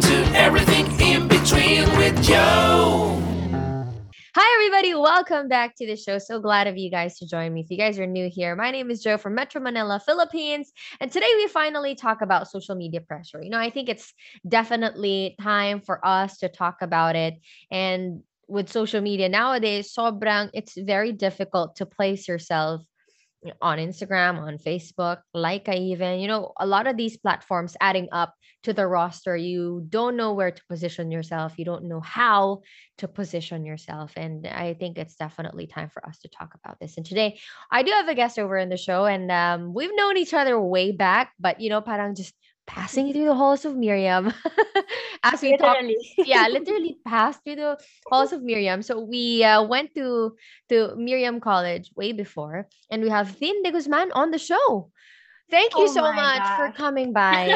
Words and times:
To 0.00 0.32
Everything 0.34 0.86
in 1.00 1.28
Between 1.28 1.82
with 1.98 2.22
Joe. 2.22 3.20
Hi, 4.34 4.54
everybody. 4.56 4.94
Welcome 4.94 5.48
back 5.48 5.74
to 5.76 5.86
the 5.86 5.96
show. 5.96 6.18
So 6.18 6.40
glad 6.40 6.66
of 6.66 6.78
you 6.78 6.90
guys 6.90 7.18
to 7.18 7.26
join 7.26 7.52
me. 7.52 7.60
If 7.60 7.70
you 7.70 7.76
guys 7.76 7.98
are 7.98 8.06
new 8.06 8.30
here, 8.32 8.56
my 8.56 8.70
name 8.70 8.90
is 8.90 9.02
Joe 9.02 9.18
from 9.18 9.34
Metro 9.34 9.60
Manila, 9.60 10.00
Philippines. 10.04 10.72
And 11.00 11.12
today 11.12 11.30
we 11.36 11.48
finally 11.48 11.94
talk 11.94 12.22
about 12.22 12.48
social 12.48 12.76
media 12.76 13.02
pressure. 13.02 13.42
You 13.42 13.50
know, 13.50 13.58
I 13.58 13.68
think 13.68 13.90
it's 13.90 14.14
definitely 14.48 15.36
time 15.40 15.80
for 15.80 16.04
us 16.06 16.38
to 16.38 16.48
talk 16.48 16.76
about 16.80 17.14
it. 17.14 17.34
And 17.70 18.22
with 18.48 18.70
social 18.70 19.00
media 19.00 19.28
nowadays, 19.28 19.92
sobrang, 19.94 20.50
it's 20.54 20.78
very 20.78 21.12
difficult 21.12 21.76
to 21.76 21.86
place 21.86 22.26
yourself 22.26 22.82
on 23.60 23.78
Instagram, 23.78 24.38
on 24.38 24.58
Facebook, 24.58 25.18
like 25.32 25.68
I 25.68 25.76
even, 25.76 26.20
you 26.20 26.28
know, 26.28 26.52
a 26.58 26.66
lot 26.66 26.86
of 26.86 26.96
these 26.96 27.16
platforms 27.16 27.76
adding 27.80 28.08
up 28.12 28.34
to 28.64 28.72
the 28.74 28.86
roster, 28.86 29.36
you 29.36 29.86
don't 29.88 30.16
know 30.16 30.34
where 30.34 30.50
to 30.50 30.62
position 30.68 31.10
yourself. 31.10 31.58
You 31.58 31.64
don't 31.64 31.84
know 31.84 32.00
how 32.00 32.60
to 32.98 33.08
position 33.08 33.64
yourself. 33.64 34.12
And 34.16 34.46
I 34.46 34.74
think 34.74 34.98
it's 34.98 35.14
definitely 35.14 35.66
time 35.66 35.88
for 35.88 36.06
us 36.06 36.18
to 36.18 36.28
talk 36.28 36.54
about 36.54 36.78
this. 36.78 36.98
And 36.98 37.06
today 37.06 37.38
I 37.70 37.82
do 37.82 37.92
have 37.92 38.08
a 38.08 38.14
guest 38.14 38.38
over 38.38 38.58
in 38.58 38.68
the 38.68 38.76
show 38.76 39.06
and 39.06 39.30
um, 39.30 39.72
we've 39.72 39.94
known 39.94 40.18
each 40.18 40.34
other 40.34 40.60
way 40.60 40.92
back, 40.92 41.32
but 41.40 41.60
you 41.60 41.70
know, 41.70 41.80
parang 41.80 42.14
just 42.14 42.34
passing 42.70 43.12
through 43.12 43.26
the 43.26 43.34
halls 43.34 43.64
of 43.64 43.76
Miriam 43.76 44.32
as 45.22 45.42
we 45.42 45.52
Literally. 45.52 45.96
talk. 46.16 46.26
Yeah, 46.26 46.46
literally 46.48 46.98
passed 47.04 47.42
through 47.44 47.56
the 47.56 47.78
halls 48.10 48.32
of 48.32 48.42
Miriam. 48.42 48.82
So 48.82 49.00
we 49.00 49.42
uh, 49.44 49.62
went 49.66 49.94
to 49.96 50.36
to 50.70 50.94
Miriam 50.96 51.40
College 51.40 51.90
way 51.96 52.12
before, 52.12 52.68
and 52.90 53.02
we 53.02 53.10
have 53.10 53.30
Thin 53.36 53.62
de 53.62 53.72
Guzman 53.72 54.12
on 54.12 54.30
the 54.30 54.38
show. 54.38 54.90
Thank 55.50 55.74
you 55.74 55.90
Oh 55.90 55.94
so 55.98 56.06
much 56.14 56.46
for 56.56 56.70
coming 56.78 57.12
by. 57.22 57.50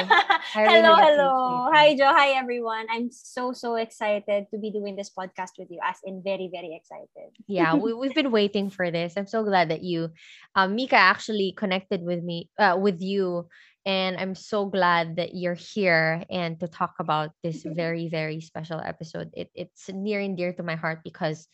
Really 0.59 0.83
hello, 0.83 0.97
hello. 0.99 1.71
Hi, 1.73 1.95
Joe. 1.95 2.11
Hi, 2.11 2.35
everyone. 2.35 2.87
I'm 2.91 3.07
so, 3.13 3.53
so 3.55 3.77
excited 3.77 4.51
to 4.51 4.59
be 4.59 4.73
doing 4.75 4.97
this 4.97 5.11
podcast 5.15 5.55
with 5.59 5.71
you. 5.71 5.79
As 5.79 6.03
in, 6.03 6.21
very, 6.21 6.51
very 6.51 6.75
excited. 6.75 7.31
yeah, 7.47 7.75
we, 7.79 7.95
we've 7.95 8.15
been 8.15 8.33
waiting 8.33 8.69
for 8.69 8.91
this. 8.91 9.15
I'm 9.17 9.29
so 9.31 9.45
glad 9.45 9.71
that 9.71 9.85
you, 9.85 10.11
um, 10.57 10.75
Mika 10.75 10.97
actually 10.99 11.55
connected 11.57 12.03
with 12.03 12.19
me, 12.25 12.51
uh, 12.59 12.77
with 12.81 13.01
you. 13.01 13.47
And 13.87 14.17
I'm 14.17 14.35
so 14.35 14.67
glad 14.67 15.17
that 15.17 15.35
you're 15.35 15.55
here 15.55 16.25
and 16.31 16.59
to 16.61 16.69
talk 16.69 16.95
about 16.99 17.33
this 17.43 17.63
very, 17.63 18.09
very 18.09 18.41
special 18.41 18.81
episode. 18.81 19.31
It, 19.35 19.51
it's 19.55 19.91
near 19.93 20.21
and 20.21 20.37
dear 20.37 20.53
to 20.55 20.63
my 20.63 20.77
heart 20.77 21.01
because 21.05 21.47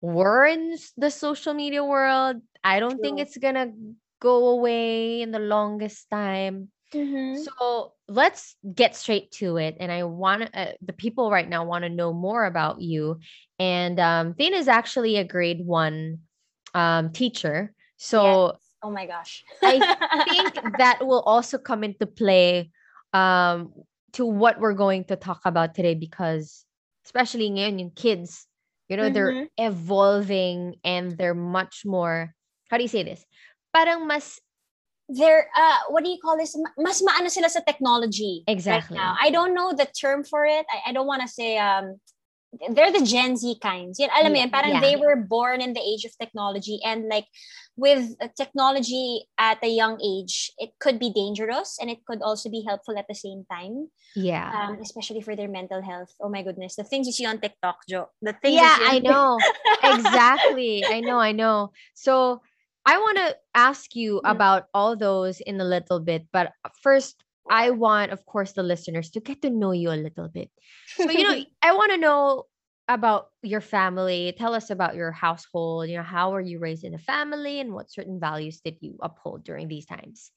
we're 0.00 0.46
in 0.46 0.76
the 0.96 1.10
social 1.10 1.54
media 1.54 1.84
world. 1.84 2.36
I 2.64 2.80
don't 2.80 3.00
think 3.00 3.20
it's 3.20 3.36
gonna 3.36 3.72
go 4.20 4.48
away 4.48 5.22
in 5.22 5.30
the 5.30 5.38
longest 5.38 6.10
time. 6.10 6.70
Mm-hmm. 6.92 7.42
So 7.42 7.92
let's 8.08 8.56
get 8.74 8.96
straight 8.96 9.30
to 9.32 9.58
it. 9.58 9.76
And 9.78 9.92
I 9.92 10.04
want 10.04 10.50
uh, 10.54 10.72
the 10.80 10.92
people 10.92 11.30
right 11.30 11.48
now 11.48 11.64
want 11.64 11.84
to 11.84 11.90
know 11.90 12.12
more 12.12 12.46
about 12.46 12.80
you. 12.80 13.20
And 13.58 14.00
um, 14.00 14.34
Thane 14.34 14.54
is 14.54 14.68
actually 14.68 15.16
a 15.16 15.24
grade 15.24 15.64
one 15.64 16.20
um, 16.74 17.12
teacher. 17.12 17.74
So 17.96 18.58
oh 18.82 18.90
my 18.90 19.06
gosh. 19.06 19.44
I 19.62 19.80
think 20.28 20.58
that 20.78 21.04
will 21.06 21.22
also 21.22 21.58
come 21.58 21.84
into 21.84 22.06
play 22.06 22.70
um, 23.12 23.72
to 24.12 24.24
what 24.26 24.60
we're 24.60 24.74
going 24.78 25.04
to 25.04 25.16
talk 25.16 25.40
about 25.44 25.74
today 25.74 25.94
because 25.94 26.64
especially 27.04 27.50
ngayon 27.50 27.78
yung 27.80 27.90
kids, 27.96 28.46
you 28.88 28.96
know, 28.96 29.08
they're 29.08 29.32
Mhm. 29.32 29.48
evolving 29.58 30.76
and 30.84 31.16
they're 31.16 31.34
much 31.34 31.82
more, 31.84 32.34
how 32.70 32.76
do 32.76 32.82
you 32.84 32.88
say 32.92 33.02
this? 33.02 33.24
Parang 33.74 34.06
mas 34.06 34.40
they're 35.08 35.48
uh 35.56 35.88
what 35.88 36.04
do 36.04 36.10
you 36.12 36.20
call 36.20 36.36
this 36.36 36.52
Ma- 36.52 36.76
mas 36.84 37.00
maano 37.00 37.32
sila 37.32 37.48
sa 37.48 37.64
technology 37.64 38.44
Exactly. 38.44 38.92
right 38.92 39.00
now 39.00 39.16
i 39.16 39.32
don't 39.32 39.56
know 39.56 39.72
the 39.72 39.88
term 39.96 40.20
for 40.20 40.44
it 40.44 40.68
i, 40.68 40.90
I 40.90 40.92
don't 40.92 41.08
want 41.08 41.24
to 41.24 41.28
say 41.32 41.56
um 41.56 41.96
they're 42.76 42.92
the 42.92 43.00
gen 43.00 43.32
z 43.40 43.56
kinds 43.56 43.96
yun 43.96 44.12
alam 44.12 44.36
mo 44.36 44.36
Yeah, 44.36 44.44
yun 44.44 44.52
parang 44.52 44.72
yeah. 44.76 44.84
they 44.84 45.00
were 45.00 45.16
born 45.16 45.64
in 45.64 45.72
the 45.72 45.80
age 45.80 46.04
of 46.04 46.12
technology 46.20 46.84
and 46.84 47.08
like 47.08 47.24
with 47.78 48.18
technology 48.36 49.22
at 49.38 49.62
a 49.62 49.68
young 49.70 49.96
age 50.02 50.50
it 50.58 50.70
could 50.80 50.98
be 50.98 51.10
dangerous 51.14 51.78
and 51.80 51.88
it 51.88 52.04
could 52.04 52.20
also 52.22 52.50
be 52.50 52.64
helpful 52.66 52.98
at 52.98 53.06
the 53.08 53.14
same 53.14 53.46
time 53.50 53.88
yeah. 54.16 54.50
um 54.50 54.78
especially 54.82 55.22
for 55.22 55.36
their 55.36 55.48
mental 55.48 55.80
health 55.80 56.10
oh 56.20 56.28
my 56.28 56.42
goodness 56.42 56.74
the 56.76 56.84
things 56.84 57.06
you 57.06 57.12
see 57.12 57.24
on 57.26 57.38
tiktok 57.40 57.76
joe 57.88 58.10
the 58.20 58.34
things 58.42 58.58
you 58.58 58.60
yeah, 58.60 58.76
I 58.82 58.98
know. 58.98 59.38
exactly. 59.84 60.84
I 60.86 61.00
know, 61.00 61.18
I 61.18 61.32
know. 61.32 61.72
So 61.94 62.42
I 62.86 62.98
want 62.98 63.18
to 63.18 63.36
ask 63.54 63.94
you 63.94 64.20
Mm. 64.24 64.30
about 64.32 64.66
all 64.74 64.96
those 64.96 65.40
in 65.40 65.60
a 65.60 65.64
little 65.64 66.00
bit, 66.00 66.26
but 66.32 66.52
first 66.82 67.22
I 67.50 67.70
want 67.70 68.12
of 68.12 68.24
course 68.26 68.52
the 68.52 68.62
listeners 68.62 69.10
to 69.10 69.20
get 69.20 69.40
to 69.42 69.50
know 69.50 69.72
you 69.72 69.90
a 69.90 69.96
little 70.00 70.28
bit. 70.28 70.50
So 70.96 71.10
you 71.10 71.22
know, 71.24 71.36
I 71.62 71.72
want 71.72 71.92
to 71.92 71.98
know 71.98 72.44
about 72.88 73.28
your 73.42 73.60
family. 73.60 74.34
Tell 74.36 74.54
us 74.54 74.70
about 74.70 74.96
your 74.96 75.12
household, 75.12 75.88
you 75.88 75.96
know, 75.96 76.02
how 76.02 76.32
were 76.32 76.40
you 76.40 76.58
raised 76.58 76.84
in 76.84 76.94
a 76.94 76.98
family 76.98 77.60
and 77.60 77.72
what 77.74 77.92
certain 77.92 78.18
values 78.18 78.60
did 78.60 78.78
you 78.80 78.96
uphold 79.02 79.44
during 79.44 79.68
these 79.68 79.86
times? 79.86 80.32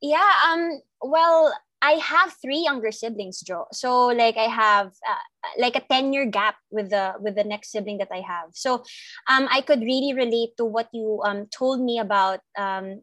Yeah, 0.00 0.30
um 0.46 0.80
well, 1.00 1.54
I 1.82 1.92
have 1.92 2.34
three 2.40 2.58
younger 2.58 2.90
siblings, 2.92 3.40
Joe. 3.40 3.66
So 3.72 4.08
like 4.08 4.36
I 4.36 4.48
have 4.48 4.88
uh, 4.88 5.24
like 5.58 5.76
a 5.76 5.84
10 5.88 6.12
year 6.12 6.26
gap 6.26 6.56
with 6.70 6.90
the 6.90 7.14
with 7.20 7.34
the 7.34 7.44
next 7.44 7.70
sibling 7.72 7.98
that 7.98 8.12
I 8.12 8.20
have. 8.20 8.50
So 8.52 8.84
um 9.28 9.48
I 9.50 9.60
could 9.60 9.80
really 9.80 10.12
relate 10.12 10.56
to 10.58 10.64
what 10.64 10.88
you 10.92 11.20
um 11.24 11.46
told 11.48 11.80
me 11.80 11.98
about 11.98 12.40
um 12.58 13.02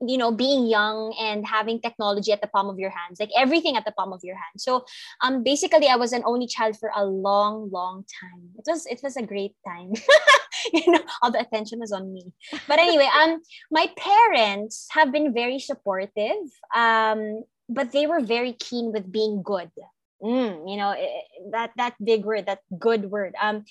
you 0.00 0.18
know 0.18 0.30
being 0.30 0.66
young 0.66 1.14
and 1.18 1.46
having 1.46 1.80
technology 1.80 2.32
at 2.32 2.40
the 2.40 2.48
palm 2.48 2.68
of 2.68 2.78
your 2.78 2.90
hands 2.90 3.18
like 3.18 3.30
everything 3.36 3.76
at 3.76 3.84
the 3.84 3.92
palm 3.92 4.12
of 4.12 4.20
your 4.22 4.34
hand 4.34 4.56
so 4.58 4.84
um 5.22 5.42
basically 5.42 5.88
i 5.88 5.96
was 5.96 6.12
an 6.12 6.22
only 6.26 6.46
child 6.46 6.76
for 6.78 6.90
a 6.94 7.04
long 7.04 7.70
long 7.70 8.04
time. 8.20 8.50
It 8.58 8.64
was 8.66 8.86
it 8.86 9.00
was 9.02 9.16
a 9.16 9.22
great 9.22 9.54
time. 9.66 9.92
You 10.72 10.92
know 10.92 11.04
all 11.22 11.30
the 11.30 11.40
attention 11.40 11.78
was 11.78 11.92
on 11.92 12.12
me. 12.12 12.32
But 12.66 12.78
anyway 12.80 13.08
um 13.20 13.40
my 13.70 13.86
parents 13.96 14.88
have 14.90 15.12
been 15.12 15.32
very 15.32 15.58
supportive 15.58 16.42
um 16.74 17.44
but 17.68 17.92
they 17.92 18.06
were 18.06 18.20
very 18.20 18.52
keen 18.52 18.90
with 18.92 19.10
being 19.12 19.42
good 19.42 19.70
mm, 20.22 20.70
you 20.70 20.76
know 20.76 20.90
eh, 20.92 21.22
that 21.52 21.70
that 21.76 21.94
big 22.02 22.24
word 22.24 22.46
that 22.46 22.60
good 22.78 23.10
word. 23.10 23.34
Um 23.40 23.64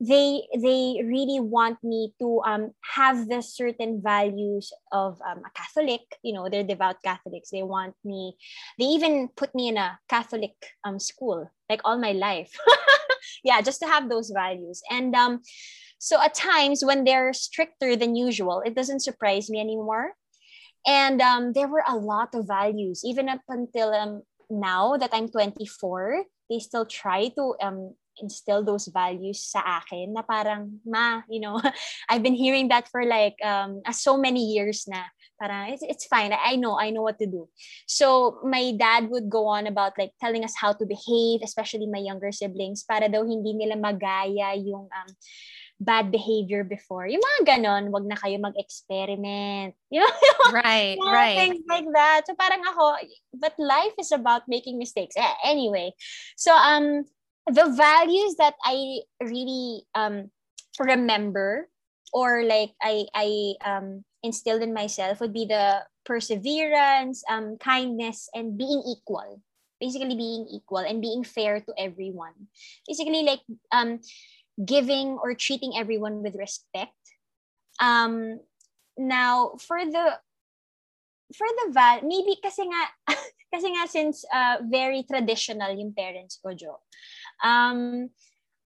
they 0.00 0.46
they 0.56 1.02
really 1.04 1.40
want 1.40 1.82
me 1.82 2.14
to 2.20 2.40
um 2.46 2.72
have 2.94 3.28
the 3.28 3.42
certain 3.42 4.00
values 4.02 4.72
of 4.92 5.20
um, 5.26 5.42
a 5.44 5.50
catholic 5.54 6.02
you 6.22 6.32
know 6.32 6.48
they're 6.48 6.64
devout 6.66 7.02
catholics. 7.02 7.50
They 7.50 7.62
want 7.62 7.94
me 8.04 8.36
they 8.78 8.86
even 8.86 9.28
put 9.36 9.54
me 9.54 9.68
in 9.68 9.76
a 9.76 9.98
catholic 10.08 10.54
um 10.84 10.98
school 10.98 11.50
like 11.70 11.80
all 11.84 11.98
my 11.98 12.12
life. 12.12 12.52
Yeah 13.44 13.60
just 13.60 13.80
to 13.80 13.86
have 13.86 14.08
those 14.08 14.30
values. 14.30 14.82
And 14.90 15.14
um 15.14 15.42
so 15.98 16.20
at 16.22 16.34
times 16.34 16.84
when 16.84 17.04
they're 17.04 17.32
stricter 17.32 17.96
than 17.96 18.16
usual 18.16 18.62
it 18.64 18.74
doesn't 18.74 19.00
surprise 19.00 19.50
me 19.50 19.60
anymore. 19.60 20.14
And 20.86 21.20
um, 21.20 21.52
there 21.52 21.68
were 21.68 21.84
a 21.86 21.96
lot 21.96 22.34
of 22.34 22.46
values 22.46 23.02
even 23.04 23.28
up 23.28 23.42
until 23.48 23.92
um, 23.92 24.22
now 24.50 24.96
that 24.96 25.10
i'm 25.12 25.28
24 25.28 26.24
they 26.48 26.58
still 26.58 26.86
try 26.86 27.28
to 27.28 27.54
um, 27.60 27.92
instill 28.20 28.64
those 28.64 28.90
values 28.90 29.42
sa 29.42 29.62
akin 29.78 30.12
na 30.12 30.22
parang 30.26 30.82
ma 30.82 31.22
you 31.30 31.38
know 31.40 31.60
i've 32.10 32.22
been 32.22 32.34
hearing 32.36 32.68
that 32.68 32.88
for 32.90 33.06
like 33.06 33.38
um 33.44 33.80
uh, 33.86 33.94
so 33.94 34.18
many 34.18 34.52
years 34.52 34.84
na. 34.90 35.06
Parang 35.38 35.70
it's, 35.70 35.86
it's 35.86 36.06
fine. 36.10 36.34
I 36.34 36.58
know 36.58 36.74
i 36.82 36.90
know 36.90 37.06
what 37.06 37.22
to 37.22 37.26
do. 37.30 37.46
So 37.86 38.42
my 38.42 38.74
dad 38.74 39.06
would 39.06 39.30
go 39.30 39.46
on 39.46 39.70
about 39.70 39.94
like 39.94 40.10
telling 40.18 40.42
us 40.42 40.58
how 40.58 40.74
to 40.74 40.82
behave 40.82 41.46
especially 41.46 41.86
my 41.86 42.02
younger 42.02 42.34
siblings 42.34 42.82
para 42.82 43.06
daw 43.06 43.22
hindi 43.22 43.54
nila 43.54 43.78
magaya 43.78 44.58
yung 44.58 44.90
um 44.90 45.10
bad 45.78 46.10
behavior 46.10 46.66
before 46.66 47.06
yung 47.06 47.22
mga 47.22 47.56
ganon 47.56 47.94
wag 47.94 48.02
na 48.02 48.18
kayo 48.18 48.34
mag-experiment 48.42 49.78
you 49.94 50.02
know 50.02 50.12
Right, 50.48 50.96
yeah, 50.96 51.44
things 51.44 51.60
like 51.68 51.84
that. 51.92 52.24
So 52.24 52.32
parang 52.32 52.64
ako, 52.64 53.04
but 53.36 53.52
life 53.60 53.92
is 54.00 54.12
about 54.12 54.48
making 54.48 54.78
mistakes. 54.78 55.12
Eh, 55.12 55.34
anyway, 55.44 55.92
so 56.40 56.56
um, 56.56 57.04
the 57.48 57.68
values 57.68 58.36
that 58.40 58.54
I 58.64 59.04
really 59.20 59.84
um 59.92 60.30
remember 60.80 61.68
or 62.12 62.44
like 62.44 62.72
I 62.80 63.04
I 63.12 63.28
um 63.64 64.04
instilled 64.22 64.62
in 64.62 64.72
myself 64.74 65.20
would 65.20 65.32
be 65.32 65.46
the 65.46 65.84
perseverance, 66.04 67.22
um, 67.28 67.56
kindness, 67.60 68.28
and 68.34 68.56
being 68.56 68.82
equal. 68.88 69.42
Basically, 69.80 70.16
being 70.16 70.48
equal 70.50 70.82
and 70.82 71.00
being 71.00 71.22
fair 71.22 71.60
to 71.60 71.72
everyone. 71.78 72.50
Basically, 72.88 73.22
like 73.22 73.44
um, 73.70 74.00
giving 74.64 75.18
or 75.22 75.34
treating 75.34 75.74
everyone 75.78 76.22
with 76.22 76.34
respect. 76.34 76.94
Um, 77.80 78.40
now 78.98 79.54
for 79.62 79.78
the 79.86 80.18
for 81.32 81.46
the 81.46 81.72
val 81.72 82.02
maybe 82.02 82.36
kasi 82.42 82.66
nga 82.66 82.82
kasi 83.54 83.68
nga 83.72 83.84
since 83.86 84.26
uh, 84.34 84.58
very 84.66 85.06
traditional 85.06 85.70
yung 85.72 85.94
parents 85.94 86.40
ko 86.42 86.52
Jo 86.52 86.82
um 87.46 88.10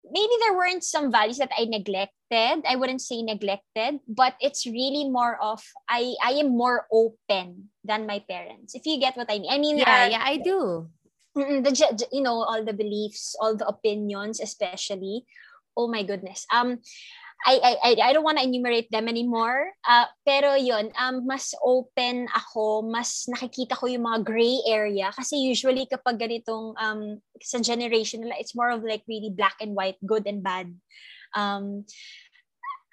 maybe 0.03 0.35
there 0.43 0.57
weren't 0.59 0.83
some 0.83 1.13
values 1.13 1.39
that 1.39 1.53
I 1.55 1.67
neglected 1.67 2.65
I 2.67 2.75
wouldn't 2.75 3.05
say 3.05 3.23
neglected 3.23 4.03
but 4.09 4.35
it's 4.41 4.67
really 4.67 5.07
more 5.11 5.39
of 5.39 5.63
I 5.87 6.15
I 6.23 6.43
am 6.43 6.55
more 6.55 6.87
open 6.91 7.71
than 7.85 8.09
my 8.09 8.23
parents 8.25 8.75
if 8.75 8.87
you 8.87 8.99
get 8.99 9.15
what 9.15 9.31
I 9.31 9.39
mean 9.39 9.53
I 9.53 9.59
mean 9.59 9.77
Yeah, 9.79 9.91
uh, 9.91 10.07
yeah, 10.11 10.25
I 10.25 10.39
do. 10.43 10.91
The 11.33 11.73
you 12.13 12.21
know 12.21 12.45
all 12.45 12.61
the 12.61 12.77
beliefs 12.77 13.33
all 13.41 13.57
the 13.57 13.65
opinions 13.65 14.37
especially 14.37 15.25
oh 15.77 15.89
my 15.89 16.03
goodness. 16.03 16.47
Um 16.53 16.81
I 17.43 17.59
I 17.59 17.73
I, 17.83 17.91
I 17.99 18.13
don't 18.15 18.23
want 18.23 18.39
to 18.39 18.47
enumerate 18.47 18.91
them 18.91 19.11
anymore. 19.11 19.75
Uh, 19.83 20.07
pero 20.23 20.55
yon 20.55 20.95
um 20.95 21.27
mas 21.27 21.55
open 21.59 22.31
ako 22.31 22.87
mas 22.87 23.27
nakikita 23.27 23.75
ko 23.75 23.91
yung 23.91 24.07
mga 24.07 24.23
gray 24.23 24.63
area. 24.71 25.11
Kasi 25.11 25.43
usually 25.43 25.87
kapag 25.91 26.23
ganitong 26.23 26.79
um 26.79 27.19
sa 27.43 27.59
generation 27.59 28.23
nila 28.23 28.39
it's 28.39 28.55
more 28.55 28.71
of 28.71 28.87
like 28.87 29.03
really 29.11 29.35
black 29.35 29.59
and 29.59 29.75
white 29.75 29.99
good 30.07 30.23
and 30.31 30.47
bad. 30.47 30.71
Um 31.35 31.83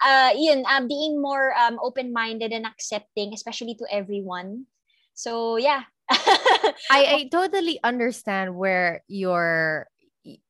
uh 0.01 0.33
yun 0.33 0.65
uh, 0.65 0.81
being 0.87 1.21
more 1.21 1.53
um 1.53 1.77
open-minded 1.83 2.49
and 2.49 2.65
accepting 2.65 3.37
especially 3.37 3.77
to 3.77 3.85
everyone. 3.91 4.65
So 5.13 5.61
yeah. 5.61 5.85
I, 6.89 7.21
I 7.21 7.29
totally 7.29 7.77
understand 7.85 8.57
where 8.57 9.05
your 9.05 9.85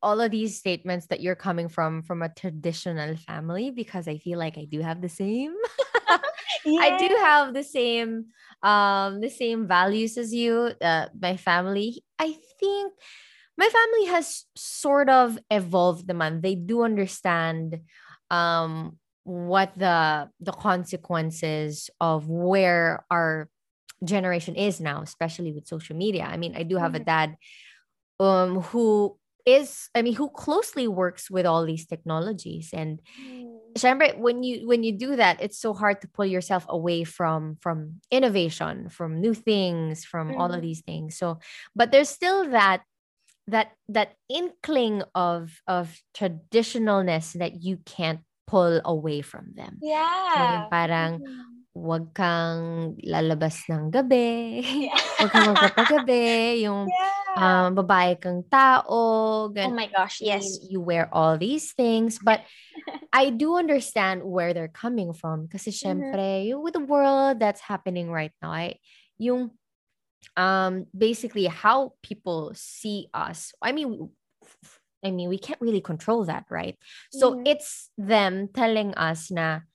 all 0.02 0.20
of 0.22 0.32
these 0.32 0.58
statements 0.58 1.08
that 1.08 1.22
you're 1.22 1.36
coming 1.36 1.70
from 1.70 2.02
from 2.04 2.22
a 2.22 2.30
traditional 2.30 3.16
family 3.18 3.72
because 3.72 4.08
I 4.08 4.18
feel 4.18 4.40
like 4.40 4.58
I 4.58 4.66
do 4.66 4.82
have 4.82 5.02
the 5.02 5.10
same. 5.10 5.56
I 6.80 6.92
do 6.92 7.08
have 7.22 7.54
the 7.54 7.64
same 7.64 8.26
um 8.64 9.22
the 9.22 9.30
same 9.30 9.68
values 9.68 10.18
as 10.18 10.34
you. 10.34 10.72
Uh, 10.82 11.08
my 11.20 11.38
family, 11.38 12.04
I 12.20 12.36
think 12.60 12.94
my 13.58 13.70
family 13.70 14.06
has 14.08 14.46
sort 14.56 15.10
of 15.10 15.38
evolved 15.52 16.08
naman. 16.08 16.42
They 16.42 16.56
do 16.56 16.84
understand 16.84 17.82
um 18.32 18.98
what 19.24 19.74
the 19.78 20.30
the 20.40 20.54
consequences 20.54 21.90
of 22.02 22.30
where 22.30 23.06
our 23.12 23.50
generation 24.04 24.56
is 24.56 24.80
now, 24.82 25.02
especially 25.04 25.52
with 25.54 25.68
social 25.68 25.96
media. 25.96 26.24
I 26.24 26.38
mean, 26.38 26.56
I 26.56 26.64
do 26.64 26.78
have 26.78 26.96
a 26.96 27.00
Mhm. 27.00 27.04
dad 27.04 27.36
um 28.20 28.62
who 28.72 29.19
is 29.46 29.90
I 29.96 30.02
mean 30.02 30.16
who 30.16 30.30
closely 30.32 30.88
works 30.88 31.30
with 31.32 31.46
all 31.46 31.66
these 31.66 31.86
technologies 31.88 32.72
and 32.74 33.00
syempre, 33.78 34.18
when 34.18 34.44
you 34.44 34.68
when 34.68 34.84
you 34.84 34.94
do 34.98 35.16
that 35.16 35.42
it's 35.42 35.60
so 35.60 35.74
hard 35.74 36.02
to 36.02 36.08
pull 36.10 36.26
yourself 36.26 36.66
away 36.70 37.04
from 37.06 37.58
from 37.62 38.02
innovation 38.12 38.90
from 38.90 39.22
new 39.22 39.34
things 39.34 40.06
from 40.06 40.36
all 40.36 40.54
of 40.54 40.62
Mhm. 40.62 40.64
these 40.64 40.82
things 40.82 41.18
so 41.18 41.40
but 41.76 41.92
there's 41.92 42.10
still 42.10 42.50
that 42.52 42.84
that 43.48 43.74
that 43.90 44.16
inkling 44.30 45.04
of 45.16 45.62
of 45.68 46.02
traditionalness 46.16 47.34
that 47.40 47.62
you 47.64 47.78
can't 47.86 48.22
pull 48.48 48.82
away 48.86 49.22
from 49.22 49.54
them 49.56 49.82
yeah 49.82 50.36
yung 50.36 50.68
parang 50.70 51.22
Mhm. 51.22 51.66
wag 51.76 52.12
kang 52.16 52.96
lalabas 53.06 53.66
ng 53.72 53.90
gabi 53.94 54.62
yeah. 54.70 55.00
wag 55.22 55.32
kang 55.34 55.48
magpapagabi 55.48 56.62
yung 56.66 56.92
yeah. 56.92 57.19
Um, 57.38 57.76
babae 57.76 58.20
kang 58.22 58.44
tao, 58.50 58.84
oh 58.88 59.50
gan- 59.50 59.76
my 59.76 59.88
gosh 59.88 60.22
you- 60.22 60.28
yes 60.28 60.60
you 60.70 60.80
wear 60.82 61.10
all 61.14 61.38
these 61.38 61.74
things. 61.74 62.20
But 62.24 62.42
I 63.12 63.30
do 63.34 63.58
understand 63.58 64.22
where 64.24 64.54
they're 64.54 64.70
coming 64.72 65.14
from. 65.14 65.50
Kasi 65.50 65.72
Mm-hmm. 65.72 66.14
syempre, 66.14 66.48
yung 66.48 66.62
with 66.62 66.74
the 66.78 66.86
world 66.86 67.40
that's 67.42 67.62
happening 67.62 68.12
right 68.14 68.34
now, 68.42 68.54
I, 68.54 68.78
yung 69.18 69.52
um, 70.38 70.86
basically 70.94 71.46
how 71.50 71.94
people 72.06 72.52
see 72.54 73.10
us. 73.14 73.52
I 73.62 73.72
mean, 73.74 74.10
I 75.04 75.12
mean, 75.12 75.30
we 75.30 75.40
can't 75.40 75.62
really 75.62 75.82
control 75.82 76.26
that, 76.26 76.46
right? 76.52 76.78
So 77.10 77.40
Mhm. 77.40 77.48
it's 77.50 77.90
them 77.98 78.50
telling 78.54 78.94
us 78.94 79.32
na 79.32 79.66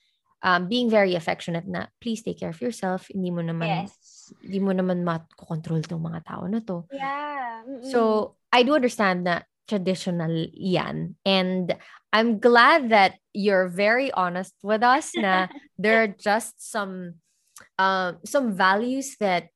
um, 0.45 0.69
being 0.69 0.91
very 0.93 1.17
affectionate 1.17 1.67
na 1.67 1.89
please 2.01 2.23
take 2.23 2.39
care 2.39 2.53
of 2.53 2.61
yourself. 2.61 3.09
Hindi 3.09 3.33
mo 3.33 3.41
naman, 3.43 3.89
yes 3.89 4.04
hindi 4.41 4.59
mo 4.61 4.73
naman 4.73 5.03
makontrol 5.05 5.83
tong 5.85 6.05
mga 6.05 6.21
tao 6.25 6.45
na 6.49 6.61
to. 6.63 6.85
yeah 6.93 7.65
mm-mm. 7.67 7.83
So 7.91 8.33
I 8.53 8.63
do 8.63 8.75
understand 8.75 9.27
that 9.27 9.47
traditional 9.67 10.47
yan. 10.53 11.17
And 11.25 11.75
I'm 12.13 12.39
glad 12.39 12.91
that 12.91 13.19
you're 13.33 13.69
very 13.69 14.13
honest 14.13 14.55
with 14.63 14.85
us 14.85 15.13
na 15.17 15.49
there 15.81 16.05
are 16.05 16.13
just 16.13 16.55
some 16.61 17.19
um 17.79 18.19
some 18.23 18.55
values 18.55 19.17
that 19.19 19.51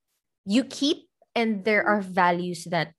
you 0.49 0.65
keep 0.65 1.07
and 1.37 1.63
there 1.63 1.85
are 1.87 2.01
values 2.03 2.67
that 2.73 2.95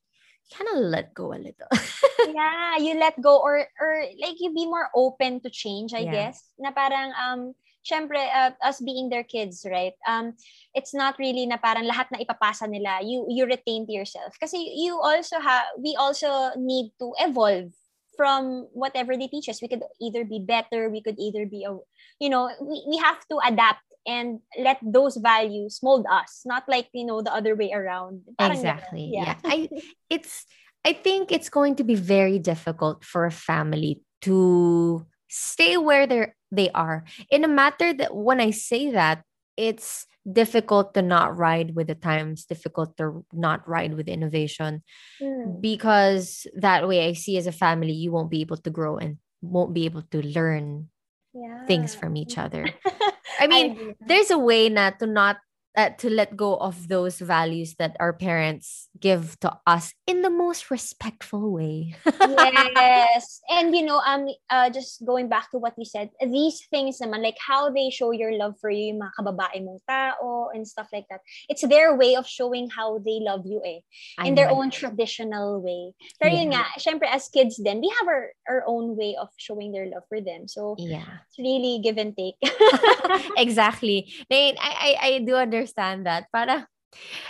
kind 0.54 0.70
of 0.74 0.78
let 0.90 1.14
go 1.14 1.34
a 1.34 1.40
little. 1.40 1.70
yeah, 2.34 2.78
you 2.78 2.98
let 2.98 3.20
go 3.22 3.38
or 3.42 3.68
or 3.80 3.94
like 4.22 4.38
you 4.40 4.54
be 4.54 4.66
more 4.66 4.90
open 4.96 5.42
to 5.42 5.50
change, 5.50 5.94
I 5.94 6.06
Yeah. 6.06 6.32
guess. 6.32 6.42
Na 6.58 6.72
parang 6.72 7.12
um 7.16 7.42
syempre 7.84 8.20
uh, 8.20 8.52
us 8.64 8.82
being 8.82 9.10
their 9.10 9.24
kids, 9.24 9.66
right? 9.68 9.96
Um 10.08 10.36
it's 10.76 10.94
not 10.94 11.18
really 11.20 11.46
na 11.48 11.58
parang 11.58 11.88
lahat 11.88 12.12
na 12.12 12.20
ipapasa 12.20 12.68
nila, 12.70 13.02
you 13.04 13.26
you 13.30 13.46
retain 13.46 13.88
to 13.88 13.94
yourself. 13.94 14.36
Kasi 14.40 14.58
you 14.58 15.00
also 15.00 15.40
have 15.40 15.76
we 15.80 15.96
also 15.96 16.54
need 16.60 16.92
to 17.00 17.14
evolve 17.20 17.72
from 18.20 18.68
whatever 18.76 19.16
they 19.16 19.32
teach 19.32 19.48
us. 19.48 19.64
We 19.64 19.72
could 19.72 19.84
either 20.04 20.28
be 20.28 20.44
better, 20.44 20.92
we 20.92 21.00
could 21.00 21.16
either 21.16 21.48
be 21.48 21.64
a 21.64 21.72
you 22.20 22.30
know, 22.30 22.52
we, 22.60 22.84
we 22.88 22.98
have 23.00 23.24
to 23.32 23.40
adapt 23.40 23.84
and 24.08 24.40
let 24.60 24.80
those 24.82 25.18
values 25.18 25.80
mold 25.84 26.06
us, 26.10 26.44
not 26.46 26.64
like, 26.68 26.90
you 26.94 27.06
know, 27.06 27.22
the 27.22 27.34
other 27.34 27.56
way 27.56 27.72
around. 27.72 28.24
Parang 28.38 28.58
exactly. 28.58 29.12
Yeah. 29.14 29.36
I 29.46 29.70
it's 30.10 30.46
I 30.84 30.94
think 30.94 31.32
it's 31.32 31.50
going 31.50 31.76
to 31.78 31.84
be 31.84 31.96
very 31.96 32.40
difficult 32.40 33.04
for 33.04 33.26
a 33.26 33.32
family 33.32 34.02
to 34.24 35.06
stay 35.30 35.78
where 35.78 36.08
they 36.08 36.34
they 36.52 36.70
are. 36.72 37.06
In 37.30 37.44
a 37.46 37.48
matter 37.50 37.94
that 37.94 38.16
when 38.16 38.42
I 38.42 38.52
say 38.52 38.92
that, 38.92 39.24
it's 39.58 40.08
difficult 40.32 40.94
to 40.96 41.02
not 41.02 41.38
ride 41.38 41.76
with 41.76 41.88
the 41.88 41.96
times, 41.96 42.46
difficult 42.46 42.98
to 42.98 43.26
not 43.34 43.68
ride 43.68 43.94
with 43.96 44.08
innovation 44.08 44.84
Mm. 45.22 45.62
because 45.62 46.48
that 46.56 46.88
way 46.88 47.08
I 47.08 47.14
see 47.14 47.38
as 47.38 47.48
a 47.48 47.52
family 47.52 47.94
you 47.94 48.12
won't 48.12 48.32
be 48.32 48.42
able 48.42 48.58
to 48.58 48.70
grow 48.72 48.98
and 48.98 49.18
won't 49.42 49.74
be 49.74 49.86
able 49.86 50.04
to 50.12 50.22
learn 50.24 50.90
Yeah. 51.34 51.66
things 51.68 51.96
from 51.96 52.18
each 52.18 52.38
other. 52.38 52.66
I 53.40 53.48
mean, 53.48 53.72
agree. 53.74 53.96
there's 54.08 54.32
a 54.32 54.38
way 54.40 54.70
not 54.70 55.00
to 55.00 55.08
not 55.08 55.38
uh, 55.78 55.90
to 56.02 56.10
let 56.10 56.36
go 56.36 56.56
of 56.58 56.88
those 56.88 57.20
values 57.20 57.76
that 57.78 57.96
our 58.00 58.14
parents 58.14 58.90
give 59.00 59.40
to 59.40 59.52
us 59.68 59.94
in 60.08 60.22
the 60.22 60.30
most 60.30 60.72
respectful 60.72 61.52
way. 61.54 61.96
yes. 62.20 63.42
And 63.50 63.76
you 63.76 63.84
know, 63.86 64.02
um 64.06 64.28
uh, 64.50 64.70
just 64.70 65.06
going 65.06 65.30
back 65.30 65.52
to 65.52 65.58
what 65.58 65.74
you 65.78 65.86
said, 65.86 66.10
these 66.22 66.66
things 66.70 67.00
naman, 67.00 67.24
like 67.24 67.38
how 67.40 67.70
they 67.70 67.90
show 67.90 68.12
your 68.12 68.34
love 68.38 68.56
for 68.60 68.70
you, 68.70 68.94
yung 68.94 69.00
mga 69.02 69.14
kababae 69.20 69.58
mong 69.64 69.80
tao 69.88 70.50
and 70.54 70.68
stuff 70.68 70.88
like 70.94 71.06
that. 71.10 71.22
It's 71.50 71.62
their 71.66 71.96
way 71.96 72.16
of 72.16 72.28
showing 72.28 72.70
how 72.70 72.98
they 73.00 73.20
love 73.22 73.46
you 73.46 73.62
eh. 73.66 73.82
In 74.26 74.34
I 74.34 74.36
their 74.36 74.50
know. 74.50 74.62
own 74.62 74.72
traditional 74.72 75.62
way. 75.62 75.94
Pero 76.20 76.32
yun 76.34 76.52
Yeah. 76.52 76.66
nga, 76.66 76.80
syempre 76.82 77.08
as 77.10 77.30
kids 77.30 77.58
then, 77.62 77.82
we 77.82 77.90
have 78.00 78.08
our, 78.08 78.32
our 78.50 78.62
own 78.68 78.96
way 78.98 79.16
of 79.20 79.30
showing 79.38 79.72
their 79.72 79.86
love 79.88 80.04
for 80.10 80.22
them. 80.22 80.48
So, 80.48 80.76
Yeah. 80.78 81.06
it's 81.30 81.38
really 81.40 81.80
give 81.84 81.98
and 81.98 82.16
take. 82.18 82.36
exactly. 83.38 84.12
I, 84.32 84.56
I 84.60 84.92
I 85.02 85.12
do 85.26 85.36
understand 85.36 85.59
that. 85.68 86.28
Para 86.32 86.68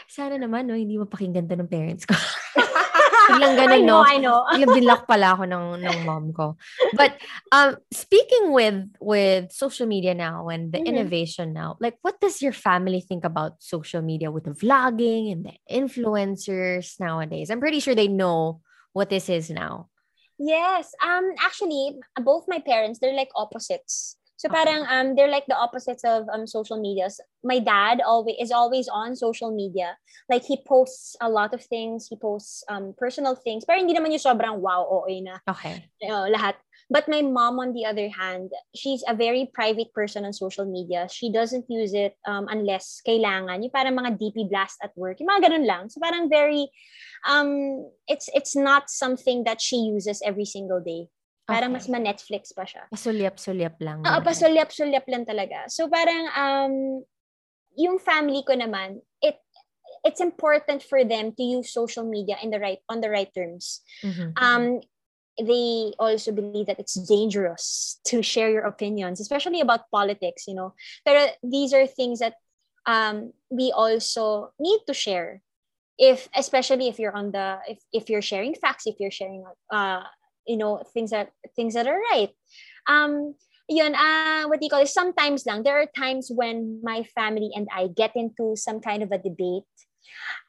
sana 0.07 0.38
naman 0.39 0.65
no 0.67 0.74
hindi 0.74 0.95
mapakinggan 0.98 1.50
to 1.50 1.55
ng 1.55 1.67
parents 1.69 2.05
ko. 2.05 2.15
Biglang 3.29 3.62
I 3.62 3.77
know, 3.86 4.01
no? 4.01 4.05
I 4.05 4.17
know. 4.17 4.41
Biglang 4.50 4.74
binlock 4.74 5.03
pala 5.05 5.38
ako 5.38 5.45
ng, 5.45 5.65
ng 5.86 5.98
mom 6.01 6.33
ko. 6.33 6.57
But 6.98 7.13
um, 7.53 7.77
speaking 7.93 8.50
with 8.50 8.89
with 8.98 9.53
social 9.53 9.86
media 9.86 10.17
now 10.17 10.50
and 10.50 10.74
the 10.74 10.81
Mhm. 10.81 10.89
innovation 10.89 11.53
now, 11.53 11.77
like 11.77 12.01
what 12.01 12.17
does 12.17 12.41
your 12.41 12.53
family 12.57 13.05
think 13.05 13.21
about 13.21 13.62
social 13.62 14.01
media 14.01 14.33
with 14.33 14.50
the 14.50 14.55
vlogging 14.57 15.29
and 15.29 15.45
the 15.45 15.55
influencers 15.69 16.98
nowadays? 16.98 17.53
I'm 17.53 17.62
pretty 17.62 17.79
sure 17.79 17.93
they 17.93 18.09
know 18.09 18.65
what 18.98 19.13
this 19.13 19.29
is 19.29 19.53
now. 19.53 19.93
Yes. 20.41 20.89
Um 21.03 21.36
actually 21.38 22.00
both 22.17 22.50
my 22.50 22.59
parents 22.63 22.98
they're 22.98 23.13
like 23.13 23.29
opposites. 23.36 24.17
So 24.39 24.48
Okay. 24.48 24.55
parang 24.55 24.88
um 24.88 25.08
they're 25.19 25.27
like 25.31 25.46
the 25.51 25.60
opposites 25.60 26.08
of 26.08 26.24
um 26.31 26.48
social 26.48 26.79
medias. 26.79 27.19
My 27.43 27.60
dad 27.60 28.00
always 28.00 28.39
is 28.39 28.55
always 28.55 28.88
on 28.88 29.19
social 29.19 29.51
media. 29.51 30.00
Like 30.31 30.48
he 30.48 30.63
posts 30.63 31.19
a 31.19 31.27
lot 31.27 31.51
of 31.51 31.60
things, 31.60 32.08
he 32.08 32.15
posts 32.15 32.63
um 32.72 32.96
personal 32.96 33.36
things. 33.36 33.67
Pero 33.67 33.84
hindi 33.84 33.91
naman 33.91 34.15
yung 34.15 34.24
sobrang 34.24 34.63
wow 34.63 34.88
OA 34.88 35.19
na 35.19 35.43
Okay. 35.43 35.91
uh, 36.08 36.31
lahat. 36.31 36.55
But 36.89 37.05
my 37.12 37.22
mom, 37.22 37.60
on 37.60 37.74
the 37.75 37.86
other 37.86 38.10
hand, 38.10 38.50
she's 38.74 39.03
a 39.05 39.13
very 39.13 39.51
private 39.53 39.93
person 39.93 40.25
on 40.25 40.34
social 40.34 40.65
media. 40.65 41.05
She 41.12 41.29
doesn't 41.29 41.69
use 41.69 41.93
it 41.93 42.17
um, 42.25 42.48
unless 42.50 43.03
kailangan. 43.05 43.62
Yung 43.62 43.75
parang 43.75 43.93
mga 43.93 44.17
DP 44.17 44.50
blast 44.50 44.79
at 44.81 44.96
work. 44.98 45.19
Yung 45.19 45.29
mga 45.29 45.51
ganun 45.51 45.67
lang. 45.69 45.89
So 45.93 46.01
parang 46.01 46.31
very, 46.34 46.65
um, 47.29 47.86
it's 48.08 48.25
it's 48.34 48.55
not 48.55 48.89
something 48.89 49.43
that 49.46 49.62
she 49.62 49.77
uses 49.86 50.24
every 50.25 50.50
single 50.50 50.81
day. 50.81 51.12
Parang 51.50 51.74
mas 51.74 51.89
Okay. 51.89 51.94
ma-Netflix 51.98 52.53
pa 52.53 52.63
siya. 52.63 52.86
Pasulyap-sulyap 52.94 53.75
lang. 53.82 54.06
Oo, 54.06 54.22
pasulyap-sulyap 54.22 55.06
lang 55.10 55.25
talaga. 55.25 55.65
So 55.68 55.89
parang, 55.89 56.29
um, 56.38 56.74
yung 57.77 57.98
family 57.98 58.46
ko 58.46 58.53
naman, 58.53 59.01
it 59.24 59.41
it's 60.06 60.22
important 60.24 60.79
for 60.79 61.03
them 61.03 61.36
to 61.36 61.44
use 61.44 61.74
social 61.74 62.08
media 62.08 62.39
in 62.39 62.51
the 62.56 62.60
right 62.60 62.79
on 62.88 63.01
the 63.03 63.12
right 63.12 63.34
terms 63.36 63.84
Mhm. 64.00 64.32
um 64.39 64.63
they 65.39 65.91
also 66.00 66.32
believe 66.32 66.68
that 66.68 66.79
it's 66.79 66.96
dangerous 66.96 68.00
to 68.08 68.24
share 68.24 68.48
your 68.51 68.63
opinions 68.63 69.20
especially 69.20 69.60
about 69.60 69.91
politics 69.91 70.48
you 70.48 70.56
know 70.56 70.72
but 71.03 71.36
these 71.44 71.75
are 71.75 71.84
things 71.88 72.20
that 72.24 72.36
um 72.88 73.32
we 73.51 73.72
also 73.75 74.51
need 74.60 74.79
to 74.88 74.96
share 74.96 75.44
if 76.00 76.32
especially 76.32 76.88
if 76.88 76.96
you're 77.00 77.15
on 77.15 77.32
the 77.36 77.60
if, 77.68 77.79
if 77.91 78.08
you're 78.08 78.24
sharing 78.24 78.56
facts 78.56 78.88
if 78.88 78.96
you're 79.03 79.12
sharing 79.12 79.44
uh 79.72 80.03
you 80.50 80.58
know 80.58 80.82
things 80.89 81.13
that 81.13 81.29
things 81.53 81.77
that 81.77 81.86
are 81.86 82.01
right. 82.10 82.34
Um 82.89 83.38
yun 83.70 83.94
uh 83.94 84.50
what 84.50 84.58
do 84.58 84.65
you 84.65 84.74
call 84.74 84.82
it? 84.82 84.89
Sometimes 84.89 85.46
lang 85.46 85.62
there 85.62 85.77
are 85.77 85.86
times 85.94 86.34
when 86.34 86.82
my 86.82 87.06
family 87.13 87.53
and 87.53 87.70
I 87.70 87.94
get 87.94 88.18
into 88.18 88.58
some 88.58 88.82
kind 88.82 89.06
of 89.06 89.13
a 89.13 89.22
debate 89.22 89.70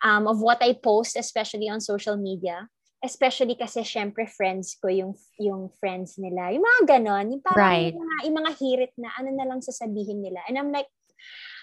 um 0.01 0.25
of 0.25 0.41
what 0.41 0.65
I 0.65 0.81
post 0.81 1.21
especially 1.21 1.69
on 1.69 1.85
social 1.85 2.17
media. 2.17 2.73
Especially 3.05 3.57
kasi 3.57 3.85
syempre 3.85 4.25
friends 4.25 4.77
ko 4.81 4.89
yung 4.89 5.13
yung 5.37 5.69
friends 5.77 6.17
nila. 6.17 6.53
Yung 6.57 6.65
mga 6.65 6.81
ganon 6.97 7.37
yung 7.37 7.45
parang 7.45 7.61
Right. 7.61 7.93
yung, 7.93 8.01
mga, 8.01 8.17
yung 8.25 8.37
mga 8.41 8.53
hirit 8.57 8.93
na 8.97 9.13
ano 9.21 9.29
na 9.37 9.45
lang 9.45 9.61
sasabihin 9.61 10.25
nila. 10.25 10.41
And 10.49 10.57
I'm 10.57 10.73
like 10.73 10.89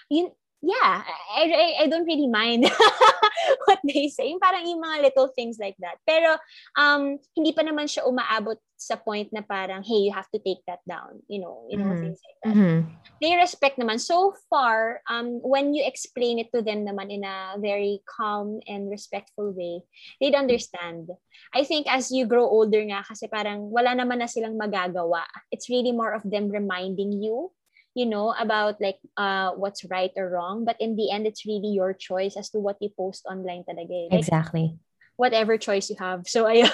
yun 0.06 0.30
yeah 0.62 1.06
I, 1.36 1.42
I, 1.46 1.66
I 1.82 1.86
don't 1.86 2.06
really 2.06 2.26
mind 2.26 2.66
what 3.66 3.78
they 3.86 4.08
say 4.10 4.30
Yung 4.30 4.42
parang 4.42 4.66
yung 4.66 4.82
mga 4.82 5.10
little 5.10 5.30
things 5.30 5.56
like 5.60 5.78
that 5.78 6.02
pero 6.02 6.34
um 6.74 7.18
hindi 7.36 7.54
pa 7.54 7.62
naman 7.62 7.86
siya 7.86 8.06
umaabot 8.06 8.58
sa 8.78 8.98
point 8.98 9.30
na 9.30 9.42
parang 9.42 9.82
hey 9.86 10.10
you 10.10 10.12
have 10.14 10.28
to 10.34 10.42
take 10.42 10.62
that 10.66 10.82
down 10.86 11.22
you 11.30 11.38
know 11.38 11.66
you 11.70 11.78
know 11.78 11.90
Mhm. 11.94 12.02
things 12.02 12.20
like 12.22 12.38
that 12.42 12.54
Mhm. 12.58 12.78
they 13.18 13.34
respect 13.34 13.78
naman. 13.78 13.98
So 13.98 14.34
far, 14.46 15.02
um, 15.10 15.42
when 15.42 15.74
you 15.74 15.82
explain 15.82 16.38
it 16.38 16.54
to 16.54 16.62
them 16.62 16.86
naman 16.86 17.10
in 17.10 17.26
a 17.26 17.58
very 17.58 18.02
calm 18.06 18.62
and 18.66 18.86
respectful 18.90 19.50
way, 19.50 19.82
they'd 20.22 20.38
understand. 20.38 21.10
I 21.54 21.66
think 21.66 21.90
as 21.90 22.10
you 22.14 22.26
grow 22.26 22.46
older 22.46 22.82
nga, 22.86 23.02
kasi 23.02 23.26
parang 23.26 23.70
wala 23.74 23.94
naman 23.94 24.22
na 24.22 24.30
silang 24.30 24.54
magagawa. 24.54 25.26
It's 25.50 25.66
really 25.66 25.90
more 25.90 26.14
of 26.14 26.22
them 26.22 26.46
reminding 26.48 27.18
you, 27.18 27.50
you 27.98 28.06
know, 28.06 28.30
about 28.38 28.78
like 28.78 29.02
uh, 29.18 29.58
what's 29.58 29.82
right 29.90 30.14
or 30.14 30.30
wrong. 30.30 30.62
But 30.62 30.78
in 30.78 30.94
the 30.94 31.10
end, 31.10 31.26
it's 31.26 31.42
really 31.42 31.74
your 31.74 31.90
choice 31.98 32.38
as 32.38 32.50
to 32.54 32.62
what 32.62 32.78
you 32.78 32.94
post 32.94 33.26
online 33.26 33.66
talaga. 33.66 33.90
eh. 33.90 34.14
Like, 34.14 34.22
Exactly. 34.22 34.78
whatever 35.18 35.58
choice 35.58 35.90
you 35.90 35.98
have. 35.98 36.30
So, 36.30 36.46
ayun. 36.50 36.70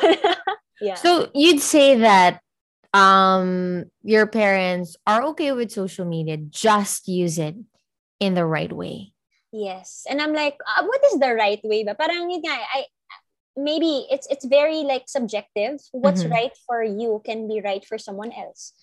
yeah. 0.85 1.01
So 1.01 1.33
you'd 1.33 1.65
say 1.65 1.97
that 2.05 2.45
um 2.95 3.91
your 4.07 4.27
parents 4.29 4.95
are 5.07 5.23
okay 5.35 5.51
with 5.57 5.73
social 5.73 6.05
media, 6.07 6.37
just 6.39 7.09
use 7.09 7.41
it 7.41 7.57
in 8.21 8.35
the 8.39 8.47
right 8.47 8.71
way. 8.71 9.11
Yes. 9.51 10.07
And 10.11 10.21
I'm 10.21 10.35
like, 10.35 10.59
uh, 10.67 10.85
what 10.85 11.01
is 11.13 11.19
the 11.19 11.35
right 11.35 11.63
way 11.65 11.83
but 11.87 11.99
Parang 11.99 12.31
yun 12.31 12.43
nga, 12.43 12.55
I, 12.55 12.87
maybe 13.57 14.07
it's 14.11 14.27
it's 14.31 14.45
very 14.47 14.83
like 14.83 15.07
subjective. 15.07 15.79
What's 15.95 16.27
Mhm. 16.27 16.31
right 16.35 16.55
for 16.67 16.83
you 16.83 17.23
can 17.25 17.47
be 17.47 17.63
right 17.63 17.83
for 17.87 17.99
someone 17.99 18.33
else. 18.35 18.75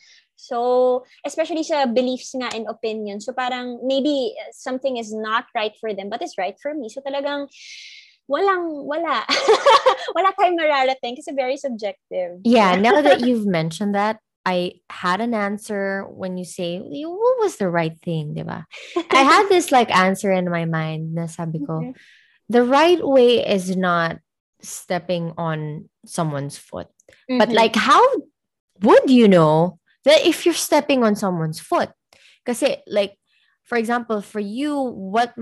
So, 0.41 1.05
especially 1.21 1.61
sa 1.61 1.85
beliefs 1.85 2.33
nga 2.33 2.49
and 2.49 2.65
opinions. 2.65 3.29
So, 3.29 3.33
parang 3.37 3.85
maybe 3.85 4.33
something 4.49 4.97
is 4.97 5.13
not 5.13 5.45
right 5.53 5.77
for 5.77 5.93
them, 5.93 6.09
but 6.09 6.25
it's 6.25 6.33
right 6.41 6.57
for 6.57 6.73
me. 6.73 6.89
So, 6.89 7.05
talagang 7.05 7.45
walang, 8.25 8.89
wala. 8.89 9.21
wala 10.17 10.33
tayong 10.33 10.57
mararating 10.57 11.21
kasi 11.21 11.29
very 11.37 11.61
subjective. 11.61 12.41
Yeah, 12.41 12.73
now 12.81 13.05
that 13.05 13.21
you've 13.21 13.45
mentioned 13.45 13.93
that, 13.93 14.17
I 14.41 14.81
had 14.89 15.21
an 15.21 15.37
answer 15.37 16.09
when 16.09 16.37
you 16.37 16.45
say, 16.45 16.81
what 16.81 17.37
was 17.37 17.61
the 17.61 17.69
right 17.69 17.93
thing, 18.01 18.33
diba? 18.33 18.65
I 19.13 19.21
had 19.21 19.45
this 19.53 19.69
like 19.71 19.93
answer 19.93 20.33
in 20.33 20.49
my 20.49 20.65
mind 20.65 21.13
na 21.13 21.29
sabi 21.29 21.61
ko, 21.61 21.93
Mhm. 21.93 21.93
the 22.49 22.65
right 22.65 22.97
way 22.97 23.45
is 23.45 23.77
not 23.77 24.17
stepping 24.65 25.37
on 25.37 25.89
someone's 26.09 26.57
foot. 26.57 26.89
But 27.29 27.53
Mhm. 27.53 27.53
like, 27.53 27.75
how 27.77 28.01
would 28.81 29.09
you 29.13 29.29
know 29.29 29.77
that 30.05 30.25
if 30.25 30.45
you're 30.45 30.57
stepping 30.57 31.03
on 31.03 31.15
someone's 31.15 31.59
foot? 31.59 31.91
Because 32.43 32.63
like, 32.87 33.17
for 33.63 33.77
example, 33.77 34.21
for 34.21 34.39
you, 34.39 34.75
what 34.75 35.33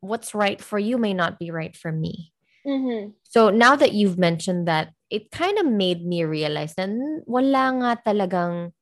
what's 0.00 0.34
right 0.34 0.60
for 0.60 0.78
you 0.78 0.98
may 0.98 1.14
not 1.14 1.38
be 1.38 1.50
right 1.50 1.76
for 1.76 1.92
me. 1.92 2.32
Mhm. 2.66 3.14
So 3.22 3.50
now 3.50 3.76
that 3.76 3.92
you've 3.92 4.18
mentioned 4.18 4.66
that, 4.66 4.90
it 5.10 5.30
kind 5.30 5.58
of 5.58 5.66
made 5.66 6.02
me 6.02 6.24
realize 6.24 6.74
that 6.74 6.90
wala 7.26 7.70
nga 7.78 7.92
talagang 8.02 8.72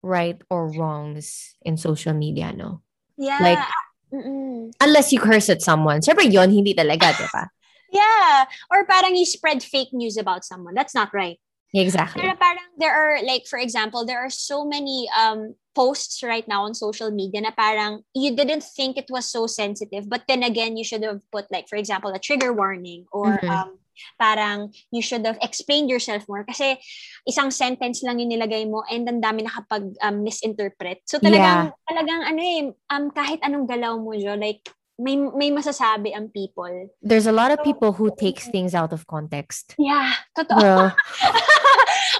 right 0.00 0.40
or 0.48 0.72
wrongs 0.72 1.56
in 1.60 1.76
social 1.76 2.14
media, 2.16 2.52
no? 2.56 2.80
Yeah. 3.20 3.38
Like, 3.40 3.64
Mm-mm. 4.12 4.72
unless 4.80 5.12
you 5.12 5.20
curse 5.20 5.50
at 5.50 5.60
someone. 5.60 6.00
Siyempre 6.00 6.24
yun, 6.30 6.50
hindi 6.50 6.72
talaga, 6.72 7.12
di 7.12 7.28
ba? 7.32 7.50
Yeah. 7.94 8.50
Or 8.74 8.82
parang 8.90 9.14
you 9.14 9.22
spread 9.22 9.62
fake 9.62 9.94
news 9.94 10.16
about 10.16 10.42
someone. 10.42 10.74
That's 10.74 10.96
not 10.98 11.14
right. 11.14 11.38
Exactly. 11.74 12.22
Pero 12.22 12.38
parang 12.38 12.70
there 12.78 12.94
are 12.94 13.18
like 13.26 13.50
for 13.50 13.58
example, 13.58 14.06
there 14.06 14.22
are 14.22 14.30
so 14.30 14.62
many 14.62 15.10
um 15.10 15.58
posts 15.74 16.22
right 16.22 16.46
now 16.46 16.62
on 16.62 16.72
social 16.72 17.10
media 17.10 17.42
na 17.42 17.50
parang 17.50 18.06
you 18.14 18.30
didn't 18.30 18.62
think 18.62 18.94
it 18.94 19.10
was 19.10 19.26
so 19.26 19.50
sensitive, 19.50 20.06
but 20.06 20.22
then 20.30 20.46
again, 20.46 20.78
you 20.78 20.86
should 20.86 21.02
have 21.02 21.18
put 21.34 21.50
like 21.50 21.66
for 21.66 21.74
example 21.74 22.14
a 22.14 22.22
trigger 22.22 22.54
warning 22.54 23.10
or 23.10 23.42
Mhm. 23.42 23.50
um 23.50 23.70
parang 24.18 24.74
you 24.90 25.02
should 25.02 25.22
have 25.26 25.38
explained 25.42 25.90
yourself 25.90 26.26
more 26.30 26.42
kasi 26.46 26.78
isang 27.26 27.50
sentence 27.50 28.02
lang 28.02 28.18
yung 28.22 28.30
nilagay 28.30 28.66
mo 28.66 28.82
and 28.90 29.06
ang 29.10 29.22
dami 29.22 29.42
nakapag 29.42 29.90
um, 30.02 30.22
misinterpret. 30.22 31.02
So 31.10 31.18
talagang 31.18 31.74
talagang 31.90 32.22
ano 32.22 32.40
eh 32.42 32.70
um 32.94 33.10
kahit 33.10 33.42
anong 33.42 33.66
galaw 33.66 33.98
mo 33.98 34.14
jo 34.14 34.38
like 34.38 34.62
may 34.94 35.18
may 35.18 35.50
masasabi 35.50 36.14
ang 36.14 36.30
people. 36.30 36.70
There's 37.02 37.26
a 37.26 37.34
lot 37.34 37.50
of 37.50 37.62
people 37.66 37.90
who 37.98 38.14
takes 38.14 38.46
things 38.46 38.78
out 38.78 38.94
of 38.94 39.06
context. 39.10 39.74
Yeah, 39.74 40.14
totoo. 40.38 40.58
Bro, 40.58 40.94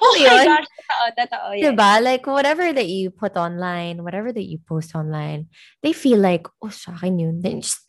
oh 0.03 0.13
my 0.19 0.45
gosh, 0.45 0.67
totoo, 0.67 1.09
totoo. 1.19 1.51
yes. 1.59 1.65
diba? 1.73 1.91
Like, 2.03 2.25
whatever 2.27 2.73
that 2.73 2.87
you 2.87 3.11
put 3.11 3.37
online, 3.37 4.03
whatever 4.03 4.33
that 4.33 4.47
you 4.47 4.59
post 4.59 4.95
online, 4.95 5.49
they 5.83 5.93
feel 5.93 6.19
like, 6.19 6.47
oh, 6.63 6.71
sa 6.71 6.93
akin 6.93 7.19
yun. 7.19 7.37
Then 7.41 7.61
just, 7.61 7.85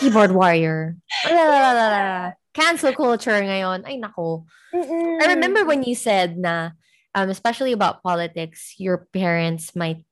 keyboard 0.00 0.32
warrior. 0.32 0.96
La, 1.24 1.44
la, 1.44 1.72
la, 1.72 1.86
la. 1.88 2.32
Cancel 2.54 2.94
culture 2.94 3.38
ngayon. 3.38 3.86
Ay, 3.86 4.00
nako. 4.00 4.44
Mm-mm. 4.74 5.22
I 5.22 5.32
remember 5.36 5.64
when 5.64 5.82
you 5.82 5.94
said 5.94 6.36
na, 6.36 6.74
um, 7.14 7.30
especially 7.30 7.72
about 7.72 8.02
politics, 8.02 8.74
your 8.78 9.06
parents 9.12 9.76
might 9.76 10.02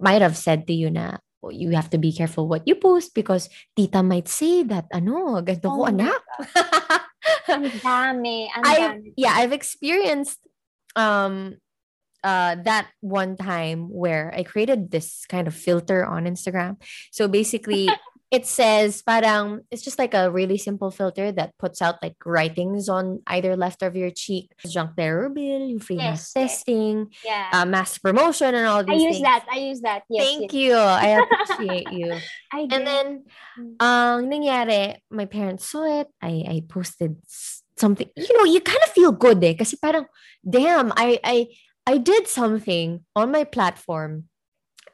might 0.00 0.22
have 0.22 0.36
said 0.36 0.66
to 0.68 0.74
you 0.74 0.90
na 0.90 1.20
"Oh, 1.42 1.52
you 1.52 1.72
have 1.76 1.90
to 1.92 2.00
be 2.00 2.12
careful 2.12 2.48
what 2.48 2.64
you 2.64 2.76
post 2.76 3.12
because 3.12 3.48
tita 3.76 4.02
might 4.02 4.28
say 4.28 4.64
that 4.64 4.88
ano, 4.92 5.40
ganito 5.44 5.68
ko 5.72 5.84
Oh 5.84 5.88
my 5.88 5.92
anak. 5.92 6.22
Ang 7.48 7.64
dami, 7.80 8.48
ang 8.52 8.62
I 8.64 8.74
dami. 8.78 9.12
yeah, 9.16 9.34
I've 9.36 9.52
experienced 9.52 10.38
um 10.96 11.56
uh 12.24 12.56
that 12.64 12.88
one 13.00 13.36
time 13.36 13.88
where 13.88 14.32
I 14.34 14.42
created 14.42 14.90
this 14.90 15.24
kind 15.28 15.46
of 15.46 15.54
filter 15.54 16.04
on 16.04 16.24
Instagram. 16.24 16.80
So 17.10 17.28
basically 17.28 17.88
it 18.30 18.44
says 18.44 19.00
parang 19.00 19.64
it's 19.72 19.80
just 19.80 19.98
like 19.98 20.12
a 20.12 20.28
really 20.30 20.58
simple 20.58 20.90
filter 20.92 21.32
that 21.32 21.56
puts 21.56 21.80
out 21.80 21.96
like 22.02 22.16
writings 22.28 22.88
on 22.88 23.22
either 23.26 23.56
left 23.56 23.80
of 23.82 23.96
your 23.96 24.10
cheek, 24.10 24.52
junk 24.68 24.96
bill, 24.96 25.32
free 25.80 25.96
mass 25.96 26.32
Yes, 26.32 26.32
yes. 26.36 26.64
testing, 26.66 27.08
Yeah. 27.24 27.48
uh, 27.52 27.64
mass 27.64 27.96
promotion 27.96 28.52
and 28.54 28.66
all 28.68 28.84
these 28.84 29.00
I 29.00 29.06
use 29.06 29.16
things. 29.16 29.24
that. 29.24 29.42
I 29.48 29.58
use 29.58 29.80
that. 29.80 30.02
Yes. 30.10 30.26
Thank 30.28 30.52
yes. 30.52 30.60
you. 30.60 30.74
I 30.76 31.08
appreciate 31.24 31.88
you. 31.96 32.12
I 32.52 32.60
And 32.60 32.70
did. 32.70 32.86
then, 32.86 33.06
Mm. 33.58 33.74
ang 33.82 34.30
nangyari, 34.30 35.00
my 35.10 35.24
parents 35.26 35.66
saw 35.66 35.82
it. 35.88 36.06
I 36.22 36.44
I 36.46 36.56
posted 36.68 37.16
something. 37.80 38.06
You 38.14 38.30
know, 38.38 38.44
you 38.46 38.60
kind 38.60 38.78
of 38.86 38.92
feel 38.94 39.10
good 39.10 39.42
eh. 39.42 39.54
Kasi 39.58 39.74
parang, 39.80 40.06
damn, 40.46 40.92
I, 40.94 41.18
I, 41.24 41.36
I 41.88 41.96
did 41.98 42.28
something 42.28 43.02
on 43.16 43.32
my 43.32 43.42
platform 43.42 44.28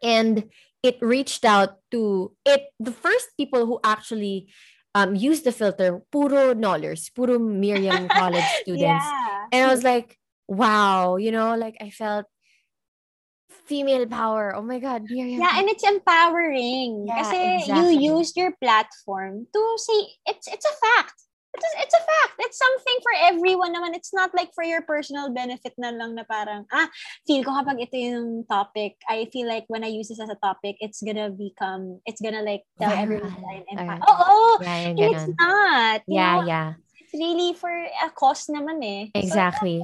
and 0.00 0.48
it 0.84 1.00
reached 1.00 1.44
out 1.48 1.80
to 1.90 2.30
it. 2.44 2.68
The 2.78 2.92
first 2.92 3.32
people 3.40 3.64
who 3.64 3.80
actually 3.82 4.52
um 4.94 5.16
used 5.16 5.42
the 5.48 5.52
filter, 5.52 6.04
puro 6.12 6.52
knowledge, 6.52 7.10
puro 7.16 7.40
Miriam 7.40 8.06
college 8.12 8.46
students. 8.62 9.02
Yeah. 9.08 9.48
And 9.50 9.60
I 9.66 9.72
was 9.72 9.82
like, 9.82 10.20
wow, 10.46 11.16
you 11.16 11.32
know, 11.32 11.56
like 11.56 11.80
I 11.80 11.88
felt 11.90 12.26
female 13.64 14.06
power. 14.06 14.54
Oh 14.54 14.62
my 14.62 14.78
God, 14.78 15.08
Miriam. 15.08 15.40
yeah, 15.40 15.56
and 15.58 15.68
it's 15.72 15.82
empowering. 15.82 17.08
Yeah, 17.08 17.16
Kasi 17.24 17.38
exactly. 17.64 17.96
you 17.96 18.18
used 18.20 18.36
your 18.36 18.52
platform 18.60 19.48
to 19.48 19.60
say 19.80 19.98
it's 20.28 20.46
it's 20.52 20.68
a 20.68 20.76
fact. 20.76 21.16
It's 21.54 21.62
a, 21.62 21.72
it's 21.86 21.94
a 21.94 22.02
fact. 22.02 22.34
It's 22.42 22.58
something 22.58 22.98
for 22.98 23.14
everyone 23.30 23.70
naman. 23.70 23.94
It's 23.94 24.10
not 24.10 24.34
like 24.34 24.50
for 24.54 24.66
your 24.66 24.82
personal 24.82 25.30
benefit 25.30 25.74
na 25.78 25.94
lang 25.94 26.18
na 26.18 26.26
parang, 26.26 26.66
ah, 26.74 26.90
feel 27.26 27.46
ko 27.46 27.54
kapag 27.54 27.78
ito 27.78 27.94
yung 27.94 28.42
topic, 28.50 28.98
I 29.06 29.30
feel 29.30 29.46
like 29.46 29.64
when 29.70 29.86
I 29.86 29.90
use 29.94 30.10
this 30.10 30.18
as 30.18 30.30
a 30.30 30.38
topic, 30.42 30.76
it's 30.82 30.98
gonna 30.98 31.30
become, 31.30 32.02
it's 32.06 32.18
gonna 32.18 32.42
like 32.42 32.66
tell 32.78 32.90
everyone 32.90 33.30
that 33.30 33.46
I'm 33.46 33.62
Viral. 33.62 33.70
empowered. 33.70 34.02
Or- 34.02 34.10
Oo, 34.10 34.62
yeah, 34.62 34.78
and 34.90 34.96
it's 34.98 35.26
not. 35.38 35.98
Yeah, 36.10 36.34
know? 36.42 36.46
yeah. 36.46 36.68
It's 36.98 37.14
really 37.14 37.54
for 37.54 37.70
a 37.70 38.10
cause 38.10 38.50
naman 38.50 38.82
eh. 38.82 39.02
So, 39.14 39.18
Exactly. 39.22 39.78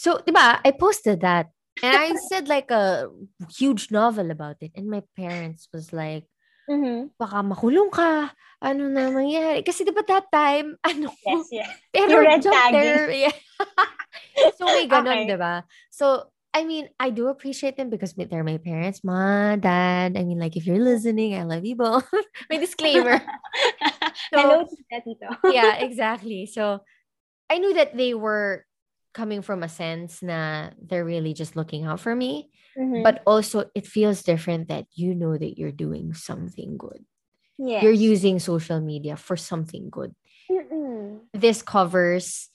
So, 0.00 0.08
diba, 0.24 0.60
I 0.64 0.70
posted 0.72 1.20
that. 1.20 1.52
And 1.84 1.96
I 1.96 2.12
said 2.28 2.48
like 2.48 2.70
a 2.72 3.08
huge 3.56 3.88
novel 3.92 4.30
about 4.32 4.60
it. 4.60 4.72
And 4.76 4.88
my 4.88 5.04
parents 5.16 5.68
was 5.72 5.92
like, 5.92 6.24
mhm. 6.70 7.10
baka 7.18 7.42
makulong 7.42 7.90
ka. 7.90 8.30
Ano 8.60 8.92
na 8.92 9.08
mangyari? 9.08 9.64
Kasi 9.64 9.82
diba 9.88 10.04
that 10.04 10.28
time, 10.28 10.76
ano, 10.88 11.08
Yes, 11.26 11.48
yes. 11.50 12.44
joke 12.44 12.52
tagging. 12.52 12.76
there. 12.76 13.08
Yeah. 13.10 13.36
so 14.60 14.68
may 14.68 14.84
ganun, 14.86 15.24
Okay. 15.24 15.32
diba? 15.32 15.64
So, 15.88 16.28
I 16.52 16.68
mean, 16.68 16.92
I 17.00 17.08
do 17.08 17.28
appreciate 17.32 17.80
them 17.80 17.88
because 17.88 18.12
they're 18.12 18.44
my 18.44 18.58
parents, 18.60 19.00
ma, 19.02 19.56
dad. 19.56 20.12
I 20.18 20.22
mean, 20.28 20.36
like, 20.38 20.60
if 20.60 20.66
you're 20.68 20.82
listening, 20.82 21.34
I 21.34 21.48
love 21.48 21.64
you 21.64 21.76
both. 21.76 22.04
may 22.52 22.58
disclaimer. 22.60 23.22
Hello, 24.34 24.66
tita, 24.68 24.98
tito. 25.02 25.28
yeah, 25.48 25.80
exactly. 25.80 26.44
So 26.44 26.84
I 27.48 27.58
knew 27.58 27.74
that 27.74 27.96
they 27.96 28.14
were 28.14 28.66
coming 29.12 29.42
from 29.42 29.62
a 29.62 29.68
sense 29.68 30.22
na 30.22 30.70
they're 30.80 31.04
really 31.04 31.34
just 31.34 31.56
looking 31.56 31.84
out 31.84 32.00
for 32.00 32.14
me. 32.14 32.50
Mhm. 32.78 33.02
But 33.02 33.22
also 33.26 33.70
it 33.74 33.86
feels 33.86 34.22
different 34.22 34.68
that 34.68 34.86
you 34.94 35.14
know 35.14 35.36
that 35.36 35.58
you're 35.58 35.74
doing 35.74 36.14
something 36.14 36.76
good. 36.76 37.04
yes. 37.58 37.82
You're 37.84 37.92
using 37.92 38.38
social 38.38 38.80
media 38.80 39.16
for 39.20 39.36
something 39.36 39.90
good. 39.90 40.14
Mm-mm. 40.50 41.20
This 41.34 41.62
covers 41.62 42.48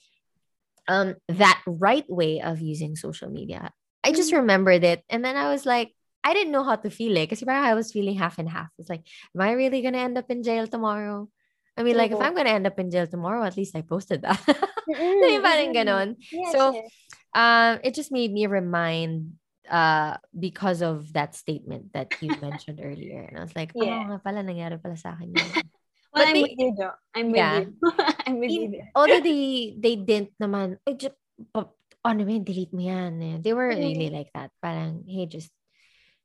um 0.88 1.14
that 1.28 1.62
right 1.66 2.06
way 2.08 2.40
of 2.40 2.60
using 2.60 2.96
social 2.96 3.30
media. 3.30 3.70
I 4.04 4.12
just 4.12 4.30
Mhm. 4.32 4.38
remembered 4.46 4.84
it 4.84 5.02
and 5.10 5.24
then 5.24 5.36
I 5.36 5.50
was 5.50 5.66
like 5.66 5.92
I 6.26 6.34
didn't 6.34 6.50
know 6.50 6.64
how 6.66 6.74
to 6.74 6.90
feel 6.90 7.14
it 7.16 7.30
because 7.30 7.46
I 7.46 7.74
was 7.78 7.92
feeling 7.94 8.18
half 8.18 8.38
and 8.42 8.50
half. 8.50 8.66
It's 8.82 8.90
like, 8.90 9.06
am 9.30 9.40
I 9.46 9.52
really 9.54 9.78
gonna 9.80 10.02
end 10.02 10.18
up 10.18 10.26
in 10.26 10.42
jail 10.42 10.66
tomorrow? 10.66 11.30
I 11.76 11.84
mean, 11.84 11.96
like, 11.96 12.10
if 12.10 12.20
I'm 12.20 12.34
gonna 12.34 12.50
end 12.56 12.66
up 12.66 12.78
in 12.80 12.90
jail 12.90 13.06
tomorrow, 13.06 13.44
at 13.44 13.56
least 13.56 13.76
I 13.76 13.82
posted 13.84 14.22
that. 14.24 14.40
Mm-mm, 14.88 15.20
Di 15.20 15.36
mm-mm. 15.38 15.74
ganon? 15.76 16.16
Yes, 16.32 16.52
So, 16.52 16.72
yes. 16.72 16.88
Um, 17.36 17.84
it 17.84 17.92
just 17.92 18.08
made 18.08 18.32
me 18.32 18.48
remind 18.48 19.36
uh 19.68 20.16
because 20.32 20.80
of 20.80 21.12
that 21.12 21.34
statement 21.34 21.92
that 21.92 22.08
you 22.22 22.32
mentioned 22.40 22.80
earlier. 22.80 23.26
And 23.28 23.36
I 23.36 23.42
was 23.44 23.52
like, 23.52 23.74
oh 23.76 23.84
Yeah. 23.84 24.08
nga 24.08 24.18
pala, 24.24 24.40
nangyari 24.40 24.80
pala 24.80 24.96
sa 24.96 25.12
akin 25.18 25.34
yun. 25.36 25.44
Well, 26.16 26.24
but 26.24 26.32
I'm 26.32 26.36
they- 26.38 26.46
with 26.48 26.56
you, 26.56 26.70
Jo. 26.80 26.88
I'm 27.12 27.28
with 27.28 27.36
Yeah. 27.44 27.56
you. 27.60 27.68
I'm 28.24 28.36
with 28.40 28.48
In- 28.56 28.72
there. 28.72 28.88
Although 28.96 29.20
they, 29.20 29.42
they 29.84 29.94
didn't 30.00 30.32
naman, 30.40 30.80
eh, 30.88 30.96
just, 30.96 31.12
ano 31.52 32.20
man, 32.24 32.40
delete 32.40 32.72
mo 32.72 32.80
yan. 32.80 33.12
eh." 33.20 33.36
They 33.44 33.52
were 33.52 33.68
really 33.68 34.08
like 34.08 34.32
that. 34.32 34.48
Parang, 34.64 35.04
hey, 35.04 35.26
just 35.28 35.52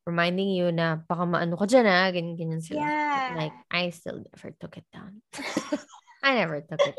reminding 0.05 0.49
you 0.49 0.71
na 0.71 0.97
baka 1.05 1.25
maano 1.25 1.57
ka 1.57 1.65
dyan 1.65 1.85
ah, 1.85 2.09
ganyan, 2.09 2.37
ganyan 2.37 2.61
sila. 2.61 2.81
Yeah. 2.81 3.33
Like, 3.37 3.55
I 3.69 3.89
still 3.91 4.23
never 4.25 4.55
took 4.57 4.77
it 4.77 4.85
down. 4.91 5.21
I 6.23 6.35
never 6.35 6.61
took 6.61 6.81
it. 6.81 6.95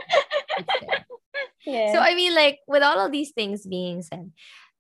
Yeah. 1.67 1.93
So 1.93 1.99
I 2.01 2.15
mean, 2.15 2.35
like 2.35 2.59
with 2.67 2.83
all 2.83 2.99
of 2.99 3.13
these 3.13 3.31
things 3.31 3.67
being 3.67 4.03
said, 4.03 4.33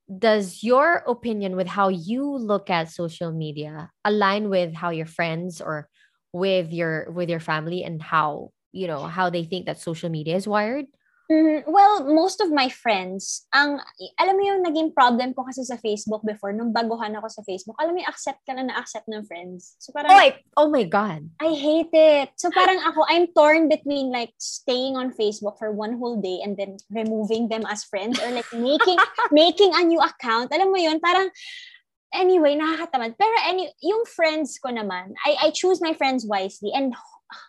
does 0.06 0.62
your 0.62 1.02
opinion 1.06 1.56
with 1.56 1.68
how 1.68 1.88
you 1.88 2.26
look 2.26 2.70
at 2.70 2.90
social 2.90 3.32
media 3.32 3.90
align 4.04 4.50
with 4.50 4.74
how 4.74 4.90
your 4.90 5.06
friends 5.06 5.60
or 5.60 5.88
with 6.32 6.72
your 6.72 7.10
with 7.10 7.30
your 7.30 7.40
family 7.40 7.84
and 7.84 8.02
how 8.02 8.50
you 8.72 8.86
know 8.86 9.06
how 9.06 9.30
they 9.30 9.44
think 9.44 9.66
that 9.66 9.78
social 9.78 10.10
media 10.10 10.36
is 10.36 10.48
wired? 10.48 10.86
Mhm. 11.30 11.64
Well, 11.70 12.04
most 12.10 12.42
of 12.42 12.50
my 12.50 12.66
friends, 12.68 13.46
ang 13.54 13.78
alam 14.18 14.34
mo 14.34 14.42
yung 14.42 14.62
naging 14.66 14.90
problem 14.90 15.32
ko 15.32 15.46
kasi 15.46 15.62
sa 15.62 15.78
Facebook 15.78 16.26
before, 16.26 16.50
nung 16.50 16.74
baguhan 16.74 17.14
ako 17.14 17.28
sa 17.30 17.42
Facebook, 17.46 17.78
alam 17.78 17.94
mo 17.94 18.02
yung 18.02 18.10
accept 18.10 18.42
ka 18.42 18.52
na 18.52 18.66
na-accept 18.66 19.06
ng 19.06 19.22
friends. 19.24 19.78
So 19.78 19.94
parang, 19.94 20.10
Oh, 20.12 20.18
I, 20.18 20.28
oh 20.58 20.68
my 20.68 20.84
god. 20.84 21.24
I 21.38 21.54
hate 21.54 21.94
it. 21.94 22.34
So 22.36 22.50
parang 22.50 22.82
ako, 22.82 23.06
I'm 23.06 23.30
torn 23.32 23.70
between 23.70 24.10
like 24.10 24.34
staying 24.36 24.98
on 24.98 25.14
Facebook 25.14 25.56
for 25.56 25.70
one 25.70 25.96
whole 25.96 26.18
day 26.18 26.42
and 26.42 26.58
then 26.58 26.76
removing 26.90 27.48
them 27.48 27.62
as 27.70 27.86
friends 27.86 28.18
or 28.18 28.28
like 28.34 28.48
making 28.52 28.98
making 29.30 29.72
a 29.72 29.82
new 29.86 30.02
account. 30.02 30.50
Alam 30.50 30.74
mo 30.74 30.78
yun, 30.78 30.98
parang 30.98 31.30
anyway, 32.12 32.54
nakakatamad. 32.54 33.16
Pero 33.16 33.34
any, 33.48 33.72
yung 33.80 34.04
friends 34.04 34.60
ko 34.60 34.68
naman, 34.68 35.16
I, 35.24 35.48
I 35.48 35.50
choose 35.50 35.80
my 35.80 35.96
friends 35.96 36.28
wisely 36.28 36.70
and 36.76 36.92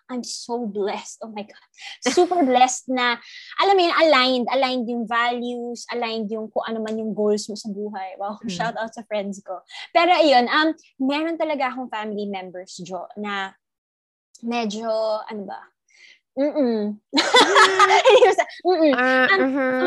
I'm 0.10 0.24
so 0.24 0.66
blessed. 0.66 1.20
Oh 1.24 1.32
my 1.32 1.44
God. 1.44 1.66
Super 2.14 2.44
blessed 2.44 2.90
na, 2.92 3.18
alam 3.60 3.74
mo 3.76 3.82
yun, 3.84 3.96
aligned. 3.96 4.48
Aligned 4.52 4.88
yung 4.90 5.06
values, 5.06 5.86
aligned 5.92 6.32
yung 6.32 6.48
kung 6.52 6.64
ano 6.68 6.82
man 6.82 6.98
yung 7.00 7.14
goals 7.14 7.48
mo 7.48 7.56
sa 7.56 7.70
buhay. 7.70 8.16
Wow, 8.18 8.40
Mm. 8.44 8.50
shout 8.50 8.76
out 8.76 8.92
sa 8.94 9.04
friends 9.06 9.40
ko. 9.44 9.62
Pero 9.96 10.12
ayun, 10.14 10.46
um, 10.50 10.74
meron 11.00 11.38
talaga 11.38 11.70
akong 11.72 11.90
family 11.92 12.26
members, 12.28 12.76
Jo, 12.82 13.08
na 13.16 13.54
medyo, 14.42 14.90
ano 15.24 15.44
ba? 15.48 15.62
Mm-mm. 16.34 16.98
Mm-mm. 18.66 18.94
Uh, 18.98 19.28
Um, 19.30 19.40
mhm. 19.54 19.86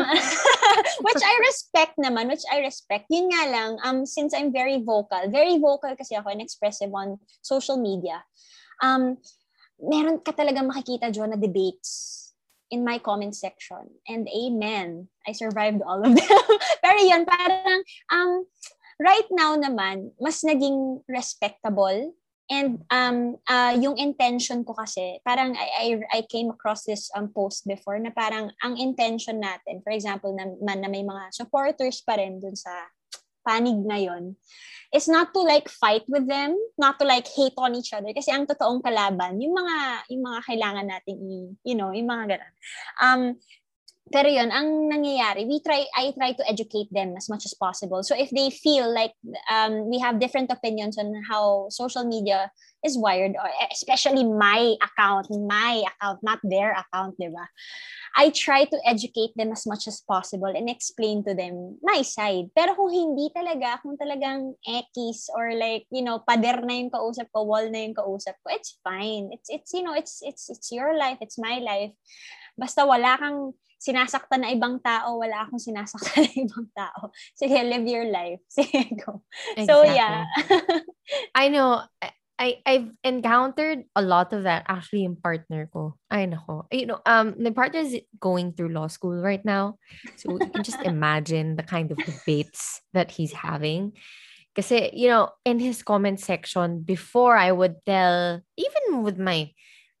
which 1.05 1.19
I 1.23 1.35
respect 1.43 1.99
naman, 1.99 2.31
which 2.31 2.47
I 2.47 2.63
respect. 2.63 3.11
Yun 3.11 3.27
nga 3.31 3.43
lang, 3.51 3.71
um, 3.83 4.07
since 4.07 4.31
I'm 4.31 4.55
very 4.55 4.79
vocal, 4.79 5.27
very 5.27 5.59
vocal 5.59 5.91
kasi 5.99 6.15
ako 6.15 6.31
and 6.31 6.39
expressive 6.39 6.87
on 6.95 7.19
social 7.43 7.75
media, 7.75 8.23
um, 8.79 9.19
meron 9.81 10.21
ka 10.21 10.33
talaga 10.33 10.65
makikita, 10.65 11.13
Jo, 11.13 11.25
na 11.25 11.37
debates 11.37 12.15
in 12.69 12.83
my 12.83 12.99
comment 12.99 13.35
section. 13.35 13.87
And 14.07 14.27
amen. 14.27 15.07
I 15.23 15.31
survived 15.31 15.81
all 15.81 16.03
of 16.03 16.11
them. 16.11 16.41
Pero 16.83 16.99
yun, 16.99 17.23
parang, 17.23 17.81
um, 18.11 18.31
right 18.99 19.29
now 19.31 19.55
naman, 19.55 20.11
mas 20.19 20.43
naging 20.43 21.01
respectable 21.07 22.11
And 22.47 22.87
um 22.95 23.35
uh, 23.43 23.75
yung 23.75 23.99
intention 23.99 24.63
ko 24.63 24.71
kasi, 24.71 25.19
parang 25.27 25.51
I, 25.51 25.67
I, 25.67 25.87
I 26.15 26.21
came 26.31 26.47
across 26.47 26.87
this 26.87 27.11
um, 27.11 27.27
post 27.27 27.67
before 27.67 27.99
na 27.99 28.15
parang 28.15 28.55
ang 28.63 28.79
intention 28.79 29.43
natin, 29.43 29.83
for 29.83 29.91
example, 29.91 30.31
na, 30.31 30.55
man, 30.63 30.79
na 30.79 30.87
may 30.87 31.03
mga 31.03 31.35
supporters 31.35 31.99
pa 32.07 32.15
rin 32.15 32.39
dun 32.39 32.55
sa 32.55 32.71
panig 33.47 33.79
na 33.87 33.95
yon 33.95 34.35
is 34.91 35.07
not 35.07 35.31
to 35.35 35.43
like 35.43 35.67
fight 35.67 36.03
with 36.07 36.27
them, 36.27 36.55
not 36.79 36.99
to 36.99 37.03
like 37.07 37.27
hate 37.27 37.55
on 37.59 37.75
each 37.75 37.91
other 37.91 38.11
kasi 38.15 38.31
ang 38.31 38.47
totoong 38.47 38.83
kalaban, 38.83 39.39
yung 39.39 39.55
mga 39.55 40.07
yung 40.11 40.23
mga 40.23 40.39
kailangan 40.47 40.87
nating 40.87 41.19
i, 41.19 41.39
you 41.67 41.75
know, 41.75 41.91
yung 41.91 42.07
mga 42.07 42.35
ganun. 42.35 42.53
Um 42.99 43.21
pero 44.11 44.27
yun, 44.29 44.51
ang 44.51 44.89
nangyayari, 44.89 45.45
we 45.47 45.59
try, 45.59 45.85
I 45.95 46.11
try 46.15 46.33
to 46.33 46.43
educate 46.47 46.87
them 46.91 47.15
as 47.17 47.29
much 47.29 47.45
as 47.45 47.53
possible. 47.53 48.03
So 48.03 48.15
if 48.15 48.29
they 48.31 48.49
feel 48.49 48.87
like 48.93 49.13
um, 49.51 49.89
we 49.89 49.99
have 49.99 50.19
different 50.19 50.51
opinions 50.51 50.97
on 50.97 51.11
how 51.27 51.67
social 51.69 52.05
media 52.05 52.51
is 52.85 52.97
wired, 52.97 53.35
or 53.35 53.49
especially 53.71 54.23
my 54.23 54.75
account, 54.79 55.27
my 55.31 55.83
account, 55.83 56.19
not 56.23 56.39
their 56.43 56.71
account, 56.77 57.17
di 57.19 57.27
ba? 57.27 57.45
I 58.17 58.29
try 58.33 58.65
to 58.65 58.77
educate 58.85 59.35
them 59.35 59.51
as 59.51 59.67
much 59.67 59.85
as 59.85 60.01
possible 60.01 60.49
and 60.49 60.69
explain 60.69 61.21
to 61.25 61.35
them 61.35 61.77
my 61.83 62.01
side. 62.01 62.49
Pero 62.55 62.73
kung 62.73 62.89
hindi 62.89 63.29
talaga, 63.29 63.77
kung 63.83 63.93
talagang 63.93 64.57
ekis 64.65 65.29
or 65.35 65.53
like, 65.53 65.85
you 65.93 66.01
know, 66.01 66.23
pader 66.25 66.63
na 66.65 66.81
yung 66.81 66.89
kausap 66.89 67.29
ko, 67.29 67.45
wall 67.45 67.69
na 67.69 67.85
yung 67.85 67.93
kausap 67.93 68.33
ko, 68.41 68.49
it's 68.49 68.79
fine. 68.81 69.29
It's, 69.33 69.49
it's 69.49 69.69
you 69.73 69.83
know, 69.83 69.93
it's, 69.93 70.25
it's, 70.25 70.49
it's 70.49 70.71
your 70.71 70.97
life, 70.97 71.17
it's 71.21 71.37
my 71.37 71.61
life. 71.61 71.93
Basta 72.57 72.83
wala 72.89 73.15
kang 73.21 73.53
sinasaktan 73.77 74.41
na 74.41 74.49
ibang 74.49 74.81
tao, 74.81 75.21
wala 75.21 75.45
akong 75.45 75.61
sinasaktan 75.61 76.25
na 76.25 76.31
ibang 76.33 76.67
tao. 76.73 77.13
Sige, 77.37 77.61
live 77.61 77.85
your 77.85 78.09
life. 78.09 78.41
Sige, 78.57 78.97
go. 79.05 79.21
So, 79.69 79.85
yeah. 79.85 80.25
I 81.37 81.47
know. 81.49 81.85
I- 82.01 82.17
I 82.37 82.61
I've 82.69 82.93
encountered 83.01 83.89
a 83.97 84.05
lot 84.05 84.29
of 84.29 84.45
that 84.45 84.61
actually 84.69 85.01
in 85.09 85.17
partner 85.17 85.65
ko. 85.73 85.97
Ay 86.13 86.29
nako. 86.29 86.69
You 86.69 86.85
know, 86.85 87.01
um 87.01 87.33
my 87.41 87.49
partner 87.49 87.81
is 87.81 87.97
going 88.21 88.53
through 88.53 88.77
law 88.77 88.85
school 88.93 89.17
right 89.17 89.41
now. 89.41 89.81
So 90.21 90.37
you 90.37 90.53
can 90.53 90.61
just 90.61 90.77
imagine 90.85 91.57
the 91.57 91.65
kind 91.65 91.89
of 91.89 91.97
debates 91.97 92.85
that 92.93 93.09
he's 93.09 93.33
having. 93.33 93.97
Kasi, 94.53 94.93
you 94.93 95.09
know, 95.09 95.33
in 95.49 95.57
his 95.57 95.81
comment 95.81 96.21
section 96.21 96.85
before 96.85 97.33
I 97.33 97.49
would 97.49 97.81
tell 97.89 98.45
even 98.53 99.01
with 99.01 99.17
my 99.17 99.49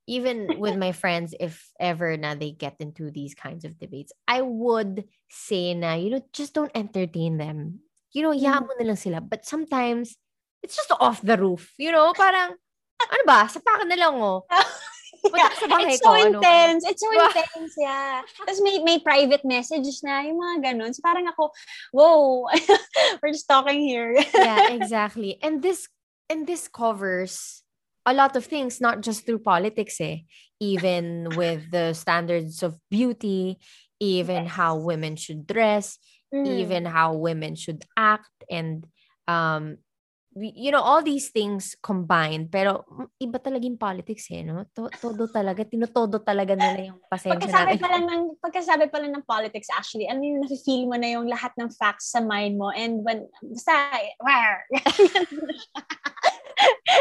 even 0.07 0.59
with 0.59 0.79
my 0.79 0.95
friends 0.95 1.35
if 1.35 1.69
ever 1.79 2.15
na 2.15 2.33
they 2.33 2.51
get 2.51 2.79
into 2.79 3.11
these 3.11 3.35
kinds 3.35 3.67
of 3.67 3.77
debates, 3.77 4.15
I 4.27 4.41
would 4.41 5.03
say 5.29 5.75
na, 5.75 5.99
you 5.99 6.09
know, 6.09 6.23
just 6.31 6.55
don't 6.55 6.71
entertain 6.73 7.37
them. 7.37 7.83
You 8.15 8.23
know, 8.23 8.31
hayaan 8.31 8.65
mo 8.65 8.73
na 8.79 8.87
lang 8.87 8.95
sila. 8.95 9.19
But 9.19 9.43
sometimes 9.45 10.15
it's 10.63 10.79
just 10.79 10.95
off 10.95 11.19
the 11.21 11.35
roof. 11.35 11.75
You 11.77 11.91
know, 11.91 12.15
parang, 12.15 12.55
ano 13.03 13.23
ba, 13.27 13.51
sapakan 13.51 13.91
na 13.91 13.99
lang 13.99 14.15
oh. 14.15 14.47
Ka 15.27 15.49
sa 15.59 15.67
bahay 15.67 15.97
It's 15.97 15.99
ko, 15.99 16.13
so 16.13 16.15
ano. 16.15 16.39
intense. 16.39 16.87
It's 16.87 17.03
so 17.03 17.11
intense, 17.11 17.73
yeah. 17.75 18.23
Tapos 18.23 18.63
may, 18.63 18.79
may 18.79 18.97
private 19.03 19.43
messages 19.43 19.99
na, 19.99 20.23
yung 20.23 20.39
mga 20.39 20.71
ganun. 20.71 20.95
So 20.95 21.03
parang 21.03 21.27
ako, 21.27 21.51
whoa, 21.91 22.47
we're 23.19 23.35
just 23.35 23.49
talking 23.49 23.81
here. 23.81 24.15
yeah, 24.15 24.71
exactly. 24.77 25.35
And 25.43 25.59
this 25.59 25.89
and 26.31 26.47
this 26.47 26.67
covers 26.71 27.63
a 28.07 28.15
lot 28.15 28.39
of 28.39 28.47
things, 28.47 28.79
not 28.79 29.03
just 29.03 29.27
through 29.27 29.43
politics, 29.43 29.99
eh. 29.99 30.23
Even 30.63 31.27
with 31.35 31.67
the 31.69 31.91
standards 31.91 32.63
of 32.63 32.79
beauty, 32.87 33.59
even 33.99 34.47
how 34.47 34.79
Yes. 34.79 34.85
women 34.87 35.13
should 35.19 35.43
dress, 35.43 35.99
Mm. 36.31 36.47
even 36.47 36.83
how 36.87 37.13
women 37.19 37.59
should 37.59 37.83
act, 37.99 38.31
and 38.47 38.87
um, 39.27 39.75
we- 40.31 40.53
you 40.55 40.71
know, 40.71 40.79
all 40.79 41.01
these 41.03 41.33
things 41.35 41.75
combined. 41.83 42.47
Pero 42.53 42.85
iba 43.19 43.41
talaga 43.41 43.65
yung 43.65 43.75
politics, 43.81 44.29
eh, 44.31 44.45
no? 44.45 44.63
To- 44.71 44.93
todo 45.01 45.27
talaga, 45.27 45.65
tinotodo 45.67 46.21
talaga 46.23 46.53
nila 46.55 46.93
yung 46.93 47.01
pasensya 47.11 47.35
Pagkasabi 47.41 47.75
natin. 47.75 47.81
pa 47.81 47.87
lang 47.91 48.03
ng 48.07 48.23
pagkasabi 48.39 48.85
pa 48.87 48.97
lang 49.01 49.11
ng 49.17 49.25
politics 49.27 49.67
actually, 49.73 50.05
ano 50.07 50.21
yung 50.23 50.39
nafe-feel 50.45 50.85
mo 50.87 50.95
na 50.95 51.09
yung 51.11 51.27
lahat 51.27 51.51
ng 51.57 51.67
facts 51.73 52.13
sa 52.13 52.21
mind 52.21 52.55
mo 52.55 52.69
and 52.71 53.01
when 53.03 53.25
basta 53.43 53.73
where 54.23 54.63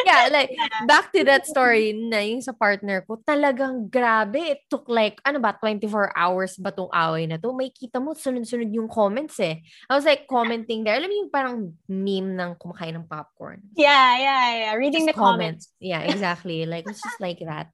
yeah, 0.06 0.28
like 0.30 0.52
back 0.90 1.12
to 1.12 1.24
that 1.24 1.46
story 1.46 1.92
na 1.96 2.20
yung 2.22 2.40
sa 2.44 2.52
partner 2.52 3.02
ko, 3.06 3.18
talagang 3.24 3.88
grabe. 3.88 4.56
It 4.56 4.60
took 4.68 4.86
like, 4.88 5.18
ano 5.24 5.40
ba, 5.40 5.56
24 5.58 6.12
hours 6.16 6.56
ba 6.60 6.70
tong 6.72 6.92
away 6.92 7.26
na 7.26 7.40
to? 7.40 7.52
May 7.56 7.72
kita 7.72 7.98
mo, 7.98 8.12
sunod-sunod 8.12 8.70
yung 8.72 8.88
comments 8.88 9.40
eh. 9.40 9.62
I 9.88 9.92
was 9.96 10.04
like 10.04 10.28
commenting 10.28 10.84
there. 10.84 10.96
Alam 11.00 11.08
mo 11.10 11.16
yung 11.26 11.32
parang 11.32 11.56
meme 11.88 12.36
ng 12.36 12.50
kumakain 12.60 12.94
ng 12.96 13.08
popcorn. 13.08 13.62
yeah, 13.74 14.18
yeah, 14.18 14.44
yeah. 14.68 14.72
Reading 14.76 15.06
Just 15.08 15.16
the 15.16 15.18
comments. 15.18 15.64
Yeah, 15.80 16.04
exactly. 16.04 16.64
Like, 16.70 16.84
it's 16.88 17.00
just 17.02 17.20
like 17.20 17.40
that. 17.44 17.70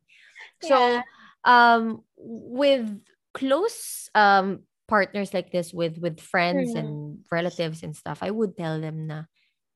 So, 0.62 0.76
Yeah. 0.76 1.02
um 1.42 2.06
with 2.22 2.86
close 3.34 4.06
um 4.14 4.62
partners 4.86 5.32
like 5.34 5.50
this 5.50 5.72
with 5.74 5.98
with 5.98 6.20
friends 6.22 6.76
Mm. 6.76 6.78
and 6.78 6.90
relatives 7.32 7.82
and 7.82 7.96
stuff, 7.96 8.20
I 8.22 8.30
would 8.30 8.54
tell 8.54 8.78
them 8.78 9.08
na 9.10 9.26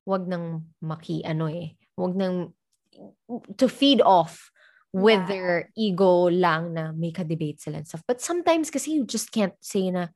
wag 0.07 0.29
nang 0.31 0.71
maki 0.79 1.27
ano 1.27 1.51
eh. 1.51 1.75
Wag 1.97 2.15
nang 2.17 2.53
to 3.57 3.69
feed 3.69 4.01
off 4.01 4.53
with 4.93 5.21
Yeah. 5.21 5.29
their 5.29 5.53
ego 5.77 6.31
lang 6.33 6.73
na 6.73 6.93
may 6.93 7.13
ka-debate 7.13 7.61
sila 7.61 7.85
and 7.85 7.89
stuff. 7.89 8.05
But 8.09 8.25
sometimes 8.25 8.71
kasi 8.73 8.97
you 8.97 9.05
just 9.05 9.29
can't 9.29 9.57
say 9.61 9.91
na 9.93 10.09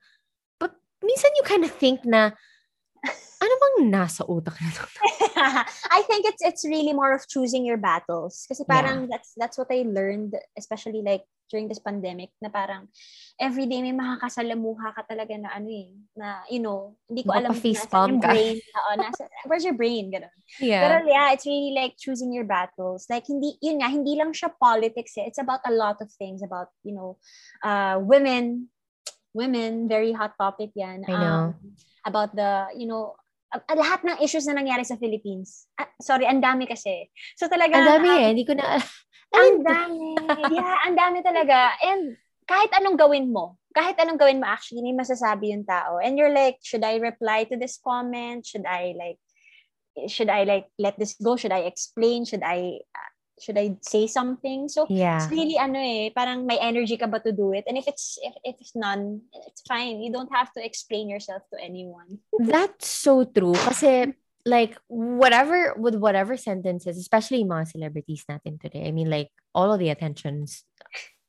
but 0.56 0.72
minsan 1.04 1.36
you 1.36 1.44
kind 1.44 1.64
of 1.64 1.72
think 1.72 2.04
na 2.08 2.32
ano 3.40 3.54
bang 3.56 3.76
nasa 3.88 4.22
utak 4.28 4.60
nito? 4.60 4.84
I 5.96 6.04
think 6.04 6.28
it's 6.28 6.44
it's 6.44 6.62
really 6.68 6.92
more 6.92 7.16
of 7.16 7.24
choosing 7.24 7.64
your 7.64 7.80
battles. 7.80 8.44
Kasi 8.44 8.62
Yeah. 8.64 8.72
parang 8.72 8.98
that's 9.08 9.32
that's 9.40 9.56
what 9.56 9.72
I 9.72 9.88
learned, 9.88 10.36
especially 10.60 11.00
like 11.00 11.24
during 11.48 11.66
this 11.66 11.82
pandemic, 11.82 12.30
na 12.38 12.46
parang 12.52 12.86
everyday 13.40 13.82
may 13.82 13.96
makakasalamuha 13.96 14.94
ka 14.94 15.02
talaga 15.08 15.34
na 15.34 15.50
ano 15.50 15.66
eh, 15.66 15.90
na 16.14 16.44
you 16.46 16.60
know, 16.62 16.94
hindi 17.10 17.24
ko 17.26 17.32
alam 17.34 17.50
Mapa-facepalm 17.56 17.90
nasaan 17.90 18.10
yung 18.12 18.22
ka. 18.22 18.30
brain. 18.30 18.56
Oo, 18.60 18.90
nasa, 19.00 19.22
where's 19.48 19.64
your 19.66 19.74
brain? 19.74 20.12
Ganun. 20.12 20.30
Yeah. 20.62 20.84
Pero 20.86 20.94
yeah, 21.08 21.32
it's 21.34 21.48
really 21.48 21.72
like 21.74 21.96
choosing 21.98 22.30
your 22.30 22.46
battles. 22.46 23.08
Like 23.10 23.24
hindi 23.26 23.56
yun 23.64 23.80
nga, 23.82 23.88
hindi 23.90 24.14
lang 24.20 24.30
siya 24.36 24.52
politics 24.60 25.16
eh. 25.18 25.26
It's 25.26 25.40
about 25.40 25.64
a 25.66 25.72
lot 25.74 25.98
of 26.04 26.12
things 26.20 26.44
about, 26.44 26.70
you 26.84 26.92
know, 26.94 27.16
uh 27.64 27.98
women, 27.98 28.68
women, 29.34 29.88
very 29.88 30.12
hot 30.12 30.36
topic 30.38 30.70
yan. 30.76 31.02
I 31.08 31.14
know. 31.16 31.56
Um, 31.56 31.74
about 32.06 32.32
the, 32.32 32.70
you 32.78 32.86
know, 32.88 33.12
uh, 33.54 33.76
lahat 33.76 34.00
ng 34.06 34.18
issues 34.22 34.46
na 34.46 34.58
nangyari 34.58 34.86
sa 34.86 34.96
Philippines. 34.96 35.66
Ah, 35.76 35.90
sorry, 36.00 36.26
ang 36.26 36.42
dami 36.42 36.66
kasi. 36.66 37.10
So 37.34 37.50
talaga 37.50 37.82
Ang 37.82 37.88
dami 37.98 38.10
eh. 38.10 38.28
Hindi 38.34 38.44
ko 38.46 38.54
na 38.54 38.78
ang 39.38 39.62
dami. 39.62 40.10
yeah, 40.54 40.76
ang 40.86 40.94
dami 40.98 41.18
talaga. 41.22 41.74
And 41.82 42.18
kahit 42.46 42.70
anong 42.74 42.98
gawin 42.98 43.30
mo, 43.30 43.58
kahit 43.70 43.94
anong 44.02 44.18
gawin 44.18 44.42
mo 44.42 44.46
actually, 44.50 44.82
may 44.82 44.94
masasabi 44.94 45.54
yung 45.54 45.62
tao. 45.62 46.02
And 46.02 46.18
you're 46.18 46.34
like, 46.34 46.58
should 46.66 46.82
I 46.82 46.98
reply 46.98 47.46
to 47.46 47.54
this 47.54 47.78
comment? 47.78 48.42
Should 48.42 48.66
I 48.66 48.94
like 48.98 49.18
should 50.06 50.30
I 50.30 50.44
like 50.44 50.66
let 50.78 50.98
this 50.98 51.14
go? 51.18 51.36
Should 51.36 51.54
I 51.54 51.66
explain? 51.66 52.24
Should 52.26 52.42
I 52.42 52.82
uh, 52.82 53.10
should 53.40 53.56
I 53.56 53.74
say 53.80 54.06
something? 54.06 54.68
So 54.68 54.84
Yeah. 54.92 55.16
it's 55.16 55.32
really 55.32 55.56
ano 55.56 55.80
eh, 55.80 56.12
parang 56.12 56.44
may 56.44 56.60
energy 56.60 57.00
ka 57.00 57.08
ba 57.08 57.18
to 57.24 57.32
do 57.32 57.56
it? 57.56 57.64
And 57.66 57.80
if 57.80 57.88
it's 57.88 58.20
if, 58.20 58.36
if 58.44 58.56
it's 58.60 58.76
none, 58.76 59.24
it's 59.48 59.64
fine. 59.64 60.04
You 60.04 60.12
don't 60.12 60.30
have 60.30 60.52
to 60.54 60.60
explain 60.60 61.08
yourself 61.08 61.42
to 61.50 61.56
anyone. 61.56 62.20
That's 62.38 62.86
so 62.86 63.24
true. 63.24 63.56
Kasi, 63.56 64.12
like, 64.44 64.76
whatever, 64.88 65.74
with 65.76 65.96
whatever 65.96 66.36
sentences, 66.36 66.96
especially 66.96 67.44
mga 67.44 67.72
celebrities 67.72 68.24
natin 68.28 68.60
today, 68.60 68.86
I 68.86 68.92
mean, 68.92 69.08
like, 69.08 69.32
all 69.56 69.72
of 69.72 69.80
the 69.80 69.88
attentions 69.88 70.64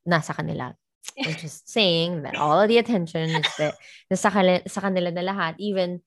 nasa 0.04 0.36
kanila. 0.36 0.76
I'm 1.18 1.34
just 1.34 1.66
saying 1.66 2.24
that 2.24 2.38
all 2.38 2.62
of 2.62 2.70
the 2.70 2.78
attention 2.78 3.34
is 3.34 3.50
that 3.58 3.74
nasa 4.12 4.30
kanila, 4.30 4.62
sa 4.70 4.82
kanila 4.86 5.10
na 5.10 5.26
lahat, 5.26 5.56
even 5.58 6.04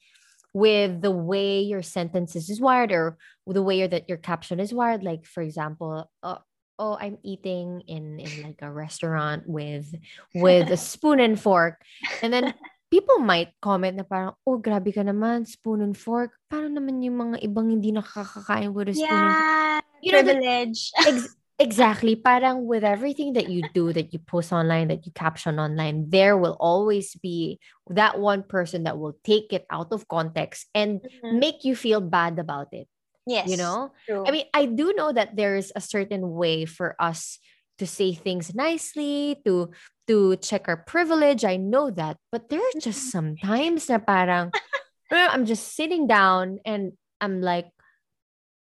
with 0.54 1.02
the 1.02 1.10
way 1.10 1.60
your 1.60 1.82
sentences 1.82 2.48
is 2.48 2.62
wired 2.62 2.94
or 2.94 3.18
the 3.46 3.62
way 3.62 3.84
that 3.86 4.08
your 4.08 4.18
caption 4.18 4.60
is 4.62 4.72
wired. 4.72 5.02
Like, 5.02 5.26
for 5.26 5.42
example, 5.42 6.08
uh, 6.22 6.38
oh, 6.78 6.96
I'm 6.98 7.18
eating 7.26 7.82
in, 7.90 8.18
in 8.22 8.42
like 8.46 8.62
a 8.62 8.70
restaurant 8.70 9.44
with 9.50 9.90
with 10.34 10.70
a 10.70 10.78
spoon 10.78 11.18
and 11.18 11.34
fork. 11.38 11.82
And 12.22 12.32
then 12.32 12.54
people 12.94 13.18
might 13.18 13.50
comment 13.60 13.98
na 13.98 14.06
parang, 14.06 14.38
oh, 14.46 14.62
grabe 14.62 14.94
ka 14.94 15.02
naman, 15.02 15.46
spoon 15.50 15.82
and 15.82 15.98
fork. 15.98 16.38
Paano 16.46 16.70
naman 16.78 17.02
yung 17.02 17.18
mga 17.18 17.42
ibang 17.42 17.74
hindi 17.74 17.90
nakakakain 17.90 18.70
with 18.70 18.88
a 18.88 18.94
spoon 18.94 19.10
and 19.10 19.34
fork? 19.34 19.42
Yeah, 19.42 19.80
You 20.00 20.10
know, 20.14 20.22
the- 20.22 20.34
privilege. 20.38 20.80
Ex- 21.02 21.34
exactly. 21.58 22.16
Parang 22.16 22.66
with 22.66 22.84
everything 22.84 23.34
that 23.34 23.48
you 23.48 23.62
do, 23.62 23.92
that 23.92 24.12
you 24.12 24.18
post 24.18 24.52
online, 24.52 24.88
that 24.88 25.06
you 25.06 25.12
caption 25.12 25.58
online, 25.58 26.10
there 26.10 26.36
will 26.36 26.56
always 26.60 27.14
be 27.16 27.58
that 27.90 28.18
one 28.18 28.42
person 28.42 28.84
that 28.84 28.98
will 28.98 29.16
take 29.24 29.52
it 29.52 29.66
out 29.70 29.92
of 29.92 30.08
context 30.08 30.66
and 30.74 31.00
Mhm. 31.00 31.38
make 31.38 31.64
you 31.64 31.74
feel 31.76 32.00
bad 32.00 32.38
about 32.38 32.68
it. 32.72 32.88
yes. 33.26 33.48
You 33.48 33.56
know? 33.56 33.92
True. 34.04 34.24
I 34.28 34.30
mean, 34.32 34.44
I 34.52 34.66
do 34.66 34.92
know 34.92 35.08
that 35.10 35.32
there's 35.36 35.72
a 35.74 35.80
certain 35.80 36.36
way 36.36 36.66
for 36.66 36.92
us 37.00 37.38
to 37.80 37.86
say 37.88 38.12
things 38.12 38.54
nicely, 38.54 39.40
to 39.48 39.72
to 40.06 40.36
check 40.44 40.68
our 40.68 40.76
privilege. 40.84 41.40
I 41.44 41.56
know 41.56 41.88
that, 41.90 42.20
but 42.30 42.52
there 42.52 42.60
are 42.60 42.76
just 42.78 43.08
some 43.10 43.34
times 43.40 43.88
na 43.88 43.96
parang 43.98 44.52
I'm 45.10 45.48
just 45.48 45.72
sitting 45.72 46.04
down 46.06 46.60
and 46.68 46.92
I'm 47.20 47.40
like, 47.40 47.72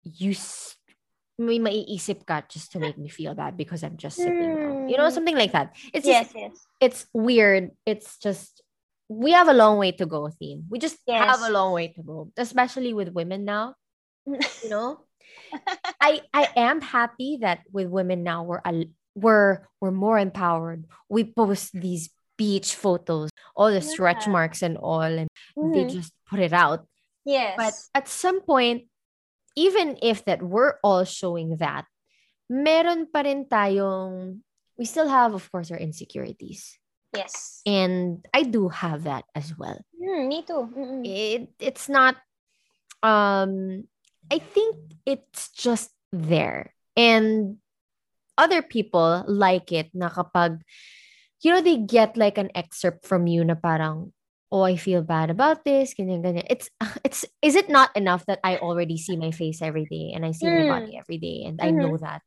you 0.04 0.32
s- 0.36 0.76
may 1.40 1.58
maiisip 1.60 2.26
ka 2.28 2.44
just 2.50 2.72
to 2.74 2.80
make 2.80 2.98
me 2.98 3.08
feel 3.08 3.34
bad 3.34 3.56
because 3.56 3.84
I'm 3.84 3.96
just 3.98 4.18
sitting 4.18 4.56
down. 4.56 4.90
You 4.90 4.98
know, 5.00 5.08
Hmm. 5.08 5.16
something 5.16 5.38
like 5.40 5.54
that. 5.54 5.76
It's 5.94 6.06
yes, 6.06 6.28
just, 6.28 6.36
yes. 6.36 6.54
it's 6.80 7.02
weird. 7.14 7.72
It's 7.86 8.18
just 8.20 8.62
we 9.08 9.32
have 9.32 9.48
a 9.48 9.54
long 9.58 9.80
way 9.80 9.92
to 9.98 10.06
go, 10.06 10.30
theme. 10.30 10.66
We 10.70 10.78
just 10.78 10.98
have 11.08 11.42
a 11.42 11.50
long 11.50 11.74
way 11.74 11.90
to 11.98 12.02
go, 12.04 12.30
especially 12.38 12.94
with 12.94 13.10
women 13.10 13.46
now 13.46 13.74
you 14.62 14.70
know 14.70 15.02
i 16.02 16.22
i 16.34 16.46
am 16.56 16.82
happy 16.82 17.40
that 17.42 17.62
with 17.72 17.88
women 17.88 18.22
now 18.22 18.44
we're 18.44 18.62
al- 18.64 18.92
we're 19.16 19.66
we're 19.82 19.90
more 19.96 20.20
empowered 20.20 20.86
we 21.10 21.24
post 21.24 21.74
these 21.74 22.12
beach 22.38 22.76
photos 22.76 23.32
all 23.56 23.72
the 23.72 23.82
stretch 23.82 24.28
marks 24.28 24.62
and 24.62 24.78
all 24.78 25.02
and 25.02 25.26
they 25.58 25.84
Mhm. 25.88 25.90
just 25.90 26.14
put 26.30 26.38
it 26.40 26.54
out 26.54 26.86
Yes. 27.26 27.56
but 27.58 27.74
at 27.96 28.08
some 28.08 28.42
point 28.42 28.86
even 29.60 30.00
if 30.00 30.24
that 30.24 30.40
we're 30.40 30.80
all 30.80 31.04
showing 31.04 31.60
that 31.60 31.84
meron 32.48 33.04
pa 33.12 33.28
rin 33.28 33.44
tayong 33.44 34.40
we 34.80 34.88
still 34.88 35.12
have 35.12 35.36
of 35.36 35.44
course 35.52 35.68
our 35.68 35.78
insecurities 35.78 36.80
yes. 37.12 37.60
and 37.68 38.24
i 38.32 38.48
do 38.48 38.72
have 38.72 39.04
that 39.04 39.28
as 39.36 39.52
well 39.60 39.76
Mm, 40.00 40.32
me 40.32 40.40
too. 40.48 40.64
Mm-mm. 40.72 41.04
it 41.04 41.52
it's 41.60 41.92
not 41.92 42.16
um 43.04 43.84
i 44.32 44.40
think 44.40 44.80
it's 45.04 45.52
just 45.52 45.92
there 46.16 46.72
and 46.96 47.60
other 48.40 48.64
people 48.64 49.28
like 49.28 49.76
it 49.76 49.92
na 49.92 50.08
kapag 50.08 50.64
you 51.44 51.52
know 51.52 51.60
they 51.60 51.76
get 51.76 52.16
like 52.16 52.40
an 52.40 52.48
excerpt 52.56 53.04
from 53.04 53.28
you 53.28 53.44
na 53.44 53.60
parang 53.60 54.16
oh 54.52 54.62
i 54.62 54.76
feel 54.76 55.02
bad 55.02 55.30
about 55.30 55.64
this 55.64 55.94
ganyan 55.94 56.22
ganyan 56.26 56.46
it's 56.50 56.70
it's 57.06 57.26
is 57.42 57.56
it 57.56 57.70
not 57.70 57.90
enough 57.96 58.26
that 58.26 58.40
i 58.44 58.58
already 58.58 58.98
see 58.98 59.16
my 59.18 59.32
face 59.32 59.62
every 59.62 59.86
day 59.86 60.12
and 60.16 60.26
i 60.26 60.32
see 60.32 60.50
my 60.50 60.64
Mm. 60.66 60.68
body 60.68 60.98
every 60.98 61.18
day 61.18 61.44
and 61.46 61.60
i 61.62 61.70
know 61.72 61.98
that 61.98 62.22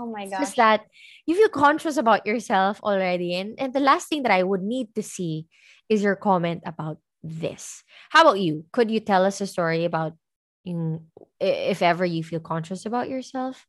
Oh 0.00 0.08
my 0.08 0.24
it's 0.24 0.30
gosh. 0.32 0.40
just 0.40 0.56
that 0.56 0.88
you 1.28 1.36
feel 1.36 1.52
conscious 1.52 1.98
about 2.00 2.24
yourself 2.24 2.80
already. 2.80 3.36
And, 3.36 3.60
and 3.60 3.68
the 3.76 3.84
last 3.84 4.08
thing 4.08 4.22
that 4.24 4.32
I 4.32 4.42
would 4.42 4.62
need 4.62 4.94
to 4.96 5.02
see 5.02 5.44
is 5.92 6.00
your 6.00 6.16
comment 6.16 6.62
about 6.64 6.96
this. 7.22 7.84
How 8.08 8.22
about 8.24 8.40
you? 8.40 8.64
Could 8.72 8.90
you 8.90 9.00
tell 9.00 9.26
us 9.28 9.42
a 9.42 9.46
story 9.46 9.84
about 9.84 10.16
yung, 10.64 11.12
i- 11.36 11.68
if 11.68 11.82
ever 11.82 12.06
you 12.08 12.24
feel 12.24 12.40
conscious 12.40 12.86
about 12.88 13.10
yourself? 13.12 13.66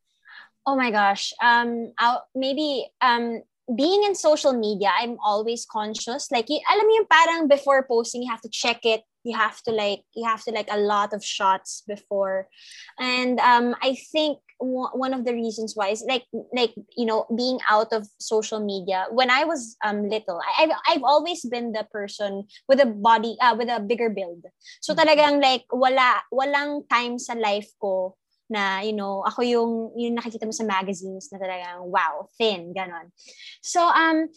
Oh 0.63 0.77
my 0.79 0.87
gosh. 0.91 1.33
Um, 1.43 1.91
I'll, 1.99 2.23
maybe 2.33 2.87
um, 3.01 3.43
being 3.69 4.03
in 4.03 4.15
social 4.15 4.53
media, 4.53 4.91
I'm 4.99 5.17
always 5.23 5.65
conscious. 5.65 6.31
Like, 6.31 6.49
y- 6.49 6.63
alam 6.71 6.85
mo 6.87 6.93
yung 6.95 7.09
parang 7.11 7.47
before 7.47 7.85
posting, 7.87 8.23
you 8.23 8.31
have 8.31 8.41
to 8.41 8.49
check 8.51 8.83
it. 8.83 9.03
You 9.23 9.37
have 9.37 9.61
to 9.63 9.71
like, 9.71 10.01
you 10.15 10.25
have 10.25 10.43
to 10.45 10.51
like 10.51 10.67
a 10.71 10.79
lot 10.79 11.13
of 11.13 11.23
shots 11.23 11.83
before, 11.87 12.49
and 12.97 13.39
um, 13.39 13.75
I 13.77 13.93
think 14.11 14.39
w- 14.59 14.89
one 14.97 15.13
of 15.13 15.25
the 15.25 15.33
reasons 15.33 15.73
why 15.77 15.89
is 15.89 16.01
like, 16.09 16.25
like 16.57 16.73
you 16.97 17.05
know, 17.05 17.27
being 17.37 17.59
out 17.69 17.93
of 17.93 18.09
social 18.17 18.59
media. 18.65 19.05
When 19.13 19.29
I 19.29 19.43
was 19.45 19.77
um 19.85 20.09
little, 20.09 20.41
I, 20.41 20.63
I've 20.63 20.73
I've 20.89 21.03
always 21.03 21.45
been 21.45 21.71
the 21.71 21.85
person 21.93 22.49
with 22.67 22.81
a 22.81 22.89
body, 22.89 23.37
uh, 23.39 23.53
with 23.53 23.69
a 23.69 23.79
bigger 23.79 24.09
build. 24.09 24.41
So 24.81 24.93
Mhm. 24.93 24.97
talagang 24.97 25.35
like 25.37 25.65
wala 25.69 26.25
walang 26.33 26.89
time 26.89 27.19
sa 27.21 27.37
life 27.37 27.69
ko 27.77 28.17
na, 28.51 28.83
you 28.83 28.91
know, 28.91 29.23
ako 29.23 29.41
yung, 29.41 29.71
yung 29.95 30.19
nakikita 30.19 30.43
mo 30.43 30.51
sa 30.51 30.67
magazines 30.67 31.31
na 31.31 31.39
talagang, 31.39 31.87
wow, 31.87 32.27
thin, 32.35 32.75
ganon. 32.75 33.15
So, 33.63 33.79
um, 33.79 34.27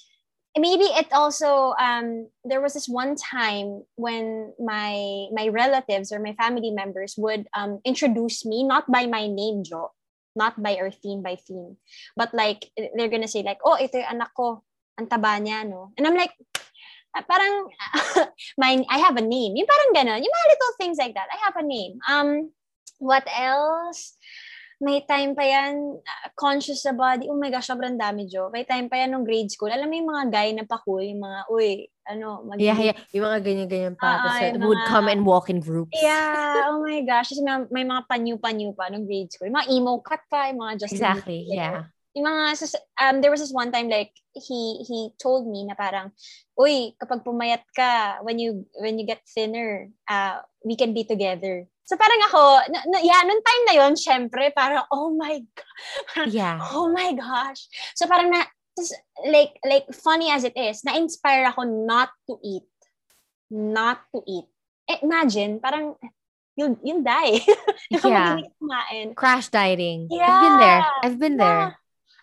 maybe 0.55 0.87
it 0.95 1.11
also, 1.11 1.75
um, 1.83 2.31
there 2.47 2.63
was 2.63 2.73
this 2.79 2.89
one 2.89 3.19
time 3.19 3.83
when 3.99 4.55
my, 4.63 5.27
my 5.35 5.51
relatives 5.51 6.15
or 6.15 6.23
my 6.23 6.33
family 6.39 6.71
members 6.71 7.19
would 7.19 7.51
um, 7.59 7.83
introduce 7.85 8.47
me, 8.47 8.63
not 8.63 8.87
by 8.87 9.07
my 9.07 9.27
name, 9.27 9.67
Jo, 9.67 9.91
not 10.39 10.55
by 10.63 10.79
or 10.79 10.91
theme 10.95 11.23
by 11.23 11.35
theme, 11.35 11.77
but 12.17 12.33
like, 12.33 12.71
they're 12.97 13.11
gonna 13.11 13.29
say 13.29 13.43
like, 13.43 13.59
oh, 13.67 13.75
ito 13.75 13.99
yung 13.99 14.23
anak 14.23 14.31
ko, 14.39 14.63
ang 14.95 15.11
taba 15.11 15.43
niya, 15.43 15.67
no? 15.67 15.91
And 15.99 16.07
I'm 16.07 16.15
like, 16.15 16.31
ah, 17.15 17.25
parang, 17.27 17.71
my, 18.63 18.79
I 18.91 18.99
have 18.99 19.17
a 19.17 19.25
name. 19.27 19.57
Yung 19.57 19.67
parang 19.67 19.91
ganon. 19.95 20.23
Yung 20.23 20.35
mga 20.35 20.51
little 20.51 20.75
things 20.79 20.99
like 20.99 21.15
that. 21.15 21.31
I 21.31 21.39
have 21.47 21.57
a 21.59 21.67
name. 21.67 21.99
Um, 22.07 22.55
what 22.99 23.25
else? 23.31 24.15
May 24.83 25.07
time 25.07 25.33
pa 25.33 25.47
yan, 25.47 25.97
uh, 25.97 26.29
conscious 26.35 26.83
sa 26.83 26.91
body. 26.93 27.31
Oh 27.31 27.39
my 27.39 27.49
gosh, 27.49 27.71
sobrang 27.71 27.95
dami, 27.95 28.27
Jo. 28.27 28.51
May 28.51 28.67
time 28.67 28.91
pa 28.91 28.99
yan 29.01 29.15
nung 29.15 29.23
grade 29.25 29.49
school. 29.49 29.71
Alam 29.71 29.87
mo 29.87 29.95
yung 29.97 30.11
mga 30.11 30.25
guy 30.29 30.49
na 30.53 30.67
pa 30.67 30.83
cool, 30.83 31.01
yung 31.01 31.23
mga, 31.23 31.41
uy, 31.49 31.87
ano, 32.05 32.43
mag- 32.45 32.59
Yeah, 32.61 32.93
yeah. 32.93 32.97
Yung 33.15 33.25
mga 33.25 33.39
ganyan-ganyan 33.41 33.97
pa. 33.97 34.05
Ah, 34.05 34.15
Tapos, 34.19 34.35
ah, 34.35 34.43
yung 34.51 34.67
would 34.67 34.83
mga- 34.83 34.91
come 34.91 35.09
and 35.15 35.23
walk 35.25 35.47
in 35.49 35.63
groups. 35.63 35.95
Yeah, 35.95 36.69
oh 36.75 36.83
my 36.83 37.01
gosh. 37.07 37.33
Kasi 37.33 37.41
may, 37.41 37.65
may 37.71 37.85
mga 37.87 38.03
panyu-panyu 38.11 38.75
pa 38.75 38.91
nung 38.91 39.07
grade 39.07 39.31
school. 39.31 39.47
Yung 39.49 39.57
mga 39.57 39.71
emo 39.73 40.03
cut 40.03 40.21
pa, 40.27 40.51
yung 40.51 40.61
mga 40.61 40.75
Justin 40.85 40.99
Exactly, 41.01 41.39
Bieber. 41.49 41.55
yeah. 41.55 41.81
yung 42.15 42.27
mga, 42.31 42.45
um, 43.03 43.15
there 43.23 43.31
was 43.35 43.43
this 43.43 43.51
one 43.55 43.75
time 43.75 43.91
like, 43.91 44.15
he, 44.39 44.79
he 44.87 45.11
told 45.19 45.51
me 45.51 45.67
na 45.67 45.75
parang, 45.75 46.15
uy, 46.55 46.95
kapag 46.95 47.27
pumayat 47.27 47.67
ka, 47.75 48.23
when 48.23 48.39
you, 48.39 48.63
when 48.79 48.99
you 48.99 49.07
get 49.07 49.19
thinner, 49.27 49.91
uh, 50.07 50.39
we 50.65 50.75
can 50.75 50.97
be 50.97 51.05
together. 51.05 51.69
So 51.85 52.01
parang 52.01 52.21
ako, 52.33 52.41
na, 52.73 52.81
na, 52.89 52.99
yeah, 53.05 53.21
nung 53.29 53.45
time 53.45 53.63
na 53.69 53.75
yon 53.85 53.93
syempre, 53.95 54.49
parang, 54.57 54.89
oh 54.89 55.13
my 55.13 55.45
God. 55.53 56.33
Yeah. 56.33 56.57
Oh 56.73 56.89
my 56.89 57.13
gosh. 57.13 57.69
So 57.93 58.09
parang 58.09 58.33
na, 58.33 58.49
tas- 58.73 58.97
like, 59.29 59.61
like, 59.61 59.85
funny 59.93 60.33
as 60.33 60.49
it 60.49 60.57
is, 60.57 60.81
na-inspire 60.83 61.45
ako 61.53 61.69
not 61.69 62.09
to 62.25 62.41
eat. 62.41 62.65
Not 63.53 64.01
to 64.17 64.25
eat. 64.25 64.49
Eh, 64.89 65.05
imagine, 65.05 65.61
parang, 65.61 66.01
you'll, 66.57 66.81
you'll 66.81 67.05
die. 67.05 67.45
Yeah. 67.93 68.41
kumain. 68.57 69.13
Crash 69.13 69.53
dieting. 69.53 70.09
I've 70.09 70.41
been 70.41 70.57
there. 70.59 70.81
Yeah. 70.81 71.05
I've 71.05 71.19
been 71.21 71.37
Yeah. 71.37 71.45
there. 71.45 71.69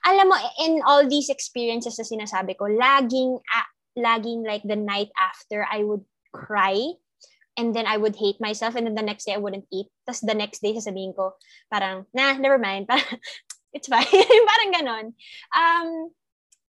Alam 0.02 0.34
mo, 0.34 0.36
in 0.66 0.82
all 0.82 1.06
these 1.06 1.30
experiences 1.30 2.02
na 2.02 2.06
sinasabi 2.10 2.58
ko, 2.58 2.66
laging, 2.66 3.38
ah, 3.54 3.70
laging 3.94 4.42
like 4.42 4.66
the 4.66 4.76
night 4.76 5.14
after, 5.14 5.62
I 5.62 5.86
would 5.86 6.02
cry 6.34 6.98
and 7.58 7.76
then 7.76 7.86
I 7.86 7.98
would 7.98 8.16
hate 8.16 8.40
myself 8.40 8.76
and 8.76 8.88
then 8.88 8.96
the 8.96 9.06
next 9.06 9.26
day 9.26 9.34
I 9.34 9.42
wouldn't 9.44 9.68
eat. 9.72 9.88
Tapos 10.08 10.22
the 10.24 10.36
next 10.36 10.62
day 10.62 10.74
sasabihin 10.74 11.16
ko, 11.16 11.34
parang, 11.72 12.06
nah, 12.14 12.34
never 12.38 12.58
mind. 12.58 12.88
Parang, 12.92 13.20
it's 13.74 13.88
fine. 13.88 14.08
parang 14.52 14.72
ganon. 14.72 15.06
Um, 15.56 16.12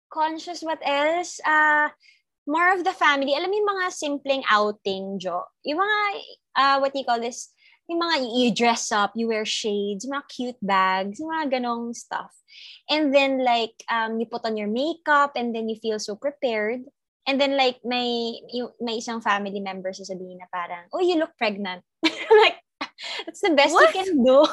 conscious, 0.09 0.61
what 0.61 0.81
else? 0.85 1.39
Uh, 1.45 1.89
more 2.47 2.73
of 2.73 2.83
the 2.83 2.93
family. 2.93 3.35
Alam 3.35 3.51
mo 3.51 3.55
yung 3.57 3.71
mga 3.77 3.85
simpleng 3.93 4.43
outing, 4.49 5.19
Jo. 5.19 5.45
Yung 5.65 5.81
mga, 5.81 5.99
uh, 6.57 6.75
what 6.79 6.93
do 6.93 6.99
you 6.99 7.05
call 7.05 7.21
this? 7.21 7.53
Yung 7.87 8.01
mga 8.01 8.15
you 8.27 8.51
dress 8.51 8.91
up, 8.91 9.13
you 9.15 9.27
wear 9.27 9.45
shades, 9.45 10.07
mga 10.07 10.27
cute 10.27 10.61
bags, 10.61 11.19
mga 11.23 11.59
ganong 11.59 11.95
stuff. 11.95 12.31
And 12.89 13.13
then 13.13 13.43
like, 13.43 13.75
um, 13.91 14.19
you 14.19 14.25
put 14.25 14.43
on 14.43 14.57
your 14.57 14.67
makeup 14.67 15.35
and 15.35 15.55
then 15.55 15.69
you 15.69 15.77
feel 15.79 15.99
so 15.99 16.15
prepared. 16.15 16.83
And 17.27 17.39
then 17.39 17.57
like, 17.57 17.83
may, 17.83 18.39
yung, 18.55 18.71
may 18.79 19.03
isang 19.03 19.21
family 19.21 19.59
member 19.59 19.91
sasabihin 19.91 20.39
na 20.39 20.47
parang, 20.47 20.87
oh, 20.95 21.03
you 21.03 21.19
look 21.19 21.35
pregnant. 21.37 21.83
like, 22.03 22.63
that's 23.25 23.41
the 23.41 23.51
best 23.51 23.73
What? 23.73 23.93
you 23.93 24.03
can 24.03 24.23
do. 24.23 24.45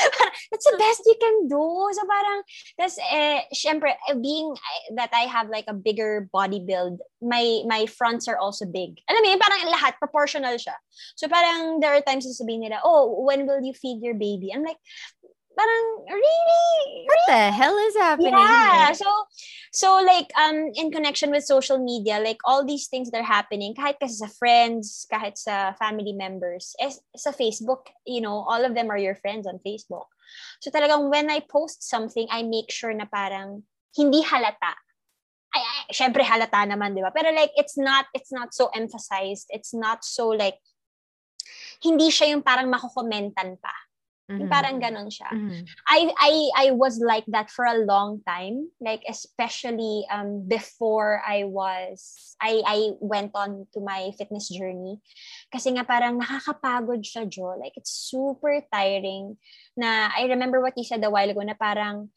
that's 0.50 0.66
the 0.66 0.78
best 0.78 1.02
you 1.04 1.16
can 1.20 1.48
do. 1.48 1.64
So 1.92 2.02
parang, 2.06 2.40
tas 2.78 2.96
eh, 3.12 3.44
syempre, 3.54 3.92
eh, 4.08 4.14
being 4.14 4.52
eh, 4.54 4.94
that 4.96 5.10
I 5.12 5.28
have 5.28 5.48
like 5.48 5.64
a 5.68 5.74
bigger 5.74 6.28
body 6.32 6.60
build, 6.60 7.00
my 7.20 7.62
my 7.66 7.86
fronts 7.86 8.28
are 8.28 8.38
also 8.38 8.64
big. 8.64 8.98
Alam 9.08 9.22
mo 9.22 9.28
yun, 9.30 9.40
parang 9.40 9.62
lahat, 9.68 9.98
proportional 9.98 10.56
siya. 10.56 10.76
So 11.16 11.28
parang 11.28 11.80
there 11.80 11.92
are 11.92 12.04
times 12.04 12.24
na 12.24 12.32
sabihin 12.32 12.64
nila, 12.64 12.80
oh, 12.84 13.24
when 13.24 13.46
will 13.46 13.60
you 13.60 13.74
feed 13.74 14.00
your 14.02 14.14
baby? 14.14 14.52
I'm 14.54 14.64
like, 14.64 14.80
parang, 15.56 15.84
really? 16.08 17.06
What 17.06 17.20
the 17.26 17.50
hell 17.50 17.76
is 17.78 17.96
happening? 17.96 18.34
Yeah. 18.34 18.92
So, 18.92 19.10
so 19.72 19.88
like, 20.02 20.30
um, 20.38 20.70
in 20.74 20.90
connection 20.90 21.30
with 21.30 21.44
social 21.44 21.78
media, 21.78 22.18
like 22.20 22.38
all 22.44 22.64
these 22.64 22.88
things 22.88 23.10
that 23.10 23.20
are 23.20 23.26
happening, 23.26 23.74
kahit 23.74 23.98
kasi 24.00 24.14
sa 24.14 24.28
friends, 24.28 25.06
kahit 25.12 25.36
sa 25.36 25.72
family 25.74 26.12
members, 26.12 26.74
eh, 26.80 26.92
sa 27.16 27.30
Facebook, 27.30 27.90
you 28.06 28.20
know, 28.20 28.46
all 28.46 28.64
of 28.64 28.74
them 28.74 28.90
are 28.90 28.98
your 28.98 29.14
friends 29.14 29.46
on 29.46 29.60
Facebook. 29.66 30.08
So 30.60 30.70
talagang 30.70 31.10
when 31.10 31.30
I 31.30 31.40
post 31.40 31.82
something, 31.82 32.26
I 32.30 32.42
make 32.42 32.70
sure 32.70 32.94
na 32.94 33.06
parang 33.10 33.62
hindi 33.96 34.22
halata. 34.22 34.78
Ay, 35.50 35.62
ay 35.66 35.90
syempre 35.90 36.22
halata 36.22 36.62
naman, 36.62 36.94
di 36.94 37.02
ba? 37.02 37.10
Pero 37.10 37.34
like, 37.34 37.50
it's 37.58 37.74
not, 37.74 38.06
it's 38.14 38.30
not 38.30 38.54
so 38.54 38.70
emphasized. 38.70 39.50
It's 39.50 39.74
not 39.74 40.06
so 40.06 40.30
like, 40.30 40.62
hindi 41.82 42.12
siya 42.12 42.36
yung 42.36 42.46
parang 42.46 42.70
makukomentan 42.70 43.58
pa. 43.58 43.74
Mhm. 44.38 44.50
parang 44.50 44.76
ganon 44.78 45.08
siya. 45.10 45.30
Mhm. 45.32 45.66
I 45.90 45.98
I 46.14 46.32
I 46.54 46.66
was 46.70 47.02
like 47.02 47.26
that 47.34 47.50
for 47.50 47.66
a 47.66 47.82
long 47.82 48.22
time, 48.22 48.70
like 48.78 49.02
especially 49.10 50.06
um 50.12 50.46
before 50.46 51.18
I 51.26 51.48
was 51.48 52.34
I 52.38 52.62
I 52.62 52.78
went 53.02 53.34
on 53.34 53.66
to 53.74 53.82
my 53.82 54.14
fitness 54.14 54.46
journey. 54.52 55.02
Kasi 55.50 55.74
nga 55.74 55.82
parang 55.82 56.20
nakakapagod 56.22 57.02
siya, 57.02 57.26
Jo. 57.26 57.58
Like 57.58 57.74
it's 57.74 57.90
super 57.90 58.62
tiring. 58.70 59.34
Na 59.74 60.12
I 60.14 60.30
remember 60.30 60.62
what 60.62 60.78
you 60.78 60.86
said 60.86 61.02
a 61.02 61.10
while 61.10 61.28
ago 61.28 61.42
na 61.42 61.58
parang 61.58 62.14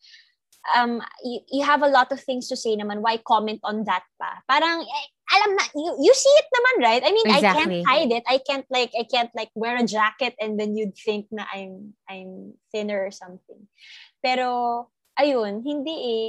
um 0.75 1.01
you, 1.23 1.41
you 1.51 1.63
have 1.65 1.83
a 1.83 1.91
lot 1.91 2.11
of 2.11 2.21
things 2.23 2.47
to 2.47 2.55
say 2.55 2.75
naman 2.75 3.03
why 3.03 3.19
comment 3.19 3.59
on 3.67 3.83
that 3.83 4.03
pa 4.15 4.39
parang 4.47 4.79
eh, 4.83 5.07
alam 5.33 5.51
na 5.57 5.63
you, 5.73 5.91
you 6.05 6.13
see 6.13 6.29
it 6.37 6.47
naman 6.53 6.75
right? 6.85 7.03
I 7.03 7.11
mean 7.11 7.27
i 7.33 7.41
can't 7.41 7.77
hide 7.89 8.11
it. 8.13 8.23
I 8.29 8.37
can't 8.37 8.67
like 8.69 8.93
i 8.93 9.03
can't 9.03 9.33
like 9.33 9.49
wear 9.57 9.75
a 9.77 9.85
jacket 9.85 10.37
and 10.37 10.59
then 10.59 10.77
you'd 10.77 10.93
think 10.93 11.27
na 11.33 11.49
i'm 11.49 11.97
i'm 12.09 12.53
thinner 12.71 13.01
or 13.01 13.11
something. 13.11 13.65
Pero 14.21 14.87
ayun 15.17 15.65
hindi 15.65 15.95
eh. 15.97 16.27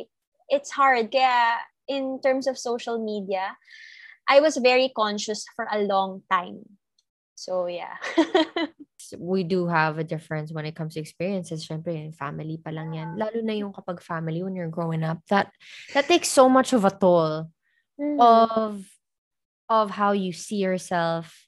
It's 0.49 0.73
hard. 0.73 1.09
Kaya 1.13 1.61
in 1.89 2.21
terms 2.25 2.49
of 2.49 2.57
social 2.57 2.97
media 3.01 3.57
i 4.25 4.41
was 4.41 4.57
very 4.57 4.89
conscious 4.89 5.45
for 5.53 5.69
a 5.69 5.85
long 5.85 6.25
time. 6.33 6.65
So 7.37 7.69
yeah. 7.69 8.01
We 9.21 9.45
do 9.45 9.69
have 9.69 10.01
a 10.01 10.07
difference 10.07 10.49
when 10.49 10.65
it 10.65 10.73
comes 10.73 10.97
to 10.97 11.01
experiences. 11.05 11.69
Syempre, 11.69 11.93
yung 11.93 12.17
family 12.17 12.57
pa 12.57 12.73
lang 12.73 12.97
yan. 12.97 13.21
Lalo 13.21 13.45
na 13.45 13.53
yung 13.53 13.69
kapag 13.77 14.01
family, 14.01 14.41
when 14.41 14.57
you're 14.57 14.73
growing 14.73 15.05
up, 15.05 15.21
that 15.29 15.53
that 15.93 16.09
takes 16.09 16.33
so 16.33 16.49
much 16.49 16.73
of 16.73 16.89
a 16.89 16.91
toll 16.91 17.53
Mhm. 18.01 18.17
of 18.19 18.81
of 19.69 19.91
how 19.91 20.13
you 20.13 20.33
see 20.33 20.57
yourself, 20.57 21.47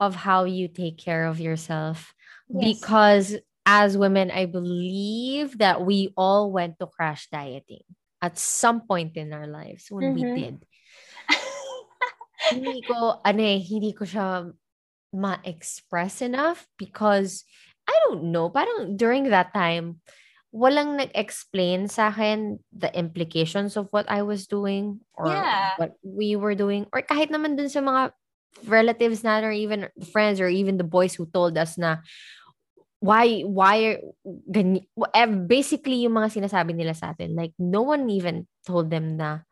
of 0.00 0.14
how 0.14 0.44
you 0.44 0.68
take 0.68 0.98
care 0.98 1.26
of 1.26 1.40
yourself. 1.40 2.14
Yes. 2.48 2.80
Because 2.80 3.36
as 3.64 3.96
women, 3.96 4.30
I 4.30 4.46
believe 4.46 5.58
that 5.58 5.86
we 5.86 6.10
all 6.16 6.50
went 6.50 6.78
to 6.78 6.86
crash 6.86 7.28
dieting 7.30 7.86
at 8.20 8.38
some 8.38 8.86
point 8.86 9.16
in 9.16 9.32
our 9.32 9.46
lives 9.46 9.86
when 9.90 10.14
we 10.14 10.22
Mhm. 10.24 10.34
did. 10.34 10.56
hindi 12.52 12.84
ko, 12.84 13.16
ano 13.24 13.40
eh, 13.40 13.62
hindi 13.64 13.96
ko 13.96 14.04
siya 14.04 14.52
ma-express 15.14 16.20
enough 16.20 16.68
because 16.76 17.44
I 17.88 17.96
don't 18.06 18.30
know, 18.30 18.50
parang 18.52 18.96
during 18.96 19.32
that 19.32 19.54
time, 19.56 20.04
walang 20.52 21.00
nag-explain 21.00 21.88
sa 21.88 22.12
akin 22.12 22.60
the 22.76 22.92
implications 22.92 23.74
of 23.80 23.88
what 23.88 24.04
I 24.12 24.20
was 24.20 24.44
doing 24.44 25.00
or 25.16 25.32
Yeah. 25.32 25.80
what 25.80 25.96
we 26.04 26.36
were 26.36 26.52
doing. 26.52 26.84
Or 26.92 27.00
kahit 27.00 27.32
naman 27.32 27.56
dun 27.56 27.72
sa 27.72 27.80
mga 27.80 28.12
relatives 28.68 29.24
na 29.24 29.40
or 29.40 29.50
even 29.56 29.88
friends 30.12 30.36
or 30.36 30.52
even 30.52 30.76
the 30.76 30.84
boys 30.84 31.16
who 31.16 31.24
told 31.24 31.56
us 31.56 31.80
na 31.80 32.04
why 33.00 33.42
why 33.48 33.96
ganyan, 34.46 34.84
basically 35.48 36.04
yung 36.04 36.20
mga 36.20 36.36
sinasabi 36.36 36.76
nila 36.76 36.92
sa 36.92 37.16
atin. 37.16 37.32
Like 37.32 37.56
no 37.56 37.80
one 37.82 38.12
even 38.12 38.44
told 38.68 38.92
them 38.92 39.16
na 39.16 39.48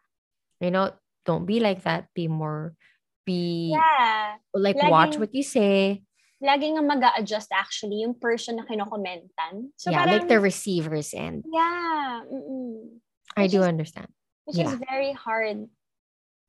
you 0.60 0.68
know 0.68 0.92
don't 1.24 1.48
be 1.48 1.64
like 1.64 1.80
that. 1.88 2.12
Be 2.12 2.28
more 2.28 2.76
be 3.24 3.72
yeah. 3.72 4.36
like 4.52 4.76
watch 4.84 5.16
Laging- 5.16 5.20
what 5.24 5.32
you 5.32 5.42
say 5.48 6.04
lagi 6.40 6.72
nga 6.72 6.80
mag 6.80 7.04
adjust 7.20 7.52
actually 7.52 8.00
yung 8.02 8.16
person 8.16 8.56
na 8.56 8.64
kinokomentan. 8.64 9.70
So 9.76 9.92
yeah 9.92 10.08
like 10.08 10.24
parang, 10.24 10.32
the 10.32 10.40
receivers 10.40 11.12
end 11.12 11.44
Yeah. 11.48 12.24
mm-mm. 12.24 12.98
i 13.36 13.44
Which 13.44 13.52
do 13.52 13.60
is- 13.60 13.68
understand 13.68 14.08
Which 14.48 14.56
Yeah. 14.58 14.72
is 14.72 14.80
very 14.82 15.12
hard. 15.14 15.68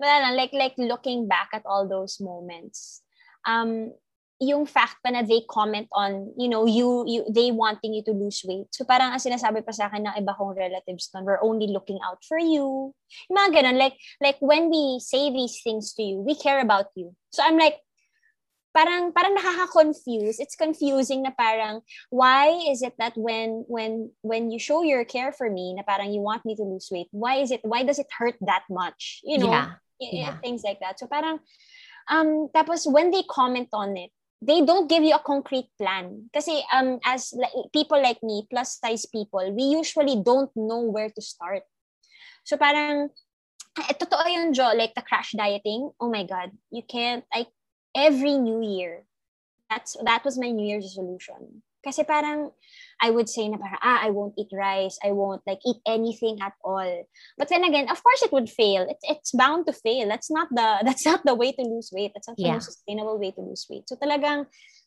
Wala 0.01 0.15
lang, 0.25 0.33
like, 0.33 0.49
like 0.57 0.73
looking 0.81 1.29
back 1.29 1.53
at 1.53 1.61
all 1.69 1.85
those 1.85 2.17
moments, 2.17 3.05
um, 3.45 3.93
yung 4.41 4.65
fact 4.65 4.97
pa 5.05 5.13
na 5.13 5.21
they 5.21 5.45
comment 5.45 5.85
on, 5.93 6.33
you 6.33 6.49
know, 6.49 6.65
you, 6.65 7.05
you, 7.05 7.21
they 7.29 7.53
wanting 7.53 7.93
you 7.93 8.01
to 8.01 8.15
lose 8.17 8.41
weight. 8.41 8.65
So 8.73 8.89
parang 8.89 9.13
ang 9.13 9.21
sinasabi 9.21 9.61
pa 9.61 9.69
sa 9.69 9.85
akin 9.85 10.09
ng 10.09 10.17
iba 10.17 10.33
kong 10.33 10.57
relatives 10.57 11.13
nun, 11.13 11.29
we're 11.29 11.43
only 11.45 11.69
looking 11.69 12.01
out 12.01 12.25
for 12.25 12.41
you. 12.41 12.89
Yung 13.29 13.37
mga 13.37 13.61
ganun, 13.61 13.77
like, 13.77 13.93
like 14.17 14.41
when 14.41 14.73
we 14.73 14.97
say 14.97 15.29
these 15.29 15.61
things 15.61 15.93
to 15.93 16.01
you, 16.01 16.17
we 16.25 16.33
care 16.33 16.57
about 16.57 16.89
you. 16.97 17.13
So 17.29 17.45
I'm 17.45 17.61
like, 17.61 17.77
parang 18.73 19.11
parang 19.11 19.35
nakaka-confuse. 19.35 20.39
It's 20.39 20.55
confusing 20.55 21.23
na 21.23 21.31
parang 21.31 21.81
why 22.09 22.49
is 22.71 22.81
it 22.81 22.95
that 22.99 23.13
when 23.15 23.63
when 23.67 24.11
when 24.23 24.51
you 24.51 24.59
show 24.59 24.83
your 24.83 25.03
care 25.05 25.31
for 25.31 25.49
me 25.49 25.75
na 25.75 25.83
parang 25.83 26.11
you 26.11 26.21
want 26.21 26.43
me 26.43 26.55
to 26.55 26.63
lose 26.63 26.89
weight, 26.91 27.07
why 27.11 27.43
is 27.43 27.51
it 27.51 27.61
why 27.63 27.83
does 27.83 27.99
it 27.99 28.11
hurt 28.11 28.35
that 28.41 28.63
much? 28.69 29.21
You 29.23 29.37
know, 29.37 29.51
yeah 29.51 29.81
yeah. 30.01 30.37
things 30.41 30.63
like 30.63 30.79
that. 30.81 30.97
So 30.97 31.05
parang 31.05 31.39
um 32.09 32.49
tapos 32.49 32.89
when 32.89 33.11
they 33.11 33.23
comment 33.29 33.69
on 33.73 33.95
it, 33.97 34.09
they 34.41 34.65
don't 34.65 34.89
give 34.89 35.03
you 35.03 35.13
a 35.13 35.21
concrete 35.21 35.69
plan. 35.77 36.33
Kasi 36.33 36.65
um 36.73 36.97
as 37.05 37.33
like, 37.37 37.53
people 37.69 38.01
like 38.01 38.23
me, 38.25 38.47
plus 38.49 38.81
size 38.81 39.05
people, 39.05 39.45
we 39.53 39.77
usually 39.77 40.17
don't 40.17 40.49
know 40.57 40.81
where 40.81 41.13
to 41.13 41.21
start. 41.21 41.61
So 42.43 42.57
parang 42.57 43.13
eh, 43.77 43.95
totoo 43.95 44.25
yun, 44.25 44.53
Jo, 44.53 44.73
like 44.73 44.97
the 44.97 45.05
crash 45.05 45.37
dieting. 45.37 45.91
Oh 46.01 46.09
my 46.09 46.25
God, 46.25 46.49
you 46.71 46.81
can't, 46.81 47.23
I, 47.29 47.45
every 47.95 48.37
new 48.37 48.61
year, 48.61 49.03
that's, 49.69 49.95
that 50.03 50.25
was 50.25 50.37
my 50.37 50.49
new 50.49 50.67
year's 50.67 50.85
resolution. 50.85 51.63
Kasi 51.83 52.03
parang, 52.03 52.51
I 53.01 53.09
would 53.09 53.27
say 53.27 53.49
na 53.49 53.57
parang, 53.57 53.81
ah, 53.81 53.99
I 54.05 54.11
won't 54.11 54.37
eat 54.37 54.53
rice, 54.53 54.99
I 55.03 55.11
won't 55.11 55.41
like 55.47 55.59
eat 55.65 55.81
anything 55.87 56.37
at 56.41 56.53
all. 56.63 57.07
But 57.37 57.49
then 57.49 57.63
again, 57.63 57.89
of 57.89 58.03
course 58.03 58.21
it 58.21 58.31
would 58.31 58.49
fail. 58.49 58.85
It's, 58.87 59.01
it's 59.03 59.31
bound 59.31 59.65
to 59.65 59.73
fail. 59.73 60.07
That's 60.07 60.29
not 60.29 60.49
the, 60.51 60.79
that's 60.85 61.05
not 61.05 61.25
the 61.25 61.33
way 61.33 61.51
to 61.53 61.61
lose 61.63 61.89
weight. 61.91 62.11
That's 62.13 62.27
not 62.27 62.37
the 62.37 62.51
most 62.51 62.65
sustainable 62.65 63.17
way 63.17 63.31
to 63.31 63.41
lose 63.41 63.65
weight. 63.69 63.89
So 63.89 63.95
talagang 63.95 64.45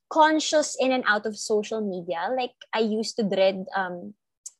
conscious 0.08 0.76
in 0.78 0.92
and 0.92 1.02
out 1.08 1.26
of 1.26 1.36
social 1.36 1.80
media. 1.80 2.30
Like 2.36 2.54
I 2.72 2.80
used 2.80 3.16
to 3.16 3.24
dread, 3.24 3.66
um, 3.74 4.14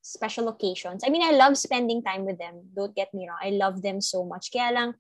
special 0.05 0.49
occasions. 0.49 1.03
I 1.05 1.11
mean, 1.11 1.23
I 1.23 1.33
love 1.33 1.57
spending 1.57 2.03
time 2.03 2.25
with 2.27 2.39
them. 2.39 2.69
Don't 2.77 2.95
get 2.95 3.13
me 3.15 3.27
wrong. 3.29 3.39
I 3.43 3.51
love 3.51 3.83
them 3.83 4.01
so 4.01 4.25
much. 4.25 4.53
Kaya 4.53 4.73
lang, 4.73 4.95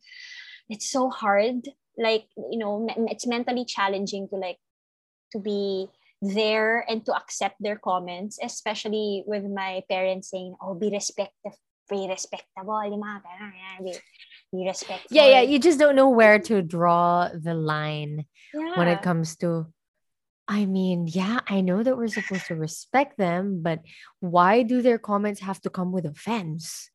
it's 0.69 0.91
so 0.91 1.11
hard. 1.11 1.69
Like, 1.97 2.27
you 2.37 2.59
know, 2.59 2.87
it's 3.11 3.27
mentally 3.27 3.65
challenging 3.65 4.29
to 4.29 4.37
like, 4.37 4.59
to 5.33 5.39
be 5.39 5.89
there 6.23 6.85
and 6.89 7.05
to 7.07 7.15
accept 7.15 7.57
their 7.61 7.77
comments, 7.77 8.39
especially 8.43 9.25
with 9.27 9.45
my 9.45 9.83
parents 9.89 10.31
saying, 10.31 10.55
oh, 10.61 10.75
be 10.75 10.91
respectful, 10.91 11.55
be 11.91 12.07
respectable? 12.09 12.81
Be, 13.85 13.93
be 14.53 14.67
respectful. 14.67 15.09
Yeah, 15.11 15.27
yeah. 15.27 15.41
You 15.43 15.59
just 15.59 15.79
don't 15.79 15.97
know 15.97 16.09
where 16.09 16.39
to 16.39 16.63
draw 16.63 17.29
the 17.29 17.55
line 17.55 18.25
when 18.53 18.89
it 18.89 19.03
comes 19.03 19.37
to 19.39 19.67
I 20.47 20.67
mean, 20.67 21.09
yeah, 21.09 21.41
I 21.49 21.63
know 21.63 21.83
that 21.83 21.97
we're 21.97 22.09
supposed 22.09 22.47
to 22.49 22.55
respect 22.55 23.17
them, 23.17 23.63
but 23.63 23.81
why 24.21 24.63
do 24.63 24.83
their 24.83 24.99
comments 24.99 25.41
have 25.41 25.61
to 25.63 25.71
come 25.71 25.91
with 25.91 26.05
offense? 26.05 26.91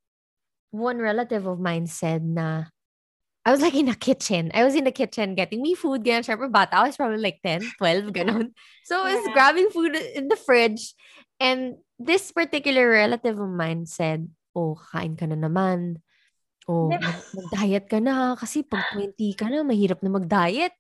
One 0.69 0.99
relative 0.99 1.47
of 1.47 1.59
mine 1.59 1.87
said 1.87 2.23
na 2.23 2.65
I 3.49 3.51
was 3.51 3.65
like 3.65 3.73
in 3.73 3.89
the 3.89 3.97
kitchen. 3.97 4.53
I 4.53 4.61
was 4.61 4.77
in 4.77 4.85
the 4.85 4.93
kitchen 4.93 5.33
getting 5.33 5.65
me 5.65 5.73
food. 5.73 6.05
Ganyan, 6.05 6.21
syempre 6.21 6.45
bata. 6.53 6.77
I 6.77 6.85
was 6.85 6.93
probably 7.01 7.17
like 7.17 7.41
10, 7.41 7.65
12, 7.81 8.13
ganun. 8.13 8.53
So 8.85 9.01
I 9.01 9.17
was 9.17 9.25
Yeah. 9.25 9.33
grabbing 9.33 9.73
food 9.73 9.97
in 9.97 10.29
the 10.29 10.37
fridge. 10.37 10.93
And 11.41 11.81
this 11.97 12.29
particular 12.29 12.85
relative 12.93 13.41
of 13.41 13.49
mine 13.49 13.89
said, 13.89 14.29
oh, 14.53 14.77
kain 14.93 15.17
ka 15.17 15.25
na 15.25 15.33
naman. 15.33 15.97
Oh, 16.69 16.93
mag-diet 17.33 17.89
ka 17.89 17.97
na. 17.97 18.37
Kasi 18.37 18.61
pag 18.61 18.85
20 18.93 19.33
ka 19.33 19.49
na, 19.49 19.65
mahirap 19.65 20.05
na 20.05 20.13
mag-diet. 20.13 20.77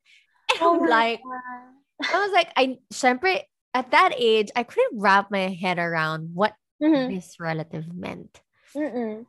And 0.53 0.61
Oh 0.61 0.77
I'm 0.77 0.85
like, 0.85 1.25
God. 1.25 2.05
I 2.05 2.17
was 2.21 2.33
like, 2.37 2.53
I, 2.53 2.77
syempre, 2.93 3.49
at 3.73 3.89
that 3.89 4.13
age, 4.13 4.53
I 4.53 4.61
couldn't 4.61 5.01
wrap 5.01 5.33
my 5.33 5.49
head 5.57 5.81
around 5.81 6.37
what 6.37 6.53
Mhm. 6.77 7.09
this 7.09 7.41
relative 7.41 7.89
meant. 7.97 8.45
Mm-mm. 8.77 9.25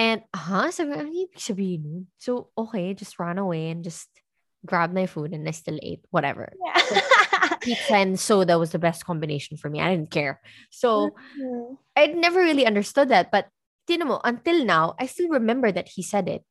And, 0.00 0.24
huh? 0.32 0.72
Sabi, 0.72 0.96
ano 0.96 1.12
ibig 1.12 1.36
sabihin 1.36 1.80
nun? 1.84 2.04
So, 2.16 2.48
okay, 2.56 2.96
just 2.96 3.20
run 3.20 3.36
away 3.36 3.68
and 3.68 3.84
just 3.84 4.08
grabbed 4.64 4.96
my 4.96 5.04
food 5.04 5.36
and 5.36 5.44
I 5.44 5.52
still 5.52 5.76
ate 5.84 6.00
whatever. 6.08 6.48
Yeah. 6.56 6.80
Pizza 7.60 8.00
and 8.00 8.16
soda 8.16 8.56
was 8.56 8.72
the 8.72 8.80
best 8.80 9.04
combination 9.04 9.60
for 9.60 9.68
me. 9.68 9.76
I 9.84 9.92
didn't 9.92 10.08
care. 10.08 10.40
So, 10.72 11.12
Mhm. 11.36 11.76
I'd 12.00 12.16
never 12.16 12.40
really 12.40 12.64
understood 12.64 13.12
that. 13.12 13.28
But, 13.28 13.52
tinan 13.84 14.08
mo, 14.08 14.24
until 14.24 14.64
now, 14.64 14.96
I 14.96 15.04
still 15.04 15.28
remember 15.28 15.68
that 15.68 15.92
he 15.92 16.00
said 16.00 16.32
it. 16.32 16.48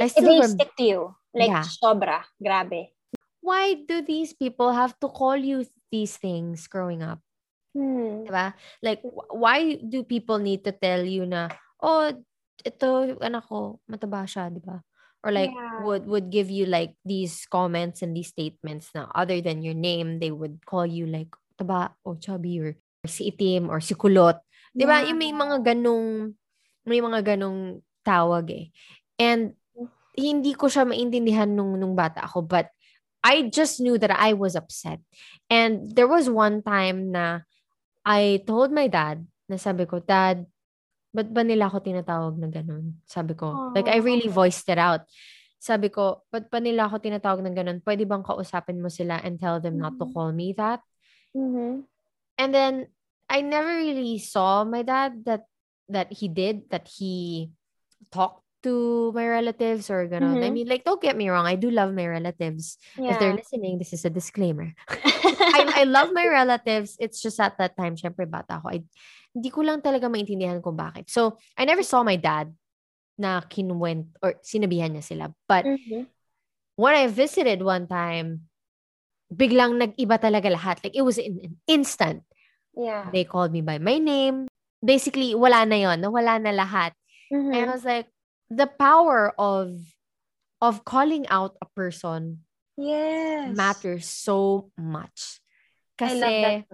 I 0.00 0.08
still 0.08 0.24
they 0.24 0.40
rem- 0.40 0.56
stick 0.56 0.72
to 0.80 0.84
you. 0.88 1.00
Like, 1.36 1.52
Yeah. 1.52 1.68
sobra. 1.68 2.24
Grabe. 2.40 2.96
Why 3.44 3.76
do 3.76 4.00
these 4.00 4.32
people 4.32 4.72
have 4.72 4.96
to 5.04 5.12
call 5.12 5.36
you 5.36 5.68
these 5.92 6.16
things 6.16 6.64
growing 6.64 7.04
up? 7.04 7.20
Hmm. 7.76 8.24
Diba? 8.24 8.56
Like, 8.80 9.04
wh- 9.04 9.28
why 9.36 9.76
do 9.84 10.00
people 10.00 10.40
need 10.40 10.64
to 10.64 10.72
tell 10.72 11.04
you 11.04 11.28
na, 11.28 11.52
oh, 11.84 12.24
ito, 12.62 13.18
anak 13.18 13.48
ko, 13.48 13.82
mataba 13.90 14.22
siya, 14.28 14.52
di 14.52 14.62
ba? 14.62 14.78
Or 15.24 15.32
like, 15.32 15.50
Yeah. 15.50 15.80
would 15.82 16.04
would 16.06 16.28
give 16.28 16.52
you 16.52 16.68
like 16.68 16.94
these 17.02 17.48
comments 17.48 18.04
and 18.04 18.14
these 18.14 18.30
statements 18.30 18.92
na 18.94 19.08
other 19.16 19.40
than 19.40 19.64
your 19.64 19.74
name, 19.74 20.20
they 20.20 20.30
would 20.30 20.62
call 20.68 20.84
you 20.86 21.08
like, 21.08 21.32
taba, 21.58 21.96
or 22.04 22.20
chubby, 22.20 22.60
or, 22.60 22.76
or 22.76 23.08
si 23.08 23.32
itim, 23.32 23.72
or 23.72 23.80
si 23.80 23.96
kulot. 23.96 24.38
Di 24.70 24.84
ba? 24.84 25.02
Yung 25.02 25.18
may 25.18 25.32
mga 25.32 25.74
ganong, 25.74 26.36
may 26.84 27.00
mga 27.00 27.34
ganong 27.34 27.80
tawag 28.04 28.46
eh. 28.52 28.66
And, 29.16 29.56
hindi 30.14 30.54
ko 30.54 30.70
siya 30.70 30.86
maintindihan 30.86 31.50
nung, 31.50 31.74
nung 31.74 31.98
bata 31.98 32.22
ako, 32.22 32.46
but 32.46 32.70
I 33.24 33.50
just 33.50 33.82
knew 33.82 33.98
that 33.98 34.14
I 34.14 34.30
was 34.36 34.54
upset. 34.54 35.02
And 35.50 35.90
there 35.90 36.06
was 36.06 36.30
one 36.30 36.62
time 36.62 37.10
na 37.10 37.42
I 38.06 38.44
told 38.46 38.70
my 38.70 38.86
dad, 38.86 39.26
na 39.50 39.58
sabi 39.58 39.88
ko, 39.90 39.98
Dad, 39.98 40.46
ba't 41.14 41.30
ba 41.30 41.46
nila 41.46 41.70
ako 41.70 41.78
tinatawag 41.86 42.34
na 42.42 42.50
ganun? 42.50 42.98
Sabi 43.06 43.38
ko, 43.38 43.70
like 43.72 43.86
I 43.86 44.02
really 44.02 44.26
Aw. 44.26 44.34
voiced 44.34 44.66
it 44.66 44.82
out. 44.82 45.06
Sabi 45.62 45.88
ko, 45.88 46.26
ba't 46.28 46.50
ba 46.50 46.58
nila 46.58 46.90
ako 46.90 46.98
tinatawag 46.98 47.40
na 47.46 47.54
ganun? 47.54 47.78
Pwede 47.80 48.02
bang 48.04 48.26
kausapin 48.26 48.82
mo 48.82 48.90
sila 48.90 49.22
and 49.22 49.38
tell 49.38 49.62
them 49.62 49.78
not 49.78 49.94
to 50.02 50.04
Mhm. 50.04 50.12
call 50.12 50.34
me 50.34 50.52
that? 50.58 50.82
Mhm. 51.32 51.86
And 52.36 52.50
then 52.50 52.90
I 53.30 53.40
never 53.40 53.78
really 53.78 54.18
saw 54.18 54.66
my 54.66 54.82
dad 54.82 55.22
that 55.24 55.46
that 55.88 56.10
he 56.12 56.26
did 56.28 56.68
that 56.74 56.90
he 56.90 57.48
talked 58.10 58.42
to 58.64 59.12
my 59.12 59.24
relatives 59.28 59.88
or 59.92 60.08
ganun. 60.08 60.40
I 60.40 60.48
Mhm. 60.48 60.52
mean, 60.52 60.68
like 60.68 60.84
don't 60.84 61.00
get 61.00 61.16
me 61.16 61.28
wrong, 61.32 61.44
I 61.48 61.56
do 61.56 61.68
love 61.72 61.92
my 61.96 62.04
relatives. 62.08 62.76
If 62.96 63.16
they're 63.20 63.32
Yeah. 63.32 63.40
listening, 63.40 63.76
this 63.80 63.92
is 63.92 64.04
a 64.04 64.12
disclaimer. 64.12 64.72
I, 65.56 65.63
I 65.74 65.84
love 65.84 66.14
my 66.14 66.26
relatives. 66.26 66.96
It's 67.02 67.20
just 67.20 67.38
at 67.42 67.58
that 67.58 67.76
time, 67.76 67.98
syempre 67.98 68.24
bata 68.30 68.62
ako. 68.62 68.70
I, 68.70 68.78
hindi 69.34 69.50
ko 69.50 69.66
lang 69.66 69.82
talaga 69.82 70.06
maintindihan 70.06 70.62
kung 70.62 70.78
bakit. 70.78 71.10
So, 71.10 71.36
I 71.58 71.66
never 71.66 71.82
saw 71.82 72.06
my 72.06 72.14
dad 72.16 72.54
na 73.18 73.42
kinwent 73.42 74.14
or 74.22 74.38
sinabihan 74.42 74.94
niya 74.94 75.04
sila. 75.04 75.34
But 75.50 75.66
Mhm. 75.66 76.06
when 76.78 76.94
I 76.94 77.06
visited 77.10 77.62
one 77.62 77.86
time, 77.86 78.46
biglang 79.30 79.78
nag-iba 79.78 80.18
talaga 80.18 80.54
lahat. 80.54 80.82
Like, 80.86 80.94
it 80.94 81.02
was 81.02 81.18
in, 81.18 81.38
an 81.42 81.54
instant. 81.66 82.22
Yeah. 82.74 83.10
They 83.10 83.24
called 83.26 83.50
me 83.50 83.62
by 83.62 83.78
my 83.78 83.98
name. 83.98 84.46
Basically, 84.84 85.34
wala 85.34 85.66
na 85.66 85.76
yon, 85.78 86.02
nawala 86.02 86.38
na 86.42 86.54
lahat. 86.54 86.92
And 87.30 87.54
I 87.54 87.66
Mhm. 87.66 87.72
was 87.74 87.84
like, 87.84 88.06
the 88.50 88.66
power 88.66 89.32
of 89.38 89.80
of 90.62 90.84
calling 90.84 91.26
out 91.28 91.56
a 91.60 91.66
person 91.74 92.44
Yes. 92.76 93.54
matters 93.54 94.06
so 94.08 94.70
much. 94.78 95.40
Kasi. 95.98 96.64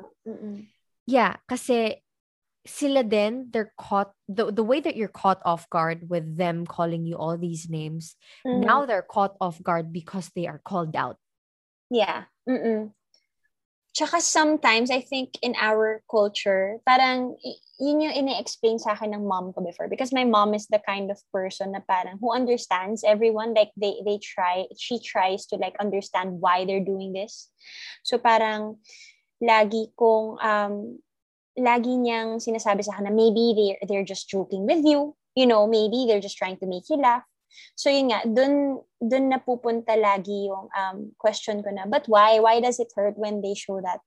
Yeah, 1.10 1.36
kasi 1.48 2.04
sila 2.62 3.02
din, 3.02 3.48
they're 3.50 3.72
caught, 3.74 4.12
the, 4.28 4.52
the 4.52 4.62
way 4.62 4.78
that 4.78 4.94
you're 4.94 5.10
caught 5.10 5.40
off 5.44 5.68
guard 5.70 6.06
with 6.06 6.36
them 6.36 6.66
calling 6.66 7.06
you 7.06 7.16
all 7.16 7.36
these 7.36 7.68
names, 7.68 8.14
Mhm. 8.46 8.62
now 8.62 8.86
they're 8.86 9.02
caught 9.02 9.34
off 9.40 9.58
guard 9.62 9.92
because 9.92 10.30
they 10.36 10.46
are 10.46 10.60
called 10.62 10.94
out. 10.94 11.16
Yeah. 11.90 12.30
Mm-mm. 12.46 12.92
Tsaka 13.90 14.20
sometimes, 14.20 14.92
I 14.92 15.00
think 15.02 15.34
in 15.42 15.58
our 15.58 16.04
culture, 16.06 16.78
parang 16.86 17.34
yun 17.80 18.06
yung 18.06 18.14
ine-explain 18.14 18.78
sa 18.78 18.94
akin 18.94 19.18
ng 19.18 19.26
mom 19.26 19.50
ko 19.50 19.66
before. 19.66 19.90
Because 19.90 20.14
my 20.14 20.22
mom 20.22 20.54
is 20.54 20.70
the 20.70 20.78
kind 20.78 21.10
of 21.10 21.18
person 21.34 21.72
na 21.74 21.82
parang 21.82 22.22
who 22.22 22.30
understands 22.30 23.02
everyone. 23.02 23.50
Like, 23.50 23.74
they, 23.74 23.98
they 24.06 24.22
try, 24.22 24.70
she 24.78 25.02
tries 25.02 25.42
to 25.50 25.56
like 25.58 25.74
understand 25.82 26.38
why 26.38 26.70
they're 26.70 26.84
doing 26.84 27.10
this. 27.18 27.50
So 28.06 28.14
parang, 28.14 28.78
lagi 29.40 29.90
kong, 29.96 30.36
um, 30.40 30.72
lagi 31.58 31.96
niyang 31.96 32.38
sinasabi 32.38 32.84
sa 32.84 32.96
akin 32.96 33.10
na 33.10 33.14
maybe 33.14 33.56
they're, 33.56 33.80
they're 33.88 34.08
just 34.08 34.28
joking 34.28 34.68
with 34.68 34.84
you. 34.84 35.16
You 35.34 35.46
know, 35.48 35.66
maybe 35.66 36.04
they're 36.06 36.22
just 36.22 36.36
trying 36.36 36.58
to 36.60 36.66
make 36.68 36.88
you 36.88 36.96
laugh. 37.00 37.24
So 37.74 37.90
yun 37.90 38.10
nga, 38.14 38.22
dun, 38.28 38.78
dun 39.02 39.30
napupunta 39.32 39.98
lagi 39.98 40.46
yung 40.46 40.70
um, 40.70 41.12
question 41.18 41.62
ko 41.62 41.70
na, 41.74 41.86
but 41.86 42.06
why? 42.06 42.38
Why 42.38 42.60
does 42.60 42.78
it 42.78 42.92
hurt 42.94 43.18
when 43.18 43.42
they 43.42 43.54
show 43.54 43.80
that 43.82 44.00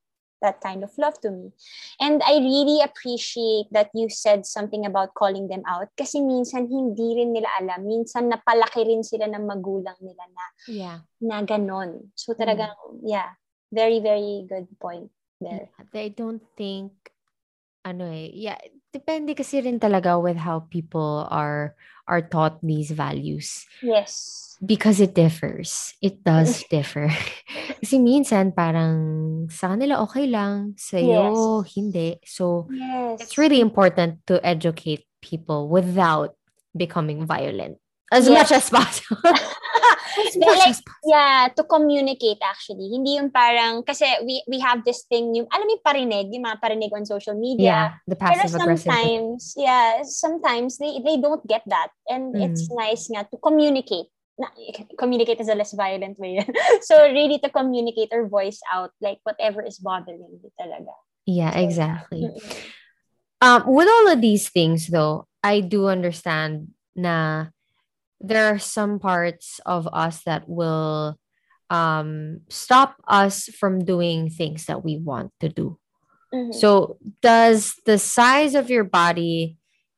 that 0.44 0.60
kind 0.60 0.84
of 0.84 0.92
love 1.00 1.16
to 1.24 1.32
me? 1.32 1.52
And 2.00 2.24
I 2.24 2.40
really 2.40 2.80
appreciate 2.84 3.68
that 3.72 3.92
you 3.96 4.08
said 4.08 4.46
something 4.46 4.86
about 4.86 5.16
calling 5.16 5.48
them 5.48 5.64
out 5.68 5.88
kasi 5.96 6.20
minsan 6.20 6.68
hindi 6.72 7.20
rin 7.20 7.32
nila 7.36 7.48
alam. 7.60 7.84
Minsan 7.88 8.32
napalaki 8.32 8.84
rin 8.88 9.04
sila 9.04 9.28
ng 9.28 9.44
magulang 9.44 10.00
nila 10.00 10.24
na, 10.32 10.46
Yeah. 10.68 10.98
na 11.24 11.44
ganon. 11.44 12.12
So 12.16 12.36
talagang, 12.36 12.76
yeah, 13.04 13.36
very, 13.72 14.00
very 14.00 14.48
good 14.48 14.68
point 14.80 15.12
there. 15.44 15.68
I 15.94 16.10
don't 16.10 16.42
think, 16.56 16.92
ano 17.84 18.08
eh, 18.08 18.32
yeah, 18.34 18.58
depende 18.96 19.36
kasi 19.36 19.60
rin 19.60 19.80
talaga 19.80 20.16
with 20.22 20.38
how 20.40 20.64
people 20.72 21.28
are 21.30 21.76
are 22.08 22.22
taught 22.24 22.60
these 22.64 22.92
values. 22.92 23.66
Yes. 23.84 24.40
Because 24.64 25.04
it 25.04 25.12
differs. 25.12 25.92
It 26.00 26.24
does 26.24 26.64
differ. 26.72 27.12
Kasi 27.84 28.00
minsan 28.00 28.56
parang 28.56 28.96
sa 29.52 29.76
kanila 29.76 30.00
okay 30.08 30.24
lang, 30.28 30.80
sa 30.80 30.96
iyo 31.04 31.68
hindi. 31.68 32.16
So 32.24 32.72
Yes. 32.72 33.20
it's 33.20 33.36
really 33.36 33.60
important 33.60 34.24
to 34.32 34.40
educate 34.40 35.04
people 35.20 35.68
without 35.68 36.40
becoming 36.72 37.28
violent 37.28 37.76
as 38.08 38.32
Yes. 38.32 38.48
much 38.48 38.52
as 38.56 38.66
possible. 38.72 39.20
as 40.20 40.34
much 40.38 40.48
like, 40.60 40.70
as 40.70 40.80
possible. 40.82 41.10
Yeah, 41.10 41.40
to 41.56 41.64
communicate 41.64 42.42
actually. 42.44 42.88
Hindi 42.94 43.18
yung 43.18 43.32
parang, 43.34 43.82
kasi 43.82 44.06
we 44.26 44.42
we 44.48 44.58
have 44.62 44.86
this 44.86 45.04
thing, 45.10 45.34
yung, 45.34 45.48
alam 45.50 45.66
mo 45.66 45.78
yung 45.78 45.86
parinig, 45.86 46.30
yung 46.34 46.46
mga 46.46 46.60
parinig 46.62 46.92
on 46.94 47.06
social 47.06 47.34
media. 47.34 47.66
Yeah, 47.66 47.88
the 48.06 48.16
Pero 48.16 48.34
passive 48.38 48.54
aggressive. 48.60 48.90
sometimes, 48.92 49.40
yeah, 49.58 50.02
sometimes 50.06 50.78
they, 50.78 51.02
they 51.02 51.18
don't 51.18 51.42
get 51.48 51.64
that. 51.68 51.90
And 52.10 52.34
it's 52.38 52.70
Mm. 52.70 52.78
nice 52.78 53.04
nga 53.10 53.26
to 53.30 53.38
communicate. 53.42 54.08
Na, 54.34 54.50
communicate 55.02 55.40
is 55.42 55.50
a 55.50 55.56
less 55.58 55.74
violent 55.78 56.18
way. 56.18 56.42
so 56.90 56.98
really 57.10 57.38
to 57.42 57.50
communicate 57.54 58.10
or 58.14 58.26
voice 58.26 58.58
out 58.74 58.90
like 59.02 59.22
whatever 59.24 59.62
is 59.62 59.78
bothering 59.78 60.26
you 60.42 60.50
talaga. 60.58 60.94
Yeah, 61.26 61.54
So, 61.54 61.60
exactly. 61.62 62.24
Mm-mm. 62.28 62.42
Um, 63.44 63.62
with 63.68 63.88
all 63.92 64.08
of 64.08 64.22
these 64.24 64.48
things, 64.50 64.88
though, 64.88 65.28
I 65.44 65.60
do 65.60 65.88
understand 65.92 66.72
na 66.96 67.48
there 68.24 68.48
are 68.48 68.60
some 68.60 69.00
parts 69.00 69.60
of 69.68 69.88
us 69.92 70.24
that 70.24 70.48
will 70.48 71.20
um 71.70 72.42
stop 72.50 72.96
us 73.08 73.50
from 73.60 73.84
doing 73.84 74.30
things 74.30 74.66
that 74.66 74.84
we 74.84 74.98
want 74.98 75.32
to 75.42 75.50
do. 75.50 75.80
Mhm. 76.34 76.54
So, 76.54 76.98
does 77.22 77.76
the 77.86 77.98
size 77.98 78.56
of 78.56 78.70
your 78.70 78.84
body 78.84 79.58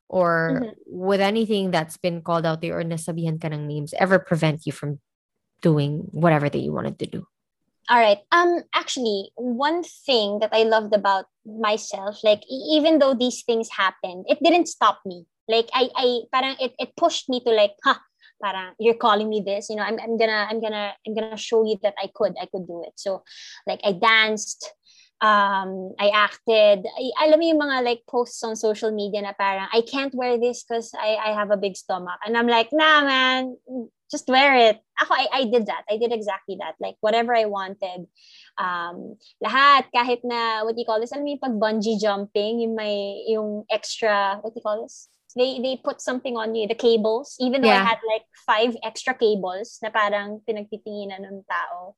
or 0.09 0.61
Mhm. 0.63 0.75
with 0.87 1.21
anything 1.21 1.71
that's 1.71 1.97
been 1.97 2.21
called 2.21 2.45
out 2.45 2.61
there 2.61 2.79
or 2.79 2.83
nasabihan 2.83 3.41
ka 3.41 3.49
ng 3.49 3.67
names 3.67 3.93
ever 3.97 4.19
prevent 4.19 4.65
you 4.65 4.71
from 4.71 4.99
doing 5.61 6.07
whatever 6.11 6.49
that 6.49 6.59
you 6.61 6.73
wanted 6.73 6.99
to 6.99 7.07
do? 7.07 7.27
All 7.89 7.99
right. 8.01 8.19
Um 8.31 8.63
actually, 8.73 9.29
one 9.37 9.83
thing 9.83 10.39
that 10.39 10.49
I 10.53 10.63
loved 10.65 10.93
about 10.93 11.25
myself, 11.45 12.23
like 12.23 12.41
even 12.49 12.99
though 12.99 13.13
these 13.13 13.43
things 13.45 13.69
happened, 13.69 14.25
it 14.27 14.41
didn't 14.41 14.67
stop 14.67 15.01
me. 15.05 15.25
Like 15.47 15.69
I 15.73 15.89
I 15.95 16.07
parang 16.33 16.57
it, 16.59 16.73
it 16.81 16.97
pushed 16.97 17.29
me 17.29 17.41
to 17.45 17.51
like, 17.53 17.77
huh, 17.85 18.01
parang 18.41 18.73
you're 18.79 18.99
calling 18.99 19.29
me 19.29 19.41
this, 19.45 19.69
you 19.69 19.75
know, 19.75 19.83
I'm 19.83 19.99
I'm 19.99 20.17
gonna 20.17 20.47
I'm 20.49 20.61
gonna 20.61 20.93
I'm 21.05 21.13
gonna 21.15 21.37
show 21.37 21.65
you 21.65 21.77
that 21.83 21.95
I 21.97 22.09
could 22.13 22.35
I 22.41 22.45
could 22.45 22.67
do 22.67 22.83
it. 22.85 22.93
So 22.95 23.23
like 23.67 23.81
I 23.83 23.93
danced, 23.93 24.73
um 25.21 25.95
I 25.99 26.11
acted. 26.13 26.85
I, 26.85 27.25
alam 27.25 27.39
mo 27.39 27.45
yung 27.47 27.61
mga 27.61 27.83
like 27.83 28.01
posts 28.07 28.43
on 28.43 28.55
social 28.55 28.91
media 28.91 29.21
na 29.21 29.33
parang 29.33 29.67
I 29.71 29.81
can't 29.81 30.13
wear 30.13 30.39
this 30.39 30.63
because 30.63 30.91
I 30.93 31.15
I 31.17 31.29
have 31.33 31.51
a 31.51 31.59
big 31.59 31.75
stomach. 31.75 32.19
And 32.25 32.37
I'm 32.37 32.47
like, 32.47 32.69
nah 32.71 33.03
man, 33.03 33.55
just 34.11 34.29
wear 34.29 34.55
it. 34.55 34.79
Ako, 35.01 35.11
I, 35.13 35.27
I 35.33 35.43
did 35.45 35.65
that. 35.65 35.83
I 35.89 35.97
did 35.97 36.13
exactly 36.13 36.57
that. 36.61 36.75
Like, 36.79 36.95
whatever 37.01 37.35
I 37.35 37.45
wanted. 37.45 38.07
Um, 38.57 39.17
lahat, 39.43 39.91
kahit 39.91 40.21
na, 40.23 40.63
what 40.63 40.75
do 40.75 40.79
you 40.79 40.85
call 40.85 41.01
this? 41.01 41.11
Alam 41.11 41.25
mo 41.25 41.35
pag 41.41 41.57
bungee 41.57 41.99
jumping, 41.99 42.61
yung 42.61 42.75
may, 42.75 43.25
yung 43.27 43.65
extra, 43.69 44.39
what 44.39 44.53
do 44.53 44.61
you 44.61 44.63
call 44.63 44.83
this? 44.83 45.09
They, 45.35 45.59
they 45.59 45.75
put 45.83 46.01
something 46.01 46.37
on 46.37 46.55
you, 46.55 46.67
the 46.67 46.75
cables. 46.75 47.35
Even 47.39 47.61
though 47.61 47.69
I 47.69 47.83
had 47.83 47.99
like 48.07 48.23
five 48.47 48.75
extra 48.83 49.13
cables 49.13 49.79
na 49.83 49.89
parang 49.89 50.39
pinagtitinginan 50.47 51.27
ng 51.27 51.43
tao. 51.43 51.95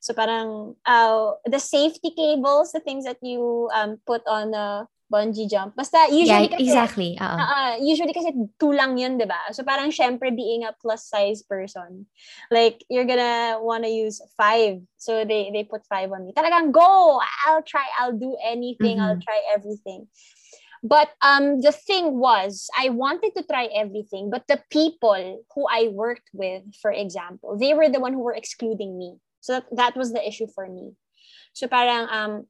So 0.00 0.12
parang, 0.12 0.74
uh, 0.84 1.32
the 1.46 1.60
safety 1.60 2.10
cables, 2.10 2.72
the 2.72 2.80
things 2.80 3.04
that 3.04 3.18
you 3.22 3.70
um, 3.72 3.98
put 4.04 4.22
on 4.26 4.52
a 4.54 4.88
bungee 5.12 5.48
jump. 5.48 5.76
Basta 5.76 6.08
usually 6.10 6.48
yeah, 6.48 6.58
kasi, 6.58 6.62
exactly. 6.64 7.18
Uh-uh. 7.20 7.38
Ah, 7.38 7.76
usually 7.78 8.12
kasi 8.12 8.32
two 8.58 8.72
lang 8.72 8.98
yun, 8.98 9.18
di 9.18 9.24
ba? 9.24 9.38
So 9.52 9.62
parang 9.62 9.90
syempre 9.94 10.34
being 10.34 10.64
a 10.64 10.74
plus 10.74 11.06
size 11.06 11.42
person, 11.46 12.06
like 12.50 12.82
you're 12.90 13.06
gonna 13.06 13.60
wanna 13.62 13.88
use 13.88 14.18
five. 14.36 14.80
So 14.96 15.24
they 15.24 15.52
they 15.52 15.62
put 15.62 15.86
five 15.86 16.10
on 16.10 16.26
me. 16.26 16.32
Talagang 16.32 16.72
go! 16.72 17.20
I'll 17.46 17.62
try, 17.62 17.84
I'll 18.00 18.16
do 18.16 18.34
anything, 18.42 18.98
I'll 18.98 19.20
Mhm. 19.20 19.24
try 19.24 19.38
everything. 19.52 20.08
But 20.84 21.16
um 21.24 21.64
the 21.64 21.72
thing 21.72 22.20
was, 22.20 22.68
I 22.76 22.92
wanted 22.92 23.32
to 23.36 23.42
try 23.42 23.72
everything, 23.72 24.28
but 24.28 24.44
the 24.46 24.60
people 24.68 25.40
who 25.54 25.64
I 25.64 25.88
worked 25.88 26.28
with, 26.36 26.62
for 26.84 26.92
example, 26.92 27.56
they 27.56 27.72
were 27.72 27.88
the 27.88 28.04
one 28.04 28.12
who 28.12 28.20
were 28.20 28.36
excluding 28.36 28.98
me. 29.00 29.16
So 29.40 29.54
that, 29.54 29.64
that 29.72 29.96
was 29.96 30.12
the 30.12 30.20
issue 30.20 30.46
for 30.54 30.68
me. 30.68 30.92
So 31.56 31.72
parang 31.72 32.04
um 32.12 32.44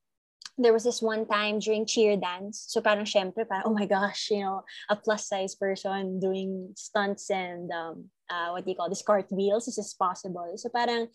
there 0.58 0.72
was 0.72 0.84
this 0.84 1.02
one 1.02 1.26
time 1.26 1.58
during 1.58 1.86
cheer 1.86 2.16
dance. 2.16 2.66
So 2.68 2.80
parang 2.80 3.06
syempre, 3.06 3.46
parang, 3.46 3.66
oh 3.66 3.74
my 3.74 3.86
gosh, 3.86 4.30
you 4.30 4.40
know, 4.42 4.62
a 4.90 4.94
plus 4.94 5.26
size 5.26 5.54
person 5.54 6.20
doing 6.20 6.70
stunts 6.76 7.30
and 7.30 7.70
um, 7.72 8.06
uh, 8.30 8.50
what 8.50 8.64
do 8.64 8.70
you 8.70 8.76
call 8.76 8.88
this, 8.88 9.02
cartwheels, 9.02 9.66
is 9.66 9.76
this 9.76 9.94
possible? 9.94 10.54
So 10.54 10.70
parang, 10.70 11.08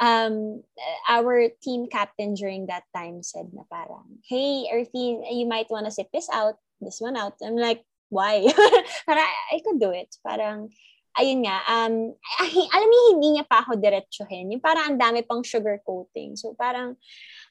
um, 0.00 0.62
our 1.08 1.48
team 1.62 1.86
captain 1.86 2.34
during 2.34 2.66
that 2.66 2.84
time 2.94 3.22
said 3.22 3.50
na 3.52 3.62
parang, 3.70 4.18
hey, 4.26 4.66
Earthy, 4.72 5.20
you 5.30 5.46
might 5.46 5.70
want 5.70 5.86
to 5.86 5.92
sip 5.92 6.08
this 6.12 6.28
out, 6.32 6.56
this 6.80 7.00
one 7.00 7.16
out. 7.16 7.34
I'm 7.44 7.56
like, 7.56 7.84
why? 8.08 8.46
parang, 9.06 9.26
I, 9.52 9.60
could 9.62 9.80
do 9.80 9.90
it. 9.90 10.14
Parang, 10.26 10.70
ayun 11.18 11.46
nga, 11.46 11.62
um, 11.70 12.14
ay, 12.42 12.54
alam 12.74 12.88
niyo, 12.90 13.02
hindi 13.14 13.28
niya 13.38 13.46
pa 13.46 13.62
ako 13.62 13.78
diretsuhin. 13.78 14.50
Yung 14.50 14.62
parang 14.62 14.94
ang 14.94 14.98
dami 14.98 15.22
pang 15.22 15.42
sugar 15.46 15.78
coating. 15.86 16.34
So 16.34 16.54
parang, 16.58 16.98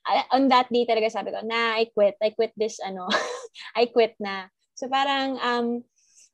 I- 0.04 0.28
on 0.36 0.52
that 0.52 0.68
day 0.68 0.84
talaga 0.84 1.12
sabi 1.12 1.32
ko, 1.32 1.40
na, 1.44 1.80
I 1.80 1.88
quit. 1.92 2.20
I 2.20 2.36
quit 2.36 2.52
this, 2.60 2.80
ano, 2.84 3.08
I 3.80 3.88
quit 3.88 4.16
na. 4.20 4.52
So 4.76 4.92
parang, 4.92 5.40
um, 5.40 5.68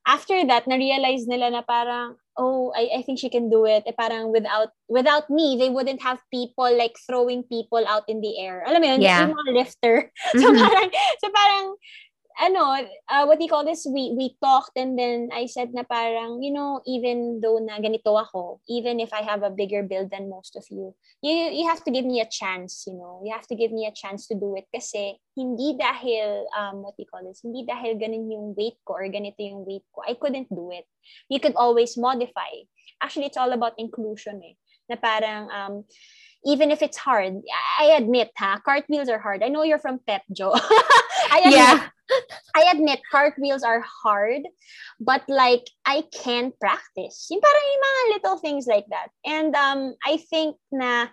after 0.07 0.41
that, 0.49 0.65
na-realize 0.65 1.29
nila 1.29 1.53
na 1.53 1.61
parang, 1.61 2.17
oh, 2.39 2.71
I, 2.71 2.99
I 2.99 3.01
think 3.03 3.19
she 3.19 3.27
can 3.29 3.51
do 3.51 3.67
it. 3.67 3.83
Eh, 3.85 3.91
parang 3.91 4.31
without 4.31 4.71
without 4.87 5.27
me, 5.29 5.59
they 5.59 5.67
wouldn't 5.69 5.99
have 6.01 6.23
people 6.31 6.71
like 6.71 6.95
throwing 7.03 7.43
people 7.43 7.83
out 7.83 8.07
in 8.07 8.23
the 8.23 8.39
air. 8.39 8.63
Alam 8.63 8.79
mo 8.81 8.87
yun, 8.95 9.03
Yeah. 9.03 9.27
yung 9.27 9.35
mga 9.35 9.51
lifter. 9.59 9.95
So 10.39 10.47
Mhm. 10.47 10.57
parang, 10.63 10.89
so 11.19 11.25
parang, 11.29 11.65
ano, 12.39 12.71
uh, 13.11 13.23
what 13.27 13.37
do 13.37 13.43
you 13.43 13.51
call 13.51 13.67
this? 13.67 13.83
We 13.83 14.15
we 14.15 14.39
talked 14.39 14.79
and 14.79 14.95
then 14.95 15.27
I 15.35 15.45
said 15.45 15.75
na 15.75 15.83
parang, 15.83 16.39
you 16.39 16.55
know, 16.55 16.79
even 16.87 17.43
though 17.43 17.59
na 17.59 17.83
ganito 17.83 18.15
ako, 18.15 18.63
even 18.71 19.03
if 19.03 19.11
I 19.11 19.21
have 19.27 19.43
a 19.43 19.51
bigger 19.51 19.83
build 19.83 20.09
than 20.09 20.31
most 20.31 20.55
of 20.55 20.63
you, 20.71 20.95
you 21.19 21.35
you 21.51 21.67
have 21.67 21.83
to 21.83 21.91
give 21.91 22.07
me 22.07 22.23
a 22.23 22.31
chance, 22.31 22.87
you 22.87 22.95
know. 22.95 23.19
You 23.27 23.35
have 23.35 23.45
to 23.51 23.59
give 23.59 23.75
me 23.75 23.85
a 23.85 23.93
chance 23.93 24.25
to 24.31 24.39
do 24.39 24.55
it 24.55 24.71
kasi 24.71 25.19
hindi 25.35 25.75
dahil 25.75 26.47
um 26.55 26.79
what 26.79 26.95
do 26.95 27.03
you 27.03 27.11
call 27.11 27.27
this? 27.27 27.43
Hindi 27.43 27.67
dahil 27.67 27.99
ganun 27.99 28.31
yung 28.31 28.55
weight 28.55 28.79
ko 28.87 28.95
or 28.95 29.05
ganito 29.11 29.43
yung 29.43 29.67
weight 29.67 29.83
ko. 29.91 30.07
I 30.07 30.15
couldn't 30.15 30.47
do 30.47 30.71
it. 30.71 30.87
You 31.27 31.43
could 31.43 31.59
always 31.59 31.99
modify. 31.99 32.63
Actually, 33.03 33.27
it's 33.27 33.39
all 33.39 33.51
about 33.51 33.75
inclusion 33.75 34.39
eh. 34.47 34.55
Na 34.87 34.95
parang 34.95 35.51
um 35.51 35.73
even 36.45 36.71
if 36.71 36.81
it's 36.81 36.97
hard, 36.97 37.41
I 37.79 37.95
admit 37.97 38.31
ha, 38.37 38.61
cartwheels 38.63 39.09
are 39.09 39.19
hard. 39.19 39.43
I 39.43 39.49
know 39.49 39.63
you're 39.63 39.79
from 39.79 39.99
Pep 40.07 40.23
Joe. 40.31 40.53
I 41.31 41.39
admit, 41.43 41.53
Yeah. 41.53 41.89
I 42.55 42.71
admit 42.73 43.01
cartwheels 43.11 43.61
are 43.63 43.83
hard, 43.85 44.41
but 44.99 45.21
like 45.27 45.67
I 45.85 46.03
can 46.09 46.53
practice. 46.59 47.27
Yung 47.29 47.41
parang 47.41 47.65
yung 47.69 47.83
mga 47.85 48.01
little 48.17 48.37
things 48.37 48.65
like 48.65 48.85
that. 48.89 49.13
And 49.25 49.53
um 49.55 49.93
I 50.01 50.17
think 50.17 50.57
na 50.71 51.07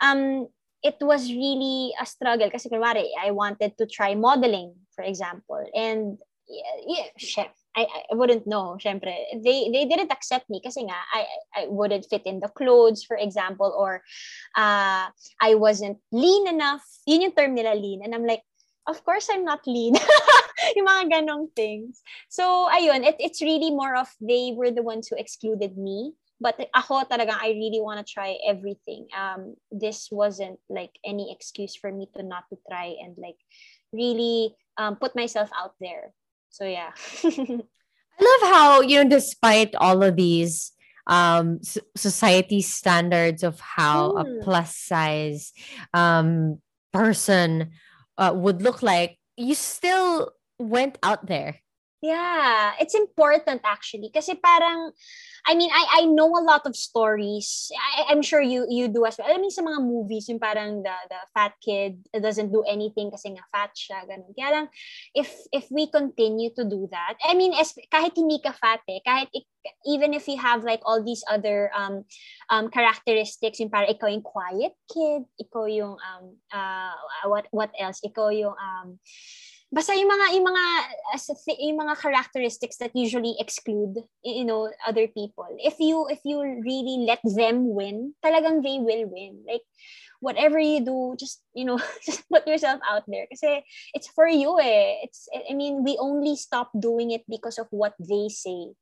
um 0.00 0.48
it 0.82 0.96
was 1.00 1.28
really 1.28 1.92
a 2.00 2.06
struggle 2.06 2.48
kasi 2.48 2.72
kunwari, 2.72 3.12
I 3.20 3.32
wanted 3.36 3.76
to 3.76 3.84
try 3.84 4.14
modeling, 4.16 4.72
for 4.96 5.04
example. 5.04 5.60
And 5.76 6.16
yeah, 6.48 6.76
yeah 6.86 7.08
chef, 7.20 7.52
I, 7.76 7.86
I 8.10 8.14
wouldn't 8.14 8.46
know, 8.46 8.76
syempre. 8.82 9.14
They 9.42 9.70
they 9.70 9.86
didn't 9.86 10.10
accept 10.10 10.50
me 10.50 10.60
kasi 10.60 10.82
nga 10.90 10.98
I 11.14 11.22
I 11.54 11.62
wouldn't 11.70 12.06
fit 12.10 12.26
in 12.26 12.40
the 12.40 12.50
clothes, 12.50 13.04
for 13.06 13.16
example, 13.16 13.70
or 13.70 14.02
uh 14.58 15.06
I 15.38 15.50
wasn't 15.54 15.98
lean 16.10 16.48
enough. 16.48 16.82
Yun 17.06 17.30
yung 17.30 17.36
term 17.38 17.54
nila 17.54 17.78
lean. 17.78 18.02
And 18.02 18.14
I'm 18.14 18.26
like, 18.26 18.42
of 18.90 19.04
course 19.04 19.30
I'm 19.30 19.44
not 19.44 19.62
lean. 19.66 19.94
yung 20.76 20.86
mga 20.86 21.04
ganong 21.22 21.54
things. 21.54 22.02
So, 22.28 22.68
ayun, 22.70 23.06
it, 23.06 23.16
it's 23.18 23.42
really 23.42 23.70
more 23.70 23.96
of 23.96 24.08
they 24.20 24.52
were 24.54 24.70
the 24.70 24.82
ones 24.82 25.08
who 25.08 25.16
excluded 25.16 25.76
me. 25.76 26.12
But 26.40 26.56
ako 26.72 27.04
talaga, 27.04 27.36
I 27.36 27.52
really 27.52 27.84
want 27.84 28.00
to 28.00 28.12
try 28.12 28.40
everything. 28.48 29.06
Um, 29.12 29.60
this 29.70 30.08
wasn't 30.10 30.58
like 30.72 30.96
any 31.04 31.32
excuse 31.32 31.76
for 31.76 31.92
me 31.92 32.08
to 32.16 32.24
not 32.24 32.48
to 32.48 32.56
try 32.64 32.96
and 32.96 33.12
like 33.20 33.36
really 33.92 34.56
um, 34.80 34.96
put 34.96 35.14
myself 35.14 35.50
out 35.52 35.76
there. 35.80 36.16
So, 36.50 36.66
yeah. 36.66 36.90
I 37.24 38.20
love 38.20 38.42
how, 38.52 38.80
you 38.82 39.02
know, 39.02 39.08
despite 39.08 39.74
all 39.76 40.02
of 40.02 40.16
these 40.16 40.72
um 41.06 41.58
society 41.96 42.60
standards 42.60 43.42
of 43.42 43.58
how 43.58 44.12
a 44.20 44.24
Mm. 44.28 44.42
plus 44.44 44.76
size 44.76 45.52
um 45.96 46.60
person 46.92 47.70
uh, 48.18 48.32
would 48.36 48.60
look 48.60 48.82
like, 48.82 49.16
you 49.36 49.54
still 49.54 50.32
went 50.58 50.98
out 51.02 51.24
there. 51.26 51.62
Yeah, 52.02 52.72
it's 52.80 52.94
important 52.94 53.64
actually 53.64 54.10
kasi 54.12 54.36
parang 54.36 54.92
I 55.46 55.54
mean 55.54 55.70
I 55.72 56.02
I 56.02 56.06
know 56.06 56.28
a 56.36 56.44
lot 56.44 56.66
of 56.66 56.76
stories. 56.76 57.70
I 57.74 58.12
I'm 58.12 58.22
sure 58.22 58.40
you 58.40 58.66
you 58.68 58.88
do 58.88 59.04
as 59.06 59.16
well. 59.16 59.28
I 59.28 59.38
mean 59.38 59.52
sa 59.52 59.64
mga 59.64 59.80
movies 59.80 60.28
yung 60.28 60.42
parang 60.42 60.82
the 60.82 60.96
the 61.08 61.20
fat 61.32 61.54
kid 61.62 62.00
doesn't 62.12 62.52
do 62.52 62.64
anything 62.68 63.10
kasi 63.10 63.32
nga 63.32 63.44
fat 63.52 63.72
siya 63.72 64.04
ganun. 64.04 64.32
Kaya 64.36 64.50
lang 64.52 64.66
if 65.16 65.32
if 65.50 65.66
we 65.72 65.88
continue 65.88 66.52
to 66.56 66.64
do 66.64 66.88
that, 66.92 67.16
I 67.24 67.34
mean 67.34 67.56
as, 67.56 67.72
kahit 67.88 68.16
hindi 68.16 68.40
ka 68.42 68.52
fat 68.52 68.84
eh, 68.88 69.00
kahit 69.00 69.32
even 69.84 70.14
if 70.14 70.28
you 70.28 70.40
have 70.40 70.64
like 70.64 70.80
all 70.84 71.02
these 71.04 71.24
other 71.28 71.68
um 71.76 72.04
um 72.48 72.72
characteristics 72.72 73.60
yung 73.60 73.68
parang 73.68 73.92
ikaw 73.92 74.08
yung 74.08 74.24
quiet 74.24 74.72
kid, 74.88 75.24
ikaw 75.36 75.68
yung 75.68 75.96
um 76.00 76.24
uh 76.52 76.96
what 77.28 77.44
what 77.52 77.72
else? 77.76 78.00
Ikaw 78.04 78.32
yung 78.32 78.56
um 78.56 78.96
basta 79.70 79.94
yung 79.94 80.10
mga 80.10 80.26
yung 80.34 80.46
mga 80.50 80.64
yung 81.62 81.78
mga 81.78 81.94
characteristics 82.02 82.76
that 82.82 82.90
usually 82.94 83.38
exclude 83.38 84.02
you 84.26 84.44
know 84.44 84.66
other 84.82 85.06
people. 85.06 85.46
If 85.62 85.78
you 85.78 86.10
if 86.10 86.18
you 86.26 86.42
really 86.42 87.06
let 87.06 87.22
them 87.22 87.70
win 87.70 88.14
talagang 88.18 88.66
they 88.66 88.82
will 88.82 89.06
win. 89.06 89.46
Like 89.46 89.62
whatever 90.18 90.58
you 90.58 90.84
do 90.84 91.14
just 91.16 91.40
you 91.54 91.64
know 91.64 91.78
just 92.06 92.26
put 92.26 92.46
yourself 92.50 92.82
out 92.82 93.06
there. 93.06 93.30
Kasi 93.30 93.62
it's 93.94 94.10
for 94.10 94.26
you 94.26 94.58
eh. 94.58 95.06
It's 95.06 95.30
I 95.30 95.54
mean 95.54 95.86
we 95.86 95.94
only 96.02 96.34
stop 96.34 96.74
doing 96.74 97.14
it 97.14 97.22
because 97.30 97.58
of 97.62 97.70
what 97.70 97.94
they 98.02 98.26
say. 98.26 98.74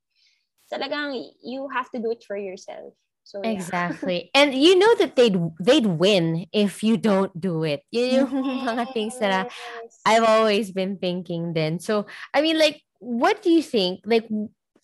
Talagang 0.73 1.21
you 1.45 1.69
have 1.69 1.93
to 1.93 2.01
do 2.01 2.13
it 2.13 2.25
for 2.25 2.37
yourself 2.37 2.97
so 3.29 3.45
yeah. 3.45 3.53
Exactly. 3.53 4.31
and 4.33 4.57
you 4.57 4.73
know 4.81 4.95
that 4.97 5.13
they'd 5.17 5.37
they'd 5.61 5.85
win 5.87 6.47
if 6.53 6.81
you 6.83 6.97
don't 6.97 7.29
do 7.37 7.61
it. 7.69 7.85
Yun 7.93 8.25
yung 8.33 8.65
mga 8.65 8.89
things 8.97 9.21
that 9.21 9.45
Yes. 9.53 10.01
I've 10.09 10.25
always 10.25 10.73
been 10.73 10.97
thinking 10.97 11.53
then. 11.53 11.77
So, 11.85 12.09
I 12.33 12.41
mean, 12.41 12.57
like, 12.57 12.81
what 12.99 13.43
do 13.45 13.51
you 13.53 13.61
think? 13.63 14.01
Like, 14.09 14.25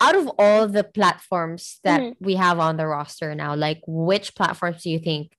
out 0.01 0.15
of 0.21 0.29
all 0.37 0.69
the 0.69 0.85
platforms 0.85 1.81
that 1.89 2.01
Mhm. 2.05 2.17
we 2.21 2.37
have 2.37 2.61
on 2.61 2.77
the 2.77 2.85
roster 2.87 3.33
now, 3.35 3.57
like, 3.57 3.81
which 3.89 4.37
platforms 4.37 4.85
do 4.85 4.91
you 4.93 5.01
think 5.01 5.33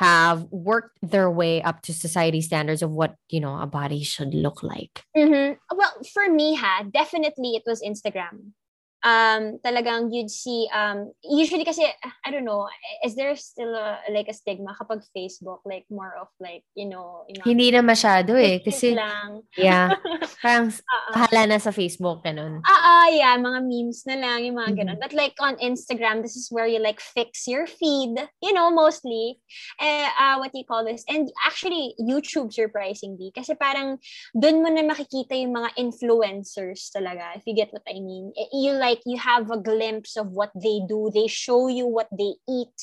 have 0.00 0.48
worked 0.50 0.96
their 1.04 1.30
way 1.30 1.60
up 1.62 1.82
to 1.84 1.92
society 1.92 2.40
standards 2.40 2.80
of 2.82 2.90
what 2.90 3.14
you 3.28 3.38
know 3.38 3.60
a 3.60 3.68
body 3.68 4.00
should 4.02 4.32
look 4.32 4.62
like 4.64 5.04
Mhm. 5.14 5.60
Well, 5.70 5.92
for 6.16 6.26
me, 6.32 6.56
ha, 6.56 6.82
definitely 6.88 7.54
it 7.60 7.64
was 7.68 7.84
Instagram. 7.84 8.56
Um, 9.02 9.58
talagang 9.66 10.14
you'd 10.14 10.30
see, 10.30 10.70
um, 10.70 11.10
usually 11.26 11.66
kasi, 11.66 11.82
I 12.24 12.30
don't 12.30 12.46
know, 12.46 12.70
is 13.02 13.14
there 13.14 13.34
still 13.34 13.74
a, 13.74 13.98
like 14.10 14.28
a 14.28 14.34
stigma 14.34 14.74
kapag 14.78 15.02
Facebook, 15.10 15.58
like 15.66 15.86
more 15.90 16.14
of 16.20 16.28
like, 16.38 16.62
you 16.74 16.86
know, 16.86 17.26
yung 17.26 17.42
mga 17.42 17.46
hindi 17.46 17.66
na 17.70 17.82
masyado 17.82 18.38
eh 18.38 18.62
kasi 18.62 18.94
lang. 18.94 19.42
yeah 19.58 19.94
parang 20.44 20.70
Ah, 20.86 20.94
ah. 20.94 21.12
bahala 21.14 21.50
na 21.50 21.58
sa 21.58 21.70
Facebook 21.74 22.22
ganun 22.22 22.62
Ah, 22.62 22.80
ah, 22.82 23.08
yeah, 23.10 23.34
mga 23.38 23.60
memes 23.64 24.02
na 24.06 24.14
lang, 24.18 24.44
yung 24.44 24.58
mga 24.58 24.72
ganun. 24.84 24.98
Mhm. 24.98 25.02
But 25.02 25.12
like 25.14 25.34
on 25.40 25.58
Instagram, 25.58 26.22
this 26.22 26.36
is 26.38 26.46
where 26.52 26.66
you 26.68 26.78
like 26.78 27.00
fix 27.00 27.46
your 27.48 27.66
feed, 27.66 28.14
you 28.38 28.52
know, 28.52 28.70
mostly. 28.70 29.40
Eh, 29.80 30.06
uh, 30.14 30.36
what 30.38 30.52
you 30.54 30.62
call 30.62 30.84
this? 30.84 31.02
And 31.08 31.26
actually, 31.42 31.94
YouTube, 31.98 32.52
surprisingly. 32.52 33.32
Kasi 33.34 33.56
parang 33.56 33.98
dun 34.36 34.62
mo 34.62 34.68
na 34.70 34.84
makikita 34.84 35.34
yung 35.34 35.56
mga 35.56 35.74
influencers 35.80 36.92
talaga, 36.92 37.32
if 37.36 37.42
you 37.46 37.54
get 37.56 37.72
what 37.72 37.82
I 37.88 37.98
mean. 37.98 38.30
Eh, 38.36 38.46
You 38.52 38.76
like, 38.76 38.91
you 39.06 39.16
have 39.16 39.48
a 39.50 39.56
glimpse 39.56 40.16
of 40.16 40.28
what 40.28 40.52
they 40.52 40.84
do. 40.84 41.08
They 41.08 41.26
show 41.26 41.68
you 41.68 41.86
what 41.86 42.08
they 42.12 42.36
eat. 42.48 42.76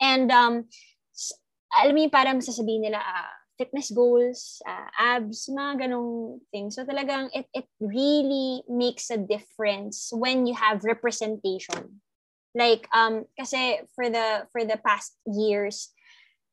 And, 0.00 0.30
um, 0.30 0.66
alam 1.74 1.94
mo 1.94 2.00
yung 2.00 2.14
parang 2.14 2.40
sasabihin 2.40 2.88
nila, 2.88 2.98
ah, 2.98 3.30
fitness 3.58 3.90
goals, 3.90 4.62
ah, 4.64 4.88
abs, 4.96 5.50
mga 5.50 5.86
ganong 5.86 6.40
things. 6.50 6.78
So 6.78 6.86
talagang 6.86 7.28
it, 7.34 7.46
it 7.52 7.66
really 7.82 8.62
makes 8.70 9.10
a 9.10 9.18
difference 9.18 10.10
when 10.14 10.46
you 10.46 10.54
have 10.54 10.86
representation. 10.86 12.00
Like, 12.54 12.88
um, 12.94 13.26
kasi 13.36 13.82
for 13.94 14.08
the, 14.08 14.46
for 14.50 14.64
the 14.64 14.78
past 14.80 15.18
years, 15.26 15.92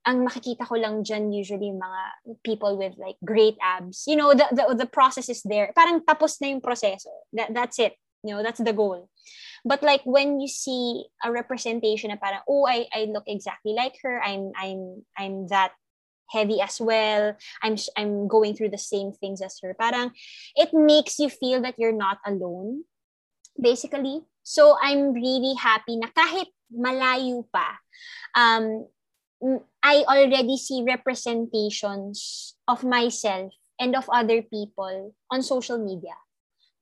ang 0.06 0.22
makikita 0.22 0.70
ko 0.70 0.78
lang 0.78 1.02
dyan 1.02 1.34
usually 1.34 1.74
mga 1.74 2.02
people 2.46 2.78
with 2.78 2.94
like 3.02 3.18
great 3.26 3.58
abs. 3.58 4.06
You 4.06 4.16
know, 4.16 4.38
the, 4.38 4.46
the, 4.54 4.86
the 4.86 4.90
process 4.90 5.30
is 5.30 5.42
there. 5.42 5.74
Parang 5.74 6.06
tapos 6.06 6.38
na 6.42 6.54
yung 6.54 6.62
proseso. 6.62 7.10
That, 7.34 7.54
that's 7.54 7.80
it. 7.80 7.98
You 8.26 8.34
know, 8.36 8.44
that's 8.44 8.58
the 8.58 8.74
goal. 8.74 9.10
But 9.66 9.82
like 9.86 10.02
when 10.06 10.42
you 10.42 10.50
see 10.50 11.06
a 11.24 11.32
representation 11.32 12.10
na 12.10 12.18
parang, 12.18 12.42
oh, 12.50 12.66
I, 12.66 12.90
I 12.90 13.06
look 13.06 13.26
exactly 13.30 13.74
like 13.74 14.02
her. 14.02 14.22
I'm, 14.22 14.50
I'm, 14.58 15.06
I'm 15.18 15.48
that 15.50 15.74
heavy 16.30 16.62
as 16.62 16.82
well. 16.82 17.38
I'm, 17.62 17.78
I'm 17.98 18.28
going 18.28 18.56
through 18.56 18.74
the 18.74 18.82
same 18.82 19.14
things 19.14 19.42
as 19.42 19.58
her. 19.62 19.78
Parang 19.78 20.10
it 20.56 20.74
makes 20.74 21.20
you 21.20 21.30
feel 21.30 21.62
that 21.62 21.78
you're 21.78 21.94
not 21.94 22.18
alone, 22.26 22.86
basically. 23.62 24.26
So 24.42 24.78
I'm 24.82 25.14
really 25.14 25.54
happy 25.54 25.98
na 25.98 26.10
kahit 26.14 26.50
malayo 26.74 27.46
pa, 27.54 27.78
um, 28.38 28.86
I 29.84 30.06
already 30.10 30.58
see 30.58 30.82
representations 30.82 32.56
of 32.68 32.84
myself 32.84 33.54
and 33.80 33.96
of 33.96 34.10
other 34.10 34.42
people 34.42 35.14
on 35.30 35.42
social 35.42 35.78
media. 35.78 36.18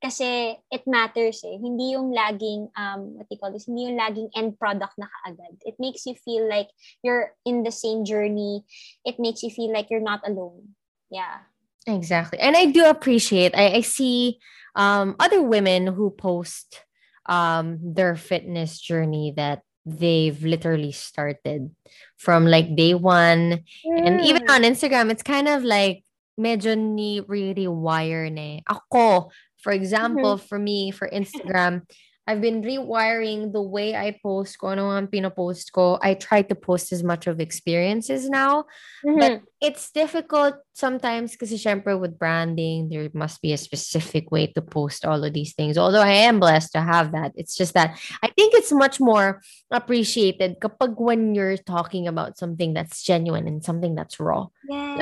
Kasi 0.03 0.59
it 0.67 0.83
matters 0.83 1.39
eh. 1.47 1.55
Hindi 1.55 1.95
yung 1.95 2.11
laging, 2.11 2.67
um, 2.75 3.15
what 3.15 3.31
you 3.31 3.39
call 3.39 3.55
this, 3.55 3.71
hindi 3.71 3.87
yung 3.87 3.95
laging 3.95 4.27
end 4.35 4.59
product 4.59 4.99
na 4.99 5.07
kaagad. 5.07 5.63
It 5.63 5.79
makes 5.79 6.03
you 6.03 6.19
feel 6.19 6.43
like 6.43 6.67
you're 6.99 7.31
in 7.47 7.63
the 7.63 7.71
same 7.71 8.03
journey. 8.03 8.67
It 9.07 9.15
makes 9.15 9.43
you 9.43 9.49
feel 9.49 9.71
like 9.71 9.87
you're 9.87 10.03
not 10.03 10.19
alone. 10.27 10.75
Yeah. 11.07 11.47
Exactly. 11.87 12.39
And 12.39 12.55
I 12.55 12.67
do 12.67 12.85
appreciate 12.85 13.55
I, 13.55 13.79
I 13.79 13.81
see 13.81 14.39
um 14.75 15.15
other 15.19 15.41
women 15.41 15.87
who 15.87 16.09
post 16.11 16.83
um 17.27 17.79
their 17.79 18.15
fitness 18.15 18.79
journey 18.79 19.33
that 19.35 19.61
they've 19.85 20.41
literally 20.43 20.91
started 20.91 21.71
from 22.17 22.47
like 22.47 22.75
day 22.75 22.93
one. 22.93 23.63
And 23.83 24.21
even 24.23 24.47
on 24.49 24.63
Instagram, 24.63 25.11
it's 25.11 25.23
kind 25.23 25.47
of 25.47 25.63
like 25.63 26.03
medyo 26.39 26.77
ni 26.77 27.19
really 27.19 27.67
wire 27.67 28.29
na 28.29 28.41
eh. 28.41 28.59
Ako, 28.63 29.31
for 29.63 29.71
example, 29.71 30.35
for 30.37 30.59
me, 30.59 30.91
for 30.91 31.07
Instagram, 31.09 31.87
I've 32.23 32.39
been 32.39 32.63
rewiring 32.63 33.51
the 33.51 33.61
way 33.61 33.95
I 33.95 34.15
post 34.23 34.55
ko, 34.55 34.71
ano 34.71 34.87
ang 34.95 35.11
pinopost 35.11 35.75
ko. 35.75 35.99
I 35.99 36.15
try 36.15 36.39
to 36.47 36.55
post 36.55 36.95
as 36.95 37.03
much 37.03 37.27
of 37.27 37.43
experiences 37.43 38.31
now. 38.31 38.63
Mhm. 39.03 39.19
But 39.19 39.33
it's 39.59 39.91
difficult 39.91 40.55
sometimes 40.71 41.35
kasi 41.35 41.59
syempre 41.59 41.99
with 41.99 42.15
branding, 42.15 42.87
there 42.87 43.11
must 43.11 43.43
be 43.43 43.51
a 43.51 43.59
specific 43.59 44.31
way 44.31 44.47
to 44.55 44.63
post 44.63 45.03
all 45.03 45.19
of 45.19 45.35
these 45.35 45.51
things. 45.51 45.75
Although 45.75 46.03
I 46.03 46.23
am 46.23 46.39
blessed 46.39 46.71
to 46.79 46.81
have 46.81 47.11
that. 47.11 47.35
It's 47.35 47.59
just 47.59 47.75
that 47.75 47.99
I 48.23 48.31
think 48.31 48.55
it's 48.55 48.71
much 48.71 49.03
more 49.03 49.43
appreciated 49.67 50.63
kapag 50.63 50.95
when 50.95 51.35
you're 51.35 51.59
talking 51.59 52.07
about 52.07 52.39
something 52.39 52.71
that's 52.71 53.03
genuine 53.03 53.51
and 53.51 53.59
something 53.59 53.99
that's 53.99 54.15
raw. 54.15 54.47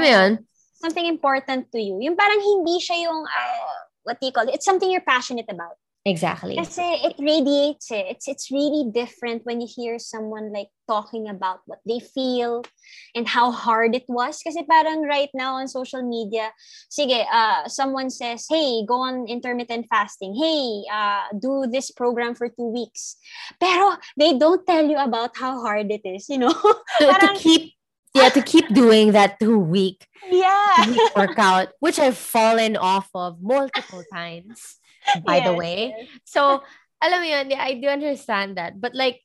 yun? 0.09 0.49
Something 0.81 1.05
important 1.05 1.69
to 1.69 1.77
you. 1.77 2.01
Yung 2.01 2.17
parang 2.17 2.41
hindi 2.41 2.81
siya 2.81 3.05
yung, 3.05 3.21
uh, 3.29 3.90
what 4.03 4.19
do 4.19 4.27
you 4.27 4.33
call 4.33 4.47
it? 4.47 4.55
It's 4.55 4.65
something 4.65 4.89
you're 4.89 5.01
passionate 5.01 5.49
about. 5.49 5.75
Exactly. 6.03 6.57
Kasi 6.57 6.81
it 6.81 7.13
radiates 7.21 7.91
it. 7.91 8.05
It's, 8.09 8.27
it's 8.27 8.49
really 8.49 8.89
different 8.89 9.45
when 9.45 9.61
you 9.61 9.69
hear 9.69 9.99
someone 9.99 10.51
like 10.51 10.69
talking 10.87 11.29
about 11.29 11.61
what 11.67 11.77
they 11.85 11.99
feel 11.99 12.65
and 13.13 13.27
how 13.27 13.51
hard 13.51 13.93
it 13.93 14.05
was. 14.09 14.41
Kasi 14.41 14.65
parang 14.65 15.05
right 15.05 15.29
now 15.35 15.61
on 15.61 15.67
social 15.67 16.01
media, 16.01 16.49
sige, 16.89 17.21
uh, 17.31 17.67
someone 17.67 18.09
says, 18.09 18.47
hey, 18.49 18.81
go 18.87 19.05
on 19.05 19.27
intermittent 19.27 19.85
fasting. 19.93 20.33
Hey, 20.33 20.81
uh, 20.89 21.29
do 21.37 21.69
this 21.69 21.91
program 21.91 22.33
for 22.33 22.49
two 22.49 22.73
weeks. 22.73 23.17
Pero 23.61 23.93
they 24.17 24.33
don't 24.33 24.65
tell 24.65 24.89
you 24.89 24.97
about 24.97 25.37
how 25.37 25.61
hard 25.61 25.91
it 25.91 26.01
is, 26.01 26.29
you 26.29 26.39
know? 26.39 26.53
To, 27.01 27.13
to 27.13 27.33
keep 27.37 27.73
yeah, 28.13 28.29
to 28.29 28.41
keep 28.41 28.73
doing 28.73 29.11
that 29.13 29.39
two 29.39 29.57
week 29.57 30.07
yeah. 30.31 30.89
week 30.89 31.15
workout, 31.15 31.69
which 31.79 31.99
I've 31.99 32.17
fallen 32.17 32.77
off 32.77 33.09
of 33.13 33.41
multiple 33.41 34.03
times, 34.11 34.79
by 35.25 35.39
the 35.39 35.53
way. 35.53 35.93
yes. 35.97 36.07
So, 36.25 36.63
alam 37.03 37.23
yun, 37.23 37.49
yeah, 37.51 37.63
I 37.63 37.75
do 37.75 37.87
understand 37.87 38.57
that. 38.57 38.79
But 38.79 38.95
like, 38.95 39.21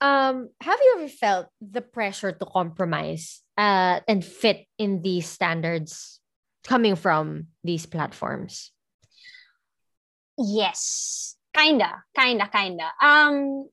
um, 0.00 0.50
have 0.60 0.78
you 0.82 0.94
ever 0.98 1.08
felt 1.08 1.48
the 1.60 1.80
pressure 1.80 2.32
to 2.32 2.46
compromise 2.46 3.42
uh, 3.56 4.00
and 4.06 4.24
fit 4.24 4.66
in 4.78 5.02
these 5.02 5.26
standards 5.26 6.20
coming 6.64 6.96
from 6.96 7.48
these 7.64 7.86
platforms? 7.86 8.72
Yes. 10.38 11.36
Kinda, 11.56 12.04
kinda, 12.14 12.50
kinda. 12.52 12.92
Um, 13.00 13.68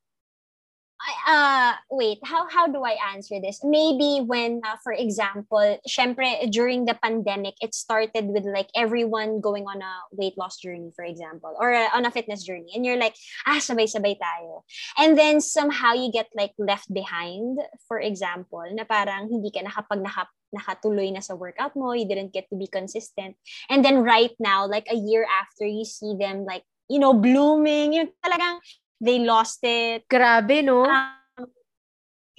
uh, 1.27 1.73
wait, 1.91 2.19
how 2.23 2.47
how 2.47 2.67
do 2.67 2.83
I 2.83 2.95
answer 3.13 3.39
this? 3.41 3.61
Maybe 3.63 4.23
when, 4.23 4.61
uh, 4.63 4.77
for 4.83 4.93
example, 4.93 5.79
syempre, 5.87 6.49
during 6.51 6.85
the 6.85 6.95
pandemic, 6.95 7.55
it 7.61 7.75
started 7.75 8.31
with 8.31 8.45
like 8.45 8.69
everyone 8.75 9.41
going 9.41 9.65
on 9.65 9.81
a 9.81 9.93
weight 10.11 10.37
loss 10.37 10.57
journey, 10.57 10.91
for 10.95 11.05
example, 11.05 11.55
or 11.59 11.73
uh, 11.73 11.89
on 11.93 12.05
a 12.05 12.11
fitness 12.11 12.43
journey, 12.43 12.71
and 12.75 12.85
you're 12.85 12.99
like, 12.99 13.15
ah, 13.45 13.59
sabay-sabay 13.59 14.15
tayo. 14.19 14.63
And 14.97 15.17
then 15.17 15.41
somehow 15.41 15.93
you 15.93 16.11
get 16.11 16.27
like 16.35 16.53
left 16.57 16.91
behind, 16.93 17.59
for 17.87 17.99
example, 17.99 18.63
na 18.71 18.83
parang 18.83 19.27
hindi 19.27 19.51
ka 19.51 19.63
nakapag 19.63 20.03
naka, 20.03 20.27
nakatuloy 20.53 21.11
na 21.11 21.19
sa 21.19 21.35
workout 21.35 21.75
mo, 21.75 21.91
you 21.91 22.07
didn't 22.07 22.31
get 22.31 22.47
to 22.49 22.55
be 22.55 22.67
consistent. 22.67 23.35
And 23.69 23.83
then 23.83 24.03
right 24.03 24.33
now, 24.39 24.67
like 24.67 24.87
a 24.91 24.95
year 24.95 25.25
after, 25.25 25.65
you 25.65 25.83
see 25.83 26.15
them 26.15 26.45
like, 26.45 26.63
you 26.87 26.99
know, 26.99 27.13
blooming, 27.13 27.93
yung 27.93 28.09
talagang 28.21 28.59
they 29.03 29.19
lost 29.19 29.59
it. 29.67 30.07
Grabe, 30.07 30.63
no? 30.63 30.87
Um, 30.87 31.51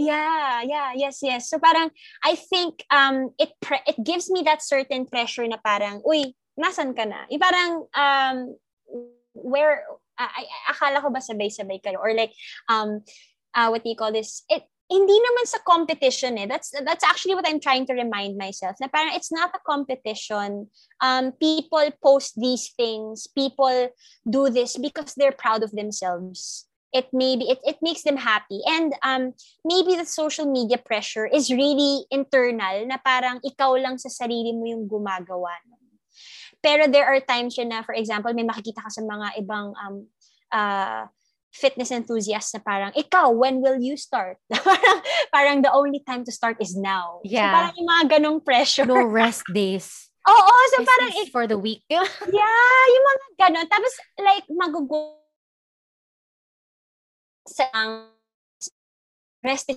yeah, 0.01 0.65
yeah, 0.65 0.97
yes, 0.97 1.21
yes. 1.21 1.53
So 1.53 1.61
parang 1.61 1.93
I 2.25 2.35
think 2.35 2.83
um 2.89 3.37
it 3.37 3.53
pre- 3.61 3.85
it 3.85 4.01
gives 4.01 4.33
me 4.33 4.43
that 4.49 4.65
certain 4.65 5.05
pressure 5.05 5.45
na 5.47 5.61
parang, 5.61 6.01
uy, 6.03 6.33
nasan 6.57 6.97
ka 6.97 7.05
na? 7.05 7.29
Yung 7.29 7.45
parang 7.45 7.71
um 7.93 8.37
where 9.37 9.85
uh, 10.17 10.31
I, 10.31 10.47
akala 10.73 11.03
ko 11.03 11.11
ba 11.13 11.21
sabay-sabay 11.21 11.83
kayo 11.85 12.01
or 12.01 12.17
like 12.17 12.33
um 12.73 13.05
uh, 13.55 13.69
what 13.69 13.85
do 13.85 13.91
you 13.93 13.99
call 13.99 14.11
this? 14.11 14.43
It 14.49 14.65
hindi 14.91 15.17
naman 15.17 15.47
sa 15.49 15.59
competition 15.65 16.37
eh. 16.37 16.47
That's 16.47 16.73
that's 16.85 17.05
actually 17.05 17.35
what 17.35 17.49
I'm 17.49 17.61
trying 17.61 17.89
to 17.89 17.97
remind 17.97 18.37
myself. 18.37 18.77
Na 18.81 18.89
parang 18.89 19.17
it's 19.17 19.33
not 19.33 19.57
a 19.57 19.63
competition. 19.65 20.69
Um 21.01 21.33
people 21.41 21.89
post 22.05 22.37
these 22.37 22.73
things, 22.77 23.27
people 23.33 23.91
do 24.29 24.53
this 24.53 24.77
because 24.77 25.17
they're 25.17 25.37
proud 25.37 25.65
of 25.65 25.73
themselves. 25.73 26.69
It 26.95 27.11
maybe 27.11 27.51
it, 27.51 27.59
it 27.65 27.83
makes 27.83 28.05
them 28.05 28.21
happy. 28.21 28.61
And 28.69 28.93
um 29.03 29.33
maybe 29.65 29.97
the 29.97 30.07
social 30.07 30.45
media 30.45 30.77
pressure 30.77 31.27
is 31.27 31.49
really 31.49 32.05
internal 32.13 32.85
na 32.87 33.01
parang 33.01 33.41
ikaw 33.41 33.75
lang 33.81 33.97
sa 33.97 34.13
sarili 34.13 34.53
mo 34.53 34.69
yung 34.69 34.85
gumagawa. 34.85 35.59
Pero 36.65 36.89
there 36.89 37.05
are 37.05 37.21
times 37.21 37.61
yun 37.61 37.69
na, 37.69 37.85
for 37.85 37.93
example, 37.93 38.33
may 38.33 38.47
makikita 38.47 38.81
ka 38.81 38.89
sa 38.89 39.05
mga 39.05 39.37
ibang 39.37 39.77
um, 39.77 40.09
uh, 40.49 41.05
fitness 41.55 41.95
enthusiasts 41.95 42.51
na 42.53 42.61
parang, 42.61 42.91
ikaw, 42.99 43.31
when 43.31 43.63
will 43.63 43.79
you 43.79 43.95
start? 43.97 44.37
parang, 44.51 44.99
parang 45.31 45.59
the 45.63 45.71
only 45.71 46.03
time 46.03 46.27
to 46.27 46.33
start 46.35 46.59
is 46.59 46.75
now. 46.75 47.23
So 47.23 47.31
Yeah. 47.31 47.55
parang 47.55 47.75
yung 47.79 47.89
mga 47.89 48.05
ganong 48.19 48.43
pressure. 48.43 48.83
No 48.85 49.07
rest 49.07 49.47
days. 49.55 50.11
Oo, 50.29 50.55
so 50.75 50.83
This 50.83 50.89
parang, 50.91 51.11
is 51.23 51.31
for 51.31 51.47
the 51.47 51.57
week. 51.57 51.87
yeah, 51.91 52.83
yung 52.91 53.05
mga 53.07 53.25
ganon. 53.39 53.67
Tapos, 53.71 53.93
like, 54.19 54.45
magugo 54.51 55.23
sa 57.47 57.69
rest 59.45 59.69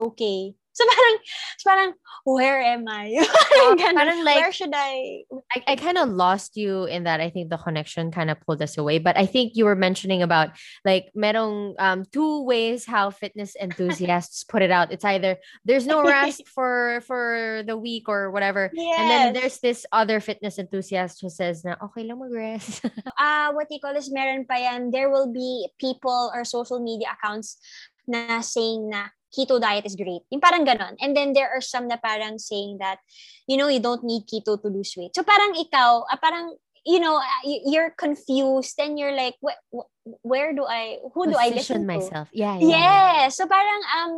okay. 0.00 0.54
So 0.72 0.86
parang, 0.86 1.16
so 1.58 1.64
parang, 1.70 1.92
where 2.24 2.60
am 2.62 2.86
I? 2.86 3.10
parang, 3.52 3.76
ganun. 3.76 3.94
parang 3.94 4.24
like- 4.24 4.36
where 4.36 4.52
should 4.52 4.72
I? 4.74 5.24
I, 5.54 5.74
I 5.74 5.76
kind 5.76 5.98
of 5.98 6.08
lost 6.08 6.56
you 6.56 6.84
in 6.84 7.04
that. 7.04 7.20
I 7.20 7.30
think 7.30 7.50
the 7.50 7.58
connection 7.58 8.10
kind 8.10 8.30
of 8.30 8.40
pulled 8.40 8.62
us 8.62 8.78
away. 8.78 8.98
But 8.98 9.18
I 9.18 9.26
think 9.26 9.52
you 9.54 9.64
were 9.64 9.74
mentioning 9.74 10.22
about 10.22 10.50
like 10.84 11.10
merong 11.16 11.74
um 11.78 12.06
two 12.12 12.44
ways 12.44 12.86
how 12.86 13.10
fitness 13.10 13.56
enthusiasts 13.60 14.44
put 14.50 14.62
it 14.62 14.70
out. 14.70 14.92
It's 14.92 15.04
either 15.04 15.38
there's 15.64 15.86
no 15.86 16.02
rest 16.04 16.46
for 16.54 17.02
for 17.06 17.62
the 17.66 17.76
week 17.76 18.08
or 18.08 18.30
whatever. 18.30 18.70
And 18.70 19.10
then 19.10 19.32
there's 19.34 19.58
this 19.58 19.84
other 19.92 20.20
fitness 20.20 20.58
enthusiast 20.58 21.20
who 21.20 21.28
says 21.30 21.64
na 21.64 21.74
okay 21.90 22.06
lang 22.06 22.20
mag-rest. 22.22 22.86
uh, 23.18 23.52
what 23.52 23.66
you 23.70 23.80
call 23.82 23.94
this, 23.94 24.10
meron 24.10 24.46
pa 24.46 24.54
yan, 24.54 24.90
there 24.90 25.10
will 25.10 25.32
be 25.32 25.66
people 25.78 26.30
or 26.34 26.44
social 26.44 26.78
media 26.78 27.10
accounts 27.18 27.58
na 28.06 28.40
saying 28.40 28.90
na 28.90 29.10
keto 29.30 29.60
diet 29.60 29.86
is 29.86 29.96
great. 29.96 30.22
Yung 30.30 30.40
parang 30.40 30.66
ganon. 30.66 30.96
And 31.00 31.16
then 31.16 31.32
there 31.32 31.48
are 31.50 31.60
some 31.60 31.88
na 31.88 31.96
parang 31.96 32.38
saying 32.38 32.78
that, 32.78 32.98
you 33.46 33.56
know, 33.56 33.68
you 33.68 33.80
don't 33.80 34.04
need 34.04 34.26
keto 34.26 34.60
to 34.60 34.68
lose 34.68 34.94
weight. 34.96 35.14
So 35.14 35.22
parang 35.22 35.54
ikaw, 35.54 36.04
ah, 36.10 36.18
parang, 36.20 36.56
you 36.84 37.00
know, 37.00 37.16
ah, 37.16 37.42
you're 37.44 37.90
confused 37.90 38.78
and 38.78 38.98
you're 38.98 39.14
like, 39.14 39.36
wh- 39.42 39.60
wh- 39.70 39.90
where 40.22 40.52
do 40.52 40.66
I, 40.66 40.98
who 41.14 41.30
do 41.30 41.36
I 41.38 41.50
listen 41.50 41.82
to? 41.82 41.86
myself. 41.86 42.28
Yeah, 42.32 42.58
yeah. 42.58 42.68
yeah. 42.68 42.78
Yeah. 42.78 43.28
So 43.28 43.46
parang, 43.46 43.82
um, 43.96 44.12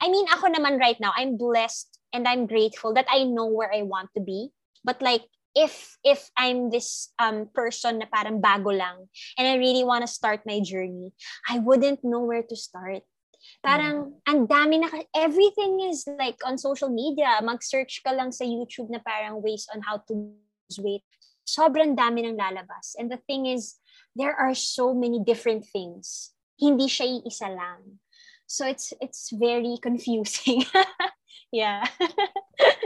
I 0.00 0.10
mean, 0.10 0.26
ako 0.30 0.50
naman 0.54 0.78
right 0.78 0.98
now, 1.00 1.12
I'm 1.16 1.36
blessed 1.36 1.98
and 2.12 2.26
I'm 2.26 2.46
grateful 2.46 2.94
that 2.94 3.06
I 3.10 3.24
know 3.24 3.46
where 3.46 3.72
I 3.72 3.82
want 3.82 4.10
to 4.16 4.22
be. 4.22 4.50
But 4.84 5.02
like, 5.02 5.26
if 5.58 5.98
if 6.04 6.30
I'm 6.38 6.70
this 6.70 7.10
um 7.18 7.50
person 7.50 7.98
na 7.98 8.06
parang 8.06 8.38
bago 8.38 8.70
lang 8.70 9.10
and 9.34 9.44
I 9.48 9.58
really 9.58 9.82
want 9.82 10.06
to 10.06 10.10
start 10.10 10.46
my 10.46 10.60
journey, 10.62 11.10
I 11.48 11.58
wouldn't 11.58 12.04
know 12.04 12.22
where 12.22 12.46
to 12.46 12.56
start. 12.56 13.02
Parang 13.58 14.14
ang 14.22 14.46
dami 14.46 14.78
na 14.78 14.88
everything 15.14 15.82
is 15.90 16.06
like 16.18 16.38
on 16.46 16.56
social 16.56 16.88
media. 16.88 17.42
Mag-search 17.42 18.00
ka 18.06 18.14
lang 18.14 18.30
sa 18.30 18.46
YouTube 18.46 18.88
na 18.88 19.02
parang 19.02 19.42
ways 19.42 19.66
on 19.74 19.82
how 19.82 19.98
to 20.06 20.14
lose 20.14 20.78
weight. 20.78 21.06
Sobrang 21.42 21.98
dami 21.98 22.22
ng 22.22 22.38
lalabas. 22.38 22.94
And 22.94 23.10
the 23.10 23.18
thing 23.26 23.50
is, 23.50 23.82
there 24.14 24.34
are 24.34 24.54
so 24.54 24.94
many 24.94 25.18
different 25.18 25.66
things. 25.66 26.32
Hindi 26.54 26.86
siya 26.86 27.22
isa 27.26 27.50
lang. 27.50 27.98
So 28.48 28.64
it's 28.64 28.94
it's 29.02 29.34
very 29.34 29.76
confusing. 29.86 30.62
yeah. 31.52 31.82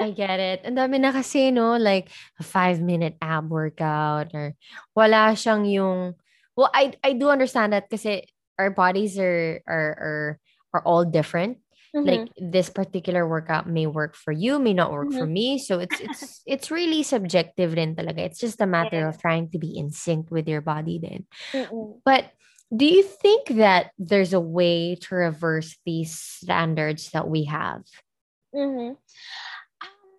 I 0.01 0.11
get 0.11 0.41
it. 0.41 0.65
Ang 0.65 0.77
dami 0.77 0.99
na 0.99 1.13
kasi, 1.13 1.55
no? 1.55 1.77
Like, 1.79 2.11
a 2.41 2.45
five-minute 2.45 3.17
ab 3.23 3.49
workout 3.49 4.35
or 4.35 4.59
wala 4.97 5.33
siyang 5.39 5.65
yung... 5.69 6.19
Well, 6.53 6.69
I 6.75 6.93
I 7.01 7.17
do 7.17 7.33
understand 7.33 7.73
that 7.73 7.89
kasi 7.89 8.29
our 8.61 8.69
bodies 8.69 9.17
are 9.17 9.65
are 9.65 9.91
are, 9.97 10.29
are 10.73 10.83
all 10.85 11.05
different. 11.05 11.59
Like 11.95 12.33
this 12.41 12.71
particular 12.71 13.29
workout 13.29 13.69
may 13.69 13.85
work 13.85 14.17
for 14.17 14.33
you, 14.33 14.59
may 14.59 14.73
not 14.73 14.93
work 14.93 15.13
for 15.13 15.27
me. 15.29 15.61
So 15.61 15.79
it's 15.79 16.01
it's 16.01 16.41
it's 16.49 16.71
really 16.73 17.05
subjective 17.05 17.77
din 17.77 17.93
talaga. 17.93 18.25
It's 18.25 18.41
just 18.41 18.65
a 18.65 18.67
matter 18.67 19.05
of 19.05 19.21
trying 19.21 19.53
to 19.53 19.61
be 19.61 19.77
in 19.77 19.93
sync 19.93 20.33
with 20.33 20.49
your 20.49 20.65
body 20.65 20.97
then. 20.97 21.29
Mm-mm. 21.53 22.01
But 22.01 22.33
do 22.73 22.89
you 22.89 23.05
think 23.05 23.61
that 23.61 23.93
there's 24.01 24.33
a 24.33 24.41
way 24.41 24.97
to 25.05 25.15
reverse 25.15 25.77
these 25.85 26.17
standards 26.17 27.13
that 27.13 27.29
we 27.29 27.45
have? 27.45 27.85
Mhm. 28.57 28.97
Um, 29.85 30.13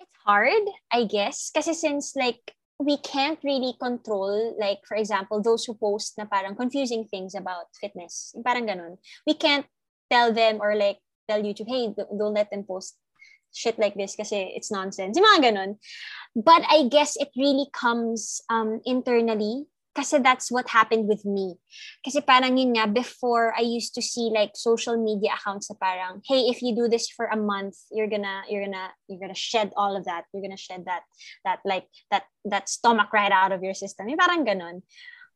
it's 0.00 0.16
hard, 0.24 0.64
I 0.88 1.04
guess, 1.04 1.52
kasi 1.52 1.76
since 1.76 2.16
like 2.16 2.56
we 2.80 2.96
can't 2.96 3.38
really 3.44 3.76
control, 3.76 4.56
like 4.56 4.80
for 4.88 4.96
example, 4.96 5.44
those 5.44 5.68
who 5.68 5.76
post 5.76 6.16
na 6.16 6.24
parang 6.24 6.56
confusing 6.56 7.04
things 7.04 7.36
about 7.36 7.68
fitness, 7.76 8.32
parang 8.40 8.64
ganun. 8.64 8.96
We 9.28 9.36
can't 9.36 9.68
tell 10.12 10.36
them 10.36 10.60
or 10.60 10.76
like 10.76 11.00
tell 11.24 11.40
YouTube, 11.40 11.72
hey, 11.72 11.88
don't 11.96 12.36
let 12.36 12.52
them 12.52 12.68
post 12.68 13.00
shit 13.52 13.78
like 13.78 13.94
this 13.94 14.16
kasi 14.16 14.52
it's 14.52 14.72
nonsense. 14.72 15.16
Yung 15.16 15.24
mga 15.24 15.52
ganun. 15.52 15.80
But 16.36 16.64
I 16.68 16.88
guess 16.88 17.16
it 17.16 17.32
really 17.36 17.68
comes 17.72 18.40
um, 18.48 18.80
internally 18.84 19.64
kasi 19.92 20.18
that's 20.24 20.48
what 20.48 20.72
happened 20.72 21.04
with 21.04 21.24
me. 21.24 21.60
Kasi 22.00 22.24
parang 22.24 22.56
yun 22.56 22.72
nga, 22.72 22.88
before 22.88 23.52
I 23.52 23.60
used 23.60 23.92
to 23.94 24.02
see 24.02 24.32
like 24.32 24.56
social 24.56 24.96
media 24.96 25.36
accounts 25.36 25.68
na 25.68 25.76
parang, 25.76 26.24
hey, 26.24 26.48
if 26.48 26.64
you 26.64 26.72
do 26.72 26.88
this 26.88 27.12
for 27.12 27.28
a 27.28 27.36
month, 27.36 27.76
you're 27.92 28.08
gonna, 28.08 28.40
you're 28.48 28.64
gonna, 28.64 28.88
you're 29.08 29.20
gonna 29.20 29.36
shed 29.36 29.72
all 29.76 29.96
of 29.96 30.08
that. 30.08 30.24
You're 30.32 30.42
gonna 30.42 30.56
shed 30.56 30.88
that, 30.88 31.04
that 31.44 31.60
like, 31.68 31.92
that, 32.10 32.24
that 32.48 32.72
stomach 32.72 33.12
right 33.12 33.32
out 33.32 33.52
of 33.52 33.62
your 33.62 33.76
system. 33.76 34.08
Yung 34.08 34.16
parang 34.16 34.48
ganun. 34.48 34.80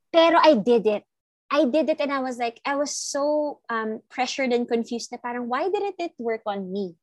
Pero 0.08 0.40
I 0.40 0.56
did 0.56 0.88
it. 0.88 1.04
I 1.50 1.64
did 1.64 1.88
it 1.88 2.00
and 2.00 2.12
I 2.12 2.20
was 2.20 2.38
like, 2.38 2.60
I 2.64 2.76
was 2.76 2.96
so 2.96 3.60
um, 3.70 4.00
pressured 4.10 4.52
and 4.52 4.66
confused 4.68 5.12
na 5.12 5.18
parang, 5.18 5.48
why 5.48 5.70
didn't 5.70 5.94
it 5.98 6.12
work 6.18 6.42
on 6.46 6.72
me? 6.72 6.94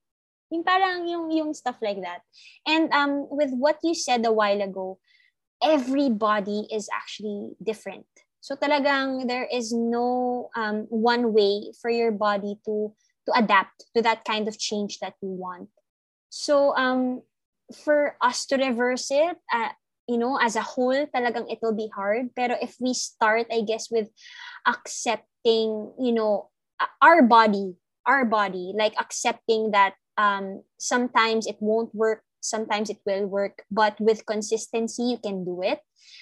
Yung 0.52 0.64
parang 0.64 1.08
yung, 1.08 1.32
yung 1.32 1.54
stuff 1.54 1.78
like 1.82 2.02
that. 2.02 2.22
And 2.68 2.92
um, 2.92 3.28
with 3.32 3.52
what 3.52 3.80
you 3.84 3.96
said 3.96 4.26
a 4.26 4.32
while 4.32 4.62
ago, 4.62 5.00
everybody 5.64 6.68
is 6.72 6.90
actually 6.92 7.56
different. 7.64 8.06
So 8.42 8.56
talagang 8.60 9.28
there 9.28 9.48
is 9.48 9.72
no 9.72 10.50
um, 10.56 10.86
one 10.92 11.32
way 11.32 11.72
for 11.80 11.90
your 11.90 12.12
body 12.12 12.60
to 12.68 12.92
to 13.26 13.32
adapt 13.32 13.88
to 13.96 14.04
that 14.04 14.28
kind 14.28 14.52
of 14.52 14.60
change 14.60 15.00
that 15.00 15.16
you 15.24 15.32
want. 15.32 15.72
So 16.28 16.76
um, 16.76 17.24
for 17.72 18.18
us 18.20 18.46
to 18.52 18.60
reverse 18.60 19.08
it, 19.12 19.38
uh, 19.48 19.72
you 20.08 20.18
know, 20.18 20.38
as 20.42 20.56
a 20.56 20.62
whole, 20.62 21.08
talagang 21.16 21.52
it 21.52 21.60
will 21.62 21.76
be 21.76 21.90
hard. 21.94 22.36
Pero 22.36 22.56
if 22.62 22.76
we 22.80 22.94
start, 22.94 23.48
I 23.52 23.62
guess, 23.62 23.90
with 23.90 24.10
accepting, 24.68 25.94
you 26.00 26.12
know, 26.12 26.50
our 27.02 27.22
body, 27.22 27.76
our 28.06 28.26
body, 28.26 28.74
like 28.76 28.94
accepting 29.00 29.72
that 29.72 29.96
um, 30.18 30.64
sometimes 30.78 31.48
it 31.48 31.58
won't 31.60 31.94
work 31.96 32.24
sometimes 32.44 32.90
it 32.92 33.00
will 33.08 33.26
work 33.26 33.64
but 33.72 33.96
with 34.00 34.28
consistency 34.28 35.16
you 35.16 35.18
can 35.18 35.48
do 35.48 35.64
it 35.64 35.80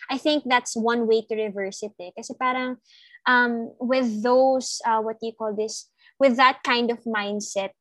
i 0.10 0.18
think 0.18 0.44
that's 0.46 0.78
one 0.78 1.08
way 1.10 1.26
to 1.26 1.36
reverse 1.36 1.82
it 1.82 1.92
eh. 2.00 2.14
kasi 2.14 2.38
parang 2.38 2.78
um, 3.26 3.74
with 3.82 4.22
those 4.22 4.80
uh, 4.86 5.02
what 5.02 5.18
do 5.20 5.28
you 5.28 5.36
call 5.36 5.52
this 5.52 5.90
with 6.22 6.38
that 6.38 6.62
kind 6.62 6.94
of 6.94 7.02
mindset 7.10 7.74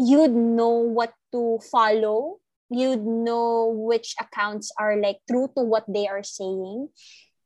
you'd 0.00 0.32
know 0.32 0.72
what 0.72 1.12
to 1.30 1.60
follow 1.68 2.40
you'd 2.74 3.04
know 3.04 3.70
which 3.70 4.14
accounts 4.20 4.72
are 4.78 4.96
like 4.96 5.20
true 5.28 5.48
to 5.56 5.62
what 5.62 5.84
they 5.88 6.08
are 6.08 6.22
saying 6.22 6.88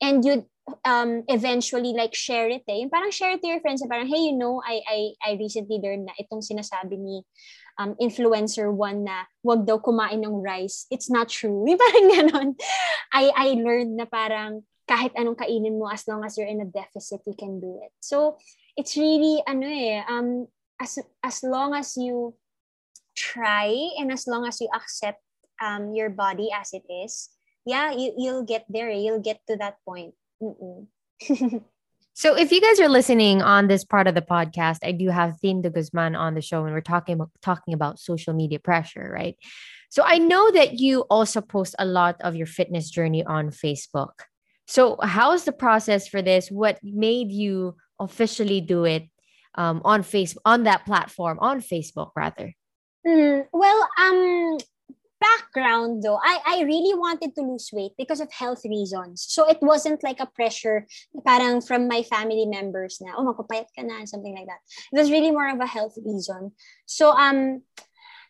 and 0.01 0.25
you'd 0.25 0.45
um 0.85 1.23
eventually 1.29 1.95
like 1.95 2.15
share 2.15 2.51
it 2.51 2.67
eh. 2.67 2.91
Parang 2.91 3.15
share 3.15 3.39
it 3.39 3.43
to 3.43 3.47
your 3.47 3.63
friends 3.63 3.87
parang 3.87 4.11
hey 4.11 4.19
you 4.19 4.35
know 4.35 4.59
I 4.67 4.83
I 4.83 4.99
I 5.23 5.31
recently 5.39 5.79
learned 5.79 6.11
na 6.11 6.15
itong 6.19 6.43
sinasabi 6.43 6.99
ni 6.99 7.23
um, 7.79 7.95
influencer 8.01 8.73
one 8.73 9.05
na 9.05 9.29
wag 9.45 9.65
daw 9.69 9.79
kumain 9.79 10.25
ng 10.25 10.41
rice. 10.41 10.89
It's 10.91 11.13
not 11.13 11.29
true. 11.29 11.65
Yung 11.69 11.81
parang 11.85 12.09
ganon. 12.13 12.49
I, 13.13 13.31
I 13.33 13.49
learned 13.61 13.97
na 13.97 14.09
parang 14.09 14.65
kahit 14.89 15.13
anong 15.19 15.39
kainin 15.39 15.79
mo 15.79 15.91
as 15.91 16.07
long 16.09 16.25
as 16.25 16.37
you're 16.39 16.51
in 16.51 16.63
a 16.63 16.69
deficit, 16.69 17.21
you 17.27 17.35
can 17.35 17.61
do 17.61 17.83
it. 17.83 17.93
So, 18.01 18.39
it's 18.79 18.95
really, 18.97 19.43
ano 19.43 19.67
eh, 19.67 20.03
um, 20.07 20.47
as, 20.79 20.99
as 21.25 21.43
long 21.43 21.75
as 21.75 21.97
you 21.99 22.35
try 23.17 23.73
and 23.99 24.13
as 24.13 24.27
long 24.27 24.47
as 24.47 24.61
you 24.61 24.69
accept 24.75 25.21
um, 25.63 25.95
your 25.95 26.11
body 26.11 26.51
as 26.55 26.73
it 26.73 26.85
is, 26.91 27.31
yeah, 27.65 27.91
you, 27.91 28.13
you'll 28.17 28.45
get 28.45 28.65
there. 28.69 28.91
You'll 28.91 29.25
get 29.25 29.41
to 29.49 29.57
that 29.57 29.77
point. 29.85 30.15
So 32.19 32.35
if 32.35 32.51
you 32.51 32.63
guys 32.63 32.81
are 32.81 32.89
listening 32.89 33.43
on 33.43 33.69
this 33.69 33.85
part 33.85 34.07
of 34.07 34.15
the 34.15 34.23
podcast, 34.23 34.79
I 34.83 34.93
do 34.93 35.11
have 35.11 35.39
Thin 35.39 35.61
de 35.61 35.69
Guzman 35.69 36.17
on 36.17 36.33
the 36.33 36.41
show 36.41 36.65
and 36.65 36.73
we're 36.73 36.81
talking 36.81 37.13
about 37.13 37.29
talking 37.43 37.75
about 37.75 37.99
social 37.99 38.33
media 38.33 38.59
pressure, 38.59 39.07
right? 39.13 39.37
So 39.91 40.03
I 40.03 40.17
know 40.17 40.51
that 40.51 40.81
you 40.81 41.03
also 41.11 41.43
post 41.43 41.75
a 41.79 41.85
lot 41.85 42.17
of 42.23 42.35
your 42.35 42.47
fitness 42.47 42.89
journey 42.89 43.23
on 43.23 43.51
Facebook. 43.51 44.25
So 44.67 44.97
how's 45.03 45.45
the 45.45 45.53
process 45.53 46.09
for 46.09 46.23
this? 46.23 46.49
What 46.51 46.81
made 46.83 47.31
you 47.31 47.77
officially 48.01 48.63
do 48.63 48.85
it 48.85 49.11
um, 49.55 49.83
on 49.85 50.01
Facebook 50.01 50.41
on 50.47 50.63
that 50.63 50.87
platform 50.87 51.37
on 51.43 51.61
Facebook 51.61 52.13
rather? 52.17 52.55
Mm, 53.07 53.47
well, 53.53 53.89
um, 54.01 54.59
background 55.21 56.03
though, 56.03 56.19
I, 56.23 56.41
I 56.47 56.63
really 56.63 56.99
wanted 56.99 57.35
to 57.37 57.43
lose 57.43 57.71
weight 57.73 57.93
because 57.97 58.21
of 58.21 58.33
health 58.33 58.63
reasons. 58.65 59.25
So 59.29 59.49
it 59.49 59.59
wasn't 59.63 60.03
like 60.03 60.21
a 60.21 60.27
pressure 60.27 60.87
parang 61.25 61.61
from 61.61 61.89
my 61.89 62.03
family 62.03 62.47
members 62.47 62.99
na, 63.01 63.13
oh, 63.17 63.33
ka 63.33 63.83
na, 63.83 64.05
something 64.05 64.35
like 64.35 64.47
that. 64.47 64.61
It 64.93 64.99
was 64.99 65.11
really 65.11 65.31
more 65.31 65.49
of 65.49 65.61
a 65.61 65.67
health 65.67 65.95
reason. 66.05 66.53
So, 66.87 67.13
um, 67.13 67.63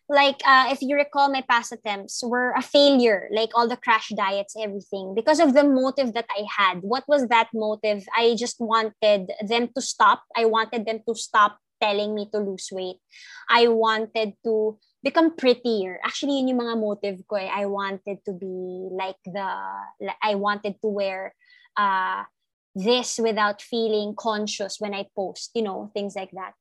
like, 0.09 0.39
uh, 0.45 0.69
if 0.71 0.81
you 0.81 0.95
recall, 0.95 1.29
my 1.29 1.43
past 1.49 1.73
attempts 1.73 2.23
were 2.23 2.53
a 2.55 2.61
failure, 2.61 3.27
like 3.33 3.49
all 3.55 3.67
the 3.67 3.75
crash 3.75 4.09
diets, 4.15 4.55
everything, 4.57 5.13
because 5.13 5.41
of 5.41 5.53
the 5.53 5.65
motive 5.65 6.13
that 6.13 6.27
I 6.29 6.45
had. 6.47 6.79
What 6.79 7.03
was 7.09 7.27
that 7.27 7.49
motive? 7.53 8.05
I 8.15 8.35
just 8.39 8.55
wanted 8.61 9.27
them 9.41 9.67
to 9.75 9.81
stop. 9.81 10.23
I 10.33 10.45
wanted 10.45 10.85
them 10.85 11.01
to 11.07 11.15
stop 11.15 11.59
telling 11.81 12.15
me 12.15 12.29
to 12.33 12.39
lose 12.39 12.69
weight. 12.71 12.97
I 13.49 13.67
wanted 13.67 14.33
to 14.43 14.77
become 15.03 15.35
prettier. 15.35 15.99
Actually, 16.03 16.39
yun 16.39 16.49
yung 16.49 16.61
mga 16.61 16.79
motive 16.79 17.19
ko 17.27 17.35
eh. 17.37 17.49
I 17.49 17.65
wanted 17.65 18.19
to 18.25 18.33
be 18.33 18.89
like 18.91 19.19
the, 19.25 19.49
I 20.21 20.35
wanted 20.35 20.81
to 20.81 20.87
wear 20.87 21.33
uh, 21.77 22.23
this 22.75 23.17
without 23.17 23.61
feeling 23.61 24.13
conscious 24.17 24.77
when 24.79 24.93
I 24.93 25.07
post, 25.15 25.51
you 25.55 25.61
know, 25.61 25.91
things 25.93 26.15
like 26.15 26.31
that. 26.31 26.53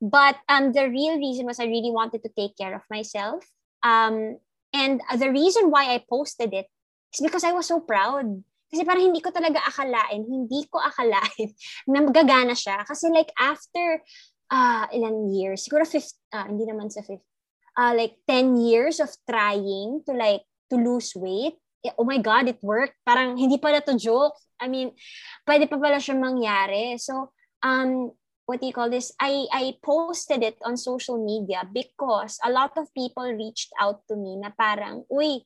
But 0.00 0.36
um, 0.48 0.72
the 0.72 0.88
real 0.88 1.18
reason 1.18 1.46
was 1.46 1.58
I 1.58 1.66
really 1.66 1.90
wanted 1.90 2.22
to 2.22 2.30
take 2.30 2.56
care 2.56 2.74
of 2.74 2.82
myself. 2.90 3.44
Um, 3.82 4.38
and 4.72 5.00
the 5.18 5.30
reason 5.30 5.70
why 5.70 5.94
I 5.94 6.04
posted 6.08 6.54
it 6.54 6.66
is 7.14 7.20
because 7.20 7.42
I 7.42 7.52
was 7.52 7.66
so 7.66 7.80
proud. 7.80 8.42
Kasi 8.68 8.84
parang 8.84 9.10
hindi 9.10 9.24
ko 9.24 9.32
talaga 9.32 9.64
akalain, 9.64 10.28
hindi 10.28 10.68
ko 10.68 10.78
akalain 10.78 11.56
na 11.90 12.04
magagana 12.04 12.52
siya. 12.52 12.84
Kasi 12.84 13.08
like 13.08 13.32
after 13.40 14.04
uh, 14.50 14.84
ilan 14.92 15.28
years, 15.32 15.64
siguro 15.64 15.86
fifth, 15.86 16.16
uh, 16.32 16.48
hindi 16.48 16.64
naman 16.68 16.90
sa 16.90 17.04
fifth, 17.04 17.24
uh, 17.76 17.92
like 17.94 18.18
10 18.26 18.58
years 18.58 19.00
of 19.00 19.12
trying 19.28 20.02
to 20.04 20.12
like, 20.12 20.44
to 20.68 20.76
lose 20.76 21.12
weight, 21.16 21.56
eh, 21.84 21.94
oh 21.96 22.04
my 22.04 22.18
God, 22.18 22.48
it 22.48 22.58
worked. 22.60 22.96
Parang 23.06 23.36
hindi 23.38 23.58
pala 23.58 23.80
to 23.84 23.94
joke. 23.96 24.36
I 24.58 24.66
mean, 24.68 24.92
pwede 25.46 25.70
pa 25.70 25.78
pala 25.78 26.02
siya 26.02 26.18
mangyari. 26.18 26.98
So, 26.98 27.32
um, 27.62 28.12
what 28.48 28.60
do 28.60 28.66
you 28.66 28.72
call 28.72 28.90
this? 28.90 29.12
I, 29.20 29.46
I 29.52 29.76
posted 29.84 30.42
it 30.42 30.56
on 30.64 30.76
social 30.76 31.20
media 31.20 31.68
because 31.68 32.40
a 32.44 32.50
lot 32.50 32.72
of 32.76 32.92
people 32.94 33.28
reached 33.28 33.70
out 33.80 34.02
to 34.08 34.16
me 34.16 34.40
na 34.40 34.50
parang, 34.56 35.04
uy, 35.12 35.44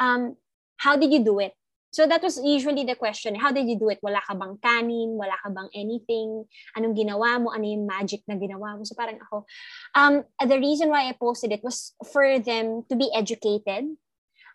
um, 0.00 0.36
how 0.80 0.96
did 0.96 1.12
you 1.12 1.22
do 1.22 1.38
it? 1.38 1.57
So 1.90 2.06
that 2.06 2.22
was 2.22 2.36
usually 2.42 2.84
the 2.84 2.94
question. 2.94 3.34
How 3.34 3.50
did 3.50 3.66
you 3.68 3.78
do 3.78 3.88
it? 3.88 3.98
Wala 4.02 4.20
ka 4.20 4.36
bang 4.36 4.60
kanin? 4.60 5.16
Wala 5.16 5.34
ka 5.40 5.48
bang 5.48 5.68
anything? 5.72 6.44
Anong 6.76 6.94
ginawa 6.94 7.40
mo? 7.40 7.48
Ano 7.48 7.64
yung 7.64 7.88
magic 7.88 8.22
na 8.28 8.36
ginawa 8.36 8.76
mo? 8.76 8.84
So 8.84 8.92
parang 8.92 9.16
ako, 9.24 9.48
um, 9.96 10.24
the 10.36 10.60
reason 10.60 10.92
why 10.92 11.08
I 11.08 11.16
posted 11.16 11.52
it 11.52 11.64
was 11.64 11.96
for 12.12 12.38
them 12.38 12.84
to 12.92 12.94
be 12.96 13.08
educated. 13.16 13.96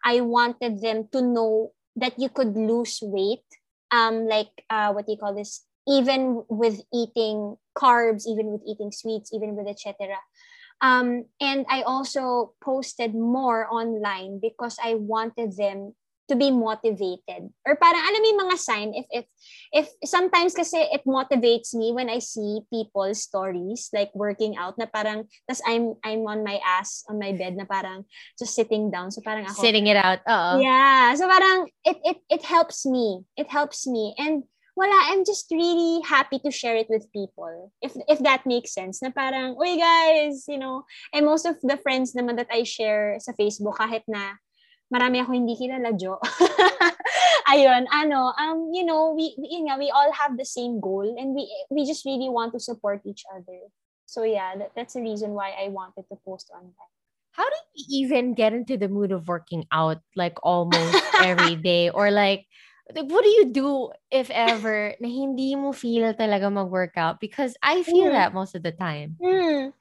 I 0.05 0.21
wanted 0.21 0.81
them 0.81 1.09
to 1.11 1.21
know 1.21 1.73
that 1.95 2.19
you 2.19 2.29
could 2.29 2.53
lose 2.53 2.99
weight. 3.01 3.45
Um, 3.89 4.25
like, 4.27 4.51
uh, 4.69 4.93
what 4.93 5.05
do 5.05 5.13
you 5.13 5.17
call 5.17 5.33
this? 5.33 5.65
Even 5.87 6.45
with 6.49 6.81
eating 6.93 7.57
carbs, 7.77 8.25
even 8.27 8.53
with 8.53 8.61
eating 8.65 8.91
sweets, 8.91 9.33
even 9.33 9.55
with 9.55 9.67
etc. 9.67 10.17
Um, 10.81 11.25
and 11.39 11.65
I 11.69 11.81
also 11.83 12.53
posted 12.61 13.15
more 13.15 13.67
online 13.71 14.39
because 14.41 14.77
I 14.83 14.95
wanted 14.95 15.55
them 15.55 15.95
to 16.29 16.35
be 16.35 16.51
motivated. 16.51 17.51
Or 17.67 17.75
parang 17.75 17.99
alam 17.99 18.19
mo 18.23 18.27
yung 18.31 18.43
mga 18.47 18.57
sign 18.57 18.89
if 18.95 19.07
if 19.11 19.25
if 19.75 19.87
sometimes 20.07 20.55
kasi 20.55 20.79
it 20.91 21.03
motivates 21.03 21.75
me 21.75 21.91
when 21.91 22.07
I 22.07 22.23
see 22.23 22.63
people's 22.71 23.19
stories 23.19 23.91
like 23.91 24.11
working 24.15 24.55
out 24.55 24.79
na 24.79 24.87
parang 24.87 25.27
tas 25.47 25.59
I'm 25.67 25.99
I'm 26.03 26.23
on 26.23 26.47
my 26.47 26.63
ass 26.63 27.03
on 27.11 27.19
my 27.19 27.35
bed 27.35 27.59
na 27.59 27.67
parang 27.67 28.07
just 28.39 28.55
sitting 28.55 28.87
down. 28.87 29.11
So 29.11 29.19
parang 29.19 29.43
ako 29.47 29.59
sitting 29.59 29.87
it 29.91 29.99
out 29.99 30.23
oo. 30.23 30.63
Yeah. 30.63 31.11
So 31.19 31.27
parang 31.27 31.67
it 31.83 31.99
it 32.07 32.19
it 32.31 32.43
helps 32.47 32.87
me. 32.87 33.27
It 33.35 33.51
helps 33.51 33.83
me. 33.83 34.15
And 34.15 34.47
wala 34.73 34.95
I'm 35.11 35.27
just 35.27 35.51
really 35.51 36.01
happy 36.07 36.39
to 36.41 36.49
share 36.49 36.79
it 36.79 36.89
with 36.89 37.05
people 37.13 37.69
if 37.83 37.93
if 38.07 38.23
that 38.23 38.47
makes 38.47 38.71
sense. 38.71 39.03
Na 39.03 39.11
parang 39.11 39.59
uy 39.59 39.75
guys 39.75 40.47
you 40.47 40.57
know 40.57 40.87
and 41.11 41.27
most 41.27 41.43
of 41.43 41.59
the 41.61 41.75
friends 41.83 42.15
naman 42.15 42.39
that 42.39 42.49
I 42.49 42.63
share 42.63 43.19
sa 43.19 43.35
Facebook 43.35 43.77
kahit 43.77 44.07
na 44.07 44.39
marami 44.93 45.25
ako 45.25 45.33
hindi 45.33 45.57
kilala, 45.57 45.89
Jo. 45.97 46.21
Ayun, 47.51 47.89
ano, 47.89 48.31
um, 48.37 48.69
you 48.69 48.85
know, 48.85 49.11
we, 49.17 49.33
we, 49.41 49.49
yun 49.49 49.67
nga, 49.67 49.81
we 49.81 49.89
all 49.89 50.13
have 50.13 50.37
the 50.37 50.45
same 50.45 50.79
goal 50.79 51.03
and 51.03 51.33
we, 51.33 51.49
we 51.73 51.83
just 51.83 52.05
really 52.05 52.29
want 52.29 52.53
to 52.53 52.61
support 52.61 53.01
each 53.03 53.25
other. 53.33 53.67
So 54.05 54.21
yeah, 54.23 54.55
that, 54.55 54.71
that's 54.77 54.93
the 54.93 55.01
reason 55.01 55.33
why 55.33 55.51
I 55.57 55.69
wanted 55.69 56.05
to 56.07 56.17
post 56.23 56.53
on 56.53 56.69
that. 56.69 56.89
How 57.33 57.49
did 57.49 57.65
you 57.73 58.05
even 58.05 58.35
get 58.37 58.53
into 58.53 58.77
the 58.77 58.87
mood 58.87 59.11
of 59.11 59.27
working 59.27 59.65
out 59.73 59.97
like 60.15 60.37
almost 60.43 61.01
every 61.19 61.57
day 61.57 61.89
or 61.89 62.11
like 62.11 62.45
what 62.91 63.23
do 63.23 63.29
you 63.29 63.45
do 63.45 63.89
if 64.11 64.29
ever 64.29 64.95
na 64.99 65.07
hindi 65.07 65.55
mo 65.55 65.71
feel 65.71 66.13
talaga 66.13 66.51
mag-workout? 66.51 67.19
Because 67.19 67.55
I 67.63 67.83
feel 67.83 68.11
mm. 68.11 68.15
that 68.15 68.33
most 68.33 68.55
of 68.55 68.63
the 68.63 68.75
time. 68.75 69.15
Mm. 69.23 69.71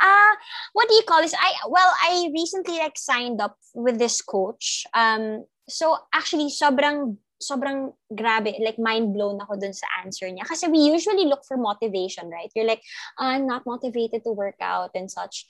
Uh, 0.00 0.34
what 0.72 0.88
do 0.88 0.94
you 0.94 1.04
call 1.04 1.20
this? 1.20 1.36
I 1.36 1.52
well, 1.68 1.92
I 2.00 2.30
recently 2.32 2.78
like 2.78 2.96
signed 2.96 3.40
up 3.40 3.56
with 3.74 3.98
this 3.98 4.22
coach. 4.22 4.84
Um, 4.94 5.44
so 5.68 5.98
actually, 6.14 6.48
sobrang 6.48 7.18
sobrang 7.36 7.92
grabe, 8.08 8.56
like 8.64 8.78
mind 8.80 9.12
blown 9.12 9.36
ako 9.44 9.60
dun 9.60 9.76
sa 9.76 9.84
answer 10.00 10.24
niya. 10.32 10.48
Kasi 10.48 10.68
we 10.72 10.80
usually 10.80 11.28
look 11.28 11.44
for 11.44 11.60
motivation, 11.60 12.32
right? 12.32 12.48
You're 12.56 12.68
like, 12.68 12.80
oh, 13.20 13.28
I'm 13.28 13.46
not 13.46 13.68
motivated 13.68 14.24
to 14.24 14.32
work 14.32 14.56
out 14.60 14.96
and 14.96 15.10
such. 15.10 15.44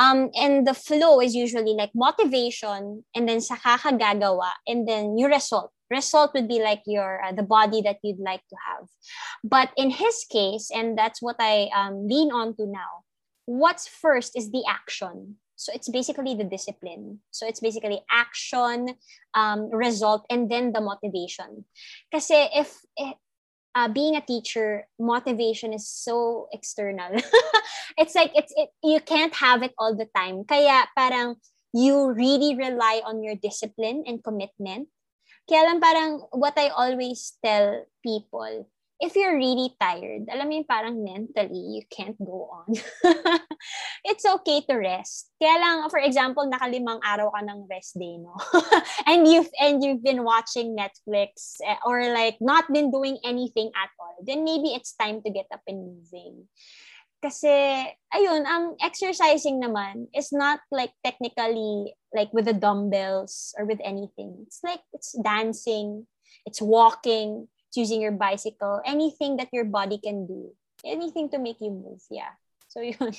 Um, 0.00 0.32
and 0.32 0.66
the 0.66 0.72
flow 0.72 1.20
is 1.20 1.36
usually 1.36 1.76
like 1.76 1.92
motivation 1.92 3.04
and 3.12 3.28
then 3.28 3.44
sa 3.44 3.56
kakagagawa 3.60 4.56
and 4.66 4.88
then 4.88 5.18
your 5.20 5.28
result 5.28 5.75
result 5.90 6.32
would 6.34 6.48
be 6.48 6.62
like 6.62 6.82
your 6.86 7.22
uh, 7.22 7.32
the 7.32 7.42
body 7.42 7.82
that 7.82 7.98
you'd 8.02 8.20
like 8.20 8.42
to 8.48 8.56
have. 8.66 8.88
But 9.44 9.70
in 9.76 9.90
his 9.90 10.24
case 10.30 10.70
and 10.74 10.98
that's 10.98 11.22
what 11.22 11.36
i 11.38 11.70
um, 11.74 12.08
lean 12.08 12.32
on 12.32 12.56
to 12.56 12.66
now 12.66 13.06
what's 13.46 13.86
first 13.86 14.36
is 14.36 14.50
the 14.50 14.64
action. 14.68 15.36
So 15.56 15.72
it's 15.72 15.88
basically 15.88 16.34
the 16.34 16.44
discipline. 16.44 17.20
So 17.30 17.46
it's 17.46 17.60
basically 17.60 18.02
action 18.10 18.92
um, 19.32 19.70
result 19.70 20.26
and 20.28 20.50
then 20.50 20.72
the 20.72 20.82
motivation. 20.82 21.64
Because 22.10 22.28
if 22.30 22.76
eh, 22.98 23.16
uh, 23.76 23.88
being 23.88 24.16
a 24.16 24.24
teacher 24.24 24.88
motivation 24.98 25.72
is 25.72 25.86
so 25.86 26.48
external. 26.52 27.20
It's 27.96 28.12
like 28.12 28.32
it's 28.36 28.52
it, 28.56 28.68
you 28.84 29.00
can't 29.00 29.32
have 29.40 29.62
it 29.64 29.72
all 29.80 29.96
the 29.96 30.04
time. 30.12 30.44
Kaya 30.44 30.84
parang 30.92 31.40
you 31.72 32.12
really 32.12 32.52
rely 32.52 33.00
on 33.00 33.24
your 33.24 33.36
discipline 33.40 34.04
and 34.04 34.20
commitment 34.20 34.92
Kaya 35.46 35.62
lang 35.70 35.78
parang 35.78 36.26
what 36.34 36.58
I 36.58 36.74
always 36.74 37.38
tell 37.38 37.86
people, 38.02 38.66
if 39.00 39.14
you're 39.14 39.36
really 39.36 39.76
tired, 39.76 40.26
alam 40.32 40.48
mo 40.48 40.64
parang 40.64 41.04
mentally, 41.04 41.78
you 41.78 41.82
can't 41.86 42.16
go 42.18 42.48
on. 42.50 42.74
it's 44.08 44.24
okay 44.24 44.64
to 44.64 44.74
rest. 44.74 45.30
Kaya 45.36 45.60
lang, 45.60 45.76
for 45.92 46.00
example, 46.00 46.48
nakalimang 46.48 47.00
araw 47.04 47.30
ka 47.30 47.44
ng 47.44 47.68
rest 47.68 47.94
day, 48.00 48.16
no? 48.16 48.34
and 49.10 49.28
you've 49.28 49.52
and 49.60 49.84
you've 49.84 50.02
been 50.02 50.24
watching 50.24 50.74
Netflix 50.74 51.60
eh, 51.60 51.76
or 51.84 52.08
like 52.10 52.40
not 52.40 52.66
been 52.72 52.90
doing 52.90 53.20
anything 53.24 53.68
at 53.76 53.92
all, 54.00 54.16
then 54.24 54.44
maybe 54.44 54.72
it's 54.72 54.96
time 54.96 55.20
to 55.22 55.30
get 55.30 55.46
up 55.52 55.62
and 55.68 55.84
moving. 55.84 56.48
Kasi, 57.20 57.48
ayun, 58.12 58.44
ang 58.44 58.76
exercising 58.78 59.58
naman 59.58 60.06
is 60.12 60.30
not 60.36 60.60
like 60.68 60.92
technically 61.00 61.96
like 62.16 62.32
with 62.32 62.46
the 62.46 62.56
dumbbells 62.56 63.54
or 63.58 63.68
with 63.68 63.78
anything. 63.84 64.40
It's 64.48 64.64
like, 64.64 64.80
it's 64.92 65.12
dancing, 65.20 66.06
it's 66.46 66.62
walking, 66.62 67.46
it's 67.68 67.76
using 67.76 68.00
your 68.00 68.16
bicycle, 68.16 68.80
anything 68.84 69.36
that 69.36 69.52
your 69.52 69.68
body 69.68 70.00
can 70.02 70.26
do. 70.26 70.56
Anything 70.84 71.28
to 71.30 71.38
make 71.38 71.60
you 71.60 71.70
move, 71.70 72.00
yeah. 72.10 72.32
So, 72.68 72.80
yun. 72.80 73.12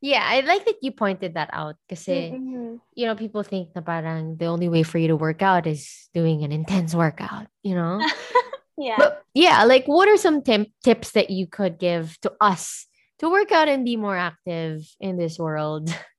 yeah, 0.00 0.22
I 0.22 0.40
like 0.40 0.64
that 0.64 0.82
you 0.82 0.92
pointed 0.92 1.34
that 1.34 1.50
out 1.52 1.76
because 1.88 2.04
mm-hmm. 2.04 2.76
you 2.94 3.06
know, 3.06 3.14
people 3.16 3.42
think 3.42 3.70
na 3.74 3.80
parang 3.80 4.36
the 4.36 4.46
only 4.46 4.68
way 4.68 4.82
for 4.82 4.98
you 4.98 5.08
to 5.08 5.16
work 5.16 5.40
out 5.40 5.66
is 5.66 6.08
doing 6.12 6.44
an 6.44 6.52
intense 6.52 6.94
workout, 6.94 7.46
you 7.62 7.74
know? 7.74 8.04
yeah. 8.78 8.96
But 8.98 9.22
yeah, 9.34 9.64
like 9.64 9.86
what 9.86 10.08
are 10.08 10.16
some 10.16 10.42
tips 10.42 11.12
that 11.12 11.30
you 11.30 11.46
could 11.46 11.78
give 11.78 12.20
to 12.22 12.32
us 12.40 12.86
to 13.20 13.30
work 13.30 13.52
out 13.52 13.68
and 13.68 13.84
be 13.84 13.96
more 13.96 14.16
active 14.16 14.82
in 15.00 15.16
this 15.16 15.38
world? 15.38 15.88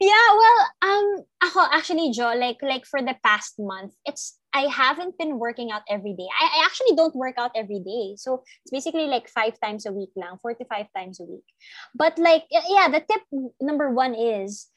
yeah, 0.00 0.28
well, 0.34 0.58
um, 0.82 1.06
ako 1.42 1.66
actually, 1.72 2.10
Joe, 2.12 2.34
like 2.38 2.62
like 2.62 2.86
for 2.86 3.02
the 3.02 3.16
past 3.24 3.58
month, 3.58 3.94
it's 4.06 4.38
I 4.54 4.70
haven't 4.70 5.18
been 5.18 5.38
working 5.38 5.70
out 5.70 5.82
every 5.90 6.14
day. 6.14 6.26
I, 6.30 6.62
I 6.62 6.64
actually 6.64 6.96
don't 6.96 7.14
work 7.14 7.34
out 7.38 7.52
every 7.54 7.80
day, 7.80 8.14
so 8.16 8.42
it's 8.64 8.72
basically 8.72 9.06
like 9.06 9.28
five 9.28 9.58
times 9.60 9.86
a 9.86 9.92
week, 9.92 10.10
lang, 10.16 10.38
four 10.40 10.54
to 10.54 10.64
five 10.66 10.86
times 10.96 11.20
a 11.20 11.24
week. 11.24 11.46
But 11.94 12.18
like, 12.18 12.44
yeah, 12.50 12.88
the 12.88 13.02
tip 13.02 13.22
number 13.60 13.90
one 13.90 14.14
is 14.14 14.68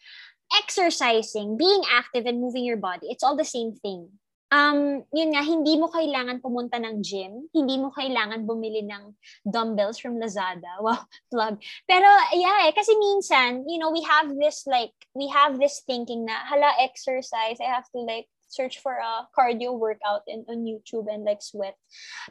exercising, 0.58 1.58
being 1.58 1.84
active, 1.90 2.26
and 2.26 2.42
moving 2.42 2.66
your 2.66 2.78
body. 2.78 3.08
It's 3.10 3.24
all 3.24 3.38
the 3.38 3.48
same 3.48 3.76
thing 3.78 4.10
um, 4.52 5.02
yun 5.16 5.32
nga, 5.32 5.42
hindi 5.42 5.80
mo 5.80 5.88
kailangan 5.88 6.44
pumunta 6.44 6.78
ng 6.78 7.00
gym, 7.00 7.48
hindi 7.56 7.80
mo 7.80 7.90
kailangan 7.90 8.44
bumili 8.44 8.84
ng 8.84 9.16
dumbbells 9.48 9.98
from 9.98 10.20
Lazada. 10.20 10.78
Wow, 10.84 11.08
plug. 11.32 11.56
Pero 11.88 12.10
yeah, 12.36 12.68
eh, 12.68 12.74
kasi 12.76 12.92
minsan, 13.00 13.64
you 13.70 13.80
know, 13.80 13.94
we 13.94 14.04
have 14.04 14.28
this 14.36 14.68
like, 14.68 14.92
we 15.16 15.30
have 15.32 15.56
this 15.62 15.86
thinking 15.88 16.26
na, 16.26 16.36
hala, 16.50 16.74
exercise, 16.82 17.62
I 17.62 17.70
have 17.72 17.88
to 17.96 18.02
like 18.04 18.28
search 18.52 18.80
for 18.84 19.00
a 19.00 19.28
cardio 19.32 19.74
workout 19.74 20.22
in, 20.28 20.46
on 20.52 20.68
YouTube 20.68 21.08
and 21.08 21.24
like 21.24 21.42
sweat. 21.42 21.76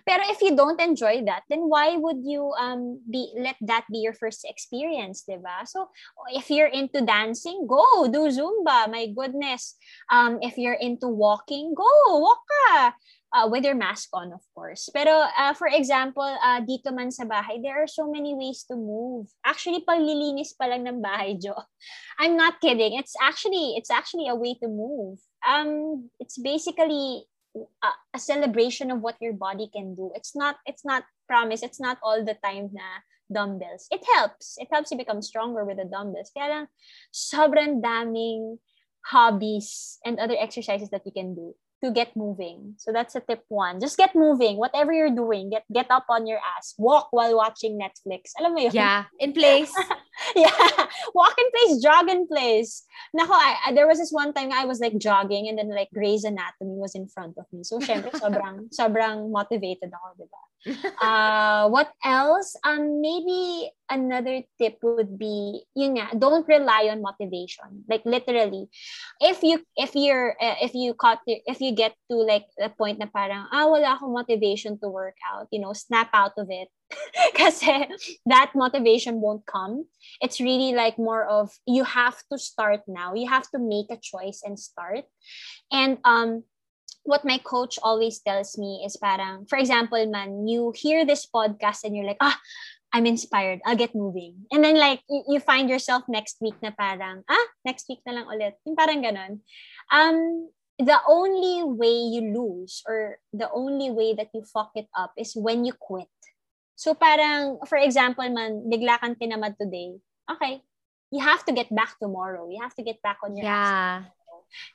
Pero 0.07 0.23
if 0.29 0.41
you 0.41 0.55
don't 0.55 0.81
enjoy 0.81 1.25
that, 1.25 1.43
then 1.49 1.67
why 1.67 1.97
would 1.97 2.21
you 2.23 2.53
um 2.61 3.01
be 3.09 3.33
let 3.37 3.57
that 3.65 3.89
be 3.91 3.99
your 3.99 4.15
first 4.15 4.45
experience, 4.45 5.25
diba? 5.25 5.67
So 5.67 5.89
if 6.37 6.53
you're 6.53 6.71
into 6.71 7.01
dancing, 7.01 7.67
go 7.67 8.07
do 8.13 8.29
Zumba. 8.29 8.91
My 8.93 9.09
goodness. 9.09 9.77
Um, 10.13 10.39
if 10.43 10.59
you're 10.61 10.79
into 10.79 11.09
walking, 11.09 11.75
go 11.75 11.89
walk 12.21 12.45
ka. 12.47 12.95
Uh, 13.31 13.47
with 13.47 13.63
your 13.63 13.79
mask 13.79 14.11
on, 14.11 14.35
of 14.35 14.43
course. 14.59 14.91
Pero 14.91 15.23
uh, 15.39 15.55
for 15.55 15.71
example, 15.71 16.27
uh, 16.27 16.59
dito 16.67 16.91
man 16.91 17.15
sa 17.15 17.23
bahay, 17.23 17.63
there 17.63 17.79
are 17.79 17.87
so 17.87 18.11
many 18.11 18.35
ways 18.35 18.67
to 18.67 18.75
move. 18.75 19.31
Actually, 19.47 19.87
paglilinis 19.87 20.51
pa 20.59 20.67
lang 20.67 20.83
ng 20.83 20.99
bahay, 20.99 21.39
Jo. 21.39 21.55
I'm 22.19 22.35
not 22.35 22.59
kidding. 22.59 22.99
It's 22.99 23.15
actually 23.23 23.79
it's 23.79 23.87
actually 23.87 24.27
a 24.27 24.35
way 24.35 24.59
to 24.59 24.67
move 24.67 25.23
um 25.47 26.11
it's 26.19 26.39
basically 26.39 27.25
a, 27.57 27.91
a 28.15 28.19
celebration 28.19 28.91
of 28.91 29.01
what 29.01 29.17
your 29.21 29.33
body 29.33 29.71
can 29.73 29.95
do. 29.95 30.13
It's 30.15 30.37
not 30.37 30.57
it's 30.67 30.85
not 30.85 31.05
promise, 31.27 31.63
it's 31.63 31.81
not 31.81 31.99
all 32.03 32.25
the 32.25 32.37
time 32.43 32.71
na 32.73 33.07
dumbbells. 33.33 33.87
It 33.91 34.03
helps. 34.15 34.59
It 34.59 34.69
helps 34.73 34.91
you 34.91 34.99
become 34.99 35.23
stronger 35.23 35.65
with 35.65 35.79
the 35.79 35.87
dumbbells. 35.87 36.35
Kaya 36.35 36.51
lang, 36.51 36.67
sobrang 37.15 37.79
daming 37.79 38.59
hobbies 39.07 39.99
and 40.05 40.19
other 40.19 40.37
exercises 40.39 40.91
that 40.91 41.07
you 41.07 41.13
can 41.13 41.35
do 41.35 41.55
to 41.83 41.91
get 41.91 42.17
moving. 42.17 42.75
So 42.77 42.93
that's 42.93 43.15
a 43.17 43.21
tip 43.21 43.45
one. 43.49 43.81
Just 43.81 43.97
get 43.97 44.15
moving. 44.15 44.57
Whatever 44.57 44.93
you're 44.93 45.15
doing, 45.15 45.51
get 45.51 45.65
get 45.73 45.91
up 45.91 46.07
on 46.09 46.27
your 46.27 46.41
ass. 46.57 46.75
Walk 46.79 47.09
while 47.11 47.37
watching 47.37 47.79
Netflix. 47.81 48.37
Alam 48.39 48.55
mo 48.55 48.61
yun? 48.61 48.73
Yeah, 48.75 49.05
in 49.19 49.33
place. 49.33 49.73
yeah. 50.37 50.87
Walk 51.15 51.35
in 51.39 51.49
place, 51.51 51.83
jog 51.83 52.09
in 52.09 52.27
place. 52.27 52.85
Nako, 53.17 53.33
I, 53.33 53.57
I- 53.67 53.73
there 53.73 53.87
was 53.89 53.99
this 53.99 54.13
one 54.13 54.33
time 54.33 54.53
I 54.53 54.65
was 54.65 54.81
like 54.81 54.99
jogging 54.99 55.49
and 55.49 55.59
then 55.59 55.71
like 55.71 55.89
Grey's 55.93 56.25
Anatomy 56.25 56.77
was 56.77 56.95
in 56.95 57.09
front 57.09 57.39
of 57.39 57.47
me. 57.53 57.65
So 57.65 57.79
syempre 57.81 58.13
sobrang 58.13 58.69
sobrang 58.79 59.31
motivated 59.33 59.91
ako, 59.93 60.07
'di 60.19 60.27
ba? 60.29 60.43
Uh 61.01 61.63
what 61.73 61.89
else? 62.05 62.53
Um 62.69 63.01
maybe 63.01 63.73
another 63.89 64.45
tip 64.61 64.77
would 64.85 65.17
be 65.17 65.65
yun 65.73 65.97
nga, 65.97 66.13
don't 66.13 66.45
rely 66.45 66.93
on 66.93 67.01
motivation. 67.01 67.89
Like 67.89 68.05
literally, 68.05 68.69
if 69.25 69.41
you 69.41 69.65
if 69.75 69.97
you're 69.97 70.37
uh, 70.37 70.61
if 70.61 70.77
you 70.77 70.93
caught 70.93 71.25
if 71.27 71.65
you 71.65 71.73
get 71.73 71.97
to 72.13 72.21
like 72.21 72.45
the 72.61 72.69
point 72.69 73.01
na 73.01 73.09
parang 73.09 73.49
ah 73.49 73.67
wala 73.73 73.97
akong 73.97 74.13
motivation 74.13 74.77
to 74.85 74.93
work 74.93 75.17
out, 75.33 75.49
you 75.49 75.65
know, 75.65 75.73
snap 75.73 76.13
out 76.13 76.37
of 76.37 76.53
it. 76.53 76.69
Kasi 77.39 77.87
that 78.27 78.53
motivation 78.55 79.21
won't 79.21 79.47
come. 79.47 79.87
It's 80.21 80.41
really 80.41 80.75
like 80.75 80.99
more 80.99 81.25
of 81.25 81.51
you 81.67 81.85
have 81.85 82.19
to 82.33 82.39
start 82.39 82.83
now. 82.89 83.15
You 83.15 83.29
have 83.29 83.49
to 83.55 83.59
make 83.59 83.91
a 83.91 84.01
choice 84.01 84.43
and 84.45 84.59
start. 84.59 85.05
And 85.73 85.99
um 86.05 86.45
what 87.05 87.25
my 87.25 87.39
coach 87.39 87.79
always 87.83 88.21
tells 88.21 88.59
me 88.59 88.85
is 88.85 88.97
parang 89.01 89.49
for 89.49 89.57
example 89.57 89.99
man 90.05 90.47
you 90.47 90.73
hear 90.77 91.07
this 91.07 91.25
podcast 91.25 91.81
and 91.85 91.97
you're 91.97 92.05
like 92.05 92.21
ah 92.21 92.37
I'm 92.93 93.07
inspired. 93.07 93.61
I'll 93.65 93.79
get 93.79 93.95
moving. 93.95 94.51
And 94.51 94.65
then 94.65 94.75
like 94.75 95.01
you, 95.09 95.23
you 95.29 95.41
find 95.41 95.71
yourself 95.71 96.03
next 96.11 96.43
week 96.43 96.59
na 96.59 96.75
parang 96.75 97.23
ah 97.31 97.47
next 97.63 97.87
week 97.87 98.03
na 98.03 98.19
lang 98.19 98.27
ulit. 98.27 98.59
Yung 98.67 98.75
parang 98.75 98.99
ganun. 98.99 99.47
Um 99.95 100.51
the 100.81 100.99
only 101.07 101.63
way 101.63 101.93
you 101.93 102.33
lose 102.33 102.83
or 102.89 103.21
the 103.37 103.47
only 103.53 103.93
way 103.93 104.15
that 104.15 104.33
you 104.33 104.43
fuck 104.43 104.73
it 104.75 104.89
up 104.97 105.13
is 105.17 105.37
when 105.37 105.65
you 105.65 105.77
quit. 105.77 106.09
So 106.81 106.97
parang, 106.97 107.61
for 107.69 107.77
example 107.77 108.25
man, 108.33 108.65
bigla 108.65 108.97
kang 108.97 109.13
tinamad 109.21 109.61
today. 109.61 110.01
Okay. 110.25 110.65
You 111.13 111.21
have 111.21 111.45
to 111.45 111.53
get 111.53 111.69
back 111.69 112.01
tomorrow. 112.01 112.49
You 112.49 112.65
have 112.65 112.73
to 112.81 112.85
get 112.87 113.05
back 113.05 113.21
on 113.21 113.37
your 113.37 113.45
ass. 113.45 113.69
yeah. 113.69 113.97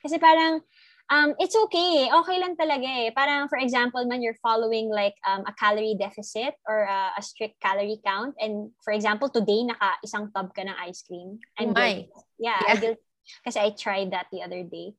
Kasi 0.06 0.16
parang, 0.22 0.62
um, 1.10 1.34
it's 1.42 1.58
okay. 1.66 2.06
Okay 2.06 2.36
lang 2.38 2.54
talaga 2.54 2.86
eh. 2.86 3.10
Parang, 3.10 3.50
for 3.50 3.58
example 3.58 4.06
man, 4.06 4.22
you're 4.22 4.38
following 4.38 4.86
like 4.86 5.18
um, 5.26 5.42
a 5.50 5.52
calorie 5.58 5.98
deficit 5.98 6.54
or 6.70 6.86
uh, 6.86 7.10
a 7.18 7.22
strict 7.26 7.58
calorie 7.58 7.98
count. 8.06 8.38
And 8.38 8.70
for 8.86 8.94
example, 8.94 9.26
today, 9.26 9.66
naka 9.66 9.98
isang 10.06 10.30
tub 10.30 10.54
ka 10.54 10.62
ng 10.62 10.78
ice 10.86 11.02
cream. 11.02 11.42
Oh 11.42 11.58
I'm 11.58 11.74
guilty. 11.74 12.06
Yeah, 12.38 12.60
Yeah. 12.70 12.76
Guilty. 12.78 13.02
Kasi 13.42 13.58
I 13.58 13.74
tried 13.74 14.14
that 14.14 14.30
the 14.30 14.46
other 14.46 14.62
day. 14.62 14.94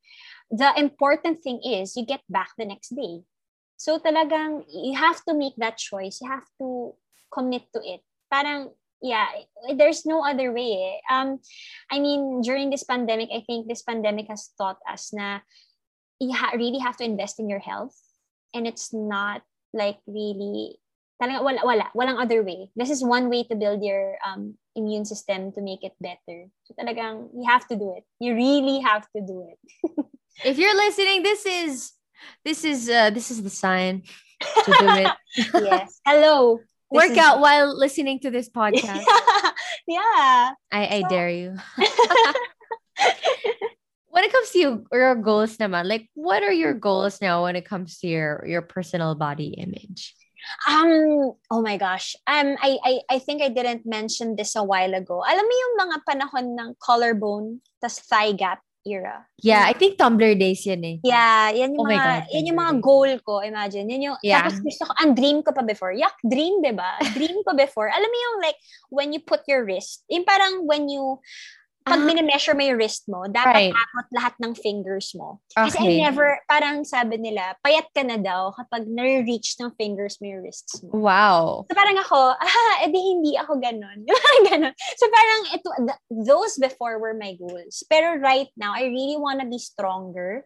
The 0.51 0.76
important 0.76 1.39
thing 1.39 1.64
is 1.64 1.95
you 1.95 2.03
get 2.03 2.28
back 2.28 2.51
the 2.60 2.68
next 2.68 2.91
day. 2.91 3.24
So 3.78 3.99
talagang 4.01 4.65
you 4.67 4.97
have 4.97 5.21
to 5.30 5.34
make 5.38 5.55
that 5.57 5.78
choice. 5.78 6.19
You 6.21 6.30
have 6.30 6.45
to 6.59 6.93
commit 7.32 7.69
to 7.73 7.80
it. 7.86 8.01
Parang 8.34 8.73
yeah, 9.01 9.30
there's 9.78 10.05
no 10.05 10.25
other 10.25 10.49
way. 10.51 10.97
eh. 10.97 10.97
Um 11.13 11.39
I 11.93 12.01
mean, 12.01 12.41
during 12.41 12.69
this 12.73 12.84
pandemic, 12.84 13.30
I 13.30 13.45
think 13.45 13.69
this 13.69 13.86
pandemic 13.86 14.28
has 14.34 14.49
taught 14.57 14.82
us 14.89 15.13
na 15.13 15.45
you 16.19 16.34
ha- 16.34 16.57
really 16.57 16.82
have 16.82 16.97
to 16.97 17.05
invest 17.05 17.38
in 17.39 17.45
your 17.47 17.61
health 17.61 17.93
and 18.53 18.65
it's 18.65 18.89
not 18.89 19.45
like 19.73 20.01
really 20.09 20.82
talaga 21.21 21.41
wala 21.45 21.61
wala 21.61 21.86
walang 21.93 22.17
other 22.17 22.41
way. 22.41 22.69
This 22.73 22.89
is 22.89 23.05
one 23.05 23.30
way 23.30 23.45
to 23.45 23.55
build 23.55 23.86
your 23.86 24.17
um 24.25 24.57
immune 24.78 25.05
system 25.05 25.53
to 25.53 25.61
make 25.61 25.82
it 25.86 25.93
better. 26.01 26.49
So 26.65 26.73
talagang 26.78 27.34
you 27.34 27.45
have 27.45 27.65
to 27.69 27.75
do 27.78 27.93
it. 27.97 28.05
You 28.17 28.34
really 28.34 28.82
have 28.82 29.05
to 29.13 29.21
do 29.21 29.45
it. 29.45 29.59
If 30.45 30.61
you're 30.61 30.78
listening, 30.78 31.25
this 31.25 31.45
is 31.49 31.97
this 32.45 32.63
is 32.63 32.89
uh 32.89 33.09
this 33.09 33.32
is 33.32 33.43
the 33.43 33.49
sign 33.53 34.03
to 34.65 34.72
do 34.72 34.88
it. 35.01 35.11
yes. 35.65 35.99
Hello. 36.05 36.59
This 36.89 37.03
Work 37.03 37.11
is- 37.11 37.18
out 37.18 37.39
while 37.41 37.76
listening 37.76 38.20
to 38.22 38.32
this 38.32 38.47
podcast. 38.49 39.03
yeah. 39.88 40.53
I, 40.72 40.82
I 40.88 41.01
So- 41.03 41.09
dare 41.09 41.30
you. 41.30 41.57
when 44.09 44.24
it 44.24 44.32
comes 44.32 44.49
to 44.51 44.59
you, 44.59 44.72
your 44.91 45.15
goals 45.15 45.57
naman, 45.57 45.86
like 45.88 46.09
what 46.15 46.43
are 46.43 46.51
your 46.53 46.74
goals 46.74 47.22
now 47.22 47.43
when 47.43 47.55
it 47.55 47.65
comes 47.65 47.99
to 47.99 48.07
your 48.07 48.43
your 48.47 48.61
personal 48.63 49.15
body 49.15 49.53
image? 49.57 50.15
Um, 50.70 51.36
oh 51.51 51.59
my 51.61 51.76
gosh. 51.76 52.15
Um, 52.24 52.55
I, 52.63 52.78
I, 52.80 52.93
I 53.09 53.20
think 53.20 53.41
I 53.43 53.49
didn't 53.49 53.84
mention 53.86 54.36
this 54.38 54.55
a 54.55 54.63
while 54.63 54.93
ago. 54.95 55.20
Alam 55.20 55.43
mo 55.43 55.51
yung 55.51 55.76
mga 55.84 55.97
panahon 56.07 56.45
ng 56.55 56.70
collarbone, 56.80 57.59
tas 57.84 57.99
thigh 57.99 58.32
gap 58.32 58.63
era. 58.88 59.28
Yeah, 59.44 59.68
I 59.68 59.76
think 59.76 60.00
Tumblr 60.00 60.40
days 60.40 60.64
yan 60.64 60.82
eh. 60.82 60.98
Yeah, 61.04 61.52
yan 61.52 61.76
Oh 61.76 61.84
yung 61.84 61.88
my 61.92 61.98
mga, 62.00 62.08
God, 62.08 62.24
yan 62.32 62.48
yung 62.48 62.60
mga 62.64 62.74
goal 62.80 63.12
ko, 63.22 63.34
imagine. 63.44 63.86
Yan 63.92 64.02
yung, 64.02 64.18
Yeah. 64.24 64.48
tapos 64.48 64.64
gusto 64.64 64.88
ko, 64.88 64.94
ang 65.04 65.12
dream 65.14 65.44
ko 65.44 65.52
pa 65.52 65.62
before. 65.62 65.92
Yak, 65.92 66.16
dream, 66.24 66.64
di 66.64 66.72
ba? 66.72 66.96
Dream 67.20 67.44
ko 67.44 67.52
before. 67.54 67.92
Alam 67.92 68.08
mo 68.08 68.18
yung 68.18 68.38
like, 68.42 68.58
when 68.90 69.12
you 69.12 69.20
put 69.20 69.44
your 69.46 69.68
wrist, 69.68 70.08
yung 70.08 70.24
parang 70.24 70.64
when 70.66 70.88
you, 70.88 71.20
pag 71.88 72.04
Ah. 72.04 72.06
minimeasure 72.06 72.52
mo 72.54 72.64
yung 72.68 72.78
wrist 72.78 73.08
mo, 73.08 73.24
dapat 73.26 73.72
Right. 73.72 73.74
akot 73.74 74.08
lahat 74.12 74.36
ng 74.44 74.54
fingers 74.54 75.16
mo. 75.16 75.40
Kasi 75.56 75.80
I 75.80 75.88
Okay. 75.88 75.98
never, 76.04 76.28
parang 76.46 76.84
sabi 76.84 77.16
nila, 77.16 77.56
payat 77.64 77.88
ka 77.96 78.04
na 78.04 78.20
daw 78.20 78.52
kapag 78.52 78.86
nare-reach 78.86 79.56
ng 79.58 79.72
fingers 79.80 80.20
mo 80.20 80.28
yung 80.28 80.44
wrists 80.44 80.84
mo. 80.84 80.92
Wow. 80.92 81.64
So 81.66 81.74
parang 81.74 81.98
ako, 81.98 82.20
ah, 82.44 82.76
edi 82.84 83.00
hindi 83.00 83.34
ako 83.40 83.58
ganun. 83.64 84.04
ganun. 84.52 84.74
So 85.00 85.08
parang 85.08 85.42
ito, 85.56 85.68
th- 85.88 86.02
those 86.28 86.60
before 86.60 87.00
were 87.00 87.16
my 87.16 87.40
goals. 87.40 87.82
Pero 87.88 88.20
right 88.20 88.52
now, 88.60 88.76
I 88.76 88.92
really 88.92 89.16
wanna 89.18 89.48
be 89.48 89.58
stronger. 89.58 90.44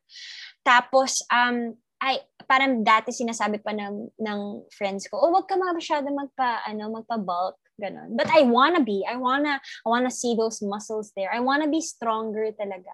Tapos, 0.62 1.26
um, 1.34 1.74
I, 2.02 2.18
parang 2.50 2.82
dati 2.82 3.14
sinasabi 3.14 3.62
pa 3.62 3.78
ng, 3.78 4.10
ng 4.18 4.40
friends 4.74 5.06
ko, 5.06 5.22
oh, 5.22 5.30
wag 5.30 5.46
ka 5.46 5.54
masyado 5.54 6.10
magpa, 6.10 6.66
ano, 6.66 6.90
magpa-bulk. 6.90 7.62
Ganun. 7.82 8.14
But 8.14 8.30
I 8.30 8.46
wanna 8.46 8.86
be. 8.86 9.02
I 9.10 9.18
wanna, 9.18 9.58
I 9.58 9.88
wanna 9.90 10.14
see 10.14 10.38
those 10.38 10.62
muscles 10.62 11.10
there. 11.18 11.34
I 11.34 11.42
wanna 11.42 11.66
be 11.66 11.82
stronger 11.82 12.54
talaga. 12.54 12.94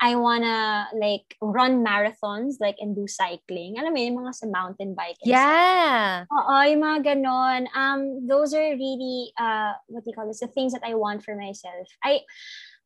I 0.00 0.16
wanna 0.16 0.88
like 0.92 1.36
run 1.40 1.80
marathons 1.84 2.60
like 2.60 2.76
and 2.80 2.92
do 2.96 3.08
cycling. 3.08 3.80
Alam 3.80 3.92
mo 3.92 3.98
yun, 4.00 4.16
mga 4.20 4.32
sa 4.36 4.46
mountain 4.48 4.92
bike. 4.92 5.16
and 5.24 5.32
stuff. 5.32 5.40
Yeah. 5.40 6.24
Oo, 6.28 6.54
yung 6.68 6.82
mga 6.84 6.98
ganon. 7.16 7.64
Um, 7.72 8.28
those 8.28 8.52
are 8.52 8.76
really, 8.76 9.32
uh, 9.40 9.72
what 9.88 10.04
do 10.04 10.12
you 10.12 10.16
call 10.16 10.28
this? 10.28 10.40
The 10.44 10.52
things 10.52 10.72
that 10.76 10.84
I 10.84 10.92
want 10.96 11.24
for 11.24 11.32
myself. 11.36 11.88
I, 12.04 12.20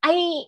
I, 0.03 0.47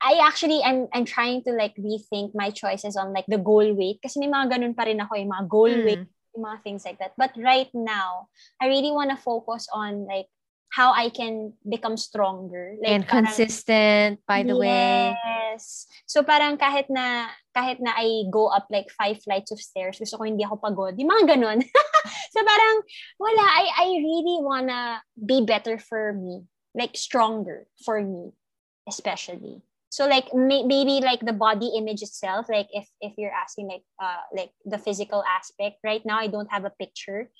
I 0.00 0.20
actually, 0.24 0.60
I'm, 0.64 0.88
I'm 0.92 1.04
trying 1.04 1.42
to 1.44 1.52
like 1.52 1.72
rethink 1.76 2.32
my 2.36 2.50
choices 2.52 2.96
on 2.96 3.12
like 3.12 3.24
the 3.28 3.40
goal 3.40 3.64
weight. 3.76 4.00
Kasi 4.04 4.20
may 4.20 4.28
mga 4.28 4.56
ganun 4.60 4.76
pa 4.76 4.84
rin 4.84 5.00
ako, 5.00 5.16
yung 5.16 5.32
mga 5.32 5.48
goal 5.48 5.72
weight, 5.84 6.04
Mm. 6.04 6.08
yung 6.08 6.15
mga 6.38 6.62
things 6.62 6.84
like 6.84 6.98
that. 6.98 7.12
But 7.16 7.32
right 7.36 7.68
now, 7.74 8.28
I 8.60 8.68
really 8.68 8.92
want 8.92 9.10
to 9.10 9.16
focus 9.16 9.68
on 9.72 10.06
like 10.06 10.28
how 10.70 10.92
I 10.92 11.10
can 11.10 11.52
become 11.68 11.96
stronger. 11.96 12.76
Like, 12.80 12.92
and 12.92 13.02
parang- 13.06 13.26
consistent, 13.26 14.20
by 14.26 14.42
the 14.42 14.56
way. 14.56 15.14
Yes. 15.14 15.86
So 16.04 16.22
parang 16.22 16.58
kahit 16.58 16.92
na 16.92 17.32
kahit 17.56 17.80
na 17.80 17.96
I 17.96 18.28
go 18.30 18.48
up 18.48 18.68
like 18.70 18.92
five 18.92 19.22
flights 19.24 19.50
of 19.50 19.60
stairs, 19.60 19.98
gusto 19.98 20.20
ko 20.20 20.24
hindi 20.24 20.44
ako 20.44 20.60
pagod. 20.60 20.94
Yung 21.00 21.08
mga 21.08 21.36
ganun. 21.36 21.64
so 22.32 22.38
parang 22.44 22.76
wala, 23.16 23.42
I 23.42 23.64
I 23.72 23.86
really 24.04 24.38
wanna 24.44 25.00
be 25.16 25.42
better 25.42 25.80
for 25.80 26.12
me. 26.12 26.44
Like 26.76 26.92
stronger 26.92 27.64
for 27.82 27.98
me, 28.04 28.36
especially. 28.84 29.65
So 29.90 30.06
like 30.06 30.34
may- 30.34 30.64
maybe 30.66 31.00
like 31.00 31.20
the 31.20 31.32
body 31.32 31.72
image 31.76 32.02
itself, 32.02 32.46
like 32.48 32.68
if 32.72 32.88
if 33.00 33.14
you're 33.16 33.32
asking 33.32 33.68
like 33.68 33.86
uh 34.02 34.22
like 34.34 34.50
the 34.64 34.78
physical 34.78 35.22
aspect, 35.24 35.76
right 35.84 36.02
now 36.04 36.18
I 36.18 36.26
don't 36.26 36.50
have 36.50 36.64
a 36.64 36.74
picture, 36.74 37.30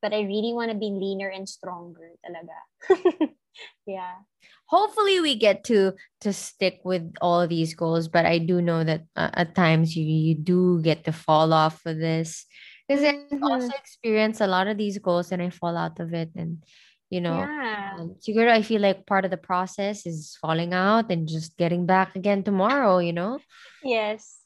but 0.00 0.14
I 0.14 0.22
really 0.22 0.54
want 0.54 0.70
to 0.70 0.78
be 0.78 0.90
leaner 0.90 1.28
and 1.28 1.48
stronger 1.48 2.14
talaga. 2.22 3.30
yeah. 3.86 4.22
Hopefully 4.66 5.20
we 5.20 5.36
get 5.36 5.64
to 5.64 5.94
to 6.22 6.32
stick 6.32 6.80
with 6.84 7.06
all 7.20 7.40
of 7.40 7.50
these 7.50 7.74
goals, 7.74 8.08
but 8.08 8.26
I 8.26 8.38
do 8.38 8.62
know 8.62 8.82
that 8.82 9.04
uh, 9.14 9.30
at 9.34 9.54
times 9.54 9.96
you, 9.96 10.04
you 10.04 10.34
do 10.34 10.82
get 10.82 11.04
to 11.04 11.12
fall 11.12 11.52
off 11.52 11.82
with 11.84 12.00
this 12.00 12.46
because 12.88 13.02
I 13.02 13.18
also 13.42 13.74
experience 13.74 14.40
a 14.40 14.46
lot 14.46 14.68
of 14.68 14.78
these 14.78 14.98
goals 14.98 15.32
and 15.32 15.42
I 15.42 15.50
fall 15.50 15.76
out 15.76 15.98
of 15.98 16.14
it 16.14 16.30
and 16.36 16.62
you 17.10 17.20
know 17.20 17.38
yeah. 17.38 17.94
um, 17.98 18.16
siguro 18.20 18.50
I 18.50 18.62
feel 18.62 18.80
like 18.80 19.06
part 19.06 19.24
of 19.24 19.30
the 19.30 19.36
process 19.40 20.06
is 20.06 20.36
falling 20.40 20.74
out 20.74 21.10
and 21.10 21.28
just 21.28 21.56
getting 21.56 21.86
back 21.86 22.16
again 22.16 22.42
tomorrow, 22.42 22.98
you 22.98 23.12
know? 23.12 23.38
Yes. 23.82 24.38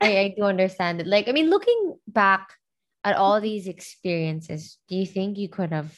I, 0.00 0.18
I 0.18 0.34
do 0.36 0.44
understand 0.44 1.00
it. 1.00 1.06
Like, 1.06 1.28
I 1.28 1.32
mean, 1.32 1.50
looking 1.50 1.98
back 2.06 2.54
at 3.04 3.16
all 3.16 3.40
these 3.40 3.66
experiences, 3.66 4.78
do 4.88 4.96
you 4.96 5.06
think 5.06 5.38
you 5.38 5.48
could 5.48 5.72
have 5.72 5.96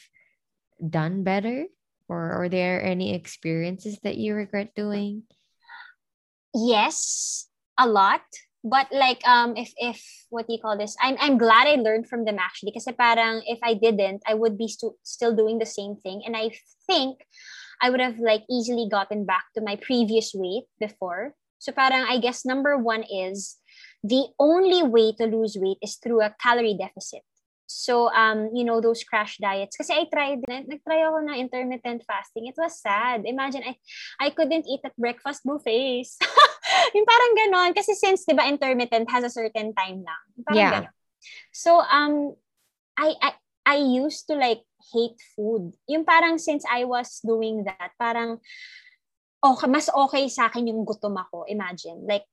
done 0.81 1.23
better? 1.23 1.65
Or 2.07 2.43
are 2.43 2.49
there 2.49 2.83
any 2.83 3.13
experiences 3.15 3.99
that 4.03 4.17
you 4.17 4.33
regret 4.33 4.73
doing? 4.75 5.23
yes, 6.53 7.47
a 7.77 7.87
lot. 7.87 8.21
But 8.63 8.87
like 8.91 9.21
um 9.25 9.57
if 9.57 9.73
if 9.77 10.01
what 10.29 10.45
do 10.45 10.53
you 10.53 10.61
call 10.61 10.77
this 10.77 10.95
i'm 11.01 11.17
i'm 11.19 11.37
glad 11.37 11.67
i 11.67 11.75
learned 11.75 12.07
from 12.07 12.25
them 12.25 12.37
actually 12.37 12.71
kasi 12.71 12.91
parang 12.93 13.41
if 13.45 13.57
i 13.63 13.73
didn't 13.73 14.21
i 14.27 14.33
would 14.33 14.57
be 14.57 14.67
stu- 14.67 14.97
still 15.01 15.35
doing 15.35 15.57
the 15.57 15.65
same 15.65 15.95
thing 15.97 16.21
and 16.25 16.37
i 16.37 16.49
think 16.85 17.25
i 17.81 17.89
would 17.89 18.01
have 18.01 18.19
like 18.19 18.45
easily 18.49 18.87
gotten 18.89 19.25
back 19.25 19.45
to 19.53 19.61
my 19.61 19.75
previous 19.81 20.33
weight 20.37 20.69
before 20.79 21.33
so 21.57 21.73
parang 21.73 22.05
i 22.05 22.21
guess 22.21 22.45
number 22.45 22.77
one 22.77 23.01
is 23.09 23.57
the 24.03 24.29
only 24.37 24.83
way 24.85 25.13
to 25.13 25.25
lose 25.25 25.57
weight 25.57 25.77
is 25.81 25.97
through 25.97 26.21
a 26.21 26.33
calorie 26.37 26.77
deficit 26.77 27.25
so, 27.71 28.11
um, 28.11 28.51
you 28.53 28.65
know, 28.65 28.81
those 28.81 29.03
crash 29.03 29.37
diets. 29.39 29.77
Kasi 29.79 29.95
I 29.95 30.03
tried, 30.11 30.43
nag-try 30.43 31.07
ako 31.07 31.23
ng 31.23 31.39
intermittent 31.39 32.03
fasting. 32.03 32.51
It 32.51 32.59
was 32.59 32.75
sad. 32.75 33.23
Imagine, 33.23 33.63
I, 33.63 33.79
I 34.19 34.29
couldn't 34.35 34.67
eat 34.67 34.83
at 34.83 34.91
breakfast 34.99 35.47
buffets. 35.47 36.19
yung 36.95 37.07
parang 37.07 37.31
ganon. 37.37 37.71
Kasi 37.75 37.93
since, 37.95 38.25
di 38.25 38.33
ba, 38.33 38.47
intermittent 38.47 39.09
has 39.11 39.23
a 39.23 39.33
certain 39.33 39.73
time 39.73 40.03
lang. 40.03 40.23
Parang 40.45 40.59
Yeah. 40.59 40.73
ganon. 40.81 40.95
So, 41.53 41.81
um, 41.85 42.33
I, 42.97 43.13
I, 43.21 43.31
I 43.65 43.77
used 43.77 44.25
to 44.27 44.35
like 44.35 44.65
hate 44.91 45.21
food. 45.35 45.77
Yung 45.87 46.03
parang 46.03 46.41
since 46.41 46.65
I 46.65 46.83
was 46.83 47.21
doing 47.21 47.63
that, 47.65 47.93
parang 48.01 48.41
okay, 49.41 49.67
mas 49.69 49.89
okay 49.89 50.29
sa 50.29 50.49
akin 50.49 50.69
yung 50.69 50.85
gutom 50.85 51.17
ako. 51.17 51.45
Imagine. 51.49 52.05
Like, 52.05 52.25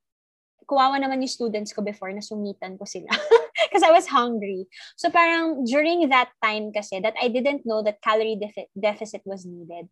kuwawa 0.68 1.00
naman 1.00 1.24
yung 1.24 1.32
students 1.32 1.72
ko 1.72 1.80
before 1.80 2.12
na 2.12 2.20
sumitan 2.20 2.76
ko 2.76 2.84
sila. 2.84 3.08
Because 3.68 3.82
I 3.84 3.92
was 3.92 4.08
hungry. 4.08 4.68
So 4.96 5.08
parang 5.08 5.64
during 5.64 6.08
that 6.12 6.32
time 6.44 6.70
kasi 6.72 7.00
that 7.00 7.16
I 7.16 7.32
didn't 7.32 7.64
know 7.64 7.80
that 7.84 8.04
calorie 8.04 8.36
defi- 8.36 8.72
deficit 8.76 9.24
was 9.24 9.48
needed. 9.48 9.88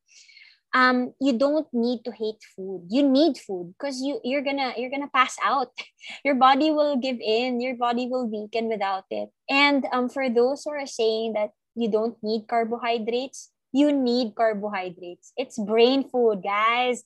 Um, 0.77 1.17
you 1.25 1.33
don't 1.33 1.65
need 1.73 2.05
to 2.05 2.13
hate 2.13 2.45
food. 2.53 2.85
You 2.93 3.01
need 3.01 3.41
food 3.41 3.73
because 3.73 4.05
you 4.05 4.21
you're 4.21 4.45
gonna 4.45 4.77
you're 4.77 4.93
gonna 4.93 5.09
pass 5.09 5.41
out. 5.41 5.73
Your 6.25 6.37
body 6.37 6.69
will 6.69 7.01
give 7.01 7.17
in. 7.17 7.65
Your 7.65 7.81
body 7.81 8.13
will 8.13 8.29
weaken 8.29 8.69
without 8.69 9.09
it. 9.09 9.33
And 9.49 9.89
um, 9.89 10.13
for 10.13 10.29
those 10.29 10.69
who 10.69 10.77
are 10.77 10.85
saying 10.85 11.33
that 11.33 11.57
you 11.73 11.89
don't 11.89 12.21
need 12.21 12.45
carbohydrates, 12.45 13.57
you 13.73 13.89
need 13.89 14.37
carbohydrates. 14.37 15.33
It's 15.37 15.57
brain 15.57 16.09
food, 16.13 16.45
guys. 16.45 17.05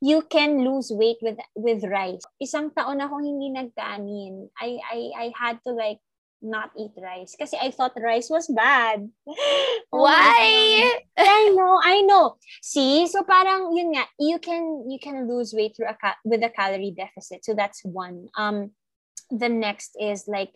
You 0.00 0.22
can 0.22 0.62
lose 0.62 0.94
weight 0.94 1.18
with 1.18 1.42
with 1.58 1.82
rice. 1.90 2.22
Isang 2.38 2.70
taon 2.70 3.02
akong 3.02 3.26
hindi 3.26 3.50
nagkanin. 3.50 4.46
I 4.62 4.78
I 4.78 5.00
I 5.14 5.26
had 5.34 5.58
to 5.66 5.74
like 5.74 5.98
not 6.42 6.70
eat 6.78 6.94
rice 6.96 7.34
kasi 7.34 7.58
I 7.58 7.70
thought 7.70 7.98
rice 7.98 8.30
was 8.30 8.46
bad. 8.48 9.08
Oh 9.88 10.04
Why? 10.04 11.00
I 11.16 11.48
know, 11.56 11.80
I 11.80 12.04
know. 12.04 12.36
See, 12.60 13.08
so 13.08 13.24
parang 13.24 13.72
yun 13.72 13.96
nga, 13.96 14.04
you 14.20 14.36
can 14.36 14.84
you 14.84 15.00
can 15.00 15.24
lose 15.24 15.56
weight 15.56 15.72
through 15.72 15.88
a 15.88 15.96
with 16.28 16.44
a 16.44 16.52
calorie 16.52 16.92
deficit. 16.92 17.40
So 17.40 17.56
that's 17.56 17.80
one. 17.88 18.28
Um, 18.36 18.76
the 19.32 19.48
next 19.48 19.96
is 19.96 20.28
like 20.28 20.52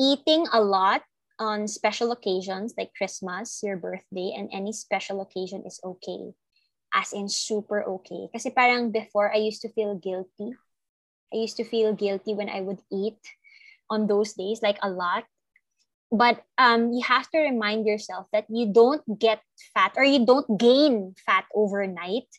eating 0.00 0.48
a 0.48 0.64
lot 0.64 1.04
on 1.38 1.68
special 1.68 2.12
occasions 2.12 2.72
like 2.78 2.96
Christmas, 2.96 3.60
your 3.60 3.76
birthday, 3.76 4.32
and 4.32 4.48
any 4.48 4.72
special 4.72 5.20
occasion 5.20 5.62
is 5.66 5.76
okay. 5.84 6.32
As 6.94 7.12
in 7.12 7.28
super 7.28 7.84
okay. 8.00 8.32
Kasi 8.32 8.48
parang 8.48 8.96
before 8.96 9.28
I 9.28 9.44
used 9.44 9.60
to 9.68 9.72
feel 9.76 9.98
guilty. 9.98 10.56
I 11.34 11.42
used 11.42 11.60
to 11.60 11.68
feel 11.68 11.92
guilty 11.92 12.32
when 12.32 12.48
I 12.48 12.62
would 12.62 12.80
eat 12.88 13.20
on 13.90 14.06
those 14.06 14.32
days, 14.34 14.62
like 14.62 14.78
a 14.82 14.90
lot. 14.90 15.24
But 16.12 16.42
um, 16.58 16.92
you 16.92 17.02
have 17.02 17.28
to 17.30 17.38
remind 17.38 17.86
yourself 17.86 18.26
that 18.32 18.46
you 18.48 18.70
don't 18.70 19.02
get 19.18 19.40
fat 19.74 19.92
or 19.96 20.04
you 20.04 20.24
don't 20.24 20.46
gain 20.58 21.14
fat 21.26 21.44
overnight. 21.54 22.30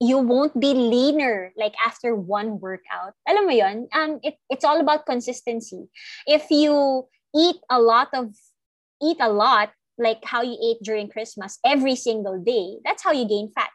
You 0.00 0.18
won't 0.18 0.58
be 0.58 0.72
leaner 0.72 1.52
like 1.56 1.74
after 1.84 2.16
one 2.16 2.60
workout. 2.60 3.12
Alam 3.28 3.44
mo 3.44 3.52
yun? 3.52 3.88
Um, 3.92 4.20
it, 4.22 4.40
it's 4.48 4.64
all 4.64 4.80
about 4.80 5.04
consistency. 5.04 5.92
If 6.26 6.48
you 6.50 7.04
eat 7.36 7.60
a 7.68 7.78
lot 7.78 8.08
of 8.14 8.32
eat 9.02 9.18
a 9.20 9.28
lot 9.28 9.72
like 10.00 10.24
how 10.24 10.40
you 10.40 10.56
ate 10.56 10.80
during 10.82 11.08
Christmas 11.08 11.58
every 11.64 11.96
single 11.96 12.40
day, 12.40 12.80
that's 12.84 13.04
how 13.04 13.12
you 13.12 13.28
gain 13.28 13.52
fat. 13.52 13.68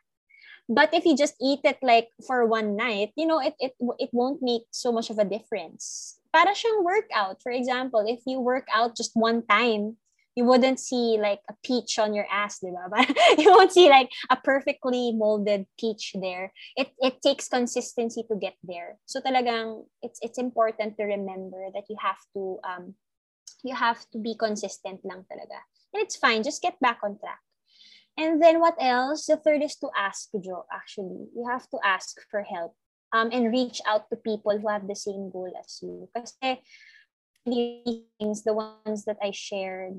But 0.67 0.93
if 0.93 1.05
you 1.05 1.15
just 1.15 1.35
eat 1.39 1.61
it 1.63 1.77
like 1.83 2.09
for 2.25 2.45
one 2.49 2.75
night, 2.75 3.13
you 3.15 3.27
know, 3.29 3.37
it 3.37 3.53
it 3.59 3.77
it 3.99 4.09
won't 4.11 4.41
make 4.41 4.65
so 4.71 4.91
much 4.91 5.13
of 5.13 5.21
a 5.21 5.25
difference. 5.29 6.17
Para 6.35 6.51
siyang 6.51 6.83
workout. 6.83 7.39
For 7.39 7.55
example, 7.55 8.03
if 8.03 8.19
you 8.27 8.43
work 8.43 8.67
out 8.67 8.91
just 8.91 9.15
one 9.15 9.47
time, 9.47 9.95
you 10.35 10.43
wouldn't 10.43 10.83
see 10.83 11.15
like 11.15 11.39
a 11.47 11.55
peach 11.63 11.95
on 11.95 12.11
your 12.11 12.27
ass, 12.27 12.59
di 12.59 12.67
ba? 12.67 13.07
you 13.39 13.55
won't 13.55 13.71
see 13.71 13.87
like 13.87 14.11
a 14.27 14.35
perfectly 14.35 15.15
molded 15.15 15.63
peach 15.79 16.11
there. 16.19 16.51
It 16.75 16.91
it 16.99 17.23
takes 17.23 17.47
consistency 17.47 18.27
to 18.27 18.35
get 18.35 18.59
there. 18.67 18.99
So 19.07 19.23
talagang 19.23 19.87
it's 20.03 20.19
it's 20.19 20.35
important 20.35 20.99
to 20.99 21.07
remember 21.07 21.71
that 21.71 21.87
you 21.87 21.95
have 22.03 22.19
to 22.35 22.59
um 22.67 22.99
you 23.63 23.71
have 23.71 24.03
to 24.11 24.19
be 24.19 24.35
consistent 24.35 25.07
lang 25.07 25.23
talaga. 25.31 25.63
And 25.95 26.03
it's 26.03 26.19
fine, 26.19 26.43
just 26.43 26.59
get 26.59 26.75
back 26.83 26.99
on 26.99 27.15
track. 27.15 27.39
And 28.19 28.43
then 28.43 28.59
what 28.59 28.75
else? 28.79 29.27
The 29.31 29.39
third 29.39 29.63
is 29.63 29.75
to 29.83 29.91
ask, 29.95 30.31
Joe, 30.39 30.67
actually. 30.71 31.31
You 31.35 31.47
have 31.47 31.67
to 31.71 31.79
ask 31.83 32.15
for 32.31 32.43
help 32.43 32.75
um, 33.13 33.29
and 33.31 33.51
reach 33.51 33.81
out 33.87 34.09
to 34.09 34.15
people 34.15 34.57
who 34.57 34.67
have 34.67 34.87
the 34.87 34.95
same 34.95 35.29
goal 35.29 35.51
as 35.57 35.79
you. 35.81 36.09
Kasi 36.15 36.61
the 37.45 38.03
things, 38.19 38.43
the 38.43 38.53
ones 38.53 39.05
that 39.05 39.17
I 39.21 39.31
shared, 39.31 39.97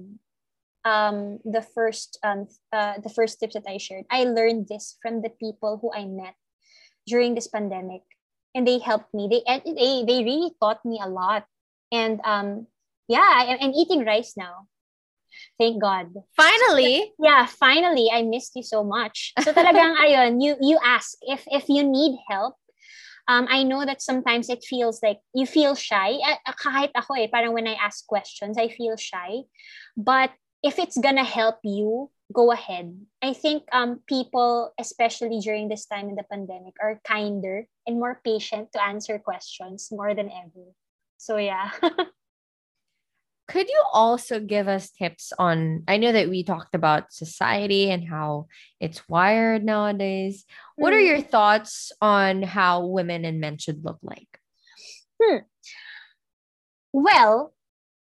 um, 0.84 1.38
the 1.44 1.62
first 1.62 2.18
um, 2.22 2.46
uh, 2.72 2.98
the 3.02 3.10
first 3.10 3.40
tips 3.40 3.54
that 3.54 3.66
I 3.68 3.78
shared, 3.78 4.06
I 4.10 4.24
learned 4.24 4.68
this 4.68 4.98
from 5.02 5.22
the 5.22 5.30
people 5.30 5.78
who 5.82 5.90
I 5.92 6.06
met 6.06 6.34
during 7.06 7.34
this 7.34 7.48
pandemic. 7.48 8.02
And 8.54 8.66
they 8.66 8.78
helped 8.78 9.12
me. 9.12 9.28
They 9.28 9.44
they, 9.44 10.04
they 10.08 10.24
really 10.24 10.56
taught 10.62 10.80
me 10.84 10.98
a 11.02 11.08
lot. 11.08 11.44
And 11.92 12.20
um, 12.24 12.66
yeah, 13.06 13.26
I, 13.26 13.58
I'm 13.60 13.76
eating 13.76 14.04
rice 14.04 14.32
now. 14.36 14.66
Thank 15.58 15.80
God. 15.80 16.12
Finally. 16.36 17.12
Yeah, 17.18 17.46
finally, 17.46 18.10
I 18.12 18.22
missed 18.22 18.56
you 18.56 18.62
so 18.62 18.84
much. 18.84 19.32
So 19.40 19.52
talagang 19.52 19.96
ayun, 20.04 20.40
you 20.40 20.56
you 20.60 20.76
ask 20.84 21.16
if 21.24 21.44
if 21.48 21.68
you 21.68 21.84
need 21.84 22.16
help. 22.28 22.56
Um, 23.28 23.46
I 23.50 23.62
know 23.62 23.84
that 23.84 24.02
sometimes 24.02 24.48
it 24.48 24.62
feels 24.62 25.02
like 25.02 25.18
you 25.34 25.46
feel 25.46 25.74
shy. 25.74 26.18
Kahit 26.62 26.94
ako 26.94 27.14
eh, 27.18 27.26
parang 27.26 27.52
when 27.52 27.66
I 27.66 27.74
ask 27.74 28.06
questions, 28.06 28.56
I 28.58 28.68
feel 28.68 28.96
shy. 28.96 29.50
But 29.96 30.30
if 30.62 30.78
it's 30.78 30.96
gonna 30.98 31.26
help 31.26 31.58
you, 31.66 32.10
go 32.32 32.52
ahead. 32.52 32.94
I 33.22 33.34
think 33.34 33.66
um 33.74 34.02
people, 34.06 34.72
especially 34.78 35.38
during 35.42 35.68
this 35.68 35.86
time 35.86 36.08
in 36.08 36.14
the 36.14 36.26
pandemic, 36.26 36.74
are 36.82 37.02
kinder 37.02 37.66
and 37.86 37.98
more 37.98 38.22
patient 38.22 38.70
to 38.72 38.82
answer 38.82 39.18
questions 39.18 39.90
more 39.90 40.14
than 40.14 40.30
ever. 40.30 40.74
So 41.18 41.36
yeah. 41.38 41.70
Could 43.48 43.68
you 43.68 43.82
also 43.92 44.40
give 44.40 44.66
us 44.66 44.90
tips 44.90 45.32
on? 45.38 45.84
I 45.86 45.98
know 45.98 46.10
that 46.10 46.28
we 46.28 46.42
talked 46.42 46.74
about 46.74 47.12
society 47.12 47.90
and 47.90 48.02
how 48.08 48.46
it's 48.80 49.08
wired 49.08 49.64
nowadays. 49.64 50.44
What 50.74 50.92
are 50.92 50.98
Mm. 50.98 51.06
your 51.06 51.20
thoughts 51.22 51.92
on 52.02 52.42
how 52.42 52.86
women 52.86 53.24
and 53.24 53.40
men 53.40 53.58
should 53.58 53.84
look 53.84 53.98
like? 54.02 54.40
Well, 56.92 57.52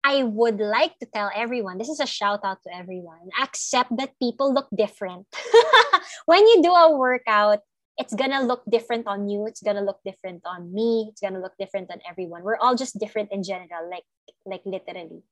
I 0.05 0.22
would 0.22 0.61
like 0.61 0.99
to 0.99 1.07
tell 1.07 1.30
everyone 1.34 1.78
this 1.78 1.88
is 1.88 2.01
a 2.01 2.07
shout 2.07 2.40
out 2.45 2.62
to 2.64 2.74
everyone. 2.74 3.28
Accept 3.40 3.97
that 3.97 4.18
people 4.20 4.53
look 4.53 4.68
different. 4.74 5.26
when 6.26 6.47
you 6.47 6.62
do 6.62 6.72
a 6.72 6.97
workout, 6.97 7.61
it's 7.97 8.14
gonna 8.14 8.42
look 8.42 8.62
different 8.70 9.07
on 9.07 9.28
you, 9.28 9.47
it's 9.47 9.62
gonna 9.62 9.82
look 9.82 10.01
different 10.05 10.42
on 10.45 10.72
me, 10.72 11.09
it's 11.11 11.20
gonna 11.20 11.40
look 11.40 11.55
different 11.59 11.90
on 11.90 11.99
everyone. 12.09 12.42
We're 12.42 12.59
all 12.59 12.74
just 12.74 12.99
different 12.99 13.32
in 13.32 13.42
general, 13.42 13.90
like 13.90 14.05
like 14.45 14.62
literally. 14.64 15.22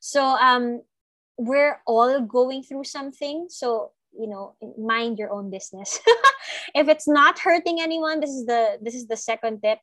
So 0.00 0.22
um 0.22 0.82
we're 1.38 1.80
all 1.86 2.20
going 2.20 2.62
through 2.62 2.84
something. 2.84 3.46
So 3.48 3.92
you 4.18 4.26
know, 4.26 4.56
mind 4.78 5.18
your 5.18 5.30
own 5.30 5.50
business. 5.50 6.00
if 6.74 6.88
it's 6.88 7.06
not 7.06 7.38
hurting 7.38 7.82
anyone, 7.82 8.20
this 8.20 8.30
is 8.30 8.46
the 8.46 8.78
this 8.80 8.94
is 8.94 9.06
the 9.08 9.16
second 9.16 9.60
tip 9.60 9.78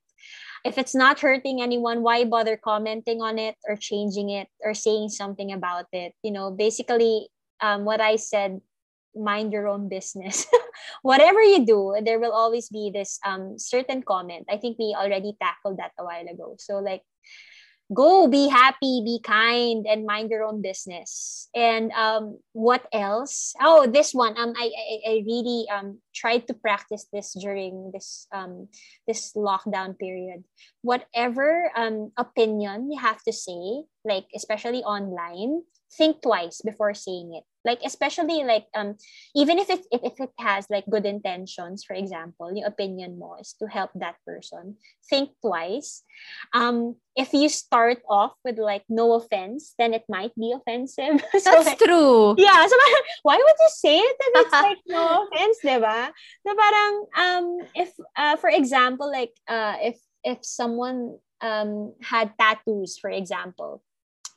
if 0.64 0.78
it's 0.78 0.96
not 0.96 1.20
hurting 1.20 1.62
anyone, 1.62 2.04
why 2.04 2.24
bother 2.24 2.56
commenting 2.56 3.22
on 3.22 3.38
it 3.38 3.56
or 3.68 3.76
changing 3.76 4.30
it 4.30 4.48
or 4.64 4.74
saying 4.74 5.10
something 5.10 5.52
about 5.52 5.86
it? 5.92 6.14
You 6.24 6.32
know, 6.32 6.52
basically, 6.52 7.28
um, 7.60 7.84
what 7.84 8.00
I 8.00 8.16
said, 8.16 8.62
mind 9.16 9.52
your 9.54 9.68
own 9.68 9.90
business. 9.90 10.46
Whatever 11.02 11.42
you 11.42 11.66
do, 11.66 11.96
there 12.04 12.20
will 12.20 12.32
always 12.32 12.70
be 12.70 12.92
this 12.94 13.20
um, 13.26 13.58
certain 13.58 14.04
comment. 14.04 14.46
I 14.50 14.58
think 14.58 14.78
we 14.80 14.96
already 14.98 15.36
tackled 15.42 15.78
that 15.78 15.92
a 16.00 16.04
while 16.04 16.28
ago. 16.28 16.56
So, 16.60 16.80
like, 16.80 17.04
go 17.94 18.28
be 18.28 18.48
happy, 18.48 19.02
be 19.04 19.20
kind, 19.24 19.86
and 19.88 20.06
mind 20.06 20.30
your 20.30 20.44
own 20.44 20.62
business. 20.62 21.50
And 21.56 21.92
um, 21.92 22.40
what 22.54 22.88
else? 22.94 23.54
Oh, 23.62 23.88
this 23.88 24.14
one. 24.14 24.38
Um, 24.38 24.54
I 24.58 24.72
I, 24.72 24.98
I 25.08 25.14
really 25.26 25.66
um 25.70 26.00
tried 26.14 26.48
to 26.48 26.54
practice 26.54 27.06
this 27.12 27.34
during 27.34 27.92
this 27.94 28.28
um 28.32 28.68
this 29.08 29.34
lockdown 29.36 29.98
period. 29.98 30.44
Whatever 30.82 31.72
um 31.76 32.12
opinion 32.18 32.92
you 32.92 33.00
have 33.00 33.22
to 33.24 33.34
say, 33.34 33.84
like 34.06 34.26
especially 34.36 34.84
online, 34.84 35.64
think 35.98 36.22
twice 36.22 36.62
before 36.62 36.94
saying 36.94 37.36
it. 37.36 37.46
Like 37.66 37.80
especially 37.86 38.44
like 38.44 38.68
um 38.76 38.96
even 39.36 39.60
if 39.60 39.70
it 39.70 39.82
if, 39.92 40.02
if 40.04 40.20
it 40.20 40.32
has 40.40 40.68
like 40.70 40.86
good 40.90 41.06
intentions 41.06 41.84
for 41.84 41.96
example 41.96 42.52
your 42.56 42.68
opinion 42.68 43.18
mo 43.18 43.36
is 43.40 43.56
to 43.60 43.68
help 43.68 43.90
that 43.96 44.16
person 44.28 44.76
think 45.10 45.32
twice. 45.42 46.04
Um 46.54 46.96
if 47.16 47.32
you 47.32 47.48
start 47.48 48.02
off 48.10 48.34
with 48.44 48.58
like 48.58 48.84
no 48.90 49.14
offense 49.14 49.76
then 49.78 49.94
it 49.94 50.04
might 50.10 50.34
be 50.36 50.52
offensive. 50.52 51.24
So 51.40 51.52
That's 51.52 51.68
like, 51.76 51.80
true. 51.80 52.36
yeah 52.38 52.68
so 52.68 52.76
why 53.24 53.38
would 53.38 53.60
you 53.60 53.72
say 53.72 53.98
it 54.00 54.16
that 54.20 54.32
it's 54.44 54.52
like 54.52 54.82
no 54.88 55.04
offense 55.28 55.58
diba 55.64 56.12
na 56.46 56.52
parang 56.56 56.92
um 57.16 57.46
if 57.76 57.92
uh, 58.18 58.36
for 58.38 58.50
example 58.50 59.08
like 59.12 59.32
uh 59.48 59.76
if 59.82 59.98
if 60.24 60.40
someone 60.44 61.20
um 61.44 61.94
had 62.02 62.32
tattoos 62.40 62.98
for 62.98 63.10
example. 63.12 63.84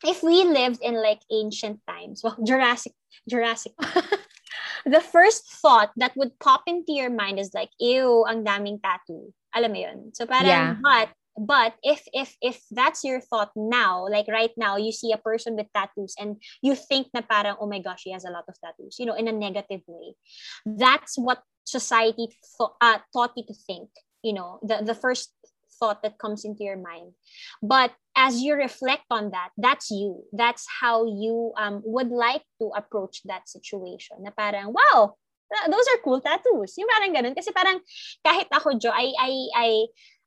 If 0.05 0.23
we 0.23 0.45
lived 0.45 0.85
in 0.85 1.01
like 1.01 1.25
ancient 1.33 1.81
times 1.89 2.21
well 2.23 2.37
jurassic 2.45 2.93
jurassic 3.25 3.73
the 4.87 5.01
first 5.01 5.45
thought 5.63 5.91
that 5.97 6.17
would 6.17 6.39
pop 6.39 6.63
into 6.67 6.93
your 6.93 7.11
mind 7.11 7.39
is 7.39 7.51
like 7.55 7.71
ew 7.79 8.25
ang 8.29 8.45
daming 8.45 8.79
tattoo. 8.83 9.33
Alam 9.55 9.73
mo 9.73 9.79
yun? 9.79 9.99
So 10.15 10.27
parang 10.27 10.47
Yeah. 10.47 10.77
but 10.79 11.09
but 11.37 11.75
if 11.83 12.05
if 12.17 12.37
if 12.41 12.63
that's 12.73 13.05
your 13.05 13.21
thought 13.21 13.53
now 13.57 14.09
like 14.09 14.25
right 14.29 14.53
now 14.57 14.77
you 14.81 14.93
see 14.93 15.13
a 15.13 15.21
person 15.21 15.57
with 15.57 15.69
tattoos 15.77 16.17
and 16.17 16.41
you 16.65 16.73
think 16.73 17.09
na 17.13 17.21
parang 17.21 17.61
oh 17.61 17.69
my 17.69 17.81
gosh 17.81 18.09
he 18.09 18.13
has 18.13 18.25
a 18.25 18.33
lot 18.33 18.49
of 18.49 18.57
tattoos 18.57 18.97
you 18.97 19.05
know 19.05 19.17
in 19.17 19.29
a 19.29 19.35
negative 19.37 19.85
way. 19.87 20.17
That's 20.65 21.19
what 21.19 21.43
society 21.67 22.31
th- 22.31 22.77
uh, 22.81 22.99
taught 23.13 23.35
you 23.37 23.45
to 23.49 23.57
think 23.67 23.91
you 24.23 24.33
know 24.33 24.61
the 24.63 24.81
the 24.85 24.95
first 24.97 25.35
thought 25.79 26.03
that 26.03 26.19
comes 26.19 26.45
into 26.45 26.65
your 26.65 26.81
mind. 26.81 27.13
But 27.63 27.93
as 28.17 28.41
you 28.41 28.55
reflect 28.55 29.05
on 29.11 29.31
that 29.31 29.51
that's 29.57 29.91
you. 29.91 30.25
That's 30.33 30.67
how 30.81 31.05
you 31.05 31.53
um 31.57 31.83
would 31.85 32.09
like 32.09 32.43
to 32.61 32.73
approach 32.75 33.23
that 33.29 33.49
situation. 33.49 34.25
Na 34.25 34.33
parang 34.33 34.73
wow 34.73 35.17
those 35.71 35.87
are 35.95 36.03
cool 36.03 36.21
tattoos. 36.21 36.75
Yung 36.75 36.91
parang 36.91 37.15
ganun. 37.15 37.35
Kasi 37.37 37.55
parang 37.55 37.79
kahit 38.27 38.51
ako 38.51 38.75
Jo 38.79 38.91
I 38.91 39.15
I 39.15 39.33
I 39.55 39.69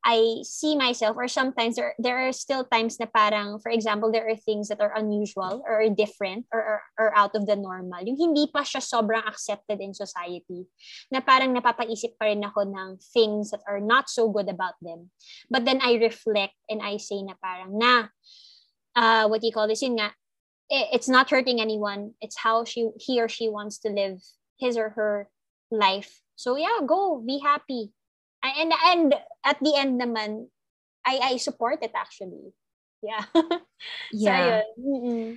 I 0.06 0.48
see 0.48 0.80
myself 0.80 1.18
or 1.20 1.28
sometimes 1.28 1.76
there 1.76 1.92
there 2.00 2.24
are 2.24 2.32
still 2.32 2.64
times 2.64 3.00
na 3.00 3.06
parang 3.12 3.60
for 3.60 3.68
example 3.68 4.08
there 4.08 4.32
are 4.32 4.36
things 4.36 4.72
that 4.72 4.80
are 4.80 4.96
unusual 4.96 5.60
or 5.68 5.84
different 5.92 6.48
or, 6.56 6.64
or 6.64 6.80
or 6.96 7.10
out 7.20 7.36
of 7.36 7.44
the 7.44 7.60
normal. 7.60 8.00
Yung 8.08 8.16
hindi 8.16 8.48
pa 8.48 8.64
siya 8.64 8.80
sobrang 8.80 9.28
accepted 9.28 9.84
in 9.84 9.92
society 9.92 10.64
na 11.12 11.20
parang 11.20 11.52
napapaisip 11.52 12.16
pa 12.16 12.32
rin 12.32 12.40
ako 12.40 12.64
ng 12.72 12.96
things 13.12 13.52
that 13.52 13.60
are 13.68 13.84
not 13.84 14.08
so 14.08 14.32
good 14.32 14.48
about 14.48 14.80
them. 14.80 15.12
But 15.52 15.68
then 15.68 15.84
I 15.84 16.00
reflect 16.00 16.56
and 16.72 16.80
I 16.80 16.96
say 16.96 17.20
na 17.20 17.36
parang 17.36 17.76
na 17.76 18.08
uh 18.96 19.28
what 19.28 19.44
do 19.44 19.52
you 19.52 19.56
call 19.56 19.68
this? 19.68 19.84
Yun 19.84 20.00
nga 20.00 20.16
it's 20.72 21.12
not 21.12 21.28
hurting 21.28 21.60
anyone. 21.60 22.16
It's 22.24 22.40
how 22.40 22.64
she 22.64 22.88
he 22.96 23.20
or 23.20 23.28
she 23.28 23.52
wants 23.52 23.84
to 23.84 23.92
live 23.92 24.24
his 24.56 24.80
or 24.80 24.96
her 24.96 25.28
life. 25.76 26.24
So 26.40 26.56
yeah 26.56 26.80
go 26.88 27.20
be 27.20 27.44
happy 27.44 27.92
and 28.44 28.72
and 28.74 29.16
at 29.46 29.60
the 29.60 29.74
end 29.76 30.00
naman 30.00 30.48
I 31.06 31.36
I 31.36 31.38
support 31.38 31.84
it 31.84 31.92
actually 31.96 32.54
yeah 33.04 33.26
so 33.34 33.64
Yeah. 34.12 34.64
ayun. 34.64 34.68
Mm-mm. 34.80 35.28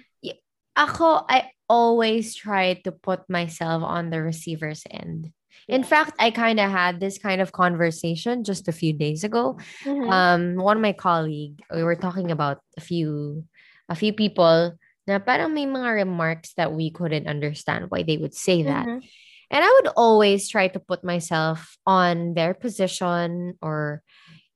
Ako, 0.72 1.28
I 1.28 1.52
always 1.68 2.32
try 2.34 2.80
to 2.88 2.92
put 2.92 3.28
myself 3.28 3.84
on 3.84 4.08
the 4.08 4.24
receiver's 4.24 4.88
end. 4.88 5.28
In 5.68 5.84
fact, 5.84 6.16
I 6.18 6.32
kind 6.32 6.58
of 6.58 6.70
had 6.72 6.98
this 6.98 7.20
kind 7.20 7.40
of 7.44 7.52
conversation 7.52 8.42
just 8.42 8.68
a 8.68 8.72
few 8.72 8.96
days 8.96 9.22
ago. 9.22 9.60
Mhm. 9.84 10.08
Um, 10.08 10.42
one 10.56 10.80
of 10.80 10.82
my 10.82 10.96
colleague, 10.96 11.60
we 11.68 11.84
were 11.84 11.96
talking 11.96 12.32
about 12.32 12.64
a 12.76 12.80
few, 12.80 13.44
a 13.88 13.94
few 13.94 14.16
people 14.16 14.72
na 15.04 15.20
parang 15.20 15.52
may 15.52 15.68
mga 15.68 16.08
remarks 16.08 16.56
that 16.56 16.72
we 16.72 16.88
couldn't 16.88 17.28
understand 17.28 17.92
why 17.92 18.00
they 18.02 18.16
would 18.16 18.34
say 18.34 18.64
that. 18.64 18.88
Mhm. 18.88 19.04
And 19.52 19.62
I 19.64 19.70
would 19.82 19.92
always 19.96 20.48
try 20.48 20.68
to 20.68 20.80
put 20.80 21.04
myself 21.04 21.76
on 21.86 22.34
their 22.34 22.54
position 22.54 23.58
or, 23.62 24.02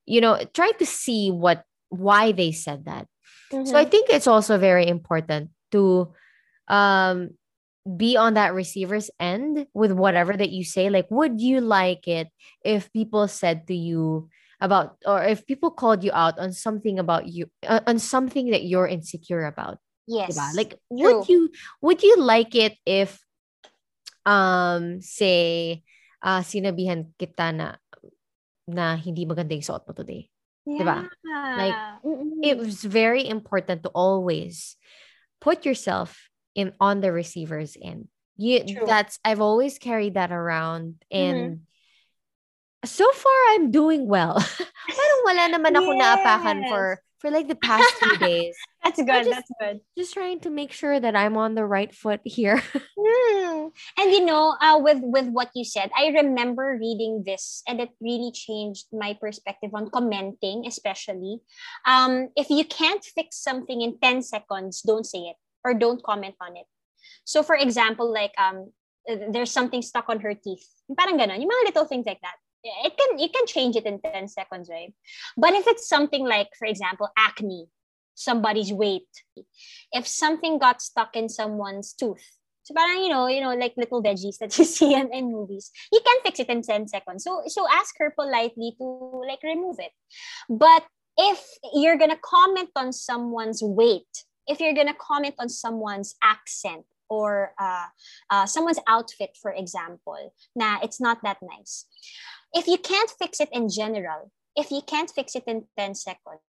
you 0.06 0.20
know, 0.20 0.40
try 0.54 0.72
to 0.72 0.86
see 0.86 1.30
what 1.30 1.64
why 1.90 2.32
they 2.32 2.52
said 2.52 2.86
that. 2.86 3.06
So 3.64 3.78
I 3.78 3.84
Mhm. 3.84 3.90
think 3.90 4.10
it's 4.10 4.26
also 4.26 4.58
very 4.58 4.86
important 4.88 5.50
to 5.72 6.12
um 6.68 7.30
be 7.96 8.16
on 8.16 8.34
that 8.34 8.54
receiver's 8.54 9.10
end 9.20 9.66
with 9.74 9.92
whatever 9.92 10.36
that 10.36 10.50
you 10.50 10.64
say. 10.64 10.90
Like, 10.90 11.06
would 11.10 11.40
you 11.40 11.60
like 11.60 12.08
it 12.08 12.28
if 12.64 12.92
people 12.92 13.28
said 13.28 13.66
to 13.68 13.74
you 13.74 14.28
about 14.60 14.96
or 15.06 15.22
if 15.22 15.46
people 15.46 15.70
called 15.70 16.02
you 16.02 16.10
out 16.12 16.38
on 16.38 16.52
something 16.52 16.98
about 16.98 17.28
you 17.28 17.46
uh, 17.66 17.80
on 17.86 17.98
something 17.98 18.50
that 18.50 18.64
you're 18.64 18.88
insecure 18.88 19.44
about? 19.46 19.78
yes 20.06 20.34
diba? 20.34 20.56
Like, 20.56 20.74
True. 20.98 21.22
would 21.22 21.28
you 21.28 21.50
would 21.82 22.02
you 22.02 22.16
like 22.18 22.54
it 22.54 22.78
if 22.86 23.25
um 24.26 24.98
say 25.00 25.80
uh 26.20 26.42
sinabihan 26.42 27.14
kita 27.16 27.54
na 27.54 27.78
na 28.66 28.98
hindi 28.98 29.22
maganda 29.24 29.54
yung 29.54 29.62
suot 29.62 29.86
mo 29.86 29.94
today? 29.94 30.26
diba? 30.66 31.06
Like, 31.56 31.78
it 32.42 32.58
was 32.58 32.82
very 32.82 33.22
important 33.22 33.86
to 33.86 33.90
always 33.94 34.74
put 35.38 35.62
yourself 35.62 36.28
in 36.58 36.74
on 36.82 36.98
the 36.98 37.14
receiver's 37.14 37.78
end. 37.78 38.10
You 38.36 38.66
True. 38.66 38.84
that's 38.84 39.22
I've 39.24 39.40
always 39.40 39.78
carried 39.78 40.18
that 40.18 40.34
around 40.34 41.00
Mm-hmm. 41.08 41.22
and 41.22 41.40
so 42.84 43.06
far 43.14 43.38
I'm 43.54 43.70
doing 43.70 44.10
well. 44.10 44.36
Parang 44.90 45.20
wala 45.24 45.44
naman 45.48 45.72
ako 45.78 45.90
naapakan 45.96 46.58
Yes. 46.66 46.70
for 46.70 46.84
for 47.18 47.30
like 47.30 47.48
the 47.48 47.56
past 47.56 47.88
few 47.94 48.16
days. 48.18 48.54
that's 48.84 48.98
good 49.02 49.24
just- 49.24 49.30
that's 49.30 49.52
good 49.60 49.80
Just 49.96 50.14
trying 50.14 50.40
to 50.40 50.50
make 50.50 50.72
sure 50.72 51.00
that 51.00 51.16
I'm 51.16 51.36
on 51.36 51.54
the 51.54 51.64
right 51.64 51.92
foot 51.94 52.20
here. 52.24 52.62
Hmm. 53.06 53.68
And 53.98 54.10
you 54.10 54.24
know, 54.24 54.56
uh, 54.60 54.78
with 54.82 54.98
with 55.00 55.28
what 55.28 55.50
you 55.54 55.64
said, 55.64 55.90
I 55.96 56.08
remember 56.10 56.76
reading 56.80 57.22
this, 57.24 57.62
and 57.68 57.80
it 57.80 57.90
really 58.00 58.32
changed 58.32 58.86
my 58.92 59.14
perspective 59.14 59.70
on 59.74 59.90
commenting, 59.90 60.64
especially. 60.66 61.38
Um, 61.86 62.28
if 62.34 62.50
you 62.50 62.64
can't 62.64 63.04
fix 63.04 63.38
something 63.38 63.82
in 63.82 63.98
ten 64.02 64.22
seconds, 64.22 64.82
don't 64.82 65.06
say 65.06 65.30
it 65.30 65.36
or 65.64 65.74
don't 65.74 66.02
comment 66.02 66.34
on 66.40 66.56
it. 66.56 66.66
So, 67.24 67.42
for 67.42 67.54
example, 67.54 68.10
like 68.10 68.34
um, 68.38 68.72
there's 69.06 69.50
something 69.50 69.82
stuck 69.82 70.08
on 70.08 70.20
her 70.20 70.34
teeth, 70.34 70.66
parang 70.98 71.18
ganon, 71.18 71.38
yung 71.38 71.50
mga 71.50 71.74
little 71.74 71.86
things 71.86 72.06
like 72.06 72.20
that. 72.22 72.38
It 72.84 72.96
can 72.96 73.18
you 73.18 73.28
can 73.28 73.46
change 73.46 73.76
it 73.76 73.86
in 73.86 74.00
ten 74.00 74.28
seconds, 74.28 74.68
right? 74.70 74.92
But 75.36 75.54
if 75.54 75.66
it's 75.66 75.88
something 75.88 76.26
like, 76.26 76.48
for 76.58 76.66
example, 76.66 77.08
acne, 77.16 77.68
somebody's 78.14 78.72
weight, 78.72 79.08
if 79.92 80.06
something 80.06 80.58
got 80.58 80.82
stuck 80.82 81.16
in 81.16 81.28
someone's 81.28 81.92
tooth, 81.92 82.24
so 82.66 82.74
parang, 82.74 83.04
you 83.04 83.10
know, 83.10 83.28
you 83.28 83.40
know, 83.40 83.54
like 83.54 83.74
little 83.76 84.02
veggies 84.02 84.38
that 84.38 84.58
you 84.58 84.64
see 84.64 84.92
in, 84.92 85.14
in 85.14 85.30
movies, 85.30 85.70
you 85.92 86.00
can 86.04 86.16
fix 86.24 86.40
it 86.40 86.48
in 86.48 86.62
10 86.62 86.88
seconds. 86.88 87.22
So 87.22 87.42
so 87.46 87.66
ask 87.70 87.94
her 87.98 88.10
politely 88.10 88.74
to 88.78 89.22
like 89.28 89.42
remove 89.44 89.76
it. 89.78 89.92
But 90.50 90.84
if 91.16 91.40
you're 91.72 91.96
gonna 91.96 92.18
comment 92.20 92.70
on 92.74 92.92
someone's 92.92 93.62
weight, 93.62 94.10
if 94.48 94.58
you're 94.58 94.74
gonna 94.74 94.98
comment 94.98 95.36
on 95.38 95.48
someone's 95.48 96.16
accent 96.24 96.84
or 97.08 97.52
uh, 97.60 97.86
uh, 98.30 98.46
someone's 98.46 98.80
outfit, 98.88 99.38
for 99.40 99.52
example, 99.52 100.34
nah, 100.56 100.78
it's 100.82 101.00
not 101.00 101.18
that 101.22 101.38
nice. 101.40 101.86
If 102.52 102.66
you 102.66 102.78
can't 102.78 103.10
fix 103.18 103.40
it 103.40 103.48
in 103.52 103.68
general, 103.68 104.30
if 104.54 104.70
you 104.70 104.80
can't 104.82 105.10
fix 105.10 105.34
it 105.34 105.44
in 105.46 105.66
10 105.78 105.94
seconds, 105.94 106.40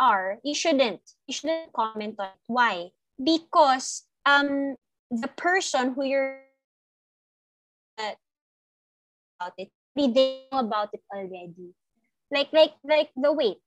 or 0.00 0.38
you 0.42 0.54
shouldn't 0.54 1.00
you 1.26 1.34
shouldn't 1.34 1.72
comment 1.72 2.16
on 2.18 2.26
it. 2.26 2.42
why? 2.46 2.90
Because 3.22 4.04
um 4.26 4.76
the 5.10 5.28
person 5.28 5.92
who 5.94 6.04
you're 6.04 6.40
about 9.38 9.54
it 9.58 9.70
they 9.96 10.48
know 10.50 10.58
about 10.58 10.88
it 10.92 11.02
already. 11.12 11.76
Like 12.30 12.48
like 12.52 12.74
like 12.82 13.10
the 13.14 13.32
weight. 13.32 13.60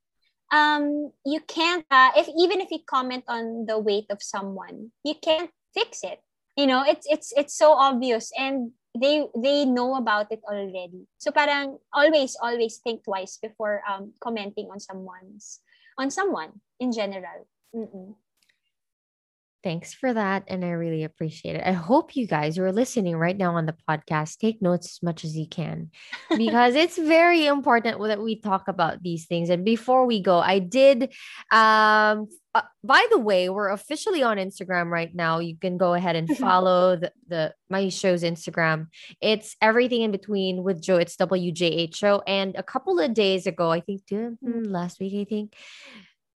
Um 0.52 1.12
you 1.26 1.40
can't 1.46 1.86
uh, 1.92 2.12
if 2.18 2.28
even 2.34 2.62
if 2.62 2.72
you 2.72 2.80
comment 2.86 3.24
on 3.28 3.66
the 3.66 3.78
weight 3.78 4.10
of 4.10 4.24
someone 4.24 4.92
you 5.04 5.16
can't 5.16 5.52
fix 5.74 6.04
it. 6.04 6.20
You 6.58 6.68
know 6.68 6.84
it's 6.84 7.06
it's 7.10 7.32
it's 7.38 7.56
so 7.56 7.74
obvious. 7.74 8.32
And 8.38 8.72
they 8.96 9.28
they 9.36 9.66
know 9.66 9.96
about 9.96 10.32
it 10.32 10.40
already 10.48 11.06
so 11.18 11.32
parang 11.32 11.78
always 11.94 12.38
always 12.42 12.78
think 12.80 13.04
twice 13.04 13.38
before 13.42 13.84
um 13.88 14.14
commenting 14.24 14.72
on 14.72 14.80
someone's 14.80 15.60
on 15.98 16.10
someone 16.10 16.64
in 16.80 16.92
general 16.92 17.48
Mm-mm. 17.76 18.16
Thanks 19.66 19.96
for 19.96 20.14
that. 20.14 20.44
And 20.48 20.64
I 20.64 20.70
really 20.78 21.04
appreciate 21.04 21.56
it. 21.56 21.64
I 21.66 21.72
hope 21.72 22.16
you 22.16 22.28
guys 22.28 22.56
who 22.56 22.64
are 22.64 22.72
listening 22.72 23.18
right 23.18 23.36
now 23.36 23.56
on 23.56 23.66
the 23.66 23.76
podcast 23.90 24.38
take 24.38 24.62
notes 24.62 24.86
as 24.86 25.00
much 25.02 25.26
as 25.26 25.36
you 25.36 25.48
can 25.50 25.90
because 26.38 26.76
it's 26.76 27.00
very 27.00 27.48
important 27.48 28.00
that 28.00 28.22
we 28.22 28.40
talk 28.40 28.68
about 28.68 29.02
these 29.02 29.26
things. 29.26 29.50
And 29.50 29.66
before 29.66 30.06
we 30.06 30.22
go, 30.22 30.38
I 30.38 30.60
did, 30.60 31.12
um, 31.52 32.28
uh, 32.56 32.62
by 32.84 33.06
the 33.12 33.20
way, 33.20 33.50
we're 33.50 33.70
officially 33.70 34.24
on 34.24 34.38
Instagram 34.38 34.90
right 34.90 35.14
now. 35.14 35.40
You 35.40 35.58
can 35.58 35.78
go 35.78 35.94
ahead 35.94 36.16
and 36.16 36.28
follow 36.38 36.96
the, 36.96 37.12
the 37.28 37.54
my 37.70 37.90
show's 37.90 38.24
Instagram. 38.24 38.88
It's 39.22 39.56
everything 39.62 40.02
in 40.04 40.12
between 40.12 40.64
with 40.64 40.82
Joe. 40.82 40.98
It's 40.98 41.18
WJH 41.18 41.94
show. 41.96 42.24
And 42.26 42.56
a 42.56 42.64
couple 42.64 43.00
of 43.00 43.14
days 43.14 43.46
ago, 43.46 43.70
I 43.72 43.82
think 43.82 44.06
two, 44.08 44.38
last 44.42 45.00
week, 45.02 45.14
I 45.20 45.26
think, 45.30 45.54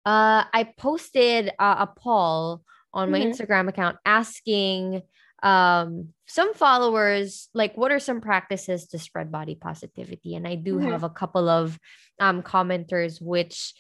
uh, 0.04 0.44
I 0.52 0.72
posted 0.76 1.50
uh, 1.58 1.86
a 1.86 1.86
poll 1.86 2.62
on 2.92 3.10
my 3.12 3.20
Mhm. 3.20 3.32
Instagram 3.32 3.68
account 3.68 3.96
asking 4.04 5.02
um 5.44 6.08
some 6.26 6.52
followers 6.52 7.48
like 7.54 7.76
what 7.76 7.92
are 7.92 8.00
some 8.00 8.20
practices 8.20 8.88
to 8.88 8.98
spread 8.98 9.30
body 9.30 9.54
positivity 9.54 10.34
and 10.34 10.48
i 10.48 10.56
do 10.56 10.78
Mhm. 10.78 10.90
have 10.90 11.04
a 11.04 11.10
couple 11.20 11.48
of 11.48 11.78
um 12.18 12.42
commenters 12.42 13.22
which 13.22 13.72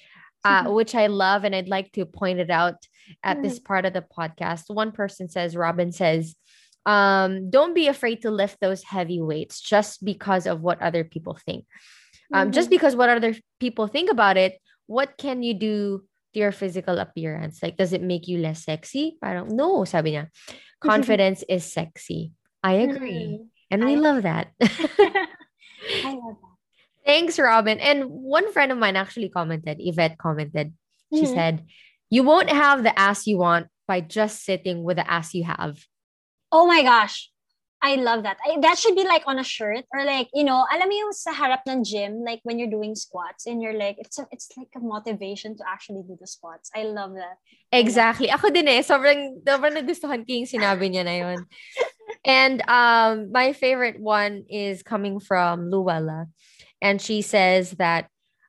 uh 0.48 0.64
which 0.72 0.94
i 0.94 1.06
love 1.06 1.44
and 1.44 1.54
i'd 1.54 1.68
like 1.68 1.92
to 1.92 2.04
point 2.08 2.38
it 2.40 2.50
out 2.50 2.80
at 3.24 3.42
this 3.42 3.56
Mm-hmm. 3.58 3.68
part 3.70 3.84
of 3.88 3.92
the 3.96 4.04
podcast. 4.04 4.68
One 4.72 4.92
person 4.92 5.28
says 5.28 5.56
robin 5.56 5.92
says 5.92 6.34
um 6.86 7.50
don't 7.50 7.74
be 7.76 7.88
afraid 7.88 8.22
to 8.24 8.30
lift 8.30 8.56
those 8.60 8.82
heavy 8.84 9.20
weights 9.20 9.60
just 9.60 10.00
because 10.04 10.46
of 10.46 10.60
what 10.64 10.80
other 10.80 11.04
people 11.04 11.36
think. 11.46 11.64
Um 12.32 12.52
just 12.52 12.68
Mhm. 12.68 12.76
because 12.76 12.94
what 12.96 13.08
other 13.12 13.32
people 13.60 13.86
think 13.88 14.08
about 14.12 14.36
it 14.36 14.56
what 14.88 15.16
can 15.20 15.42
you 15.44 15.52
do 15.52 16.04
to 16.32 16.36
your 16.40 16.52
physical 16.52 16.96
appearance? 17.00 17.60
Like 17.64 17.76
does 17.76 17.92
it 17.96 18.00
make 18.04 18.28
you 18.28 18.38
less 18.40 18.64
sexy? 18.64 19.16
Parang 19.20 19.48
no 19.52 19.84
sabi 19.84 20.16
niya. 20.16 20.28
Confidence 20.84 21.44
is 21.48 21.64
sexy. 21.64 22.32
I 22.62 22.84
agree. 22.88 23.40
Mhm. 23.40 23.48
and 23.72 23.80
we 23.84 23.94
I- 23.96 24.00
love 24.00 24.20
that. 24.28 24.52
I 24.60 26.12
love 26.16 26.36
that. 26.40 26.57
Thanks 27.06 27.38
robin 27.38 27.78
and 27.80 28.04
one 28.08 28.50
friend 28.52 28.72
of 28.72 28.78
mine 28.78 28.96
actually 28.96 29.28
commented 29.28 29.76
yvette 29.80 30.18
commented 30.18 30.72
she 31.14 31.24
Mhm. 31.24 31.34
said 31.34 31.54
you 32.10 32.22
won't 32.22 32.50
have 32.50 32.82
the 32.82 32.92
ass 32.98 33.26
you 33.26 33.38
want 33.38 33.68
by 33.86 34.00
just 34.00 34.44
sitting 34.44 34.82
with 34.82 34.96
the 34.96 35.06
ass 35.10 35.34
you 35.34 35.44
have 35.44 35.78
Oh 36.48 36.64
my 36.64 36.80
gosh. 36.80 37.28
I 37.84 37.94
love 38.00 38.24
that. 38.24 38.38
I, 38.40 38.56
that 38.64 38.78
should 38.80 38.96
be 38.96 39.04
like 39.04 39.22
on 39.28 39.38
a 39.38 39.44
shirt 39.44 39.84
or 39.92 40.02
like, 40.08 40.32
you 40.32 40.42
know, 40.42 40.64
alam 40.64 40.88
mo 40.88 40.96
yung 40.96 41.12
sa 41.12 41.28
harap 41.30 41.60
ng 41.68 41.84
gym, 41.84 42.24
like 42.24 42.40
when 42.42 42.56
you're 42.58 42.72
doing 42.72 42.96
squats 42.96 43.44
and 43.44 43.60
you're 43.60 43.76
like, 43.76 44.00
it's 44.00 44.18
a, 44.18 44.24
it's 44.32 44.48
like 44.56 44.72
a 44.74 44.80
motivation 44.80 45.54
to 45.60 45.64
actually 45.68 46.00
do 46.08 46.16
the 46.18 46.26
squats. 46.26 46.72
I 46.74 46.88
love 46.88 47.12
that. 47.20 47.36
Exactly. 47.70 48.32
Ako 48.32 48.48
din 48.48 48.66
eh. 48.66 48.80
Sobrang, 48.80 49.44
sobrang 49.44 49.76
nagustuhan 49.76 50.24
ko 50.24 50.30
yung 50.40 50.48
sinabi 50.48 50.88
niya 50.88 51.04
na 51.04 51.16
yun. 51.20 51.38
And 52.24 52.64
um, 52.64 53.28
my 53.30 53.52
favorite 53.52 54.00
one 54.00 54.48
is 54.48 54.80
coming 54.82 55.20
from 55.20 55.68
Luella. 55.68 56.32
And 56.80 57.00
she 57.00 57.22
says 57.22 57.72
that 57.72 58.08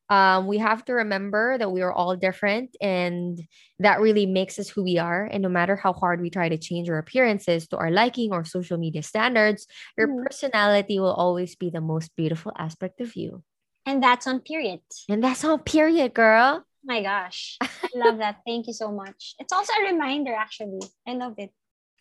um, 0.09 0.47
we 0.47 0.57
have 0.57 0.83
to 0.85 0.93
remember 0.93 1.57
that 1.57 1.71
we 1.71 1.81
are 1.83 1.93
all 1.93 2.15
different 2.15 2.75
and 2.81 3.39
that 3.77 3.99
really 3.99 4.25
makes 4.25 4.57
us 4.57 4.67
who 4.67 4.83
we 4.83 4.97
are. 4.97 5.25
And 5.25 5.43
no 5.43 5.49
matter 5.49 5.75
how 5.75 5.93
hard 5.93 6.19
we 6.19 6.31
try 6.31 6.49
to 6.49 6.57
change 6.57 6.89
our 6.89 6.97
appearances 6.97 7.67
to 7.67 7.77
our 7.77 7.91
liking 7.91 8.33
or 8.33 8.43
social 8.43 8.77
media 8.79 9.03
standards, 9.03 9.67
your 9.97 10.07
Mhm. 10.07 10.23
personality 10.25 10.99
will 10.99 11.13
always 11.13 11.55
be 11.55 11.69
the 11.69 11.81
most 11.81 12.15
beautiful 12.15 12.51
aspect 12.57 13.01
of 13.01 13.15
you. 13.15 13.43
And 13.85 14.01
that's 14.01 14.25
on 14.25 14.39
period. 14.41 14.81
And 15.07 15.23
that's 15.23 15.43
on 15.43 15.59
period, 15.59 16.13
girl. 16.15 16.65
My 16.83 17.03
gosh. 17.03 17.57
I 17.61 17.89
love 17.93 18.17
that. 18.17 18.41
Thank 18.47 18.65
you 18.65 18.73
so 18.73 18.91
much. 18.91 19.35
It's 19.37 19.53
also 19.53 19.73
a 19.73 19.91
reminder, 19.91 20.33
actually. 20.33 20.81
I 21.05 21.13
love 21.13 21.35
it. 21.37 21.51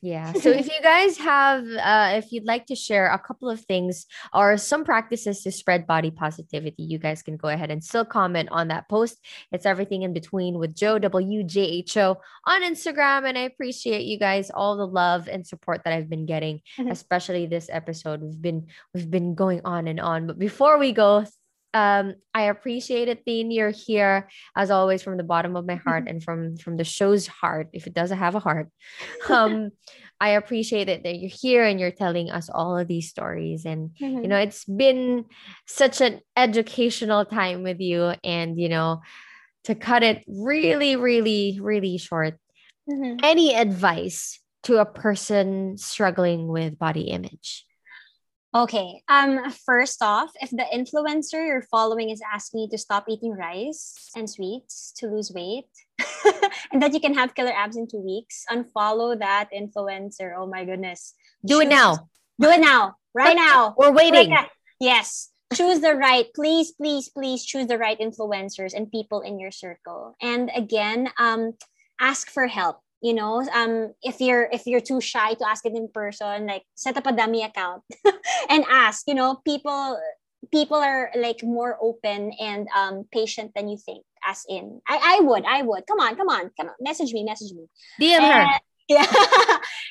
Yeah. 0.01 0.33
So 0.33 0.51
if 0.51 0.67
you 0.73 0.81
guys 0.83 1.19
have, 1.19 1.65
uh, 1.65 2.17
if 2.17 2.33
you'd 2.33 2.45
like 2.45 2.67
to 2.67 2.77
share 2.77 3.11
a 3.11 3.19
couple 3.19 3.51
of 3.51 3.61
things 3.61 4.07
or 4.33 4.57
some 4.57 4.85
practices 4.85 5.43
to 5.43 5.53
spread 5.53 5.87
body 5.87 6.11
positivity, 6.11 6.83
you 6.85 6.99
guys 6.99 7.23
can 7.23 7.37
go 7.37 7.49
ahead 7.49 7.71
and 7.71 7.83
still 7.83 8.05
comment 8.05 8.49
on 8.53 8.69
that 8.69 8.89
post. 8.89 9.19
It's 9.53 9.67
everything 9.67 10.03
in 10.03 10.13
between 10.13 10.59
with 10.59 10.75
Joe 10.75 10.99
WJHO 10.99 12.17
on 12.47 12.63
Instagram. 12.63 13.29
And 13.29 13.37
I 13.37 13.43
appreciate 13.43 14.05
you 14.05 14.19
guys 14.19 14.51
all 14.51 14.77
the 14.77 14.87
love 14.87 15.29
and 15.29 15.47
support 15.47 15.83
that 15.85 15.93
I've 15.93 16.09
been 16.09 16.27
getting, 16.27 16.61
especially 16.89 17.47
this 17.47 17.69
episode. 17.71 18.23
We've 18.23 18.41
been 18.41 18.67
we've 18.95 19.11
been 19.11 19.35
going 19.35 19.63
on 19.65 19.89
and 19.89 20.01
on. 20.01 20.27
But 20.27 20.39
before 20.39 20.79
we 20.79 20.93
go, 20.93 21.25
um, 21.79 22.15
I 22.35 22.43
appreciate 22.45 23.09
it, 23.09 23.25
Theen. 23.25 23.51
You're 23.51 23.71
here 23.71 24.29
as 24.57 24.71
always 24.71 25.03
from 25.03 25.17
the 25.17 25.23
bottom 25.23 25.55
of 25.57 25.67
my 25.67 25.75
heart 25.87 26.05
and 26.09 26.23
from 26.23 26.57
from 26.57 26.77
the 26.77 26.85
show's 26.85 27.27
heart, 27.27 27.69
if 27.73 27.87
it 27.87 27.95
doesn't 27.95 28.19
have 28.19 28.35
a 28.35 28.41
heart. 28.41 28.69
Um, 29.29 29.71
I 30.21 30.31
appreciate 30.31 30.89
it 30.89 31.05
that 31.05 31.17
you're 31.19 31.31
here 31.31 31.65
and 31.65 31.79
you're 31.79 31.93
telling 31.95 32.29
us 32.29 32.51
all 32.51 32.77
of 32.77 32.89
these 32.89 33.09
stories. 33.09 33.65
And 33.65 33.91
you 34.01 34.27
know, 34.29 34.39
it's 34.39 34.65
been 34.65 35.27
such 35.67 36.01
an 36.01 36.21
educational 36.37 37.25
time 37.25 37.63
with 37.63 37.79
you. 37.81 38.15
And 38.25 38.59
you 38.59 38.69
know, 38.69 39.01
to 39.65 39.75
cut 39.75 40.03
it 40.03 40.25
really, 40.27 40.97
really, 40.97 41.59
really 41.63 41.99
short, 41.99 42.35
Mhm. 42.91 43.21
any 43.23 43.55
advice 43.55 44.41
to 44.65 44.79
a 44.79 44.87
person 44.87 45.79
struggling 45.79 46.49
with 46.49 46.79
body 46.79 47.13
image? 47.15 47.68
Okay. 48.55 49.03
Um. 49.09 49.51
First 49.67 50.03
off, 50.03 50.31
if 50.41 50.51
the 50.51 50.65
influencer 50.73 51.47
you're 51.47 51.69
following 51.71 52.09
is 52.11 52.23
asking 52.33 52.61
you 52.61 52.69
to 52.71 52.79
stop 52.79 53.05
eating 53.09 53.33
rice 53.33 54.11
and 54.17 54.29
sweets 54.29 54.93
to 54.97 55.07
lose 55.07 55.31
weight, 55.31 55.69
and 56.73 56.81
that 56.81 56.95
you 56.95 57.01
can 57.01 57.13
have 57.15 57.35
killer 57.35 57.53
abs 57.53 57.77
in 57.77 57.87
two 57.87 58.01
weeks, 58.01 58.45
unfollow 58.51 59.19
that 59.19 59.51
influencer. 59.55 60.33
Oh 60.37 60.47
my 60.47 60.65
goodness. 60.65 61.15
Do 61.45 61.61
it 61.61 61.69
now. 61.69 62.09
Do 62.41 62.49
it 62.49 62.61
now. 62.61 62.95
Right 63.15 63.37
now. 63.37 63.75
We're 63.77 63.93
Right 63.93 64.13
waiting. 64.13 64.31
now. 64.31 64.47
Yes. 64.81 65.31
Choose 65.53 65.81
the 65.81 65.95
right. 65.95 66.27
Please, 66.35 66.73
please, 66.73 67.09
please 67.09 67.45
choose 67.45 67.67
the 67.67 67.79
right 67.79 67.99
influencers 67.99 68.75
and 68.75 68.91
people 68.91 69.21
in 69.21 69.39
your 69.39 69.51
circle. 69.51 70.15
And 70.21 70.51
again, 70.55 71.11
um, 71.19 71.53
ask 72.01 72.31
for 72.31 72.47
help. 72.47 72.81
You 73.01 73.15
know, 73.15 73.47
um, 73.55 73.95
if 74.03 74.21
you're 74.21 74.49
if 74.51 74.67
you're 74.67 74.81
too 74.81 75.01
shy 75.01 75.35
to 75.35 75.49
ask 75.49 75.65
it 75.65 75.75
in 75.75 75.89
person, 75.93 76.47
like 76.47 76.65
set 76.75 76.97
up 76.97 77.07
a 77.07 77.13
dummy 77.13 77.45
account 77.45 77.83
and 78.51 78.65
ask. 78.69 79.05
You 79.07 79.15
know, 79.15 79.41
people 79.45 79.99
people 80.51 80.79
are 80.79 81.11
like 81.17 81.43
more 81.43 81.79
open 81.81 82.33
and 82.41 82.67
um 82.77 83.05
patient 83.13 83.53
than 83.55 83.69
you 83.69 83.79
think. 83.79 84.05
As 84.27 84.45
in, 84.49 84.81
I 84.89 85.19
I 85.19 85.25
would 85.25 85.45
I 85.45 85.63
would 85.63 85.87
come 85.87 86.01
on 86.01 86.17
come 86.17 86.29
on 86.29 86.51
come 86.59 86.69
on 86.69 86.75
message 86.81 87.13
me 87.13 87.25
message 87.25 87.53
me. 87.53 87.67
DM 88.01 88.21
her. 88.21 88.43
And- 88.43 88.61
yeah. 88.89 89.05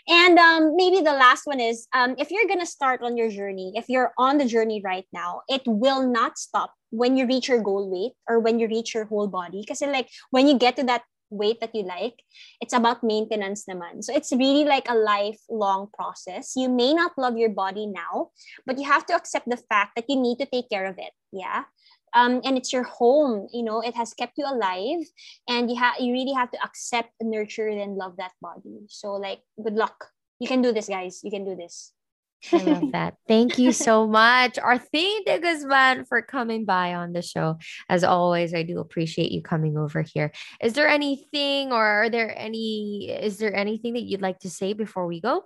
and 0.08 0.40
um, 0.40 0.76
maybe 0.76 1.02
the 1.02 1.14
last 1.14 1.46
one 1.46 1.60
is 1.60 1.88
um, 1.94 2.16
if 2.18 2.32
you're 2.32 2.48
going 2.48 2.60
to 2.60 2.66
start 2.66 3.04
on 3.04 3.16
your 3.16 3.30
journey, 3.30 3.72
if 3.76 3.86
you're 3.90 4.12
on 4.18 4.40
the 4.40 4.46
journey 4.46 4.82
right 4.84 5.06
now, 5.14 5.42
it 5.48 5.62
will 5.68 6.10
not 6.10 6.40
stop 6.40 6.74
when 6.90 7.16
you 7.16 7.28
reach 7.28 7.48
your 7.48 7.62
goal 7.62 7.92
weight 7.92 8.14
or 8.28 8.40
when 8.40 8.60
you 8.60 8.68
reach 8.68 8.96
your 8.96 9.06
whole 9.06 9.28
body. 9.28 9.62
Because, 9.62 9.82
like, 9.82 10.10
when 10.32 10.48
you 10.48 10.58
get 10.58 10.78
to 10.78 10.84
that 10.86 11.04
weight 11.30 11.60
that 11.62 11.76
you 11.76 11.84
like, 11.84 12.24
it's 12.62 12.74
about 12.74 13.04
maintenance 13.04 13.66
naman. 13.70 14.04
So 14.04 14.14
it's 14.14 14.32
really 14.32 14.66
like 14.66 14.90
a 14.90 14.96
lifelong 14.96 15.88
process. 15.94 16.54
You 16.56 16.70
may 16.70 16.94
not 16.94 17.18
love 17.18 17.38
your 17.38 17.50
body 17.50 17.88
now, 17.88 18.32
but 18.66 18.78
you 18.78 18.86
have 18.86 19.06
to 19.08 19.16
accept 19.16 19.50
the 19.50 19.62
fact 19.70 19.96
that 19.96 20.06
you 20.10 20.16
need 20.16 20.40
to 20.40 20.46
take 20.46 20.70
care 20.70 20.86
of 20.86 20.98
it. 20.98 21.12
Yeah. 21.32 21.64
Um, 22.14 22.42
and 22.44 22.58
it's 22.58 22.72
your 22.72 22.84
home, 22.84 23.48
you 23.52 23.64
know, 23.64 23.82
it 23.82 23.96
has 23.96 24.14
kept 24.14 24.38
you 24.38 24.46
alive 24.48 25.04
and 25.48 25.70
you 25.70 25.76
have 25.76 26.00
you 26.00 26.14
really 26.14 26.34
have 26.34 26.50
to 26.52 26.64
accept, 26.64 27.12
nurture, 27.22 27.68
and 27.68 27.98
love 27.98 28.16
that 28.18 28.32
body. 28.42 28.88
So 28.88 29.14
like 29.14 29.42
good 29.62 29.76
luck. 29.76 30.10
You 30.40 30.48
can 30.48 30.62
do 30.62 30.72
this, 30.72 30.88
guys. 30.88 31.20
You 31.24 31.32
can 31.32 31.44
do 31.44 31.56
this. 31.56 31.92
I 32.52 32.58
love 32.58 32.92
that. 32.92 33.16
Thank 33.28 33.58
you 33.58 33.72
so 33.72 34.08
much, 34.08 34.58
Arthene 34.60 35.24
de 35.26 35.40
Guzman, 35.40 36.06
for 36.06 36.22
coming 36.22 36.66
by 36.66 36.94
on 36.94 37.14
the 37.14 37.22
show. 37.22 37.58
As 37.90 38.04
always, 38.04 38.54
I 38.54 38.64
do 38.64 38.80
appreciate 38.80 39.32
you 39.32 39.42
coming 39.42 39.78
over 39.78 40.02
here. 40.02 40.32
Is 40.62 40.74
there 40.74 40.88
anything 40.88 41.72
or 41.72 41.84
are 41.84 42.10
there 42.10 42.34
any 42.38 43.10
is 43.10 43.38
there 43.38 43.56
anything 43.56 43.94
that 43.94 44.04
you'd 44.04 44.22
like 44.22 44.40
to 44.40 44.50
say 44.50 44.74
before 44.74 45.08
we 45.08 45.20
go? 45.20 45.46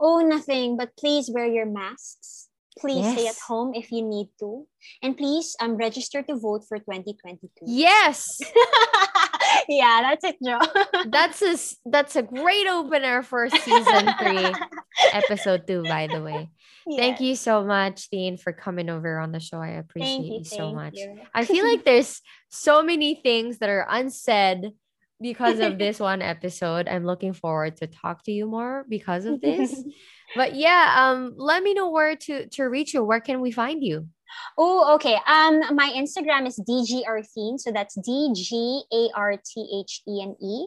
Oh, 0.00 0.20
nothing, 0.20 0.76
but 0.76 0.96
please 0.96 1.30
wear 1.32 1.46
your 1.46 1.66
masks. 1.66 2.48
Please 2.78 3.06
stay 3.12 3.28
at 3.28 3.36
home 3.46 3.72
if 3.74 3.92
you 3.92 4.02
need 4.02 4.30
to. 4.40 4.66
And 5.02 5.16
please 5.16 5.54
um 5.60 5.76
register 5.76 6.22
to 6.22 6.36
vote 6.36 6.64
for 6.66 6.78
2022. 6.78 7.48
Yes. 7.66 8.40
yeah, 9.68 10.00
that's 10.02 10.24
it, 10.24 10.36
Joe. 10.44 10.58
That's 11.06 11.42
a 11.42 11.56
that's 11.88 12.16
a 12.16 12.22
great 12.22 12.66
opener 12.66 13.22
for 13.22 13.48
season 13.48 14.10
three, 14.18 14.46
episode 15.12 15.66
two, 15.66 15.82
by 15.82 16.06
the 16.06 16.22
way. 16.22 16.50
Thank 16.96 17.20
you 17.20 17.34
so 17.34 17.64
much, 17.64 18.08
Dean, 18.10 18.36
for 18.36 18.52
coming 18.52 18.90
over 18.90 19.18
on 19.18 19.32
the 19.32 19.40
show. 19.40 19.58
I 19.58 19.80
appreciate 19.80 20.24
you, 20.24 20.38
you, 20.38 20.44
so 20.44 20.72
much. 20.72 20.96
you. 20.96 21.20
I 21.34 21.44
feel 21.44 21.64
like 21.64 21.84
there's 21.84 22.20
so 22.50 22.82
many 22.82 23.14
things 23.14 23.58
that 23.58 23.68
are 23.68 23.86
unsaid 23.88 24.72
because 25.20 25.60
of 25.60 25.78
this 25.78 25.98
one 25.98 26.20
episode. 26.20 26.88
I'm 26.88 27.06
looking 27.06 27.32
forward 27.32 27.78
to 27.78 27.86
talk 27.86 28.24
to 28.24 28.32
you 28.32 28.46
more 28.46 28.84
because 28.88 29.24
of 29.24 29.40
this. 29.40 29.82
but 30.36 30.54
yeah, 30.54 30.94
um, 30.98 31.34
let 31.36 31.62
me 31.62 31.72
know 31.72 31.90
where 31.90 32.16
to 32.16 32.46
to 32.48 32.64
reach 32.64 32.92
you. 32.92 33.02
Where 33.02 33.20
can 33.20 33.40
we 33.40 33.50
find 33.50 33.82
you? 33.82 34.08
Oh, 34.56 34.94
okay. 34.94 35.18
Um, 35.26 35.74
my 35.74 35.90
Instagram 35.96 36.46
is 36.46 36.60
dgarthene, 36.60 37.58
so 37.58 37.72
that's 37.72 37.94
D 37.94 38.32
G 38.34 38.82
A 38.92 39.10
R 39.14 39.36
T 39.36 39.82
H 39.82 40.02
E 40.06 40.22
N 40.22 40.36
E, 40.40 40.66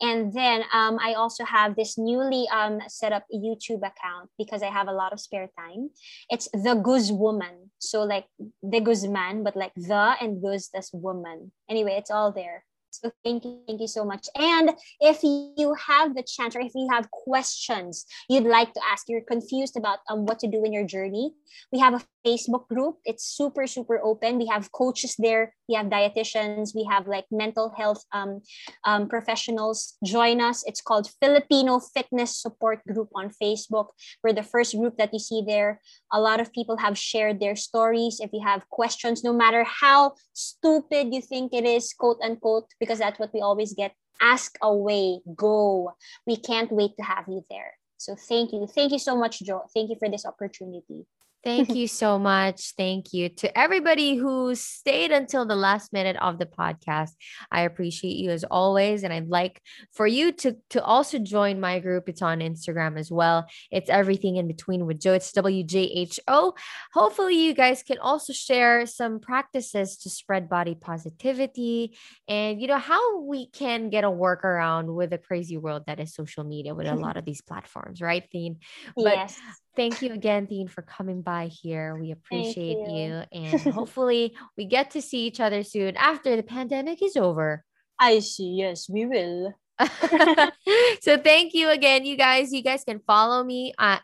and 0.00 0.32
then 0.32 0.62
um, 0.72 0.98
I 1.02 1.14
also 1.14 1.44
have 1.44 1.76
this 1.76 1.98
newly 1.98 2.46
um 2.48 2.80
set 2.88 3.12
up 3.12 3.24
YouTube 3.32 3.84
account 3.84 4.30
because 4.38 4.62
I 4.62 4.70
have 4.70 4.88
a 4.88 4.92
lot 4.92 5.12
of 5.12 5.20
spare 5.20 5.48
time. 5.58 5.90
It's 6.30 6.48
the 6.52 6.74
Goose 6.74 7.10
Woman, 7.10 7.70
so 7.78 8.04
like 8.04 8.26
the 8.62 8.80
Guzman, 8.80 9.44
but 9.44 9.56
like 9.56 9.72
the 9.76 10.16
and 10.20 10.40
Goose 10.40 10.68
that's 10.72 10.92
woman. 10.92 11.52
Anyway, 11.68 11.96
it's 11.98 12.10
all 12.10 12.32
there. 12.32 12.64
So 13.02 13.12
thank 13.24 13.44
you, 13.44 13.60
thank 13.66 13.80
you 13.80 13.88
so 13.88 14.04
much. 14.04 14.26
And 14.34 14.72
if 15.00 15.22
you 15.22 15.74
have 15.86 16.14
the 16.14 16.22
chance 16.22 16.56
or 16.56 16.60
if 16.60 16.72
you 16.74 16.88
have 16.90 17.10
questions 17.10 18.06
you'd 18.28 18.44
like 18.44 18.72
to 18.72 18.80
ask, 18.90 19.06
you're 19.08 19.20
confused 19.20 19.76
about 19.76 19.98
um, 20.08 20.24
what 20.24 20.38
to 20.40 20.48
do 20.48 20.64
in 20.64 20.72
your 20.72 20.86
journey, 20.86 21.32
we 21.72 21.78
have 21.78 21.94
a 21.94 22.02
Facebook 22.26 22.66
group. 22.66 22.96
It's 23.04 23.24
super, 23.24 23.66
super 23.66 24.00
open. 24.02 24.38
We 24.38 24.46
have 24.46 24.72
coaches 24.72 25.14
there. 25.18 25.54
We 25.68 25.74
have 25.76 25.86
dietitians. 25.86 26.74
We 26.74 26.84
have 26.90 27.06
like 27.06 27.26
mental 27.30 27.72
health 27.76 28.02
um, 28.12 28.42
um, 28.84 29.08
professionals. 29.08 29.94
Join 30.04 30.40
us. 30.40 30.64
It's 30.66 30.80
called 30.82 31.08
Filipino 31.22 31.78
Fitness 31.78 32.42
Support 32.42 32.82
Group 32.86 33.10
on 33.14 33.30
Facebook. 33.40 33.88
We're 34.24 34.32
the 34.32 34.42
first 34.42 34.74
group 34.76 34.96
that 34.98 35.12
you 35.12 35.20
see 35.20 35.44
there. 35.46 35.80
A 36.12 36.20
lot 36.20 36.40
of 36.40 36.52
people 36.52 36.76
have 36.78 36.98
shared 36.98 37.38
their 37.38 37.54
stories. 37.54 38.18
If 38.20 38.30
you 38.32 38.42
have 38.44 38.68
questions, 38.70 39.22
no 39.22 39.32
matter 39.32 39.64
how 39.64 40.14
stupid 40.32 41.14
you 41.14 41.22
think 41.22 41.54
it 41.54 41.64
is, 41.64 41.92
quote 41.92 42.18
unquote, 42.22 42.66
because 42.80 42.98
that's 42.98 43.20
what 43.20 43.32
we 43.32 43.40
always 43.40 43.74
get. 43.74 43.92
Ask 44.20 44.56
away, 44.62 45.20
go. 45.36 45.92
We 46.26 46.36
can't 46.36 46.72
wait 46.72 46.96
to 46.96 47.04
have 47.04 47.26
you 47.28 47.44
there. 47.50 47.74
So 47.98 48.16
thank 48.16 48.52
you. 48.52 48.66
Thank 48.66 48.92
you 48.92 48.98
so 48.98 49.16
much, 49.16 49.40
Joe. 49.40 49.62
Thank 49.74 49.90
you 49.90 49.96
for 49.98 50.08
this 50.08 50.24
opportunity. 50.24 51.06
Thank 51.46 51.76
you 51.76 51.86
so 51.86 52.18
much. 52.18 52.72
Thank 52.76 53.12
you 53.12 53.28
to 53.28 53.56
everybody 53.56 54.16
who 54.16 54.56
stayed 54.56 55.12
until 55.12 55.46
the 55.46 55.54
last 55.54 55.92
minute 55.92 56.16
of 56.20 56.40
the 56.40 56.46
podcast. 56.46 57.12
I 57.52 57.60
appreciate 57.60 58.16
you 58.16 58.32
as 58.32 58.42
always. 58.42 59.04
And 59.04 59.12
I'd 59.12 59.28
like 59.28 59.62
for 59.92 60.08
you 60.08 60.32
to, 60.32 60.56
to 60.70 60.82
also 60.82 61.20
join 61.20 61.60
my 61.60 61.78
group. 61.78 62.08
It's 62.08 62.20
on 62.20 62.40
Instagram 62.40 62.98
as 62.98 63.12
well. 63.12 63.46
It's 63.70 63.88
everything 63.88 64.38
in 64.38 64.48
between 64.48 64.86
with 64.86 65.00
Joe. 65.00 65.12
It's 65.12 65.30
WJHO. 65.30 66.56
Hopefully, 66.92 67.38
you 67.46 67.54
guys 67.54 67.84
can 67.84 67.98
also 67.98 68.32
share 68.32 68.84
some 68.84 69.20
practices 69.20 69.98
to 69.98 70.10
spread 70.10 70.48
body 70.48 70.74
positivity 70.74 71.96
and, 72.26 72.60
you 72.60 72.66
know, 72.66 72.78
how 72.78 73.20
we 73.20 73.46
can 73.50 73.88
get 73.88 74.02
a 74.02 74.10
workaround 74.10 74.92
with 74.92 75.10
the 75.10 75.18
crazy 75.18 75.56
world 75.56 75.84
that 75.86 76.00
is 76.00 76.12
social 76.12 76.42
media 76.42 76.74
with 76.74 76.88
a 76.88 76.96
lot 76.96 77.16
of 77.16 77.24
these 77.24 77.40
platforms, 77.40 78.00
right, 78.00 78.24
Theen? 78.32 78.58
Yes 78.96 79.38
thank 79.76 80.02
you 80.02 80.12
again, 80.12 80.46
Dean, 80.46 80.68
for 80.68 80.82
coming 80.82 81.22
by 81.22 81.46
here. 81.46 81.96
We 81.96 82.10
appreciate 82.10 82.78
you. 82.88 82.96
you. 82.96 83.22
And 83.32 83.60
hopefully 83.74 84.34
we 84.56 84.64
get 84.64 84.90
to 84.92 85.02
see 85.02 85.26
each 85.26 85.40
other 85.40 85.62
soon 85.62 85.96
after 85.96 86.34
the 86.34 86.42
pandemic 86.42 87.02
is 87.02 87.16
over. 87.16 87.64
I 87.98 88.18
see. 88.20 88.56
Yes, 88.58 88.88
we 88.88 89.06
will. 89.06 89.54
so 91.00 91.18
thank 91.18 91.54
you 91.54 91.70
again, 91.70 92.04
you 92.04 92.16
guys. 92.16 92.52
You 92.52 92.62
guys 92.62 92.84
can 92.84 93.00
follow 93.06 93.44
me 93.44 93.74
uh, 93.78 93.98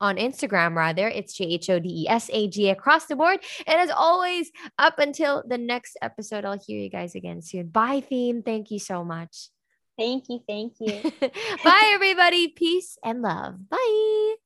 on 0.00 0.16
Instagram, 0.16 0.74
rather. 0.74 1.08
It's 1.08 1.34
J 1.34 1.44
H 1.44 1.70
O 1.70 1.78
D 1.78 2.04
E 2.04 2.08
S 2.08 2.30
A 2.32 2.48
G 2.48 2.70
across 2.70 3.06
the 3.06 3.16
board. 3.16 3.40
And 3.66 3.80
as 3.80 3.90
always, 3.90 4.50
up 4.78 4.98
until 4.98 5.42
the 5.46 5.58
next 5.58 5.96
episode, 6.00 6.44
I'll 6.44 6.60
hear 6.64 6.78
you 6.78 6.90
guys 6.90 7.14
again 7.14 7.42
soon. 7.42 7.68
Bye, 7.68 8.00
Theme. 8.00 8.42
Thank 8.42 8.70
you 8.70 8.78
so 8.78 9.04
much. 9.04 9.50
Thank 9.98 10.24
you. 10.28 10.40
Thank 10.46 10.74
you. 10.78 11.10
Bye, 11.64 11.90
everybody. 11.94 12.48
Peace 12.48 12.98
and 13.02 13.22
love. 13.22 13.68
Bye. 13.68 14.36